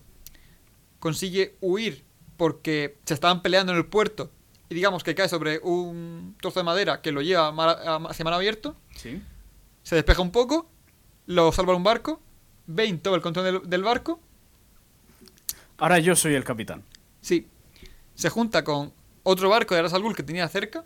consigue 1.00 1.56
huir 1.62 2.04
porque 2.38 2.98
se 3.06 3.14
estaban 3.14 3.42
peleando 3.42 3.72
en 3.72 3.78
el 3.78 3.86
puerto 3.86 4.32
y 4.70 4.76
digamos 4.76 5.04
que 5.04 5.16
cae 5.16 5.30
sobre 5.30 5.60
un 5.60 6.36
trozo 6.42 6.60
de 6.60 6.64
madera 6.64 7.02
que 7.02 7.12
lo 7.12 7.22
lleva 7.22 7.48
a 7.48 7.52
mar- 7.52 7.78
a- 7.86 7.96
hacia 8.10 8.24
mar 8.26 8.34
abierto. 8.34 8.76
Sí. 8.96 9.22
Se 9.84 9.96
despeja 9.96 10.22
un 10.22 10.32
poco, 10.32 10.70
lo 11.26 11.52
salva 11.52 11.76
un 11.76 11.84
barco, 11.84 12.22
Bane 12.68 12.98
toma 12.98 13.16
el 13.18 13.22
control 13.22 13.46
del, 13.46 13.70
del 13.70 13.84
barco, 13.84 14.20
Ahora 15.82 15.98
yo 16.00 16.16
soy 16.16 16.36
el 16.36 16.44
capitán. 16.44 16.84
sí, 17.22 17.48
se 18.14 18.30
junta 18.30 18.64
con 18.64 18.94
otro 19.24 19.50
barco 19.50 19.74
de 19.74 19.82
Ra's 19.82 19.94
al 19.94 20.04
Ghul 20.04 20.16
que 20.16 20.22
tenía 20.22 20.48
cerca 20.48 20.86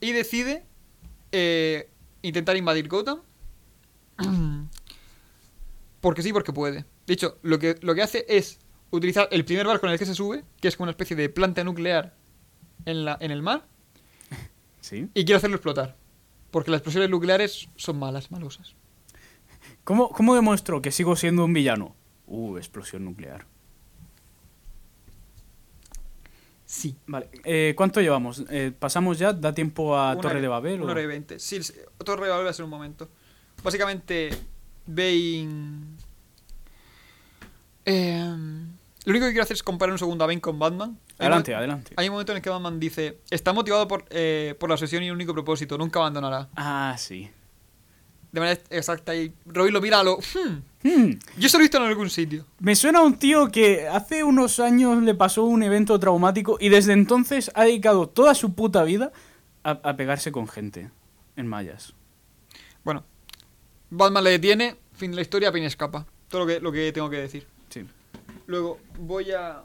y 0.00 0.12
decide 0.12 0.64
eh, 1.32 1.90
intentar 2.22 2.56
invadir 2.56 2.86
Gotham. 2.88 3.22
Porque 6.00 6.22
sí, 6.22 6.32
porque 6.32 6.52
puede. 6.52 6.84
De 7.06 7.14
hecho, 7.14 7.38
lo 7.42 7.58
que, 7.58 7.76
lo 7.80 7.94
que 7.94 8.02
hace 8.02 8.24
es 8.28 8.58
utilizar 8.90 9.26
el 9.32 9.44
primer 9.44 9.66
barco 9.66 9.86
en 9.86 9.92
el 9.94 9.98
que 9.98 10.06
se 10.06 10.14
sube, 10.14 10.44
que 10.60 10.68
es 10.68 10.76
como 10.76 10.84
una 10.84 10.90
especie 10.92 11.16
de 11.16 11.28
planta 11.30 11.64
nuclear 11.64 12.14
en, 12.84 13.04
la, 13.04 13.16
en 13.20 13.30
el 13.30 13.42
mar, 13.42 13.66
Sí. 14.80 15.08
y 15.14 15.24
quiere 15.24 15.36
hacerlo 15.38 15.56
explotar. 15.56 15.96
Porque 16.50 16.70
las 16.70 16.78
explosiones 16.78 17.08
nucleares 17.10 17.68
son 17.76 17.98
malas, 17.98 18.30
malosas. 18.30 18.76
¿Cómo, 19.82 20.10
¿Cómo 20.10 20.34
demuestro 20.36 20.82
que 20.82 20.92
sigo 20.92 21.16
siendo 21.16 21.44
un 21.44 21.52
villano? 21.54 21.96
Uh, 22.26 22.58
explosión 22.58 23.04
nuclear. 23.04 23.46
Sí. 26.76 26.96
Vale, 27.06 27.28
eh, 27.44 27.72
¿cuánto 27.76 28.00
llevamos? 28.00 28.42
Eh, 28.50 28.72
¿Pasamos 28.76 29.16
ya? 29.16 29.32
¿Da 29.32 29.54
tiempo 29.54 29.96
a 29.96 30.12
Una 30.12 30.20
Torre 30.20 30.34
hora- 30.34 30.40
de 30.42 30.48
Babel? 30.48 30.82
Una 30.82 30.90
hora 30.92 31.02
y 31.02 31.06
veinte. 31.06 31.38
Sí, 31.38 31.62
sí, 31.62 31.72
Torre 32.04 32.24
de 32.24 32.30
Babel 32.30 32.46
va 32.46 32.50
a 32.50 32.52
ser 32.52 32.64
un 32.64 32.70
momento. 32.72 33.08
Básicamente, 33.62 34.30
Bane... 34.86 35.84
Eh, 37.84 38.24
lo 39.04 39.10
único 39.10 39.26
que 39.26 39.32
quiero 39.32 39.42
hacer 39.44 39.54
es 39.54 39.62
comparar 39.62 39.92
un 39.92 39.98
segundo 39.98 40.24
a 40.24 40.26
Bane 40.26 40.40
con 40.40 40.58
Batman. 40.58 40.98
Hay 41.18 41.26
Adelante, 41.26 41.52
un- 41.52 41.58
adelante. 41.58 41.94
Hay 41.96 42.08
un 42.08 42.12
momento 42.14 42.32
en 42.32 42.36
el 42.38 42.42
que 42.42 42.50
Batman 42.50 42.80
dice, 42.80 43.18
está 43.30 43.52
motivado 43.52 43.86
por, 43.86 44.04
eh, 44.10 44.56
por 44.58 44.68
la 44.68 44.74
obsesión 44.74 45.02
y 45.04 45.10
un 45.10 45.16
único 45.16 45.32
propósito, 45.32 45.78
nunca 45.78 46.00
abandonará. 46.00 46.48
Ah, 46.56 46.96
sí. 46.98 47.30
De 48.32 48.40
manera 48.40 48.60
exacta 48.70 49.14
y 49.14 49.32
Robin 49.46 49.72
lo 49.72 49.80
mira 49.80 50.00
a 50.00 50.02
lo... 50.02 50.16
"Hmm, 50.16 50.58
Hmm, 50.84 51.12
yo 51.38 51.48
se 51.48 51.56
lo 51.56 51.62
he 51.62 51.64
visto 51.64 51.78
en 51.78 51.84
algún 51.84 52.10
sitio. 52.10 52.44
Me 52.60 52.76
suena 52.76 52.98
a 52.98 53.02
un 53.02 53.18
tío 53.18 53.50
que 53.50 53.88
hace 53.88 54.22
unos 54.22 54.60
años 54.60 55.02
le 55.02 55.14
pasó 55.14 55.44
un 55.44 55.62
evento 55.62 55.98
traumático 55.98 56.58
y 56.60 56.68
desde 56.68 56.92
entonces 56.92 57.50
ha 57.54 57.64
dedicado 57.64 58.08
toda 58.08 58.34
su 58.34 58.54
puta 58.54 58.84
vida 58.84 59.10
a, 59.62 59.70
a 59.70 59.96
pegarse 59.96 60.30
con 60.30 60.46
gente 60.46 60.90
en 61.36 61.46
mallas. 61.46 61.94
Bueno, 62.84 63.02
Batman 63.88 64.24
le 64.24 64.30
detiene, 64.30 64.76
fin 64.92 65.10
de 65.10 65.16
la 65.16 65.22
historia, 65.22 65.50
Pin 65.52 65.64
escapa. 65.64 66.06
Todo 66.28 66.42
lo 66.42 66.46
que, 66.46 66.60
lo 66.60 66.70
que 66.70 66.92
tengo 66.92 67.08
que 67.08 67.16
decir. 67.16 67.46
Sí. 67.70 67.86
Luego 68.46 68.78
voy 68.98 69.32
a 69.32 69.62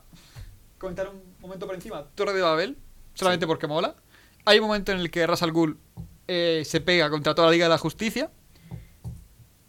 comentar 0.78 1.10
un 1.10 1.22
momento 1.42 1.66
por 1.66 1.76
encima. 1.76 2.06
Torre 2.16 2.34
de 2.34 2.42
Babel, 2.42 2.78
solamente 3.14 3.46
porque 3.46 3.68
mola. 3.68 3.96
Hay 4.46 4.60
un 4.60 4.68
momento 4.68 4.92
en 4.94 5.00
el 5.00 5.12
que 5.12 5.28
Ras 5.28 5.44
al 5.44 5.52
Ghul 5.52 5.78
eh, 6.28 6.64
se 6.66 6.80
pega 6.80 7.10
contra 7.10 7.36
toda 7.36 7.48
la 7.48 7.52
Liga 7.52 7.66
de 7.66 7.70
la 7.72 7.78
Justicia. 7.78 8.32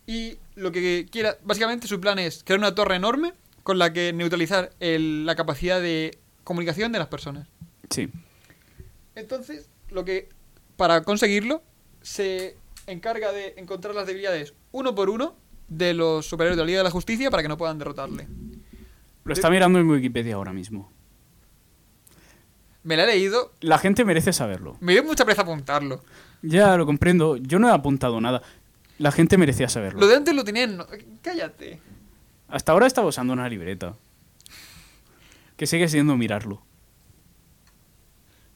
Y 0.07 0.39
lo 0.61 0.73
que 0.73 1.07
quiera, 1.11 1.37
básicamente 1.43 1.89
su 1.89 2.01
plan 2.01 2.19
es 2.19 2.43
crear 2.45 2.59
una 2.59 2.75
torre 2.75 2.97
enorme 2.97 3.33
con 3.63 3.79
la 3.79 3.93
que 3.93 4.13
neutralizar 4.13 4.71
el- 4.81 5.25
la 5.27 5.35
capacidad 5.37 5.81
de 5.81 6.19
comunicación 6.45 6.93
de 6.93 6.99
las 6.99 7.09
personas. 7.09 7.49
Sí. 7.91 8.09
Entonces, 9.15 9.69
lo 9.91 10.05
que 10.05 10.29
para 10.77 11.03
conseguirlo 11.03 11.63
se 12.03 12.57
encarga 12.87 13.33
de 13.33 13.55
encontrar 13.57 13.95
las 13.95 14.07
debilidades 14.07 14.55
uno 14.73 14.95
por 14.95 15.11
uno 15.11 15.37
de 15.69 15.95
los 15.95 16.27
superiores 16.27 16.57
de 16.57 16.63
la 16.63 16.67
Liga 16.67 16.79
de 16.79 16.85
la 16.85 16.91
Justicia 16.91 17.31
para 17.31 17.43
que 17.43 17.49
no 17.49 17.57
puedan 17.57 17.79
derrotarle. 17.79 18.27
Lo 19.25 19.33
está 19.33 19.51
mirando 19.51 19.79
en 19.79 19.89
Wikipedia 19.89 20.35
ahora 20.37 20.53
mismo. 20.53 20.91
Me 22.83 22.97
la 22.97 23.05
he 23.05 23.07
leído, 23.09 23.53
La 23.61 23.79
gente 23.79 24.05
merece 24.05 24.33
saberlo. 24.33 24.77
me 24.81 24.93
dio 24.93 25.05
mucha 25.05 25.25
pereza 25.25 25.43
apuntarlo. 25.43 26.03
Ya 26.43 26.75
lo 26.79 26.87
comprendo. 26.87 27.37
Yo 27.37 27.59
no 27.59 27.69
he 27.69 27.73
apuntado 27.73 28.19
nada. 28.21 28.43
La 29.01 29.11
gente 29.13 29.39
merecía 29.39 29.69
saberlo. 29.71 29.99
Lo 29.99 30.07
de 30.07 30.17
antes 30.17 30.35
lo 30.35 30.45
tenía 30.45 30.65
en... 30.65 30.77
no- 30.77 30.87
Cállate. 31.23 31.81
Hasta 32.49 32.73
ahora 32.73 32.87
estaba 32.87 33.07
usando 33.09 33.33
una 33.33 33.49
libreta. 33.49 33.97
Que 35.57 35.67
sigue 35.67 35.89
siendo 35.89 36.17
mirarlo. 36.19 36.63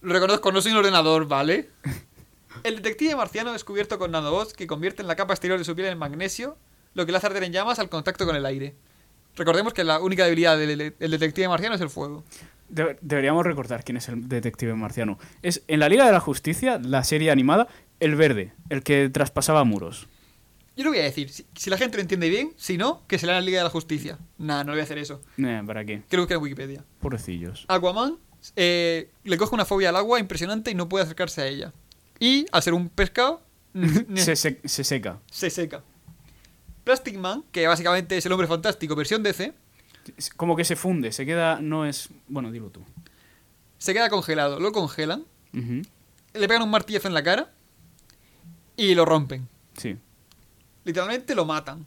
Lo 0.03 0.13
reconozco, 0.13 0.53
no 0.53 0.61
soy 0.61 0.73
un 0.73 0.79
ordenador, 0.79 1.27
¿vale? 1.27 1.71
El 2.63 2.77
detective 2.77 3.17
marciano 3.17 3.53
descubierto 3.53 3.99
con 3.99 4.11
nanobots 4.11 4.53
que 4.53 4.67
convierten 4.67 5.07
la 5.07 5.17
capa 5.17 5.33
exterior 5.33 5.59
de 5.59 5.65
su 5.65 5.75
piel 5.75 5.89
en 5.89 5.97
magnesio, 5.99 6.59
lo 6.93 7.07
que 7.07 7.13
le 7.13 7.19
hace 7.19 7.27
arder 7.29 7.45
en 7.45 7.53
llamas 7.53 7.79
al 7.79 7.89
contacto 7.89 8.27
con 8.27 8.37
el 8.37 8.45
aire. 8.45 8.75
Recordemos 9.37 9.73
que 9.73 9.83
la 9.83 9.99
única 10.01 10.25
debilidad 10.25 10.59
del, 10.59 10.95
del 10.99 11.11
detective 11.11 11.49
marciano 11.49 11.75
es 11.75 11.81
el 11.81 11.89
fuego. 11.89 12.23
De- 12.69 12.99
deberíamos 13.01 13.45
recordar 13.47 13.83
quién 13.83 13.97
es 13.97 14.09
el 14.11 14.29
detective 14.29 14.75
marciano. 14.75 15.19
Es 15.43 15.63
en 15.69 15.81
la 15.81 15.89
Liga 15.89 16.05
de 16.05 16.13
la 16.13 16.21
Justicia, 16.21 16.79
la 16.83 17.03
serie 17.03 17.31
animada, 17.31 17.67
el 17.99 18.15
verde, 18.15 18.53
el 18.69 18.83
que 18.83 19.09
traspasaba 19.09 19.65
muros. 19.65 20.07
Yo 20.77 20.85
lo 20.85 20.91
voy 20.91 20.99
a 20.99 21.03
decir, 21.05 21.31
si, 21.31 21.47
si 21.55 21.71
la 21.71 21.79
gente 21.79 21.97
lo 21.97 22.01
entiende 22.03 22.29
bien, 22.29 22.53
si 22.57 22.77
no, 22.77 23.03
que 23.07 23.19
se 23.19 23.27
lea 23.27 23.37
la 23.37 23.41
Liga 23.41 23.59
de 23.59 23.65
la 23.65 23.71
Justicia. 23.71 24.19
Nah, 24.39 24.65
no 24.65 24.73
voy 24.73 24.81
a 24.81 24.85
hacer 24.85 24.99
eso. 24.99 25.23
Eh, 25.39 25.63
¿Para 25.67 25.85
qué? 25.85 26.03
Que 26.09 26.17
lo 26.17 26.23
busque 26.23 26.35
en 26.35 26.43
Wikipedia. 26.43 26.85
Pobrecillos. 27.01 27.65
Aquaman 27.69 28.19
eh, 28.57 29.11
le 29.23 29.37
coge 29.39 29.55
una 29.55 29.65
fobia 29.65 29.91
al 29.91 29.97
agua 29.97 30.19
impresionante 30.19 30.71
y 30.71 30.75
no 30.75 30.89
puede 30.89 31.05
acercarse 31.05 31.43
a 31.43 31.47
ella. 31.47 31.73
Y, 32.19 32.47
al 32.53 32.63
ser 32.63 32.75
un 32.75 32.89
pescado, 32.89 33.43
Se, 34.17 34.37
se- 34.37 34.61
se 34.65 34.85
seca. 34.85 35.21
se 35.31 35.51
seca. 35.51 35.83
Plastic 36.85 37.17
Man, 37.19 37.45
que 37.51 37.67
básicamente 37.67 38.17
es 38.17 38.27
el 38.27 38.33
hombre 38.33 38.47
fantástico, 38.47 38.95
versión 38.95 39.23
DC, 39.23 39.53
Como 40.37 40.55
que 40.57 40.65
se 40.65 40.77
funde, 40.77 41.13
se 41.13 41.25
queda. 41.25 41.61
No 41.61 41.87
es. 41.87 42.09
Bueno, 42.29 42.51
dilo 42.53 42.69
tú. 42.71 42.85
se 43.79 43.93
queda 43.95 44.09
congelado. 44.11 44.61
Lo 44.61 44.71
congelan, 44.73 45.25
le 45.53 46.49
pegan 46.49 46.63
un 46.63 46.71
martillazo 46.71 47.09
en 47.09 47.15
la 47.15 47.23
cara 47.23 47.53
y 48.77 48.95
lo 48.95 49.05
rompen. 49.05 49.49
Sí. 49.79 49.97
Literalmente 50.85 51.35
lo 51.35 51.45
matan. 51.45 51.87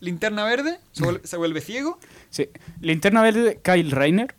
Linterna 0.00 0.44
verde, 0.44 0.78
se 0.92 1.02
vuelve, 1.02 1.26
se 1.26 1.36
vuelve 1.36 1.60
ciego. 1.60 1.98
sí. 2.30 2.48
Linterna 2.80 3.20
verde, 3.22 3.60
Kyle 3.62 3.90
Reiner. 3.90 4.34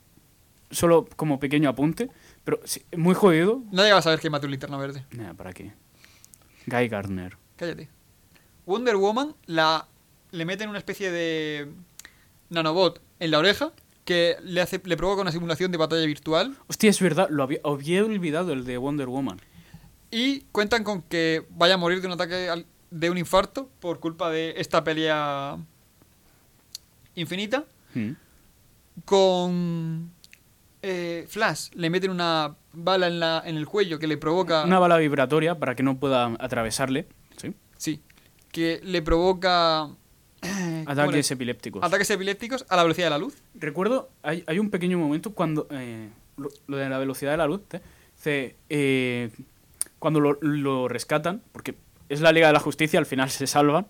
Solo 0.72 1.08
como 1.16 1.40
pequeño 1.40 1.68
apunte. 1.70 2.10
Pero 2.46 2.60
sí, 2.64 2.84
muy 2.96 3.14
jodido. 3.16 3.62
Nadie 3.72 3.92
va 3.92 3.98
a 4.00 4.02
saber 4.02 4.20
que 4.20 4.30
mató 4.30 4.46
un 4.48 4.52
linterna 4.52 4.78
verde. 4.78 5.06
Nah, 5.12 5.34
¿Para 5.34 5.52
qué? 5.52 5.74
Guy 6.68 6.88
Gardner. 6.88 7.36
Cállate. 7.58 7.90
Wonder 8.66 8.96
Woman 8.96 9.36
la, 9.48 9.88
le 10.32 10.46
meten 10.46 10.70
una 10.70 10.78
especie 10.78 11.12
de 11.12 11.70
nanobot 12.50 13.02
en 13.20 13.32
la 13.32 13.40
oreja 13.40 13.72
que 14.06 14.38
le, 14.44 14.62
hace, 14.62 14.80
le 14.86 14.96
provoca 14.96 15.22
una 15.22 15.32
simulación 15.32 15.72
de 15.72 15.78
batalla 15.78 16.06
virtual 16.06 16.56
Hostia, 16.68 16.90
es 16.90 17.00
verdad, 17.02 17.28
lo 17.30 17.44
había, 17.44 17.60
había 17.64 18.04
olvidado 18.06 18.54
el 18.54 18.66
de 18.66 18.78
Wonder 18.78 19.08
Woman. 19.08 19.40
y 20.12 20.42
cuentan 20.52 20.84
con 20.84 21.02
que 21.04 21.46
vaya 21.50 21.76
a 21.76 21.78
morir 21.78 22.02
de 22.02 22.08
un 22.08 22.14
ataque 22.14 22.50
al- 22.50 22.66
de 22.92 23.10
un 23.10 23.18
infarto 23.18 23.70
por 23.80 24.00
culpa 24.00 24.30
de 24.30 24.56
esta 24.58 24.84
pelea 24.84 25.58
infinita. 27.16 27.66
Mm. 27.94 28.12
Con 29.06 30.12
eh, 30.82 31.26
Flash 31.28 31.70
le 31.74 31.90
meten 31.90 32.12
una 32.12 32.56
bala 32.74 33.08
en, 33.08 33.20
la, 33.20 33.42
en 33.46 33.58
el 33.58 33.66
cuello 33.66 34.00
que 34.00 34.08
le 34.08 34.18
provoca... 34.18 34.64
Una 34.64 34.80
bala 34.80 34.98
vibratoria 34.98 35.58
para 35.58 35.76
que 35.76 35.84
no 35.84 35.98
pueda 36.00 36.36
atravesarle. 36.40 37.08
Sí. 37.38 37.54
Sí, 37.78 38.02
que 38.52 38.80
le 38.84 39.02
provoca... 39.02 39.90
¿cómo 40.42 40.84
Ataques 40.88 41.32
epilépticos. 41.32 41.84
ataques 41.84 42.10
epilépticos 42.12 42.66
a 42.70 42.76
la 42.78 42.84
velocidad 42.84 43.08
de 43.08 43.12
la 43.12 43.18
luz. 43.18 43.36
Recuerdo, 43.56 44.10
hay, 44.24 44.44
hay 44.48 44.60
un 44.60 44.70
pequeño 44.70 44.98
momento 44.98 45.34
cuando. 45.34 45.68
eh, 45.72 46.10
lo, 46.38 46.78
de 46.78 46.90
la 46.90 46.98
velocidad 46.98 47.32
de 47.32 47.38
la 47.38 47.48
luz. 47.48 47.62
¿eh? 47.74 47.82
Dice, 48.16 48.56
eh, 48.70 49.32
cuando 50.00 50.20
lo, 50.22 50.38
lo 50.42 50.88
rescatan, 50.88 51.42
porque 51.52 51.76
es 52.10 52.22
la 52.22 52.32
Liga 52.32 52.48
de 52.48 52.54
la 52.54 52.60
Justicia, 52.60 53.00
al 53.00 53.06
final 53.06 53.30
se 53.30 53.48
salvan. 53.48 53.88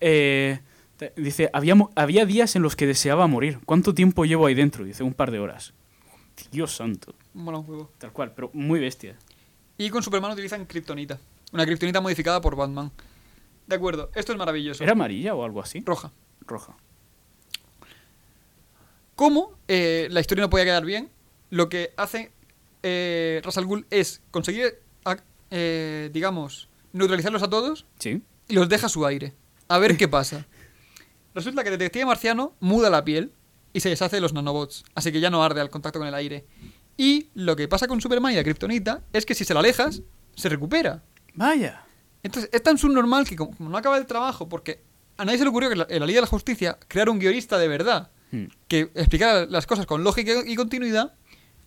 eh, 0.00 0.60
dice, 1.16 1.50
había, 1.52 1.74
había 1.94 2.26
días 2.26 2.56
en 2.56 2.62
los 2.62 2.76
que 2.76 2.86
deseaba 2.86 3.26
morir. 3.26 3.60
¿Cuánto 3.64 3.94
tiempo 3.94 4.24
llevo 4.24 4.46
ahí 4.46 4.54
dentro? 4.54 4.84
Dice, 4.84 5.02
un 5.02 5.14
par 5.14 5.30
de 5.30 5.38
horas. 5.38 5.72
Dios 6.50 6.74
santo. 6.76 7.14
Mola 7.34 7.58
un 7.58 7.64
juego. 7.64 7.90
Tal 7.98 8.12
cual, 8.12 8.32
pero 8.34 8.50
muy 8.52 8.80
bestia. 8.80 9.16
Y 9.78 9.90
con 9.90 10.02
Superman 10.02 10.32
utilizan 10.32 10.66
Kryptonita. 10.66 11.18
Una 11.52 11.64
Kryptonita 11.64 12.00
modificada 12.00 12.40
por 12.40 12.56
Batman. 12.56 12.90
De 13.66 13.76
acuerdo, 13.76 14.10
esto 14.14 14.32
es 14.32 14.38
maravilloso. 14.38 14.82
¿Era 14.82 14.92
amarilla 14.92 15.34
o 15.34 15.44
algo 15.44 15.60
así? 15.60 15.82
Roja. 15.84 16.12
Roja. 16.40 16.76
¿Cómo 19.14 19.52
eh, 19.66 20.08
la 20.10 20.20
historia 20.20 20.42
no 20.42 20.50
podía 20.50 20.66
quedar 20.66 20.84
bien? 20.84 21.10
Lo 21.50 21.68
que 21.68 21.92
hace 21.96 22.30
eh, 22.82 23.40
Ra's 23.42 23.56
al 23.56 23.64
Ghul 23.66 23.86
es 23.90 24.22
conseguir, 24.30 24.78
eh, 25.50 26.10
digamos, 26.12 26.68
neutralizarlos 26.92 27.42
a 27.42 27.50
todos 27.50 27.86
Sí. 27.98 28.22
y 28.48 28.54
los 28.54 28.68
deja 28.68 28.86
a 28.86 28.90
su 28.90 29.04
aire. 29.06 29.34
A 29.68 29.78
ver 29.78 29.96
qué 29.96 30.08
pasa. 30.08 30.46
Resulta 31.34 31.62
que 31.62 31.68
el 31.70 31.78
detective 31.78 32.06
marciano 32.06 32.54
muda 32.60 32.88
la 32.90 33.04
piel 33.04 33.32
y 33.72 33.80
se 33.80 33.88
deshace 33.90 34.16
de 34.16 34.20
los 34.22 34.32
nanobots, 34.32 34.84
así 34.94 35.12
que 35.12 35.20
ya 35.20 35.28
no 35.30 35.42
arde 35.44 35.60
al 35.60 35.68
contacto 35.70 35.98
con 35.98 36.08
el 36.08 36.14
aire. 36.14 36.46
Y 36.96 37.28
lo 37.34 37.56
que 37.56 37.68
pasa 37.68 37.86
con 37.88 38.00
Superman 38.00 38.32
y 38.32 38.36
la 38.36 38.42
Kryptonita 38.44 39.02
es 39.12 39.26
que 39.26 39.34
si 39.34 39.44
se 39.44 39.52
la 39.52 39.60
alejas, 39.60 40.00
se 40.34 40.48
recupera. 40.48 41.02
Vaya. 41.34 41.84
Entonces, 42.22 42.48
es 42.52 42.62
tan 42.62 42.78
subnormal 42.78 43.28
que 43.28 43.36
como, 43.36 43.54
como 43.54 43.68
no 43.68 43.76
acaba 43.76 43.98
el 43.98 44.06
trabajo, 44.06 44.48
porque 44.48 44.82
a 45.18 45.24
nadie 45.26 45.38
se 45.38 45.44
le 45.44 45.50
ocurrió 45.50 45.68
que 45.68 45.76
la- 45.76 45.86
en 45.90 46.00
la 46.00 46.06
Liga 46.06 46.16
de 46.18 46.22
la 46.22 46.26
Justicia 46.26 46.78
crear 46.88 47.10
un 47.10 47.18
guionista 47.18 47.58
de 47.58 47.68
verdad 47.68 48.10
Mm. 48.32 48.44
que 48.66 48.80
explicara 48.94 49.44
las 49.46 49.66
cosas 49.66 49.84
con 49.86 50.02
lógica 50.02 50.32
y 50.46 50.56
continuidad, 50.56 51.12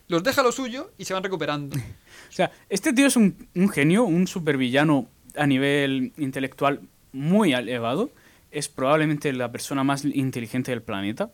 los 0.08 0.24
deja 0.24 0.42
lo 0.44 0.52
suyo 0.52 0.92
y 0.98 1.06
se 1.06 1.14
van 1.14 1.24
recuperando. 1.24 1.78
O 2.30 2.32
sea, 2.32 2.52
este 2.70 2.94
tío 2.94 3.08
es 3.08 3.16
un, 3.18 3.36
genio, 3.74 4.04
un 4.06 4.28
supervillano 4.28 5.08
a 5.36 5.46
nivel 5.48 6.14
intelectual 6.18 6.82
muy 7.12 7.54
elevado. 7.54 8.12
Es 8.52 8.70
probablemente 8.70 9.34
la 9.34 9.52
persona 9.52 9.84
más 9.84 10.06
inteligente 10.06 10.72
del 10.72 10.82
planeta. 10.82 11.32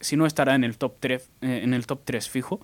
Si- 0.00 0.16
no 0.16 0.26
estará 0.26 0.54
en 0.54 0.64
el 0.64 0.76
top 0.78 0.94
3, 1.00 1.30
en 1.42 1.74
el 1.74 1.86
top 1.86 2.00
3 2.04 2.28
fijo. 2.28 2.60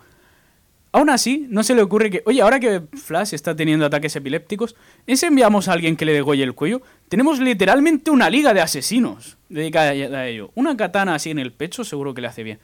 Aún 0.93 1.11
así, 1.11 1.47
no 1.51 1.65
se 1.65 1.74
le 1.74 1.82
ocurre 1.82 2.09
que, 2.09 2.23
oye, 2.24 2.40
ahora 2.40 2.61
que 2.61 2.82
Flash 2.93 3.35
está 3.35 3.56
teniendo 3.56 3.85
ataques 3.85 4.15
epilépticos, 4.15 4.77
¿es 5.09 5.24
enviamos 5.24 5.66
a 5.66 5.73
alguien 5.73 5.97
que 5.97 6.05
le 6.05 6.12
degolle 6.12 6.44
el 6.44 6.55
cuello? 6.55 6.82
Tenemos 7.09 7.40
literalmente 7.40 8.12
una 8.12 8.31
liga 8.31 8.55
de 8.55 8.61
asesinos 8.61 9.36
dedicada 9.48 9.90
a 9.90 10.27
ello. 10.28 10.52
Una 10.55 10.77
katana 10.77 11.16
así 11.16 11.31
en 11.31 11.40
el 11.40 11.52
pecho 11.52 11.82
seguro 11.82 12.15
que 12.15 12.20
le 12.20 12.28
hace 12.28 12.44
bien. 12.44 12.61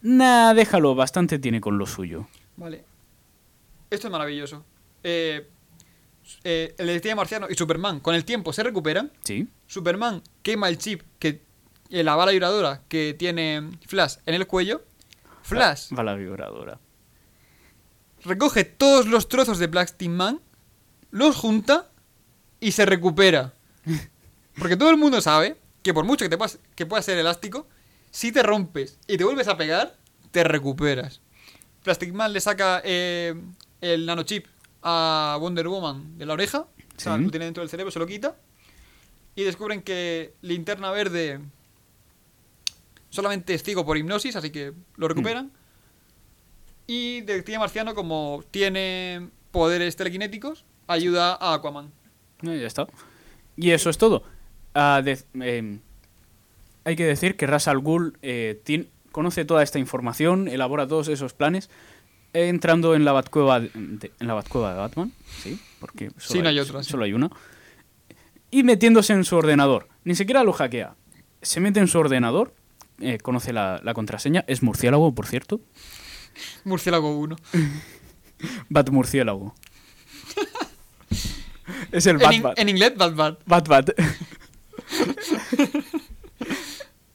Nah, 0.00 0.54
déjalo, 0.54 0.94
bastante 0.94 1.38
tiene 1.38 1.60
con 1.60 1.76
lo 1.76 1.84
suyo. 1.86 2.28
Vale. 2.56 2.84
Esto 3.90 4.08
es 4.08 4.10
maravilloso. 4.10 4.64
Eh, 5.02 5.48
eh, 6.42 6.74
el 6.78 6.86
detective 6.86 7.14
marciano 7.14 7.46
y 7.48 7.54
Superman 7.54 8.00
con 8.00 8.14
el 8.14 8.24
tiempo 8.24 8.52
se 8.52 8.62
recuperan. 8.62 9.12
¿Sí? 9.22 9.48
Superman 9.66 10.22
quema 10.42 10.68
el 10.68 10.78
chip 10.78 11.02
que 11.18 11.42
eh, 11.90 12.02
la 12.02 12.16
bala 12.16 12.32
vibradora 12.32 12.82
que 12.88 13.14
tiene 13.18 13.70
Flash 13.86 14.16
en 14.26 14.34
el 14.34 14.46
cuello. 14.46 14.82
Flash 15.42 15.92
la 15.92 16.14
vibradora. 16.14 16.80
recoge 18.24 18.64
todos 18.64 19.06
los 19.06 19.28
trozos 19.28 19.58
de 19.58 19.68
Plastic 19.68 20.10
Man, 20.10 20.40
los 21.10 21.36
junta 21.36 21.90
y 22.58 22.72
se 22.72 22.86
recupera. 22.86 23.54
Porque 24.58 24.76
todo 24.76 24.90
el 24.90 24.96
mundo 24.96 25.20
sabe 25.20 25.56
que 25.82 25.94
por 25.94 26.04
mucho 26.04 26.28
que, 26.28 26.36
te 26.36 26.44
que 26.74 26.86
pueda 26.86 27.02
ser 27.02 27.18
elástico, 27.18 27.68
si 28.10 28.32
te 28.32 28.42
rompes 28.42 28.98
y 29.06 29.16
te 29.18 29.24
vuelves 29.24 29.46
a 29.46 29.56
pegar, 29.56 29.96
te 30.32 30.42
recuperas. 30.42 31.20
Plastic 31.84 32.12
Man 32.12 32.32
le 32.32 32.40
saca 32.40 32.82
eh, 32.84 33.40
el 33.86 34.06
nanochip 34.06 34.46
a 34.82 35.36
Wonder 35.40 35.68
Woman 35.68 36.18
de 36.18 36.26
la 36.26 36.32
oreja. 36.34 36.60
O 36.60 36.68
sea, 37.00 37.16
lo 37.18 37.30
tiene 37.30 37.44
dentro 37.46 37.62
del 37.62 37.68
cerebro, 37.70 37.90
se 37.90 37.98
lo 37.98 38.06
quita. 38.06 38.36
Y 39.34 39.42
descubren 39.44 39.82
que 39.82 40.34
Linterna 40.42 40.90
Verde 40.90 41.40
solamente 43.10 43.54
es 43.54 43.62
ciego 43.62 43.84
por 43.84 43.96
hipnosis, 43.96 44.36
así 44.36 44.50
que 44.50 44.72
lo 44.96 45.08
recuperan. 45.08 45.50
Y 46.86 47.20
Detective 47.22 47.58
Marciano, 47.58 47.94
como 47.94 48.44
tiene 48.50 49.28
poderes 49.50 49.96
telequinéticos, 49.96 50.64
ayuda 50.86 51.34
a 51.34 51.54
Aquaman. 51.54 51.90
No, 52.42 52.54
ya 52.54 52.66
está. 52.66 52.86
Y 53.56 53.70
eso 53.70 53.90
es 53.90 53.98
todo. 53.98 54.22
Ah, 54.74 55.02
de- 55.04 55.18
em, 55.34 55.80
hay 56.84 56.96
que 56.96 57.04
decir 57.04 57.36
que 57.36 57.46
Ras 57.46 57.66
Al 57.68 57.80
Ghul 57.80 58.18
eh, 58.22 58.62
conoce 59.10 59.44
toda 59.44 59.62
esta 59.62 59.78
información, 59.78 60.46
elabora 60.48 60.86
todos 60.86 61.08
esos 61.08 61.32
planes, 61.32 61.68
eh, 61.68 61.70
entrando 62.38 62.94
en 62.94 63.04
la 63.04 63.12
Batcueva 63.12 63.60
de, 63.60 63.70
de- 63.74 64.12
en 64.20 64.26
la 64.26 64.34
Batcueva 64.34 64.72
de 64.72 64.78
Batman, 64.78 65.12
sí, 65.42 65.58
porque 65.80 66.10
solo, 66.18 66.38
Sí, 66.38 66.42
no 66.42 66.48
hay 66.48 66.58
otra, 66.58 66.82
sí. 66.82 66.90
solo 66.90 67.04
hay 67.04 67.12
una, 67.12 67.30
y 68.50 68.62
metiéndose 68.62 69.12
en 69.12 69.24
su 69.24 69.36
ordenador. 69.36 69.88
Ni 70.04 70.14
siquiera 70.14 70.44
lo 70.44 70.52
hackea. 70.52 70.94
Se 71.42 71.60
mete 71.60 71.80
en 71.80 71.88
su 71.88 71.98
ordenador, 71.98 72.54
eh, 73.00 73.18
conoce 73.18 73.52
la, 73.52 73.80
la 73.82 73.94
contraseña, 73.94 74.44
es 74.46 74.62
murciélago, 74.62 75.14
por 75.14 75.26
cierto, 75.26 75.60
Murciélago 76.64 77.16
1. 77.18 77.36
Bat 78.68 78.90
murciélago. 78.90 79.54
es 81.92 82.06
el 82.06 82.16
En, 82.16 82.22
Bat 82.22 82.32
in- 82.34 82.42
Bat. 82.42 82.58
en 82.58 82.68
inglés, 82.68 82.92
Bad 82.96 83.14
Bad. 83.14 83.38
Bat 83.46 83.68
Bat. 83.68 83.90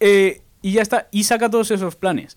Eh, 0.03 0.41
y 0.63 0.71
ya 0.73 0.81
está. 0.81 1.07
Y 1.11 1.23
saca 1.25 1.49
todos 1.49 1.69
esos 1.71 1.95
planes. 1.95 2.35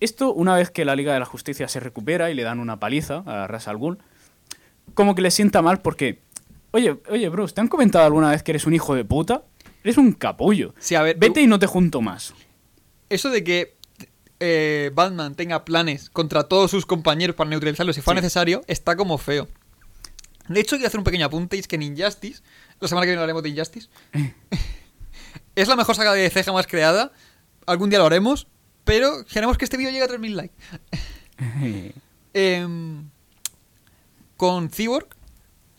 Esto, 0.00 0.32
una 0.32 0.54
vez 0.56 0.70
que 0.70 0.84
la 0.84 0.94
Liga 0.96 1.12
de 1.14 1.20
la 1.20 1.24
Justicia 1.26 1.68
se 1.68 1.80
recupera 1.80 2.30
y 2.30 2.34
le 2.34 2.42
dan 2.42 2.60
una 2.60 2.78
paliza 2.78 3.22
a 3.26 3.46
Ras 3.46 3.66
Al 3.68 3.76
Ghul, 3.78 3.98
como 4.94 5.14
que 5.14 5.22
le 5.22 5.30
sienta 5.30 5.62
mal 5.62 5.80
porque. 5.80 6.20
Oye, 6.72 6.96
oye, 7.08 7.28
bros, 7.30 7.54
¿te 7.54 7.60
han 7.62 7.68
comentado 7.68 8.04
alguna 8.04 8.30
vez 8.30 8.42
que 8.42 8.52
eres 8.52 8.66
un 8.66 8.74
hijo 8.74 8.94
de 8.94 9.04
puta? 9.04 9.42
Eres 9.82 9.96
un 9.96 10.12
capullo. 10.12 10.74
Sí, 10.78 10.94
a 10.94 11.02
ver, 11.02 11.16
Vete 11.18 11.40
y 11.40 11.46
no 11.46 11.58
te 11.58 11.66
junto 11.66 12.00
más. 12.02 12.34
eso 13.08 13.30
de 13.30 13.42
que 13.44 13.76
eh, 14.40 14.90
Batman 14.94 15.34
tenga 15.34 15.64
planes 15.64 16.10
contra 16.10 16.42
todos 16.44 16.70
sus 16.70 16.84
compañeros 16.84 17.34
para 17.36 17.48
neutralizarlos 17.48 17.96
si 17.96 18.02
fuera 18.02 18.20
Sí. 18.20 18.24
necesario, 18.24 18.60
está 18.66 18.96
como 18.96 19.16
feo. 19.16 19.48
De 20.48 20.60
hecho, 20.60 20.76
quiero 20.76 20.88
hacer 20.88 20.98
un 20.98 21.04
pequeño 21.04 21.24
apunte, 21.26 21.56
y 21.56 21.60
es 21.60 21.68
que 21.68 21.76
en 21.76 21.82
Injustice, 21.82 22.42
la 22.80 22.88
semana 22.88 23.04
que 23.06 23.10
viene 23.12 23.20
hablaremos 23.22 23.42
de 23.42 23.48
Injustice, 23.48 23.88
es 25.54 25.68
la 25.68 25.76
mejor 25.76 25.94
saga 25.96 26.12
de 26.12 26.20
DC 26.22 26.44
jamás 26.44 26.66
creada, 26.66 27.12
algún 27.66 27.88
día 27.90 27.98
lo 27.98 28.06
haremos, 28.06 28.46
pero 28.86 29.24
queremos 29.26 29.58
que 29.58 29.64
este 29.66 29.76
vídeo 29.76 29.90
llegue 29.90 30.04
a 30.04 30.08
3.000 30.08 30.30
likes. 30.34 30.54
Em, 32.38 33.08
con 34.36 34.68
Cyborg, 34.70 35.08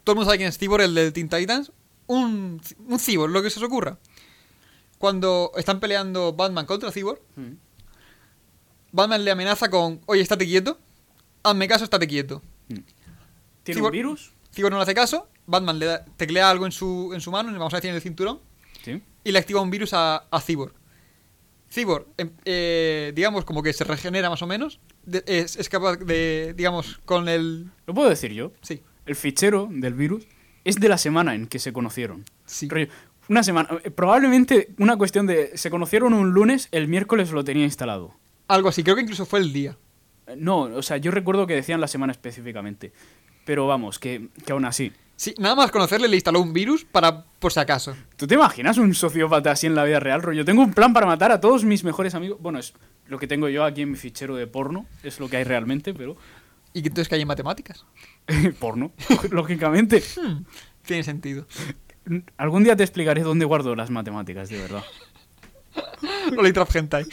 todo 0.03 0.13
el 0.13 0.15
mundo 0.17 0.25
sabe 0.25 0.38
quién 0.38 0.49
es 0.49 0.57
Cyborg, 0.57 0.84
el 0.84 0.95
de 0.95 1.11
Teen 1.11 1.29
Titans, 1.29 1.71
un, 2.07 2.59
un 2.88 2.99
Cyborg, 2.99 3.31
lo 3.31 3.41
que 3.43 3.49
se 3.49 3.59
os 3.59 3.65
ocurra. 3.65 3.97
Cuando 4.97 5.51
están 5.55 5.79
peleando 5.79 6.34
Batman 6.34 6.65
contra 6.65 6.91
Cyborg, 6.91 7.19
Batman 8.91 9.23
le 9.23 9.31
amenaza 9.31 9.69
con, 9.69 10.01
oye, 10.07 10.21
estate 10.21 10.45
quieto, 10.45 10.79
hazme 11.43 11.67
caso, 11.67 11.84
estate 11.84 12.07
quieto. 12.07 12.41
¿Tiene 13.63 13.81
Cyborg- 13.81 13.85
un 13.85 13.91
virus? 13.91 14.31
Cyborg 14.53 14.71
no 14.71 14.77
le 14.77 14.84
hace 14.84 14.95
caso, 14.95 15.29
Batman 15.45 15.77
le 15.77 15.85
da- 15.85 16.05
teclea 16.17 16.49
algo 16.49 16.65
en 16.65 16.71
su, 16.71 17.11
en 17.13 17.21
su 17.21 17.31
mano, 17.31 17.51
vamos 17.51 17.73
a 17.73 17.77
decir 17.77 17.89
en 17.91 17.95
el 17.95 18.01
cinturón, 18.01 18.39
Sí. 18.84 19.01
y 19.23 19.31
le 19.31 19.38
activa 19.39 19.61
un 19.61 19.69
virus 19.69 19.93
a, 19.93 20.23
a 20.31 20.41
Cyborg. 20.41 20.73
Cyborg, 21.72 22.06
em- 22.18 22.31
eh, 22.45 23.11
digamos, 23.15 23.45
como 23.45 23.61
que 23.64 23.73
se 23.73 23.84
regenera 23.84 24.30
más 24.30 24.41
o 24.41 24.48
menos, 24.48 24.80
de- 25.06 25.23
es, 25.27 25.56
es 25.57 25.69
capaz 25.69 25.98
de, 25.98 26.53
digamos, 26.56 26.99
con 27.06 27.27
el... 27.27 27.68
¿Lo 27.85 27.94
puedo 27.94 28.10
decir 28.10 28.31
yo? 28.34 28.52
Sí, 28.61 28.81
El 29.06 29.15
fichero 29.15 29.68
del 29.72 29.94
virus 29.94 30.27
es 30.64 30.77
de 30.80 30.89
la 30.89 30.98
semana 30.98 31.35
en 31.35 31.48
que 31.48 31.60
se 31.60 31.73
conocieron. 31.73 32.23
sí. 32.45 32.68
Una 33.30 33.44
semana. 33.44 33.68
eh, 33.84 33.91
Probablemente 33.91 34.69
una 34.77 34.95
cuestión 34.95 35.27
de. 35.27 35.57
Se 35.57 35.69
conocieron 35.69 36.14
un 36.14 36.30
lunes, 36.31 36.69
el 36.72 36.88
miércoles 36.88 37.30
lo 37.31 37.44
tenía 37.44 37.65
instalado. 37.65 38.14
Algo 38.48 38.69
así, 38.69 38.84
creo 38.84 38.95
que 38.95 39.02
incluso 39.02 39.26
fue 39.26 39.39
el 39.41 39.52
día. 39.52 39.76
Eh, 40.27 40.35
No, 40.38 40.61
o 40.61 40.81
sea, 40.81 40.95
yo 40.95 41.11
recuerdo 41.11 41.45
que 41.45 41.53
decían 41.53 41.81
la 41.81 41.89
semana 41.89 42.14
específicamente. 42.14 42.94
Pero 43.45 43.68
vamos, 43.68 43.99
que, 43.99 44.30
que 44.45 44.53
aún 44.53 44.64
así. 44.64 44.94
Sí, 45.18 45.34
nada 45.39 45.56
más 45.56 45.72
conocerle 45.72 46.07
le 46.07 46.15
instaló 46.15 46.39
un 46.39 46.53
virus 46.53 46.85
para, 46.85 47.23
por 47.23 47.52
si 47.52 47.60
acaso. 47.60 47.95
¿Tú 48.18 48.27
te 48.27 48.35
imaginas 48.35 48.77
un 48.77 48.94
sociópata 48.94 49.49
así 49.49 49.65
en 49.65 49.73
la 49.73 49.84
vida 49.84 49.99
real? 49.99 50.22
Rollo, 50.22 50.45
tengo 50.45 50.61
un 50.61 50.76
plan 50.76 50.94
para 50.94 51.07
matar 51.07 51.31
a 51.31 51.41
todos 51.41 51.64
mis 51.64 51.84
mejores 51.84 52.14
amigos. 52.14 52.38
Bueno, 52.39 52.60
es 52.60 52.76
lo 53.07 53.18
que 53.18 53.26
tengo 53.26 53.49
yo 53.49 53.64
aquí 53.64 53.81
en 53.81 53.91
mi 53.91 53.98
fichero 53.98 54.35
de 54.35 54.45
porno. 54.45 54.85
Es 55.02 55.19
lo 55.19 55.27
que 55.27 55.38
hay 55.38 55.44
realmente, 55.44 55.95
pero. 55.95 56.18
Y 56.72 56.80
entonces 56.80 57.10
que 57.10 57.15
hay 57.15 57.23
en 57.23 57.27
matemáticas. 57.27 57.84
porno, 58.60 58.91
lógicamente. 59.31 60.03
Hmm, 60.22 60.44
tiene 60.85 61.03
sentido. 61.03 61.48
Algún 62.38 62.64
día 62.64 62.76
te 62.76 62.84
explicaré 62.84 63.23
dónde 63.23 63.45
guardo 63.45 63.76
las 63.76 63.89
matemáticas, 63.89 64.49
de 64.49 64.61
verdad. 64.61 64.84
Lolita 66.31 66.68
Hentai. 66.72 67.07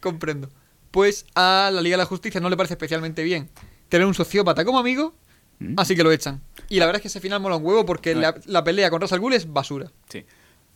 Comprendo. 0.00 0.48
Pues 0.90 1.26
a 1.34 1.70
la 1.70 1.82
Liga 1.82 1.98
de 1.98 2.02
la 2.02 2.06
Justicia 2.06 2.40
no 2.40 2.48
le 2.48 2.56
parece 2.56 2.72
especialmente 2.74 3.22
bien 3.22 3.50
tener 3.88 4.06
un 4.06 4.14
sociópata 4.14 4.64
como 4.64 4.78
amigo, 4.78 5.14
¿Mm? 5.58 5.74
así 5.78 5.96
que 5.96 6.02
lo 6.02 6.12
echan. 6.12 6.42
Y 6.68 6.78
la 6.78 6.86
verdad 6.86 6.98
es 6.98 7.02
que 7.02 7.08
ese 7.08 7.20
final 7.20 7.40
mola 7.40 7.56
un 7.56 7.64
huevo 7.64 7.86
porque 7.86 8.14
la, 8.14 8.34
la 8.46 8.62
pelea 8.64 8.90
con 8.90 9.00
Ras 9.00 9.12
al 9.12 9.20
Ghul 9.20 9.32
es 9.32 9.52
basura. 9.52 9.90
Sí. 10.08 10.24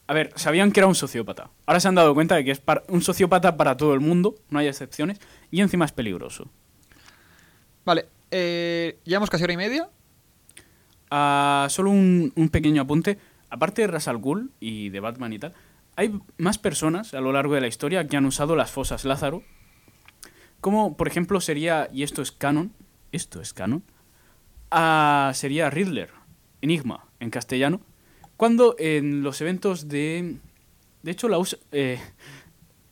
A 0.06 0.14
ver, 0.14 0.32
sabían 0.36 0.72
que 0.72 0.80
era 0.80 0.86
un 0.86 0.94
sociópata. 0.94 1.50
Ahora 1.66 1.80
se 1.80 1.88
han 1.88 1.94
dado 1.94 2.14
cuenta 2.14 2.34
de 2.34 2.44
que 2.44 2.50
es 2.50 2.60
para- 2.60 2.82
un 2.88 3.02
sociópata 3.02 3.56
para 3.56 3.76
todo 3.76 3.94
el 3.94 4.00
mundo, 4.00 4.34
no 4.48 4.58
hay 4.58 4.66
excepciones, 4.68 5.20
y 5.50 5.60
encima 5.60 5.84
es 5.84 5.92
peligroso. 5.92 6.50
Vale, 7.84 8.06
eh, 8.30 8.98
llevamos 9.04 9.30
casi 9.30 9.44
hora 9.44 9.52
y 9.52 9.56
media. 9.56 9.88
Ah, 11.10 11.66
solo 11.70 11.90
un, 11.90 12.32
un 12.36 12.48
pequeño 12.48 12.82
apunte. 12.82 13.18
Aparte 13.50 13.82
de 13.82 13.88
Ras 13.88 14.08
Al 14.08 14.18
Ghul 14.18 14.52
y 14.60 14.90
de 14.90 15.00
Batman 15.00 15.32
y 15.32 15.38
tal, 15.40 15.54
hay 15.96 16.12
más 16.38 16.56
personas 16.58 17.14
a 17.14 17.20
lo 17.20 17.32
largo 17.32 17.54
de 17.54 17.60
la 17.60 17.66
historia 17.66 18.06
que 18.06 18.16
han 18.16 18.24
usado 18.26 18.54
las 18.56 18.70
fosas 18.70 19.04
Lázaro. 19.04 19.42
Como, 20.60 20.96
por 20.96 21.08
ejemplo, 21.08 21.40
sería, 21.40 21.88
y 21.92 22.02
esto 22.04 22.22
es 22.22 22.32
canon, 22.32 22.72
esto 23.12 23.40
es 23.40 23.52
canon, 23.52 23.82
ah, 24.70 25.32
sería 25.34 25.70
Riddler, 25.70 26.10
Enigma, 26.62 27.06
en 27.20 27.30
castellano, 27.30 27.80
cuando 28.36 28.74
en 28.78 29.22
los 29.22 29.40
eventos 29.40 29.88
de... 29.88 30.36
De 31.02 31.10
hecho, 31.10 31.28
la 31.28 31.38
usa... 31.38 31.58
eh, 31.72 31.98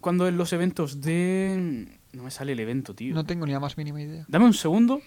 cuando 0.01 0.29
en 0.29 0.37
los 0.37 0.53
eventos 0.53 1.01
de... 1.01 1.89
No 2.13 2.23
me 2.23 2.31
sale 2.31 2.53
el 2.53 2.61
evento, 2.61 2.95
tío. 2.95 3.15
No 3.15 3.25
tengo 3.25 3.47
ni 3.47 3.53
la 3.53 3.61
más 3.61 3.77
mínima 3.77 4.01
idea. 4.01 4.25
Dame 4.29 4.47
un 4.47 4.55
segundo. 4.55 5.01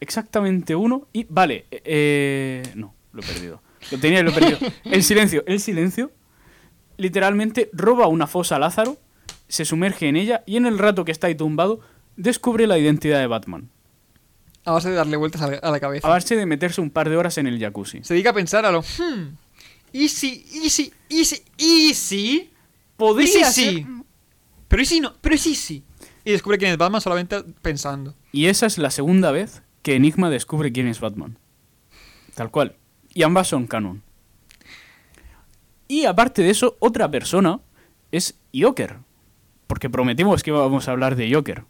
Exactamente 0.00 0.74
uno. 0.76 1.08
Y. 1.12 1.26
Vale. 1.28 1.66
eh, 1.70 1.82
eh, 1.84 2.72
no, 2.76 2.94
lo 3.12 3.22
he 3.22 3.26
perdido. 3.26 3.60
Lo 3.90 3.98
tenía 3.98 4.20
y 4.20 4.22
lo 4.22 4.30
he 4.30 4.34
perdido. 4.34 4.58
El 4.84 5.02
silencio. 5.02 5.42
El 5.46 5.60
silencio. 5.60 6.12
Literalmente 6.96 7.70
roba 7.72 8.06
una 8.06 8.26
fosa 8.26 8.56
a 8.56 8.58
Lázaro. 8.58 8.98
Se 9.48 9.64
sumerge 9.64 10.08
en 10.08 10.16
ella. 10.16 10.44
Y 10.46 10.56
en 10.56 10.66
el 10.66 10.78
rato 10.78 11.04
que 11.04 11.12
está 11.12 11.26
ahí 11.26 11.34
tumbado. 11.34 11.80
Descubre 12.16 12.66
la 12.66 12.78
identidad 12.78 13.18
de 13.18 13.26
Batman. 13.26 13.70
A 14.68 14.72
base 14.72 14.90
de 14.90 14.96
darle 14.96 15.16
vueltas 15.16 15.40
a 15.40 15.70
la, 15.70 15.80
cabeza. 15.80 16.06
A 16.06 16.10
base 16.10 16.36
de 16.36 16.44
meterse 16.44 16.82
un 16.82 16.90
par 16.90 17.08
de 17.08 17.16
horas 17.16 17.38
en 17.38 17.46
el 17.46 17.58
jacuzzi. 17.58 18.00
Se 18.04 18.12
dedica 18.12 18.30
a 18.30 18.34
pensar 18.34 18.66
a 18.66 18.70
lo... 18.70 18.82
Hmm, 18.82 19.36
easy, 19.94 20.44
easy, 20.62 20.92
easy, 21.08 21.42
easy. 21.56 22.50
Podría 22.98 23.26
Easy, 23.28 23.44
ser- 23.44 23.74
sí. 23.74 23.86
Pero 24.68 24.82
easy 24.82 25.00
no, 25.00 25.14
pero 25.22 25.34
es 25.34 25.46
easy. 25.46 25.84
Y 26.22 26.32
descubre 26.32 26.58
quién 26.58 26.72
es 26.72 26.76
Batman 26.76 27.00
solamente 27.00 27.42
pensando. 27.62 28.14
Y 28.30 28.46
esa 28.46 28.66
es 28.66 28.76
la 28.76 28.90
segunda 28.90 29.30
vez 29.30 29.62
que 29.82 29.94
Enigma 29.94 30.28
descubre 30.28 30.70
quién 30.70 30.86
es 30.86 31.00
Batman. 31.00 31.38
Tal 32.34 32.50
cual. 32.50 32.76
Y 33.14 33.22
ambas 33.22 33.48
son 33.48 33.66
canon. 33.66 34.02
Y 35.88 36.04
aparte 36.04 36.42
de 36.42 36.50
eso, 36.50 36.76
otra 36.80 37.10
persona 37.10 37.60
es 38.12 38.38
Joker. 38.54 38.98
Porque 39.66 39.88
prometimos 39.88 40.42
que 40.42 40.50
íbamos 40.50 40.88
a 40.88 40.90
hablar 40.90 41.16
de 41.16 41.32
Joker. 41.32 41.64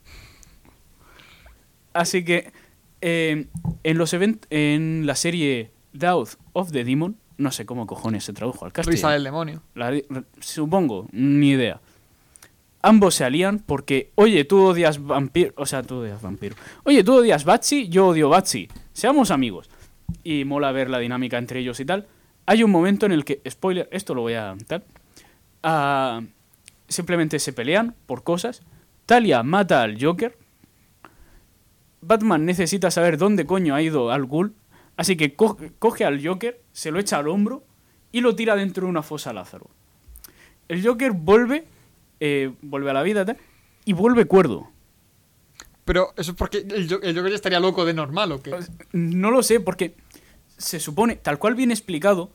Así 1.92 2.24
que 2.24 2.52
eh, 3.00 3.46
en, 3.84 3.98
los 3.98 4.12
event 4.12 4.44
en 4.50 5.06
la 5.06 5.14
serie 5.14 5.70
Doubt 5.92 6.30
of 6.52 6.72
the 6.72 6.84
Demon, 6.84 7.16
no 7.36 7.50
sé 7.52 7.66
cómo 7.66 7.86
cojones 7.86 8.24
se 8.24 8.32
tradujo 8.32 8.64
al 8.64 8.70
Risa 8.72 8.82
castellano. 8.82 9.12
del 9.14 9.24
demonio. 9.24 9.62
La- 9.74 10.00
supongo, 10.40 11.08
ni 11.12 11.50
idea. 11.50 11.80
Ambos 12.82 13.14
se 13.16 13.24
alían 13.24 13.58
porque, 13.58 14.12
oye, 14.14 14.44
tú 14.44 14.62
odias 14.62 15.02
vampiro, 15.04 15.52
o 15.56 15.66
sea, 15.66 15.82
tú 15.82 15.96
odias 15.96 16.22
vampiro. 16.22 16.54
Oye, 16.84 17.02
tú 17.02 17.16
odias 17.18 17.44
Batsy, 17.44 17.88
yo 17.88 18.08
odio 18.08 18.28
Batsy. 18.28 18.68
Seamos 18.92 19.30
amigos. 19.30 19.68
Y 20.24 20.44
mola 20.44 20.70
ver 20.72 20.88
la 20.88 20.98
dinámica 20.98 21.38
entre 21.38 21.60
ellos 21.60 21.80
y 21.80 21.84
tal. 21.84 22.06
Hay 22.46 22.62
un 22.62 22.70
momento 22.70 23.04
en 23.06 23.12
el 23.12 23.24
que, 23.24 23.40
spoiler, 23.48 23.88
esto 23.92 24.14
lo 24.14 24.22
voy 24.22 24.34
a 24.34 24.54
tal. 24.66 24.84
ah, 25.62 26.22
simplemente 26.88 27.38
se 27.40 27.52
pelean 27.52 27.94
por 28.06 28.22
cosas. 28.22 28.62
Talia 29.06 29.42
mata 29.42 29.82
al 29.82 30.02
Joker. 30.02 30.36
Batman 32.00 32.44
necesita 32.44 32.90
saber 32.90 33.18
dónde 33.18 33.46
coño 33.46 33.74
ha 33.74 33.82
ido 33.82 34.10
Al 34.10 34.24
Ghul. 34.26 34.54
Así 34.96 35.16
que 35.16 35.34
co- 35.34 35.56
coge 35.78 36.04
al 36.04 36.24
Joker, 36.26 36.60
se 36.72 36.90
lo 36.90 36.98
echa 36.98 37.18
al 37.18 37.28
hombro 37.28 37.62
y 38.10 38.20
lo 38.20 38.34
tira 38.34 38.56
dentro 38.56 38.84
de 38.84 38.90
una 38.90 39.02
fosa 39.02 39.32
Lázaro. 39.32 39.68
El 40.68 40.84
Joker 40.84 41.12
vuelve, 41.12 41.66
eh, 42.20 42.52
vuelve 42.62 42.90
a 42.90 42.94
la 42.94 43.02
vida 43.02 43.24
y 43.84 43.92
vuelve 43.92 44.24
cuerdo. 44.26 44.68
Pero 45.84 46.12
eso 46.16 46.32
es 46.32 46.36
porque 46.36 46.58
el, 46.58 46.88
Jo- 46.90 47.00
el 47.02 47.14
Joker 47.16 47.30
ya 47.30 47.36
estaría 47.36 47.60
loco 47.60 47.84
de 47.84 47.94
normal, 47.94 48.32
¿o 48.32 48.42
qué? 48.42 48.50
Pues, 48.50 48.70
No 48.92 49.30
lo 49.30 49.42
sé, 49.42 49.60
porque 49.60 49.94
se 50.56 50.80
supone, 50.80 51.16
tal 51.16 51.38
cual 51.38 51.54
bien 51.54 51.70
explicado, 51.70 52.30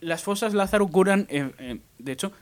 las 0.00 0.22
fosas 0.22 0.54
Lázaro 0.54 0.88
curan. 0.88 1.26
eh, 1.28 1.52
eh, 1.58 1.78
de 1.98 2.12
hecho, 2.12 2.32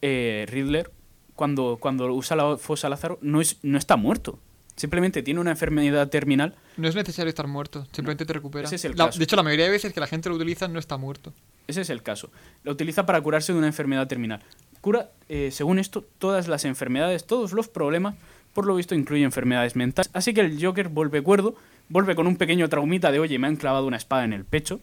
eh, 0.00 0.46
Riddler, 0.48 0.90
cuando, 1.34 1.76
cuando 1.80 2.06
usa 2.14 2.36
la 2.36 2.56
fosa 2.56 2.88
Lázaro, 2.88 3.18
no, 3.20 3.40
es, 3.40 3.58
no 3.62 3.76
está 3.78 3.96
muerto. 3.96 4.38
Simplemente 4.76 5.22
tiene 5.22 5.40
una 5.40 5.52
enfermedad 5.52 6.08
terminal. 6.10 6.54
No 6.76 6.86
es 6.86 6.94
necesario 6.94 7.30
estar 7.30 7.46
muerto, 7.46 7.86
simplemente 7.92 8.26
te 8.26 8.32
recupera. 8.34 8.66
ese 8.66 8.76
es 8.76 8.84
el 8.84 8.92
La- 8.96 9.06
caso. 9.06 9.18
de 9.18 9.24
hecho, 9.24 9.34
la 9.36 9.42
mayoría 9.42 9.64
de 9.64 9.70
veces 9.70 9.92
que 9.92 10.00
la 10.00 10.06
gente 10.06 10.28
lo 10.28 10.34
utiliza 10.36 10.68
no 10.68 10.78
está 10.78 10.96
muerto. 10.98 11.32
Ese 11.66 11.80
es 11.80 11.90
el 11.90 12.02
caso. 12.02 12.30
La 12.62 12.72
utiliza 12.72 13.06
para 13.06 13.20
curarse 13.20 13.52
de 13.52 13.58
una 13.58 13.66
enfermedad 13.68 14.06
terminal. 14.06 14.42
Cura, 14.82 15.10
eh, 15.28 15.50
según 15.50 15.78
esto, 15.78 16.04
todas 16.18 16.46
las 16.46 16.64
enfermedades, 16.66 17.26
todos 17.26 17.52
los 17.52 17.68
problemas. 17.68 18.14
Por 18.52 18.66
lo 18.66 18.74
visto, 18.76 18.94
incluye 18.94 19.24
enfermedades 19.24 19.76
mentales. 19.76 20.10
Así 20.14 20.32
que 20.34 20.42
el 20.42 20.62
Joker 20.64 20.88
vuelve 20.88 21.22
cuerdo, 21.22 21.56
vuelve 21.88 22.14
con 22.14 22.26
un 22.26 22.36
pequeño 22.36 22.68
traumita 22.68 23.10
de, 23.10 23.18
oye, 23.18 23.38
me 23.38 23.46
han 23.46 23.56
clavado 23.56 23.86
una 23.86 23.96
espada 23.96 24.24
en 24.24 24.32
el 24.32 24.44
pecho. 24.44 24.80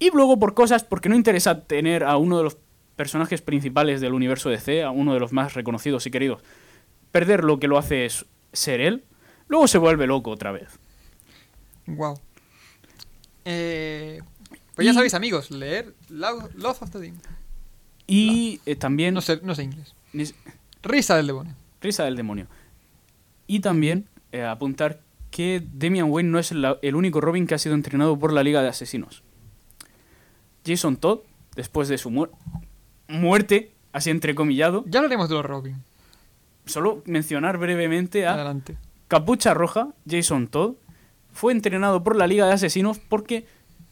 Y 0.00 0.10
luego 0.12 0.38
por 0.38 0.54
cosas, 0.54 0.84
porque 0.84 1.08
no 1.08 1.14
interesa 1.16 1.62
tener 1.64 2.04
a 2.04 2.16
uno 2.16 2.36
de 2.38 2.44
los 2.44 2.56
personajes 2.96 3.42
principales 3.42 4.00
del 4.00 4.12
universo 4.12 4.48
DC, 4.50 4.82
a 4.82 4.90
uno 4.90 5.14
de 5.14 5.20
los 5.20 5.32
más 5.32 5.54
reconocidos 5.54 6.06
y 6.06 6.10
queridos, 6.10 6.42
perder 7.12 7.44
lo 7.44 7.58
que 7.58 7.68
lo 7.68 7.78
hace 7.78 8.04
es 8.04 8.26
ser 8.52 8.80
él, 8.80 9.04
luego 9.48 9.68
se 9.68 9.78
vuelve 9.78 10.06
loco 10.06 10.30
otra 10.30 10.52
vez. 10.52 10.68
Wow. 11.86 12.18
Eh, 13.44 14.20
pues 14.74 14.84
ya 14.84 14.92
Y- 14.92 14.94
sabéis, 14.94 15.14
amigos, 15.14 15.50
leer 15.50 15.94
Lo- 16.08 16.48
Love 16.56 16.82
of 16.82 16.90
the 16.90 16.98
Demon. 16.98 17.20
Y 18.06 18.60
eh, 18.66 18.76
también... 18.76 19.14
No 19.14 19.20
sé, 19.20 19.40
no 19.42 19.54
sé 19.54 19.64
inglés. 19.64 19.94
Risa 20.82 21.16
del 21.16 21.26
demonio. 21.26 21.54
Risa 21.80 22.04
del 22.04 22.16
demonio. 22.16 22.46
Y 23.46 23.60
también 23.60 24.08
eh, 24.32 24.44
apuntar 24.44 25.00
que 25.30 25.62
Damian 25.74 26.10
Wayne 26.10 26.30
no 26.30 26.38
es 26.38 26.52
la- 26.52 26.78
el 26.82 26.94
único 26.94 27.20
Robin 27.20 27.46
que 27.46 27.54
ha 27.54 27.58
sido 27.58 27.74
entrenado 27.74 28.18
por 28.18 28.32
la 28.32 28.42
Liga 28.42 28.62
de 28.62 28.68
Asesinos. 28.68 29.22
Jason 30.66 30.96
Todd, 30.96 31.20
después 31.54 31.88
de 31.88 31.98
su 31.98 32.10
muer- 32.10 32.30
muerte, 33.08 33.72
así 33.92 34.10
entrecomillado, 34.10 34.84
Ya 34.86 35.00
hablaremos 35.00 35.28
de 35.28 35.34
los 35.36 35.44
Robin. 35.46 35.82
Solo 36.68 37.02
mencionar 37.06 37.58
brevemente 37.58 38.26
a 38.26 38.34
Adelante. 38.34 38.76
Capucha 39.08 39.54
Roja, 39.54 39.88
Jason 40.08 40.48
Todd, 40.48 40.74
fue 41.32 41.52
entrenado 41.52 42.02
por 42.02 42.16
la 42.16 42.26
Liga 42.26 42.46
de 42.46 42.52
Asesinos 42.52 42.98
porque 42.98 43.46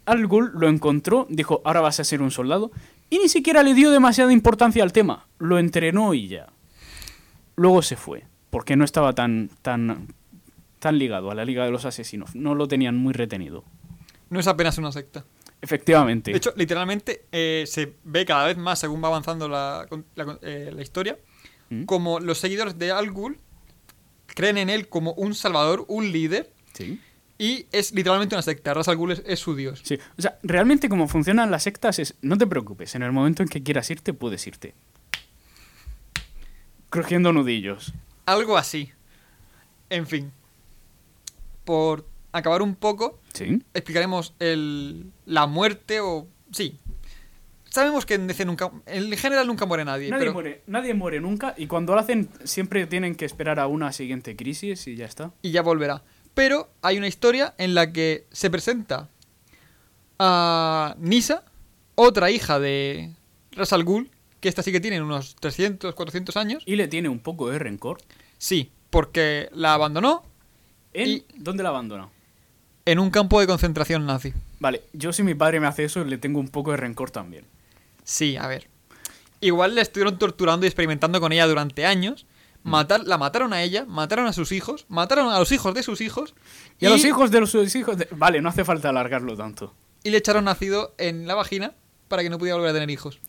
Al 0.04 0.26
Ghul 0.26 0.52
lo 0.54 0.68
encontró, 0.68 1.26
dijo, 1.30 1.62
ahora 1.64 1.80
vas 1.80 2.00
a 2.00 2.04
ser 2.04 2.22
un 2.22 2.30
soldado, 2.30 2.70
y 3.08 3.18
ni 3.18 3.28
siquiera 3.28 3.62
le 3.62 3.74
dio 3.74 3.90
demasiada 3.90 4.32
importancia 4.32 4.82
al 4.82 4.92
tema. 4.92 5.26
Lo 5.38 5.58
entrenó 5.58 6.12
y 6.14 6.28
ya. 6.28 6.48
Luego 7.54 7.82
se 7.82 7.96
fue, 7.96 8.24
porque 8.50 8.76
no 8.76 8.84
estaba 8.84 9.14
tan, 9.14 9.50
tan, 9.62 10.08
tan 10.78 10.98
ligado 10.98 11.30
a 11.30 11.34
la 11.34 11.44
Liga 11.44 11.64
de 11.64 11.70
los 11.70 11.84
Asesinos. 11.84 12.34
No 12.34 12.54
lo 12.54 12.68
tenían 12.68 12.96
muy 12.96 13.12
retenido. 13.12 13.64
No 14.28 14.40
es 14.40 14.46
apenas 14.46 14.76
una 14.78 14.92
secta. 14.92 15.24
Efectivamente. 15.62 16.32
De 16.32 16.36
hecho, 16.36 16.52
literalmente 16.56 17.26
eh, 17.32 17.64
se 17.66 17.94
ve 18.04 18.26
cada 18.26 18.46
vez 18.46 18.58
más 18.58 18.78
según 18.78 19.02
va 19.02 19.08
avanzando 19.08 19.48
la, 19.48 19.86
eh, 20.42 20.70
la 20.74 20.82
historia, 20.82 21.16
¿Mm? 21.70 21.84
como 21.84 22.20
los 22.20 22.38
seguidores 22.38 22.78
de 22.78 22.92
Al 22.92 23.10
Ghul 23.10 23.38
creen 24.26 24.58
en 24.58 24.70
él 24.70 24.88
como 24.88 25.12
un 25.14 25.34
salvador, 25.34 25.84
un 25.88 26.12
líder, 26.12 26.52
Sí. 26.74 27.00
y 27.38 27.66
es 27.72 27.92
literalmente 27.92 28.34
una 28.34 28.42
secta. 28.42 28.72
Ras 28.74 28.88
Al 28.88 28.96
Ghul 28.96 29.12
es, 29.12 29.22
es 29.26 29.40
su 29.40 29.54
dios. 29.56 29.80
Sí. 29.84 29.98
O 30.18 30.22
sea, 30.22 30.38
realmente 30.42 30.88
como 30.88 31.08
funcionan 31.08 31.50
las 31.50 31.62
sectas 31.64 31.98
es, 31.98 32.14
no 32.22 32.36
te 32.38 32.46
preocupes, 32.46 32.94
en 32.94 33.02
el 33.02 33.12
momento 33.12 33.42
en 33.42 33.48
que 33.48 33.62
quieras 33.62 33.90
irte, 33.90 34.12
puedes 34.12 34.46
irte. 34.46 34.74
Crujiendo 36.90 37.32
nudillos. 37.32 37.92
Algo 38.26 38.56
así. 38.56 38.90
En 39.90 40.06
fin. 40.06 40.32
Por 41.64 42.06
acabar 42.32 42.62
un 42.62 42.74
poco, 42.74 43.20
Sí. 43.32 43.62
explicaremos 43.74 44.34
el, 44.38 45.10
la 45.26 45.46
muerte 45.46 46.00
o... 46.00 46.26
Sí. 46.52 46.78
Sabemos 47.76 48.06
que 48.06 48.14
en 48.14 48.26
DC 48.26 48.46
nunca... 48.46 48.70
En 48.86 49.14
general 49.18 49.46
nunca 49.46 49.66
muere 49.66 49.84
nadie. 49.84 50.08
Nadie 50.08 50.20
pero 50.22 50.32
muere, 50.32 50.62
nadie 50.66 50.94
muere 50.94 51.20
nunca 51.20 51.52
y 51.58 51.66
cuando 51.66 51.92
lo 51.92 52.00
hacen 52.00 52.30
siempre 52.42 52.86
tienen 52.86 53.14
que 53.16 53.26
esperar 53.26 53.60
a 53.60 53.66
una 53.66 53.92
siguiente 53.92 54.34
crisis 54.34 54.86
y 54.86 54.96
ya 54.96 55.04
está. 55.04 55.32
Y 55.42 55.50
ya 55.50 55.60
volverá. 55.60 56.02
Pero 56.32 56.70
hay 56.80 56.96
una 56.96 57.06
historia 57.06 57.54
en 57.58 57.74
la 57.74 57.92
que 57.92 58.24
se 58.32 58.48
presenta 58.48 59.10
a 60.18 60.96
Nisa, 60.98 61.44
otra 61.96 62.30
hija 62.30 62.58
de 62.58 63.12
Ras 63.52 63.74
Al 63.74 63.84
Ghul, 63.84 64.10
que 64.40 64.48
esta 64.48 64.62
sí 64.62 64.72
que 64.72 64.80
tiene 64.80 65.02
unos 65.02 65.36
300, 65.36 65.94
400 65.94 66.34
años. 66.38 66.62
Y 66.64 66.76
le 66.76 66.88
tiene 66.88 67.10
un 67.10 67.18
poco 67.20 67.50
de 67.50 67.58
rencor. 67.58 67.98
Sí, 68.38 68.70
porque 68.88 69.50
la 69.52 69.74
abandonó 69.74 70.24
¿En 70.94 71.08
Y- 71.10 71.24
dónde 71.36 71.62
la 71.62 71.68
abandona? 71.68 72.08
en 72.86 72.98
un 73.00 73.10
campo 73.10 73.38
de 73.38 73.46
concentración 73.46 74.06
nazi. 74.06 74.32
Vale, 74.60 74.82
yo 74.94 75.12
si 75.12 75.22
mi 75.22 75.34
padre 75.34 75.60
me 75.60 75.66
hace 75.66 75.84
eso 75.84 76.02
le 76.04 76.16
tengo 76.16 76.40
un 76.40 76.48
poco 76.48 76.70
de 76.70 76.78
rencor 76.78 77.10
también. 77.10 77.44
Sí, 78.06 78.36
a 78.36 78.46
ver. 78.46 78.68
Igual 79.40 79.74
la 79.74 79.82
estuvieron 79.82 80.16
torturando 80.18 80.64
y 80.64 80.68
experimentando 80.68 81.20
con 81.20 81.32
ella 81.32 81.46
durante 81.46 81.84
años. 81.84 82.24
Matar, 82.62 83.02
la 83.04 83.18
mataron 83.18 83.52
a 83.52 83.62
ella, 83.62 83.84
mataron 83.84 84.26
a 84.26 84.32
sus 84.32 84.50
hijos, 84.52 84.86
mataron 84.88 85.28
a 85.32 85.38
los 85.38 85.50
hijos 85.52 85.74
de 85.74 85.82
sus 85.82 86.00
hijos 86.00 86.34
Y, 86.80 86.86
a 86.86 86.90
los 86.90 87.04
hijos 87.04 87.30
de 87.30 87.40
los 87.40 87.50
sus 87.50 87.74
hijos... 87.76 87.96
de- 87.98 88.08
Vale, 88.12 88.40
no 88.40 88.48
hace 88.48 88.64
falta 88.64 88.88
alargarlo 88.88 89.36
tanto. 89.36 89.74
y 90.02 90.10
le 90.10 90.18
echaron 90.18 90.48
ácido 90.48 90.94
en 90.98 91.26
la 91.26 91.34
vagina 91.34 91.74
para 92.08 92.22
que 92.22 92.30
no 92.30 92.38
pudiera 92.38 92.56
volver 92.56 92.70
a 92.70 92.74
tener 92.74 92.90
hijos. 92.90 93.20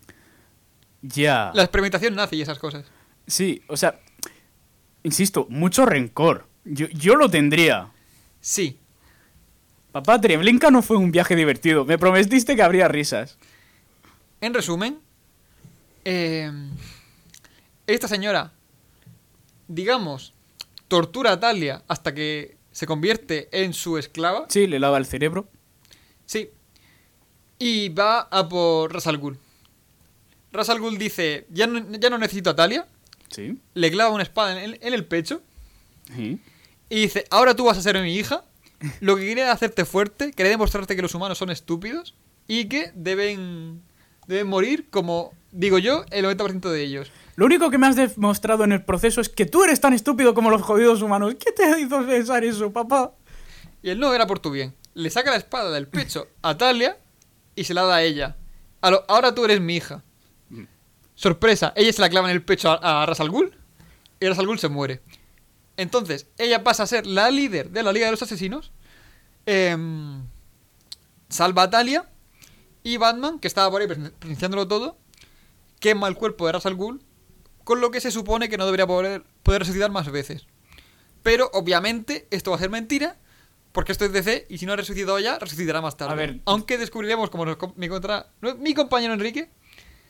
Ya. 1.01 1.51
La 1.53 1.63
experimentación 1.63 2.15
nazi 2.15 2.37
y 2.37 2.41
esas 2.41 2.57
cosas. 2.59 2.85
Sí, 3.27 3.61
o 3.67 3.77
sea, 3.77 3.99
insisto, 5.03 5.45
mucho 5.49 5.85
rencor. 5.85 6.47
Yo, 6.65 6.87
yo 6.87 7.15
lo 7.15 7.29
tendría. 7.29 7.89
Sí, 8.39 8.79
Papá, 9.91 10.19
Treblinka 10.21 10.69
no 10.69 10.81
fue 10.83 10.97
un 10.97 11.11
viaje 11.11 11.35
divertido. 11.35 11.83
Me 11.85 11.97
prometiste 11.97 12.55
que 12.55 12.61
habría 12.61 12.87
risas. 12.87 13.37
En 14.41 14.53
resumen, 14.53 14.99
eh, 16.05 16.51
esta 17.87 18.07
señora, 18.07 18.53
digamos, 19.67 20.33
tortura 20.87 21.33
a 21.33 21.39
Talia 21.39 21.83
hasta 21.87 22.13
que 22.13 22.57
se 22.71 22.85
convierte 22.85 23.49
en 23.51 23.73
su 23.73 23.97
esclava. 23.97 24.45
Sí, 24.49 24.67
le 24.67 24.79
lava 24.79 24.97
el 24.97 25.05
cerebro. 25.05 25.49
Sí. 26.25 26.51
Y 27.59 27.89
va 27.89 28.19
a 28.19 28.47
por 28.47 28.93
Ras 28.93 29.07
Al 29.07 29.17
Ghul. 29.17 29.37
Dice, 30.97 31.47
ya 31.49 31.65
no, 31.67 31.97
ya 31.97 32.09
no 32.09 32.17
necesito 32.17 32.51
a 32.51 32.55
Talia. 32.55 32.87
Sí. 33.29 33.57
Le 33.73 33.91
clava 33.91 34.13
una 34.13 34.23
espada 34.23 34.51
en 34.51 34.73
el, 34.73 34.79
en 34.81 34.93
el 34.93 35.05
pecho. 35.05 35.41
Sí. 36.15 36.39
Y 36.89 37.01
dice, 37.01 37.25
ahora 37.29 37.55
tú 37.55 37.65
vas 37.65 37.77
a 37.77 37.81
ser 37.81 37.99
mi 38.01 38.15
hija. 38.15 38.43
Lo 38.99 39.15
que 39.15 39.23
quiere 39.23 39.41
es 39.41 39.49
hacerte 39.49 39.85
fuerte, 39.85 40.31
quiere 40.33 40.49
demostrarte 40.49 40.95
que 40.95 41.01
los 41.01 41.15
humanos 41.15 41.39
son 41.39 41.49
estúpidos 41.49 42.13
y 42.47 42.65
que 42.65 42.91
deben, 42.93 43.81
deben 44.27 44.47
morir 44.47 44.89
como, 44.89 45.33
digo 45.51 45.77
yo, 45.79 46.05
el 46.11 46.25
90% 46.25 46.69
de 46.69 46.83
ellos. 46.83 47.11
Lo 47.35 47.45
único 47.45 47.69
que 47.69 47.77
me 47.77 47.87
has 47.87 47.95
demostrado 47.95 48.63
en 48.63 48.71
el 48.71 48.83
proceso 48.83 49.21
es 49.21 49.29
que 49.29 49.45
tú 49.45 49.63
eres 49.63 49.79
tan 49.79 49.93
estúpido 49.93 50.33
como 50.33 50.49
los 50.49 50.61
jodidos 50.61 51.01
humanos. 51.01 51.35
¿Qué 51.35 51.51
te 51.51 51.79
hizo 51.79 52.05
pensar 52.05 52.43
eso, 52.43 52.71
papá? 52.71 53.13
Y 53.83 53.89
él 53.89 53.99
no 53.99 54.13
era 54.13 54.25
por 54.27 54.39
tu 54.39 54.51
bien. 54.51 54.73
Le 54.95 55.09
saca 55.09 55.31
la 55.31 55.37
espada 55.37 55.71
del 55.71 55.87
pecho 55.87 56.27
a 56.41 56.57
Talia 56.57 56.97
y 57.55 57.63
se 57.63 57.73
la 57.73 57.83
da 57.83 57.97
a 57.97 58.03
ella. 58.03 58.35
A 58.81 58.89
lo- 58.91 59.05
ahora 59.07 59.33
tú 59.35 59.45
eres 59.45 59.61
mi 59.61 59.75
hija. 59.75 60.03
Sorpresa, 61.15 61.73
ella 61.75 61.91
se 61.93 62.01
la 62.01 62.09
clava 62.09 62.29
en 62.29 62.35
el 62.35 62.43
pecho 62.43 62.69
a, 62.71 63.03
a 63.03 63.27
Ghul 63.27 63.55
y 64.19 64.27
Ras 64.27 64.37
Al 64.39 64.45
Ghul 64.47 64.59
se 64.59 64.67
muere. 64.69 65.01
Entonces, 65.75 66.27
ella 66.37 66.63
pasa 66.63 66.83
a 66.83 66.87
ser 66.87 67.05
la 67.05 67.29
líder 67.31 67.69
de 67.69 67.83
la 67.83 67.91
Liga 67.93 68.05
de 68.07 68.11
los 68.11 68.21
Asesinos. 68.23 68.71
em, 69.45 70.23
salva 71.29 71.63
a 71.63 71.69
Talia 71.69 72.09
y 72.93 72.97
Batman, 72.97 73.39
que 73.39 73.47
estaba 73.47 73.69
por 73.71 73.81
ahí 73.81 73.87
presen- 73.87 74.11
presenciándolo 74.19 74.67
todo, 74.67 74.97
quema 75.79 76.07
el 76.07 76.15
cuerpo 76.15 76.45
de 76.45 76.53
Ras 76.53 76.65
Al 76.65 76.75
Ghul, 76.75 77.01
con 77.63 77.81
lo 77.81 77.91
que 77.91 77.99
se 78.01 78.11
supone 78.11 78.47
que 78.49 78.57
no 78.57 78.65
debería 78.65 78.87
poder, 78.87 79.23
poder 79.43 79.61
resucitar 79.61 79.91
más 79.91 80.09
veces. 80.11 80.47
Pero 81.23 81.49
obviamente 81.53 82.27
esto 82.31 82.51
va 82.51 82.57
a 82.57 82.59
ser 82.59 82.69
mentira, 82.69 83.17
porque 83.73 83.91
esto 83.91 84.05
es 84.05 84.13
DC 84.13 84.47
y 84.49 84.57
si 84.57 84.65
no 84.65 84.73
ha 84.73 84.77
resucitado 84.77 85.19
ya, 85.19 85.37
resucitará 85.37 85.81
más 85.81 85.97
tarde. 85.97 86.13
A 86.13 86.15
ver. 86.15 86.39
Aunque 86.45 86.77
descubriremos, 86.77 87.29
como 87.29 87.45
nos 87.45 87.57
contará 87.57 88.27
no, 88.41 88.55
mi 88.55 88.73
compañero 88.73 89.13
Enrique, 89.13 89.49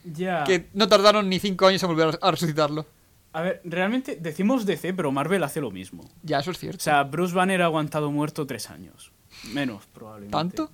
Ya. 0.04 0.44
que 0.44 0.68
no 0.72 0.86
tardaron 0.88 1.28
ni 1.28 1.38
5 1.40 1.66
años 1.66 1.82
en 1.82 1.88
volver 1.88 2.18
a 2.22 2.30
resucitarlo. 2.30 2.86
A 3.32 3.42
ver, 3.42 3.60
realmente 3.64 4.16
decimos 4.20 4.64
DC, 4.64 4.94
pero 4.94 5.10
Marvel 5.12 5.42
hace 5.42 5.60
lo 5.60 5.70
mismo. 5.70 6.08
Ya, 6.22 6.38
eso 6.38 6.50
es 6.52 6.56
O 6.56 6.60
cierto. 6.60 6.80
sea, 6.82 7.02
Bruce 7.02 7.34
Banner 7.34 7.60
ha 7.62 7.66
aguantado 7.66 8.10
muerto 8.10 8.46
tres 8.46 8.70
años. 8.70 9.12
Menos, 9.52 9.84
probablemente. 9.92 10.32
¿Tanto? 10.36 10.70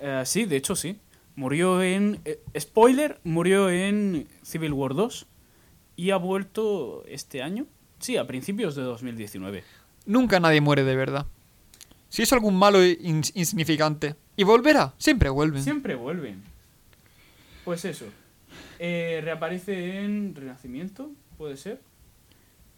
Eh, 0.00 0.22
sí, 0.26 0.44
de 0.44 0.56
hecho 0.56 0.76
sí. 0.76 0.98
Murió 1.38 1.80
en... 1.84 2.18
eh, 2.24 2.40
spoiler, 2.58 3.20
murió 3.22 3.70
en 3.70 4.26
Civil 4.42 4.72
War 4.72 4.94
2 4.94 5.24
y 5.94 6.10
ha 6.10 6.16
vuelto 6.16 7.04
este 7.06 7.42
año. 7.44 7.64
Sí, 8.00 8.16
a 8.16 8.26
principios 8.26 8.74
de 8.74 8.82
2019. 8.82 9.62
Nunca 10.04 10.40
nadie 10.40 10.60
muere 10.60 10.82
de 10.82 10.96
verdad. 10.96 11.26
Si 12.08 12.22
es 12.22 12.32
algún 12.32 12.56
malo 12.56 12.80
ins- 12.82 13.30
insignificante. 13.36 14.16
Y 14.36 14.42
volverá, 14.42 14.94
siempre 14.98 15.28
vuelven. 15.28 15.62
Siempre 15.62 15.94
vuelven. 15.94 16.42
Pues 17.64 17.84
eso. 17.84 18.06
Eh, 18.80 19.20
reaparece 19.22 20.00
en 20.04 20.34
Renacimiento, 20.34 21.12
puede 21.36 21.56
ser. 21.56 21.80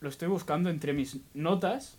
Lo 0.00 0.10
estoy 0.10 0.28
buscando 0.28 0.68
entre 0.68 0.92
mis 0.92 1.16
notas. 1.32 1.96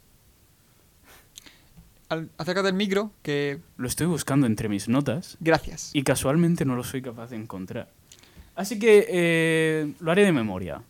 Al- 2.11 2.29
acerca 2.37 2.61
del 2.61 2.73
micro, 2.73 3.11
que 3.23 3.59
Lo 3.77 3.87
estoy 3.87 4.05
buscando 4.07 4.45
entre 4.47 4.69
mis 4.69 4.87
notas 4.89 5.37
gracias. 5.39 5.89
y 5.93 6.03
casualmente 6.03 6.65
no 6.65 6.75
lo 6.75 6.83
soy 6.83 7.01
capaz 7.01 7.29
de 7.31 7.37
encontrar. 7.37 7.89
Así 8.55 8.77
que 8.77 9.05
eh, 9.09 9.93
lo 9.99 10.11
haré 10.11 10.25
de 10.25 10.31
memoria. 10.33 10.81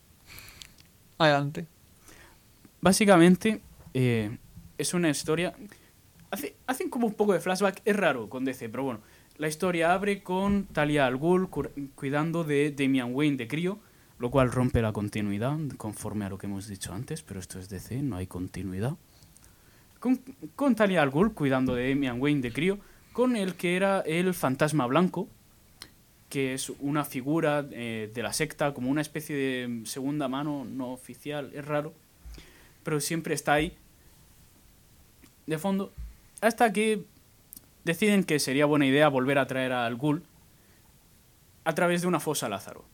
Adelante. 1.17 1.67
Básicamente, 2.81 3.61
eh, 3.93 4.37
es 4.77 4.93
una 4.93 5.09
historia. 5.09 5.53
Hace, 6.31 6.55
hacen 6.65 6.89
como 6.89 7.07
un 7.07 7.13
poco 7.13 7.33
de 7.33 7.39
flashback, 7.39 7.81
es 7.85 7.95
raro 7.95 8.29
con 8.29 8.43
DC, 8.45 8.69
pero 8.69 8.83
bueno. 8.83 8.99
La 9.37 9.47
historia 9.47 9.93
abre 9.93 10.21
con 10.21 10.65
Talia 10.65 11.05
al 11.07 11.17
Ghul 11.17 11.49
cuidando 11.95 12.43
de 12.43 12.71
Damian 12.71 13.13
Wayne 13.13 13.37
de 13.37 13.47
crío, 13.47 13.79
lo 14.19 14.29
cual 14.29 14.51
rompe 14.51 14.81
la 14.81 14.91
continuidad 14.93 15.57
conforme 15.77 16.25
a 16.25 16.29
lo 16.29 16.37
que 16.37 16.45
hemos 16.47 16.67
dicho 16.67 16.93
antes, 16.93 17.23
pero 17.23 17.39
esto 17.39 17.57
es 17.59 17.67
DC, 17.69 18.01
no 18.03 18.17
hay 18.17 18.27
continuidad. 18.27 18.95
Con, 20.01 20.19
con 20.57 20.75
Talia 20.75 21.01
al 21.01 21.11
Ghul 21.11 21.33
cuidando 21.33 21.73
de 21.73 21.87
Damian 21.87 22.19
Wayne 22.19 22.41
de 22.41 22.51
crío, 22.51 22.79
con 23.13 23.37
el 23.37 23.55
que 23.55 23.77
era 23.77 24.01
el 24.01 24.33
fantasma 24.33 24.85
blanco, 24.85 25.29
que 26.27 26.53
es 26.53 26.69
una 26.79 27.05
figura 27.05 27.65
eh, 27.71 28.11
de 28.13 28.23
la 28.23 28.33
secta, 28.33 28.73
como 28.73 28.89
una 28.89 28.99
especie 28.99 29.35
de 29.37 29.85
segunda 29.85 30.27
mano 30.27 30.65
no 30.65 30.91
oficial, 30.91 31.51
es 31.53 31.63
raro 31.63 31.93
pero 32.83 32.99
siempre 32.99 33.33
está 33.33 33.53
ahí 33.53 33.75
de 35.45 35.57
fondo 35.57 35.91
hasta 36.41 36.71
que 36.73 37.03
deciden 37.83 38.23
que 38.23 38.39
sería 38.39 38.65
buena 38.65 38.85
idea 38.85 39.07
volver 39.07 39.37
a 39.37 39.47
traer 39.47 39.71
al 39.71 39.95
Ghoul 39.95 40.23
a 41.63 41.75
través 41.75 42.01
de 42.01 42.07
una 42.07 42.19
fosa 42.19 42.49
Lázaro. 42.49 42.85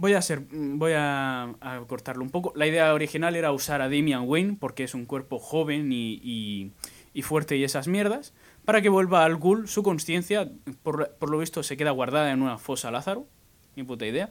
Voy 0.00 0.14
a 0.14 0.22
ser 0.22 0.42
voy 0.50 0.92
a, 0.94 1.54
cortarlo 1.88 2.22
un 2.22 2.30
poco. 2.30 2.52
La 2.54 2.66
idea 2.68 2.94
original 2.94 3.34
era 3.34 3.50
usar 3.50 3.80
a 3.82 3.88
Damian 3.88 4.28
Wayne 4.28 4.56
porque 4.60 4.84
es 4.84 4.94
un 4.94 5.06
cuerpo 5.06 5.38
joven 5.40 5.90
y, 5.92 6.20
y- 6.22 6.72
y 7.14 7.22
fuerte 7.22 7.56
y 7.56 7.64
esas 7.64 7.88
mierdas 7.88 8.32
para 8.64 8.80
que 8.80 8.90
vuelva 8.90 9.24
al 9.24 9.36
Ghoul 9.38 9.66
su 9.66 9.82
conciencia 9.82 10.48
por, 10.84 11.16
por 11.18 11.30
lo 11.30 11.38
visto 11.38 11.64
se 11.64 11.76
queda 11.76 11.90
guardada 11.90 12.30
en 12.30 12.42
una 12.42 12.58
fosa 12.58 12.92
Lázaro. 12.92 13.26
Ni 13.74 13.82
puta 13.82 14.06
idea. 14.06 14.30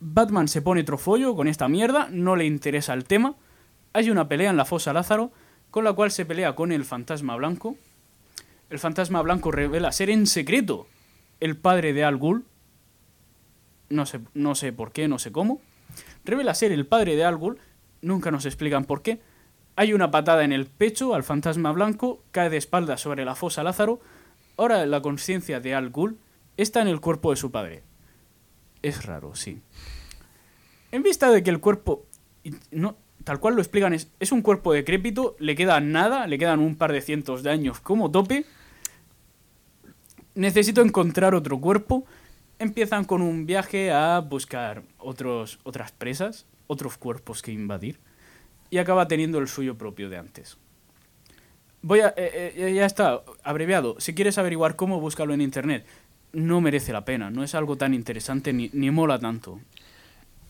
Batman 0.00 0.46
se 0.46 0.62
pone 0.62 0.84
trofollo 0.84 1.34
con 1.34 1.48
esta 1.48 1.66
mierda, 1.68 2.08
no 2.12 2.36
le 2.36 2.44
interesa 2.46 2.94
el 2.94 3.04
tema. 3.04 3.34
Hay 3.92 4.10
una 4.10 4.28
pelea 4.28 4.50
en 4.50 4.56
la 4.56 4.64
fosa 4.64 4.92
Lázaro, 4.92 5.32
con 5.72 5.82
la 5.82 5.92
cual 5.94 6.10
se 6.12 6.24
pelea 6.24 6.54
con 6.54 6.70
el 6.70 6.84
fantasma 6.84 7.34
blanco. 7.34 7.76
El 8.70 8.78
fantasma 8.78 9.22
blanco 9.22 9.50
revela 9.50 9.90
ser 9.90 10.10
en 10.10 10.26
secreto 10.26 10.86
el 11.40 11.56
padre 11.56 11.92
de 11.92 12.04
Al 12.04 12.16
Ghul. 12.18 12.44
No 13.90 14.06
sé, 14.06 14.20
no 14.34 14.54
sé 14.54 14.72
por 14.72 14.92
qué, 14.92 15.08
no 15.08 15.18
sé 15.18 15.32
cómo. 15.32 15.60
Revela 16.24 16.54
ser 16.54 16.72
el 16.72 16.86
padre 16.86 17.16
de 17.16 17.24
Al 17.24 17.36
Ghul, 17.36 17.58
nunca 18.02 18.30
nos 18.30 18.44
explican 18.44 18.84
por 18.84 19.02
qué. 19.02 19.20
Hay 19.76 19.92
una 19.92 20.10
patada 20.10 20.44
en 20.44 20.52
el 20.52 20.66
pecho 20.66 21.14
al 21.14 21.22
fantasma 21.22 21.72
blanco, 21.72 22.24
cae 22.32 22.50
de 22.50 22.56
espaldas 22.56 23.00
sobre 23.00 23.24
la 23.24 23.34
fosa 23.34 23.62
Lázaro. 23.62 24.00
Ahora 24.56 24.84
la 24.86 25.00
conciencia 25.00 25.60
de 25.60 25.74
Al 25.74 25.90
Ghul 25.90 26.18
está 26.56 26.82
en 26.82 26.88
el 26.88 27.00
cuerpo 27.00 27.30
de 27.30 27.36
su 27.36 27.50
padre. 27.50 27.82
Es 28.82 29.06
raro, 29.06 29.34
sí. 29.34 29.60
En 30.90 31.02
vista 31.02 31.30
de 31.30 31.42
que 31.42 31.50
el 31.50 31.60
cuerpo, 31.60 32.06
no, 32.70 32.96
tal 33.24 33.40
cual 33.40 33.54
lo 33.54 33.60
explican, 33.60 33.92
es, 33.92 34.10
es 34.20 34.32
un 34.32 34.42
cuerpo 34.42 34.72
decrépito, 34.72 35.36
le 35.38 35.54
queda 35.54 35.80
nada, 35.80 36.26
le 36.26 36.38
quedan 36.38 36.60
un 36.60 36.76
par 36.76 36.92
de 36.92 37.00
cientos 37.00 37.42
de 37.42 37.50
años 37.50 37.80
como 37.80 38.10
tope. 38.10 38.46
Necesito 40.34 40.82
encontrar 40.82 41.34
otro 41.34 41.60
cuerpo. 41.60 42.04
Empiezan 42.58 43.04
con 43.04 43.22
un 43.22 43.46
viaje 43.46 43.92
a 43.92 44.18
buscar 44.20 44.82
otros, 44.98 45.58
otras 45.62 45.92
presas, 45.92 46.46
otros 46.66 46.98
cuerpos 46.98 47.42
que 47.42 47.52
invadir. 47.52 48.00
Y 48.70 48.78
acaba 48.78 49.08
teniendo 49.08 49.38
el 49.38 49.48
suyo 49.48 49.78
propio 49.78 50.08
de 50.10 50.18
antes. 50.18 50.58
Voy 51.82 52.00
a. 52.00 52.08
eh, 52.16 52.52
eh, 52.56 52.74
ya 52.74 52.84
está, 52.84 53.22
abreviado. 53.44 53.96
Si 53.98 54.14
quieres 54.14 54.36
averiguar 54.38 54.76
cómo, 54.76 55.00
búscalo 55.00 55.32
en 55.34 55.40
internet. 55.40 55.86
No 56.32 56.60
merece 56.60 56.92
la 56.92 57.04
pena, 57.04 57.30
no 57.30 57.42
es 57.44 57.54
algo 57.54 57.76
tan 57.76 57.94
interesante 57.94 58.52
ni, 58.52 58.68
ni 58.74 58.90
mola 58.90 59.18
tanto. 59.18 59.60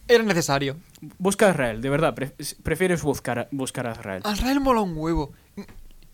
Era 0.09 0.25
necesario. 0.25 0.77
Busca 1.19 1.47
a 1.47 1.51
Israel, 1.51 1.81
de 1.83 1.91
verdad, 1.91 2.15
pre- 2.15 2.33
prefieres 2.63 3.03
buscar 3.03 3.39
a, 3.39 3.49
buscar 3.53 3.87
a 3.87 3.93
Israel. 3.93 4.23
Azrael 4.25 4.59
mola 4.59 4.81
un 4.81 4.97
huevo. 4.97 5.33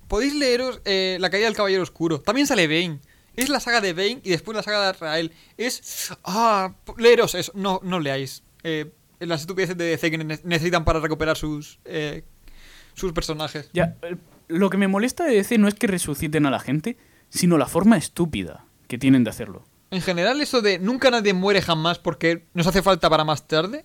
Podéis 0.09 0.35
leeros 0.35 0.83
eh, 0.85 1.16
La 1.21 1.31
caída 1.31 1.47
del 1.47 1.57
caballero 1.57 1.83
oscuro. 1.83 2.21
También 2.21 2.47
sale 2.47 2.66
Bane. 2.66 2.99
Es 3.36 3.48
la 3.48 3.61
saga 3.61 3.81
de 3.81 3.93
Bane 3.93 4.20
y 4.23 4.31
después 4.31 4.56
la 4.56 4.62
saga 4.62 4.81
de 4.82 4.86
Azrael. 4.90 5.32
Es... 5.56 6.12
Ah, 6.24 6.74
leeros 6.98 7.35
eso. 7.35 7.52
No, 7.55 7.81
no 7.82 7.98
leáis. 8.01 8.43
Eh, 8.62 8.93
las 9.20 9.40
estupideces 9.43 9.77
de 9.77 9.85
DC 9.86 10.11
que 10.11 10.19
ne- 10.19 10.40
necesitan 10.44 10.85
para 10.85 11.01
recuperar 11.01 11.36
sus... 11.36 11.78
eh, 11.85 12.24
sus 12.94 13.12
personajes. 13.12 13.70
Ya, 13.73 13.97
eh, 14.02 14.16
lo 14.48 14.70
que 14.70 14.77
me 14.77 14.86
molesta 14.86 15.24
de 15.24 15.35
DC 15.35 15.59
no 15.59 15.66
es 15.66 15.74
que 15.74 15.86
resuciten 15.89 16.47
a 16.47 16.51
la 16.51 16.61
gente, 16.61 16.97
sino 17.28 17.59
la 17.59 17.66
forma 17.66 17.97
estúpida 17.97 18.66
que 18.86 18.98
tienen 18.98 19.24
de 19.24 19.31
hacerlo. 19.31 19.65
En 19.90 20.01
general, 20.01 20.40
eso 20.40 20.61
de 20.62 20.78
nunca 20.78 21.11
nadie 21.11 21.32
muere 21.35 21.61
jamás 21.61 21.98
porque 21.98 22.44
nos 22.55 22.66
hace 22.69 22.82
falta 22.82 23.11
para 23.11 23.24
más 23.24 23.48
tarde, 23.48 23.85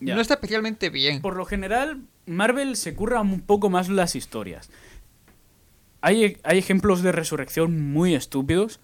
Ya. 0.00 0.14
no 0.14 0.20
está 0.20 0.34
especialmente 0.34 0.90
bien. 0.90 1.22
Por 1.22 1.36
lo 1.36 1.44
general, 1.46 2.02
Marvel 2.26 2.76
se 2.76 2.94
curra 2.94 3.20
un 3.22 3.40
poco 3.40 3.70
más 3.70 3.88
las 3.88 4.16
historias. 4.16 4.70
Hay, 6.02 6.36
hay 6.42 6.58
ejemplos 6.58 7.02
de 7.02 7.12
resurrección 7.12 7.92
muy 7.92 8.14
estúpidos. 8.14 8.80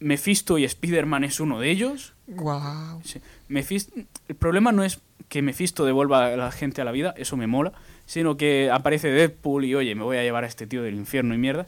Mephisto 0.00 0.58
y 0.58 0.64
Spider-Man 0.64 1.24
es 1.24 1.40
uno 1.40 1.60
de 1.60 1.70
ellos. 1.70 2.14
Wow. 2.26 3.00
Sí. 3.04 3.20
Mephisto- 3.48 4.06
el 4.28 4.34
problema 4.36 4.72
no 4.72 4.82
es 4.84 5.00
que 5.28 5.42
Mephisto 5.42 5.84
devuelva 5.84 6.26
a 6.32 6.36
la 6.36 6.50
gente 6.52 6.80
a 6.80 6.84
la 6.84 6.92
vida, 6.92 7.12
eso 7.16 7.36
me 7.36 7.46
mola, 7.46 7.72
sino 8.06 8.36
que 8.36 8.70
aparece 8.72 9.08
Deadpool 9.10 9.64
y 9.64 9.74
oye, 9.74 9.94
me 9.94 10.04
voy 10.04 10.16
a 10.16 10.22
llevar 10.22 10.44
a 10.44 10.46
este 10.46 10.66
tío 10.66 10.82
del 10.82 10.94
infierno 10.94 11.34
y 11.34 11.38
mierda. 11.38 11.66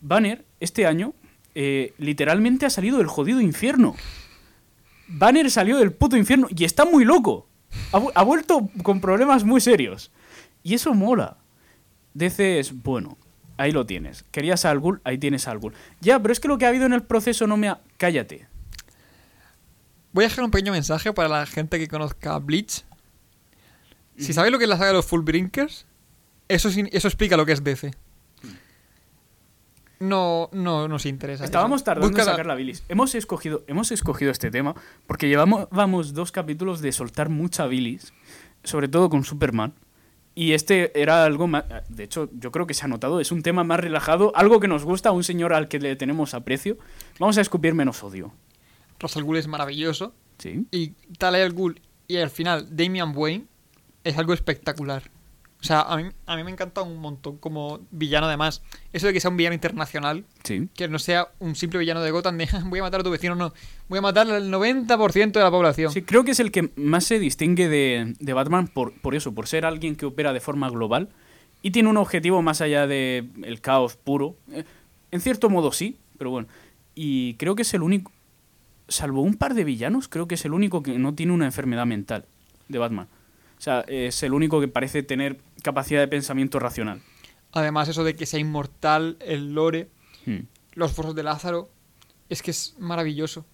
Banner, 0.00 0.44
este 0.60 0.86
año, 0.86 1.14
eh, 1.54 1.94
literalmente 1.98 2.66
ha 2.66 2.70
salido 2.70 2.98
del 2.98 3.06
jodido 3.06 3.40
infierno. 3.40 3.94
Banner 5.08 5.50
salió 5.50 5.78
del 5.78 5.92
puto 5.92 6.16
infierno 6.16 6.48
y 6.54 6.64
está 6.64 6.84
muy 6.84 7.04
loco. 7.04 7.48
Ha, 7.92 7.98
vu- 7.98 8.12
ha 8.14 8.22
vuelto 8.24 8.68
con 8.82 9.00
problemas 9.00 9.44
muy 9.44 9.60
serios. 9.60 10.10
Y 10.62 10.74
eso 10.74 10.92
mola. 10.94 11.38
DC 12.14 12.58
es 12.58 12.82
bueno. 12.82 13.16
Ahí 13.58 13.72
lo 13.72 13.84
tienes. 13.84 14.24
Querías 14.30 14.64
a 14.64 14.70
Al 14.70 14.78
Ghul, 14.78 15.00
ahí 15.04 15.18
tienes 15.18 15.46
a 15.48 15.50
Al 15.50 15.58
Ghul. 15.58 15.74
Ya, 16.00 16.20
pero 16.20 16.32
es 16.32 16.40
que 16.40 16.48
lo 16.48 16.56
que 16.56 16.64
ha 16.64 16.68
habido 16.68 16.86
en 16.86 16.92
el 16.94 17.02
proceso 17.02 17.46
no 17.46 17.56
me 17.56 17.68
ha... 17.68 17.80
Cállate. 17.98 18.46
Voy 20.12 20.24
a 20.24 20.28
dejar 20.28 20.44
un 20.44 20.50
pequeño 20.50 20.72
mensaje 20.72 21.12
para 21.12 21.28
la 21.28 21.44
gente 21.44 21.78
que 21.78 21.88
conozca 21.88 22.38
Bleach. 22.38 22.84
Si 24.16 24.32
sabéis 24.32 24.52
lo 24.52 24.58
que 24.58 24.64
es 24.64 24.70
la 24.70 24.76
saga 24.76 24.88
de 24.88 24.94
los 24.94 25.06
Full 25.06 25.22
Brinkers, 25.22 25.86
eso, 26.48 26.68
eso 26.68 27.08
explica 27.08 27.36
lo 27.36 27.44
que 27.44 27.52
es 27.52 27.62
DC. 27.62 27.92
No, 30.00 30.48
no 30.52 30.86
nos 30.86 31.06
interesa. 31.06 31.44
Estábamos 31.44 31.78
eso. 31.78 31.84
tardando 31.86 32.08
Busca 32.08 32.22
en 32.22 32.28
sacar 32.28 32.46
la 32.46 32.54
bilis. 32.54 32.84
Hemos 32.88 33.14
escogido, 33.14 33.64
hemos 33.66 33.90
escogido 33.90 34.30
este 34.30 34.50
tema 34.50 34.74
porque 35.06 35.28
llevamos 35.28 35.68
vamos, 35.70 36.14
dos 36.14 36.30
capítulos 36.30 36.80
de 36.80 36.92
soltar 36.92 37.28
mucha 37.28 37.66
bilis, 37.66 38.12
sobre 38.62 38.88
todo 38.88 39.10
con 39.10 39.24
Superman. 39.24 39.74
Y 40.38 40.52
este 40.52 40.92
era 40.94 41.24
algo 41.24 41.48
más. 41.48 41.64
De 41.88 42.04
hecho, 42.04 42.30
yo 42.32 42.52
creo 42.52 42.64
que 42.64 42.72
se 42.72 42.84
ha 42.84 42.88
notado. 42.88 43.18
Es 43.18 43.32
un 43.32 43.42
tema 43.42 43.64
más 43.64 43.80
relajado, 43.80 44.30
algo 44.36 44.60
que 44.60 44.68
nos 44.68 44.84
gusta 44.84 45.08
a 45.08 45.12
un 45.12 45.24
señor 45.24 45.52
al 45.52 45.66
que 45.66 45.80
le 45.80 45.96
tenemos 45.96 46.32
aprecio. 46.32 46.78
Vamos 47.18 47.38
a 47.38 47.40
escupir 47.40 47.74
menos 47.74 48.04
odio. 48.04 48.32
Ra's 49.00 49.16
al 49.16 49.24
Ghul 49.24 49.38
es 49.38 49.48
maravilloso. 49.48 50.14
Sí. 50.38 50.64
Y 50.70 50.90
Talia 51.18 51.44
al 51.44 51.54
Ghul 51.54 51.80
y 52.06 52.18
al 52.18 52.30
final 52.30 52.68
Damian 52.70 53.14
Wayne 53.16 53.46
es 54.04 54.16
algo 54.16 54.32
espectacular. 54.32 55.10
O 55.60 55.64
sea, 55.64 55.80
a 55.80 55.96
mí, 55.96 56.04
a 56.26 56.36
mí 56.36 56.44
me 56.44 56.52
encanta 56.52 56.82
un 56.82 56.98
montón 56.98 57.36
como 57.38 57.80
villano 57.90 58.26
además. 58.26 58.62
Eso 58.92 59.08
de 59.08 59.12
que 59.12 59.20
sea 59.20 59.30
un 59.30 59.36
villano 59.36 59.54
internacional, 59.54 60.24
Sí. 60.44 60.68
que 60.76 60.86
no 60.86 61.00
sea 61.00 61.28
un 61.40 61.56
simple 61.56 61.80
villano 61.80 62.00
de 62.00 62.12
Gotham 62.12 62.38
de 62.38 62.48
voy 62.66 62.78
a 62.78 62.82
matar 62.82 63.00
a 63.00 63.02
tu 63.02 63.10
vecino, 63.10 63.34
no. 63.34 63.52
Voy 63.88 63.98
a 63.98 64.02
matar 64.02 64.30
al 64.30 64.50
90% 64.52 65.32
de 65.32 65.40
la 65.44 65.50
población. 65.50 65.90
Sí, 65.92 66.02
creo 66.02 66.22
que 66.24 66.30
es 66.30 66.38
el 66.40 66.52
que 66.52 66.70
más 66.76 67.04
se 67.04 67.18
distingue 67.18 67.68
de, 67.68 68.14
de 68.20 68.32
Batman 68.34 68.68
por, 68.68 68.92
por 69.00 69.16
eso, 69.16 69.34
por 69.34 69.48
ser 69.48 69.64
alguien 69.66 69.96
que 69.96 70.06
opera 70.06 70.32
de 70.32 70.38
forma 70.40 70.70
global 70.70 71.08
y 71.60 71.72
tiene 71.72 71.88
un 71.88 71.96
objetivo 71.96 72.40
más 72.40 72.60
allá 72.60 72.86
de 72.86 73.26
el 73.42 73.60
caos 73.60 73.96
puro. 73.96 74.36
Eh, 74.52 74.64
En 75.10 75.20
cierto 75.20 75.50
modo 75.50 75.72
sí, 75.72 75.98
pero 76.18 76.30
bueno. 76.30 76.46
Y 76.94 77.34
creo 77.34 77.56
que 77.56 77.62
es 77.62 77.74
el 77.74 77.82
único, 77.82 78.12
salvo 78.86 79.22
un 79.22 79.34
par 79.34 79.54
de 79.54 79.64
villanos, 79.64 80.06
creo 80.06 80.28
que 80.28 80.36
es 80.36 80.44
el 80.44 80.52
único 80.52 80.84
que 80.84 80.98
no 81.00 81.14
tiene 81.14 81.32
una 81.32 81.46
enfermedad 81.46 81.84
mental 81.86 82.26
de 82.68 82.78
Batman. 82.78 83.08
O 83.58 83.60
sea, 83.60 83.80
es 83.88 84.22
el 84.22 84.32
único 84.32 84.60
que 84.60 84.68
parece 84.68 85.02
tener 85.02 85.40
capacidad 85.62 86.00
de 86.00 86.08
pensamiento 86.08 86.58
racional. 86.58 87.02
Además, 87.52 87.88
eso 87.88 88.04
de 88.04 88.14
que 88.14 88.24
sea 88.26 88.38
inmortal, 88.38 89.16
el 89.20 89.54
lore, 89.54 89.88
Hmm, 90.28 90.40
los 90.74 90.92
fosos 90.92 91.14
de 91.14 91.22
Lázaro, 91.22 91.70
es 92.28 92.42
que 92.42 92.50
es 92.50 92.74
maravilloso. 92.78 93.46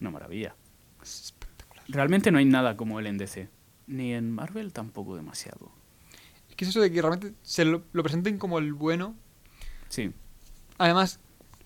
Una 0.00 0.10
maravilla. 0.10 0.54
Realmente 1.88 2.30
no 2.30 2.38
hay 2.38 2.44
nada 2.44 2.76
como 2.76 3.00
él 3.00 3.08
en 3.08 3.18
DC. 3.18 3.48
Ni 3.88 4.14
en 4.14 4.30
Marvel 4.30 4.72
tampoco 4.72 5.16
demasiado. 5.16 5.72
Es 6.48 6.54
que 6.54 6.64
es 6.64 6.70
eso 6.70 6.80
de 6.80 6.92
que 6.92 7.02
realmente 7.02 7.34
se 7.42 7.64
lo, 7.64 7.82
lo 7.92 8.02
presenten 8.02 8.38
como 8.38 8.58
el 8.60 8.72
bueno. 8.72 9.16
Sí. 9.88 10.12
Además, 10.78 11.18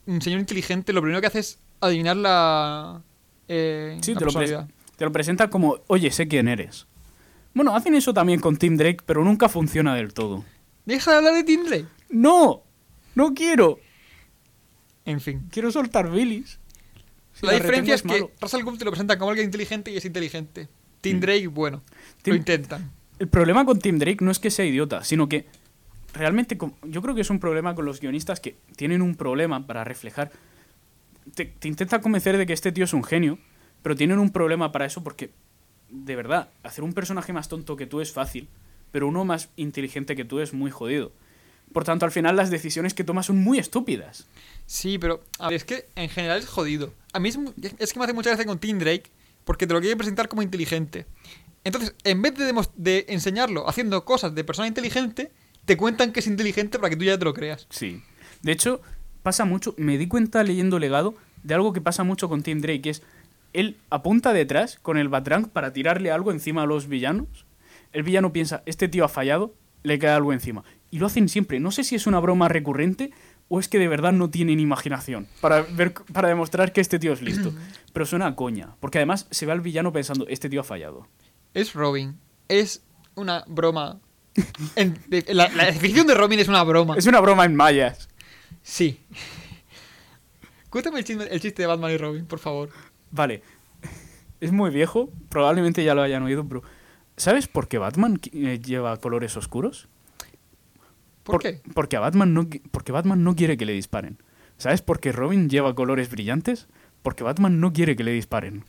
un 0.07 0.23
señor 0.23 0.41
inteligente 0.41 0.93
lo 0.95 1.03
primero 1.03 1.21
que 1.21 1.27
hace 1.27 1.41
es 1.41 1.61
adivinar 1.81 2.17
la, 2.17 3.03
eh, 3.49 3.99
Sí, 4.03 4.15
la 4.15 4.19
te 4.19 4.25
lo, 4.25 4.67
te 4.97 5.05
lo 5.05 5.13
presenta 5.13 5.51
como, 5.51 5.79
oye, 5.87 6.11
sé 6.11 6.27
quién 6.27 6.49
eres. 6.49 6.88
Bueno, 7.59 7.74
hacen 7.74 7.97
eso 7.97 8.14
también 8.14 8.39
con 8.39 8.56
Tim 8.56 8.76
Drake, 8.76 8.98
pero 9.05 9.24
nunca 9.24 9.48
funciona 9.48 9.97
del 9.97 10.14
todo. 10.14 10.44
Deja 10.86 11.10
de 11.10 11.16
hablar 11.16 11.35
de 11.35 11.43
Tim 11.43 11.64
Drake. 11.64 11.86
¡No! 12.09 12.62
¡No 13.16 13.35
quiero! 13.35 13.80
En 15.05 15.20
fin. 15.20 15.48
Quiero 15.51 15.72
soltar 15.72 16.09
bilis. 16.09 16.60
Si 17.32 17.44
la 17.44 17.51
la 17.55 17.59
diferencia 17.59 17.97
es 17.97 18.02
que. 18.02 18.30
Russell 18.40 18.62
Gould 18.62 18.78
te 18.78 18.85
lo 18.85 18.93
presentan 18.93 19.18
como 19.18 19.30
alguien 19.32 19.47
inteligente 19.47 19.90
y 19.90 19.97
es 19.97 20.05
inteligente. 20.05 20.68
Tim 21.01 21.16
Mm. 21.16 21.20
Drake, 21.20 21.47
bueno, 21.48 21.82
Tim- 22.22 22.35
lo 22.35 22.39
intentan. 22.39 22.93
El 23.18 23.26
problema 23.26 23.64
con 23.64 23.80
Tim 23.80 23.98
Drake 23.98 24.24
no 24.24 24.30
es 24.30 24.39
que 24.39 24.52
sea 24.52 24.64
idiota, 24.64 25.02
sino 25.02 25.28
que 25.28 25.47
realmente 26.14 26.56
yo 26.85 27.02
creo 27.02 27.16
que 27.16 27.22
es 27.22 27.30
un 27.30 27.40
problema 27.40 27.74
con 27.74 27.85
los 27.86 27.98
guionistas 28.01 28.39
que 28.39 28.56
tienen 28.76 29.02
un 29.02 29.16
problema 29.16 29.66
para 29.66 29.82
reflejar. 29.82 30.30
Te, 31.35 31.44
te 31.47 31.66
intentan 31.66 32.01
convencer 32.02 32.39
de 32.39 32.47
que 32.47 32.52
este 32.52 32.70
tío 32.70 32.85
es 32.85 32.93
un 32.93 33.02
genio, 33.02 33.36
pero 33.82 33.97
tienen 33.97 34.20
un 34.20 34.30
problema 34.30 34.70
para 34.70 34.86
eso 34.86 35.02
porque, 35.02 35.30
de 35.90 36.16
verdad, 36.16 36.51
hacer 36.62 36.85
un 36.85 36.93
personaje 36.93 37.32
más 37.32 37.48
tonto 37.48 37.77
que 37.77 37.86
tú 37.86 38.01
es 38.01 38.12
fácil, 38.12 38.48
pero 38.93 39.09
uno 39.09 39.24
más 39.24 39.51
inteligente 39.56 40.16
que 40.16 40.24
tú 40.24 40.40
es 40.40 40.52
muy 40.52 40.70
jodido. 40.70 41.12
Por 41.73 41.85
tanto, 41.85 42.06
al 42.06 42.12
final 42.12 42.36
las 42.36 42.51
decisiones 42.51 42.94
que 42.94 43.05
tomas 43.05 43.27
son 43.27 43.39
muy 43.39 43.59
estúpidas. 43.59 44.27
Sí, 44.66 44.98
pero 44.98 45.23
a 45.39 45.48
ver, 45.48 45.56
es 45.56 45.65
que 45.65 45.86
en 45.97 46.09
general 46.09 46.39
es 46.39 46.47
jodido. 46.47 46.94
A 47.12 47.20
mí 47.20 47.28
es, 47.28 47.39
es 47.78 47.93
que 47.93 47.98
me 47.98 48.05
hace 48.05 48.15
mucha 48.15 48.31
gracia 48.31 48.47
con 48.47 48.59
Tim 48.59 48.78
Drake 48.78 49.10
porque 49.44 49.66
te 49.66 49.74
lo 49.74 49.81
quiere 49.81 49.97
presentar 49.97 50.28
como 50.28 50.43
inteligente. 50.43 51.06
Entonces, 51.65 51.94
en 52.05 52.23
vez 52.23 52.35
de 52.77 53.06
enseñarlo 53.09 53.69
haciendo 53.69 54.05
cosas 54.05 54.35
de 54.35 54.44
persona 54.44 54.69
inteligente, 54.69 55.31
te 55.65 55.77
cuentan 55.77 56.12
que 56.12 56.20
es 56.20 56.27
inteligente 56.27 56.78
para 56.78 56.90
que 56.90 56.97
tú 56.97 57.05
ya 57.05 57.19
te 57.19 57.24
lo 57.24 57.35
creas. 57.35 57.66
Sí. 57.69 58.02
De 58.43 58.52
hecho, 58.52 58.81
pasa 59.23 59.44
mucho. 59.44 59.74
Me 59.77 59.98
di 59.98 60.09
cuenta 60.09 60.43
leyendo 60.43 60.78
legado 60.78 61.15
de 61.43 61.55
algo 61.55 61.73
que 61.73 61.81
pasa 61.81 62.05
mucho 62.05 62.28
con 62.28 62.43
Tim 62.43 62.60
Drake, 62.60 62.81
que 62.81 62.90
es 62.90 63.02
él 63.60 63.76
apunta 63.90 64.32
detrás 64.32 64.78
con 64.80 64.98
el 64.98 65.09
Batrang 65.09 65.48
para 65.48 65.72
tirarle 65.72 66.10
algo 66.10 66.30
encima 66.32 66.62
a 66.62 66.66
los 66.66 66.86
villanos. 66.89 67.47
El 67.93 68.02
villano 68.02 68.32
piensa, 68.32 68.62
este 68.66 68.89
tío 68.89 69.05
ha 69.05 69.09
fallado, 69.09 69.55
le 69.82 69.98
cae 69.98 70.10
algo 70.10 70.32
encima. 70.32 70.64
Y 70.90 70.98
lo 70.98 71.06
hacen 71.06 71.28
siempre. 71.28 71.60
No 71.60 71.70
sé 71.70 71.85
si 71.85 71.94
es 71.94 72.06
una 72.06 72.18
broma 72.20 72.48
recurrente 72.48 73.10
o 73.48 73.60
es 73.60 73.68
que 73.68 73.78
de 73.78 73.89
verdad 73.89 74.12
no 74.12 74.28
tienen 74.30 74.60
imaginación 74.60 75.26
para, 75.40 75.62
ver, 75.62 75.94
para 76.12 76.28
demostrar 76.28 76.72
que 76.72 76.80
este 76.82 76.98
tío 76.98 77.12
es 77.12 77.22
listo. 77.22 77.52
Pero 77.93 78.05
suena 78.06 78.26
a 78.26 78.36
coña, 78.36 78.76
porque 78.80 78.98
además 78.98 79.26
se 79.30 79.47
ve 79.47 79.52
al 79.52 79.60
villano 79.62 79.93
pensando, 79.93 80.26
este 80.28 80.48
tío 80.51 80.60
ha 80.60 80.64
fallado. 80.64 81.06
Es 81.55 81.72
Robin. 81.74 82.18
Es 82.48 82.82
una 83.14 83.44
broma. 83.48 84.01
En- 84.76 84.98
la, 85.28 85.48
la 85.48 85.64
definición 85.66 86.06
de 86.06 86.14
Robin 86.14 86.39
es 86.39 86.48
una 86.48 86.62
broma. 86.62 86.97
Es 86.97 87.06
una 87.06 87.20
broma 87.20 87.44
en 87.47 87.56
mayas. 87.56 88.09
Sí. 88.62 89.01
Cuéntame 90.70 90.98
el, 90.98 91.05
chisme- 91.06 91.28
el 91.30 91.40
chiste 91.40 91.62
de 91.62 91.66
Batman 91.66 91.90
y 91.93 91.97
Robin, 91.97 92.26
por 92.26 92.39
favor. 92.39 92.68
Vale. 93.10 93.43
Es 94.40 94.52
muy 94.52 94.70
viejo, 94.70 95.10
probablemente 95.28 95.82
ya 95.82 95.94
lo 95.94 96.02
hayan 96.02 96.22
oído, 96.22 96.47
pero 96.47 96.62
¿sabes 97.16 97.48
por 97.48 97.66
qué 97.66 97.78
Batman 97.78 98.20
eh, 98.32 98.60
lleva 98.64 98.97
colores 98.98 99.36
oscuros? 99.36 99.89
¿Por, 101.24 101.43
qué? 101.43 101.60
Porque 101.74 101.97
a 101.97 102.01
Batman 102.01 102.32
no 102.32 102.48
porque 102.70 102.93
Batman 102.93 103.22
no 103.24 103.35
quiere 103.36 103.56
que 103.56 103.66
le 103.66 103.72
disparen. 103.72 104.22
¿Sabes 104.56 104.80
por 104.80 104.98
qué 104.98 105.12
Robin 105.12 105.51
lleva 105.51 105.74
colores 105.74 106.10
brillantes? 106.10 106.68
Porque 107.02 107.24
Batman 107.24 107.60
no 107.60 107.72
quiere 107.72 107.97
que 107.97 108.05
le 108.05 108.12
disparen. 108.12 108.64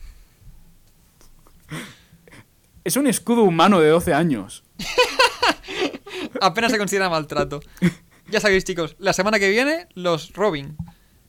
Es 2.83 2.97
un 2.97 3.07
escudo 3.07 3.43
humano 3.43 3.79
de 3.79 3.89
12 3.89 4.13
años. 4.13 4.63
Apenas 6.41 6.71
se 6.71 6.77
considera 6.77 7.09
maltrato. 7.09 7.59
Ya 8.29 8.39
sabéis, 8.39 8.63
chicos, 8.63 8.95
la 8.99 9.13
semana 9.13 9.39
que 9.39 9.49
viene, 9.49 9.87
los 9.95 10.33
Robin. 10.33 10.75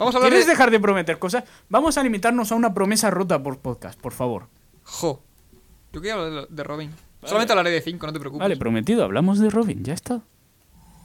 Vamos 0.01 0.15
a 0.15 0.19
hablar 0.19 0.31
¿Quieres 0.31 0.47
de... 0.47 0.53
dejar 0.53 0.71
de 0.71 0.81
prometer 0.81 1.19
cosas? 1.19 1.45
Vamos 1.69 1.99
a 1.99 2.03
limitarnos 2.03 2.51
a 2.51 2.55
una 2.55 2.73
promesa 2.73 3.11
rota 3.11 3.43
por 3.43 3.59
podcast, 3.59 4.01
por 4.01 4.15
favor. 4.15 4.49
Jo. 4.83 5.23
Yo 5.93 6.01
quería 6.01 6.15
hablar 6.15 6.49
de, 6.49 6.65
Robin. 6.65 6.91
Solamente 7.23 7.53
hablaré 7.53 7.71
de 7.71 7.83
5, 7.83 8.07
no 8.07 8.13
te 8.15 8.19
preocupes. 8.19 8.41
Vale, 8.41 8.57
prometido, 8.57 9.05
hablamos 9.05 9.39
de 9.41 9.51
Robin, 9.51 9.85
ya 9.85 9.93
está. 9.93 10.23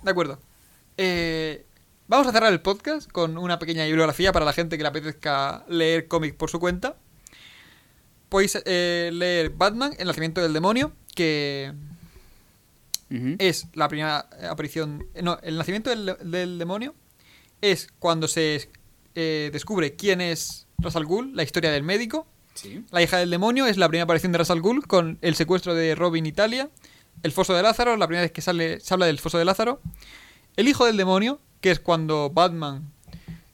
De 0.01 0.11
acuerdo. 0.11 0.39
Eh, 0.95 1.65
vamos 2.07 2.25
a 2.27 2.31
cerrar 2.31 2.53
el 2.53 2.61
podcast 2.61 3.11
con 3.11 3.37
una 3.37 3.59
pequeña 3.59 3.83
bibliografía 3.83 4.31
para 4.31 4.45
la 4.45 4.53
gente 4.53 4.77
que 4.77 4.83
le 4.83 4.87
apetezca 4.87 5.65
leer 5.67 6.07
cómic 6.07 6.37
por 6.37 6.49
su 6.49 6.61
cuenta. 6.61 6.95
Podéis 8.29 8.57
eh, 8.63 9.09
leer 9.11 9.49
Batman, 9.49 9.91
El 9.99 10.07
nacimiento 10.07 10.41
del 10.41 10.53
demonio, 10.53 10.93
que 11.13 11.73
es 13.09 13.67
la 13.73 13.89
primera 13.89 14.29
aparición... 14.49 15.05
No, 15.21 15.37
el 15.43 15.57
nacimiento 15.57 15.89
del, 15.89 16.15
del 16.23 16.57
demonio 16.57 16.95
es 17.61 17.89
cuando 17.99 18.27
se 18.27 18.69
eh, 19.15 19.49
descubre 19.51 19.95
quién 19.95 20.21
es 20.21 20.67
Ra's 20.77 20.95
al 20.95 21.05
Ghul, 21.05 21.35
la 21.35 21.43
historia 21.43 21.71
del 21.71 21.83
médico. 21.83 22.27
Sí. 22.53 22.83
La 22.91 23.01
hija 23.01 23.17
del 23.17 23.29
demonio 23.29 23.65
es 23.65 23.77
la 23.77 23.87
primera 23.89 24.03
aparición 24.03 24.31
de 24.31 24.37
Ra's 24.37 24.49
al 24.51 24.61
Ghul 24.61 24.87
con 24.87 25.17
el 25.21 25.35
secuestro 25.35 25.73
de 25.73 25.95
Robin 25.95 26.25
Italia. 26.25 26.69
El 27.23 27.31
foso 27.31 27.53
de 27.53 27.63
Lázaro, 27.63 27.97
la 27.97 28.07
primera 28.07 28.23
vez 28.23 28.31
que 28.31 28.41
sale, 28.41 28.79
se 28.79 28.93
habla 28.93 29.05
del 29.07 29.19
foso 29.19 29.37
de 29.37 29.45
Lázaro. 29.45 29.81
El 30.55 30.67
hijo 30.67 30.85
del 30.85 30.97
demonio, 30.97 31.39
que 31.61 31.71
es 31.71 31.79
cuando 31.79 32.29
Batman 32.29 32.91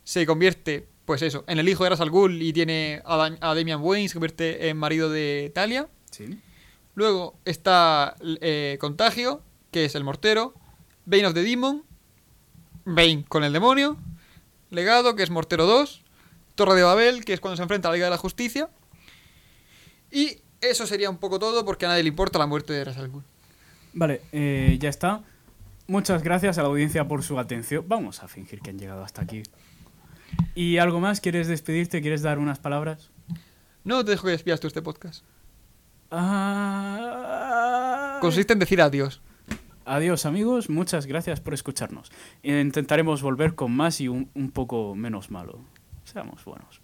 se 0.04 0.26
convierte, 0.26 0.88
pues 1.06 1.22
eso, 1.22 1.44
en 1.48 1.58
el 1.60 1.70
hijo 1.70 1.84
de 1.84 1.92
Ra's 1.92 2.02
al 2.02 2.10
Ghul 2.12 2.42
y 2.42 2.54
tiene 2.54 3.02
a, 3.06 3.18
Dam- 3.18 3.38
a 3.42 3.56
Damian 3.56 3.82
Wayne, 3.82 4.08
se 4.10 4.14
convierte 4.16 4.70
en 4.70 4.78
marido 4.78 5.10
de 5.10 5.52
Talia. 5.54 5.88
Sí. 6.12 6.40
Luego 6.96 7.40
está 7.46 8.16
eh, 8.42 8.78
Contagio, 8.82 9.42
que 9.72 9.86
es 9.86 9.96
el 9.96 10.04
mortero. 10.04 10.54
Bane 11.06 11.26
of 11.28 11.34
the 11.34 11.42
Demon. 11.44 11.84
Bane 12.86 13.26
con 13.28 13.44
el 13.44 13.54
demonio. 13.54 13.98
Legado, 14.72 15.16
que 15.16 15.24
es 15.24 15.30
Mortero 15.30 15.68
2. 15.68 16.04
Torre 16.56 16.76
de 16.76 16.84
Babel, 16.84 17.24
que 17.24 17.34
es 17.34 17.40
cuando 17.40 17.58
se 17.58 17.64
enfrenta 17.64 17.88
a 17.88 17.92
la 17.92 17.96
Liga 17.96 18.08
de 18.08 18.12
la 18.12 18.18
Justicia. 18.18 18.70
Y 20.12 20.40
eso 20.62 20.88
sería 20.88 21.10
un 21.10 21.18
poco 21.18 21.40
todo 21.40 21.66
porque 21.66 21.86
a 21.86 21.90
nadie 21.90 22.04
le 22.04 22.10
importa 22.10 22.40
la 22.40 22.48
muerte 22.48 22.74
de 22.74 22.86
Ra's 22.86 22.98
al 22.98 23.10
Ghul. 23.10 23.24
Vale, 23.94 24.22
eh, 24.32 24.78
ya 24.80 24.90
está. 24.90 25.22
Muchas 25.88 26.24
gracias 26.24 26.58
a 26.58 26.62
la 26.62 26.70
audiencia 26.70 27.08
por 27.08 27.24
su 27.24 27.38
atención. 27.38 27.86
Vamos 27.88 28.24
a 28.24 28.28
fingir 28.28 28.62
que 28.62 28.70
han 28.70 28.80
llegado 28.80 29.04
hasta 29.04 29.22
aquí. 29.22 29.44
¿Y 30.56 30.78
algo 30.78 31.00
más? 31.00 31.20
¿Quieres 31.20 31.48
despedirte? 31.48 32.02
¿Quieres 32.02 32.22
dar 32.22 32.40
unas 32.40 32.60
palabras? 32.60 33.10
No 33.84 34.06
te 34.06 34.12
dejo 34.12 34.26
que 34.26 34.32
despidas 34.32 34.60
tú 34.60 34.68
este 34.68 34.82
podcast. 34.82 35.24
Ah... 36.12 38.20
Consiste 38.22 38.54
en 38.54 38.60
decir 38.60 38.82
adiós. 38.82 39.22
Adiós 39.86 40.26
amigos, 40.26 40.70
muchas 40.70 41.08
gracias 41.08 41.40
por 41.42 41.54
escucharnos. 41.54 42.12
Intentaremos 42.44 43.22
volver 43.22 43.56
con 43.56 43.72
más 43.72 44.00
y 44.00 44.08
un, 44.08 44.30
un 44.36 44.52
poco 44.52 44.96
menos 44.96 45.32
malo. 45.32 45.60
Seamos 46.04 46.46
buenos. 46.46 46.82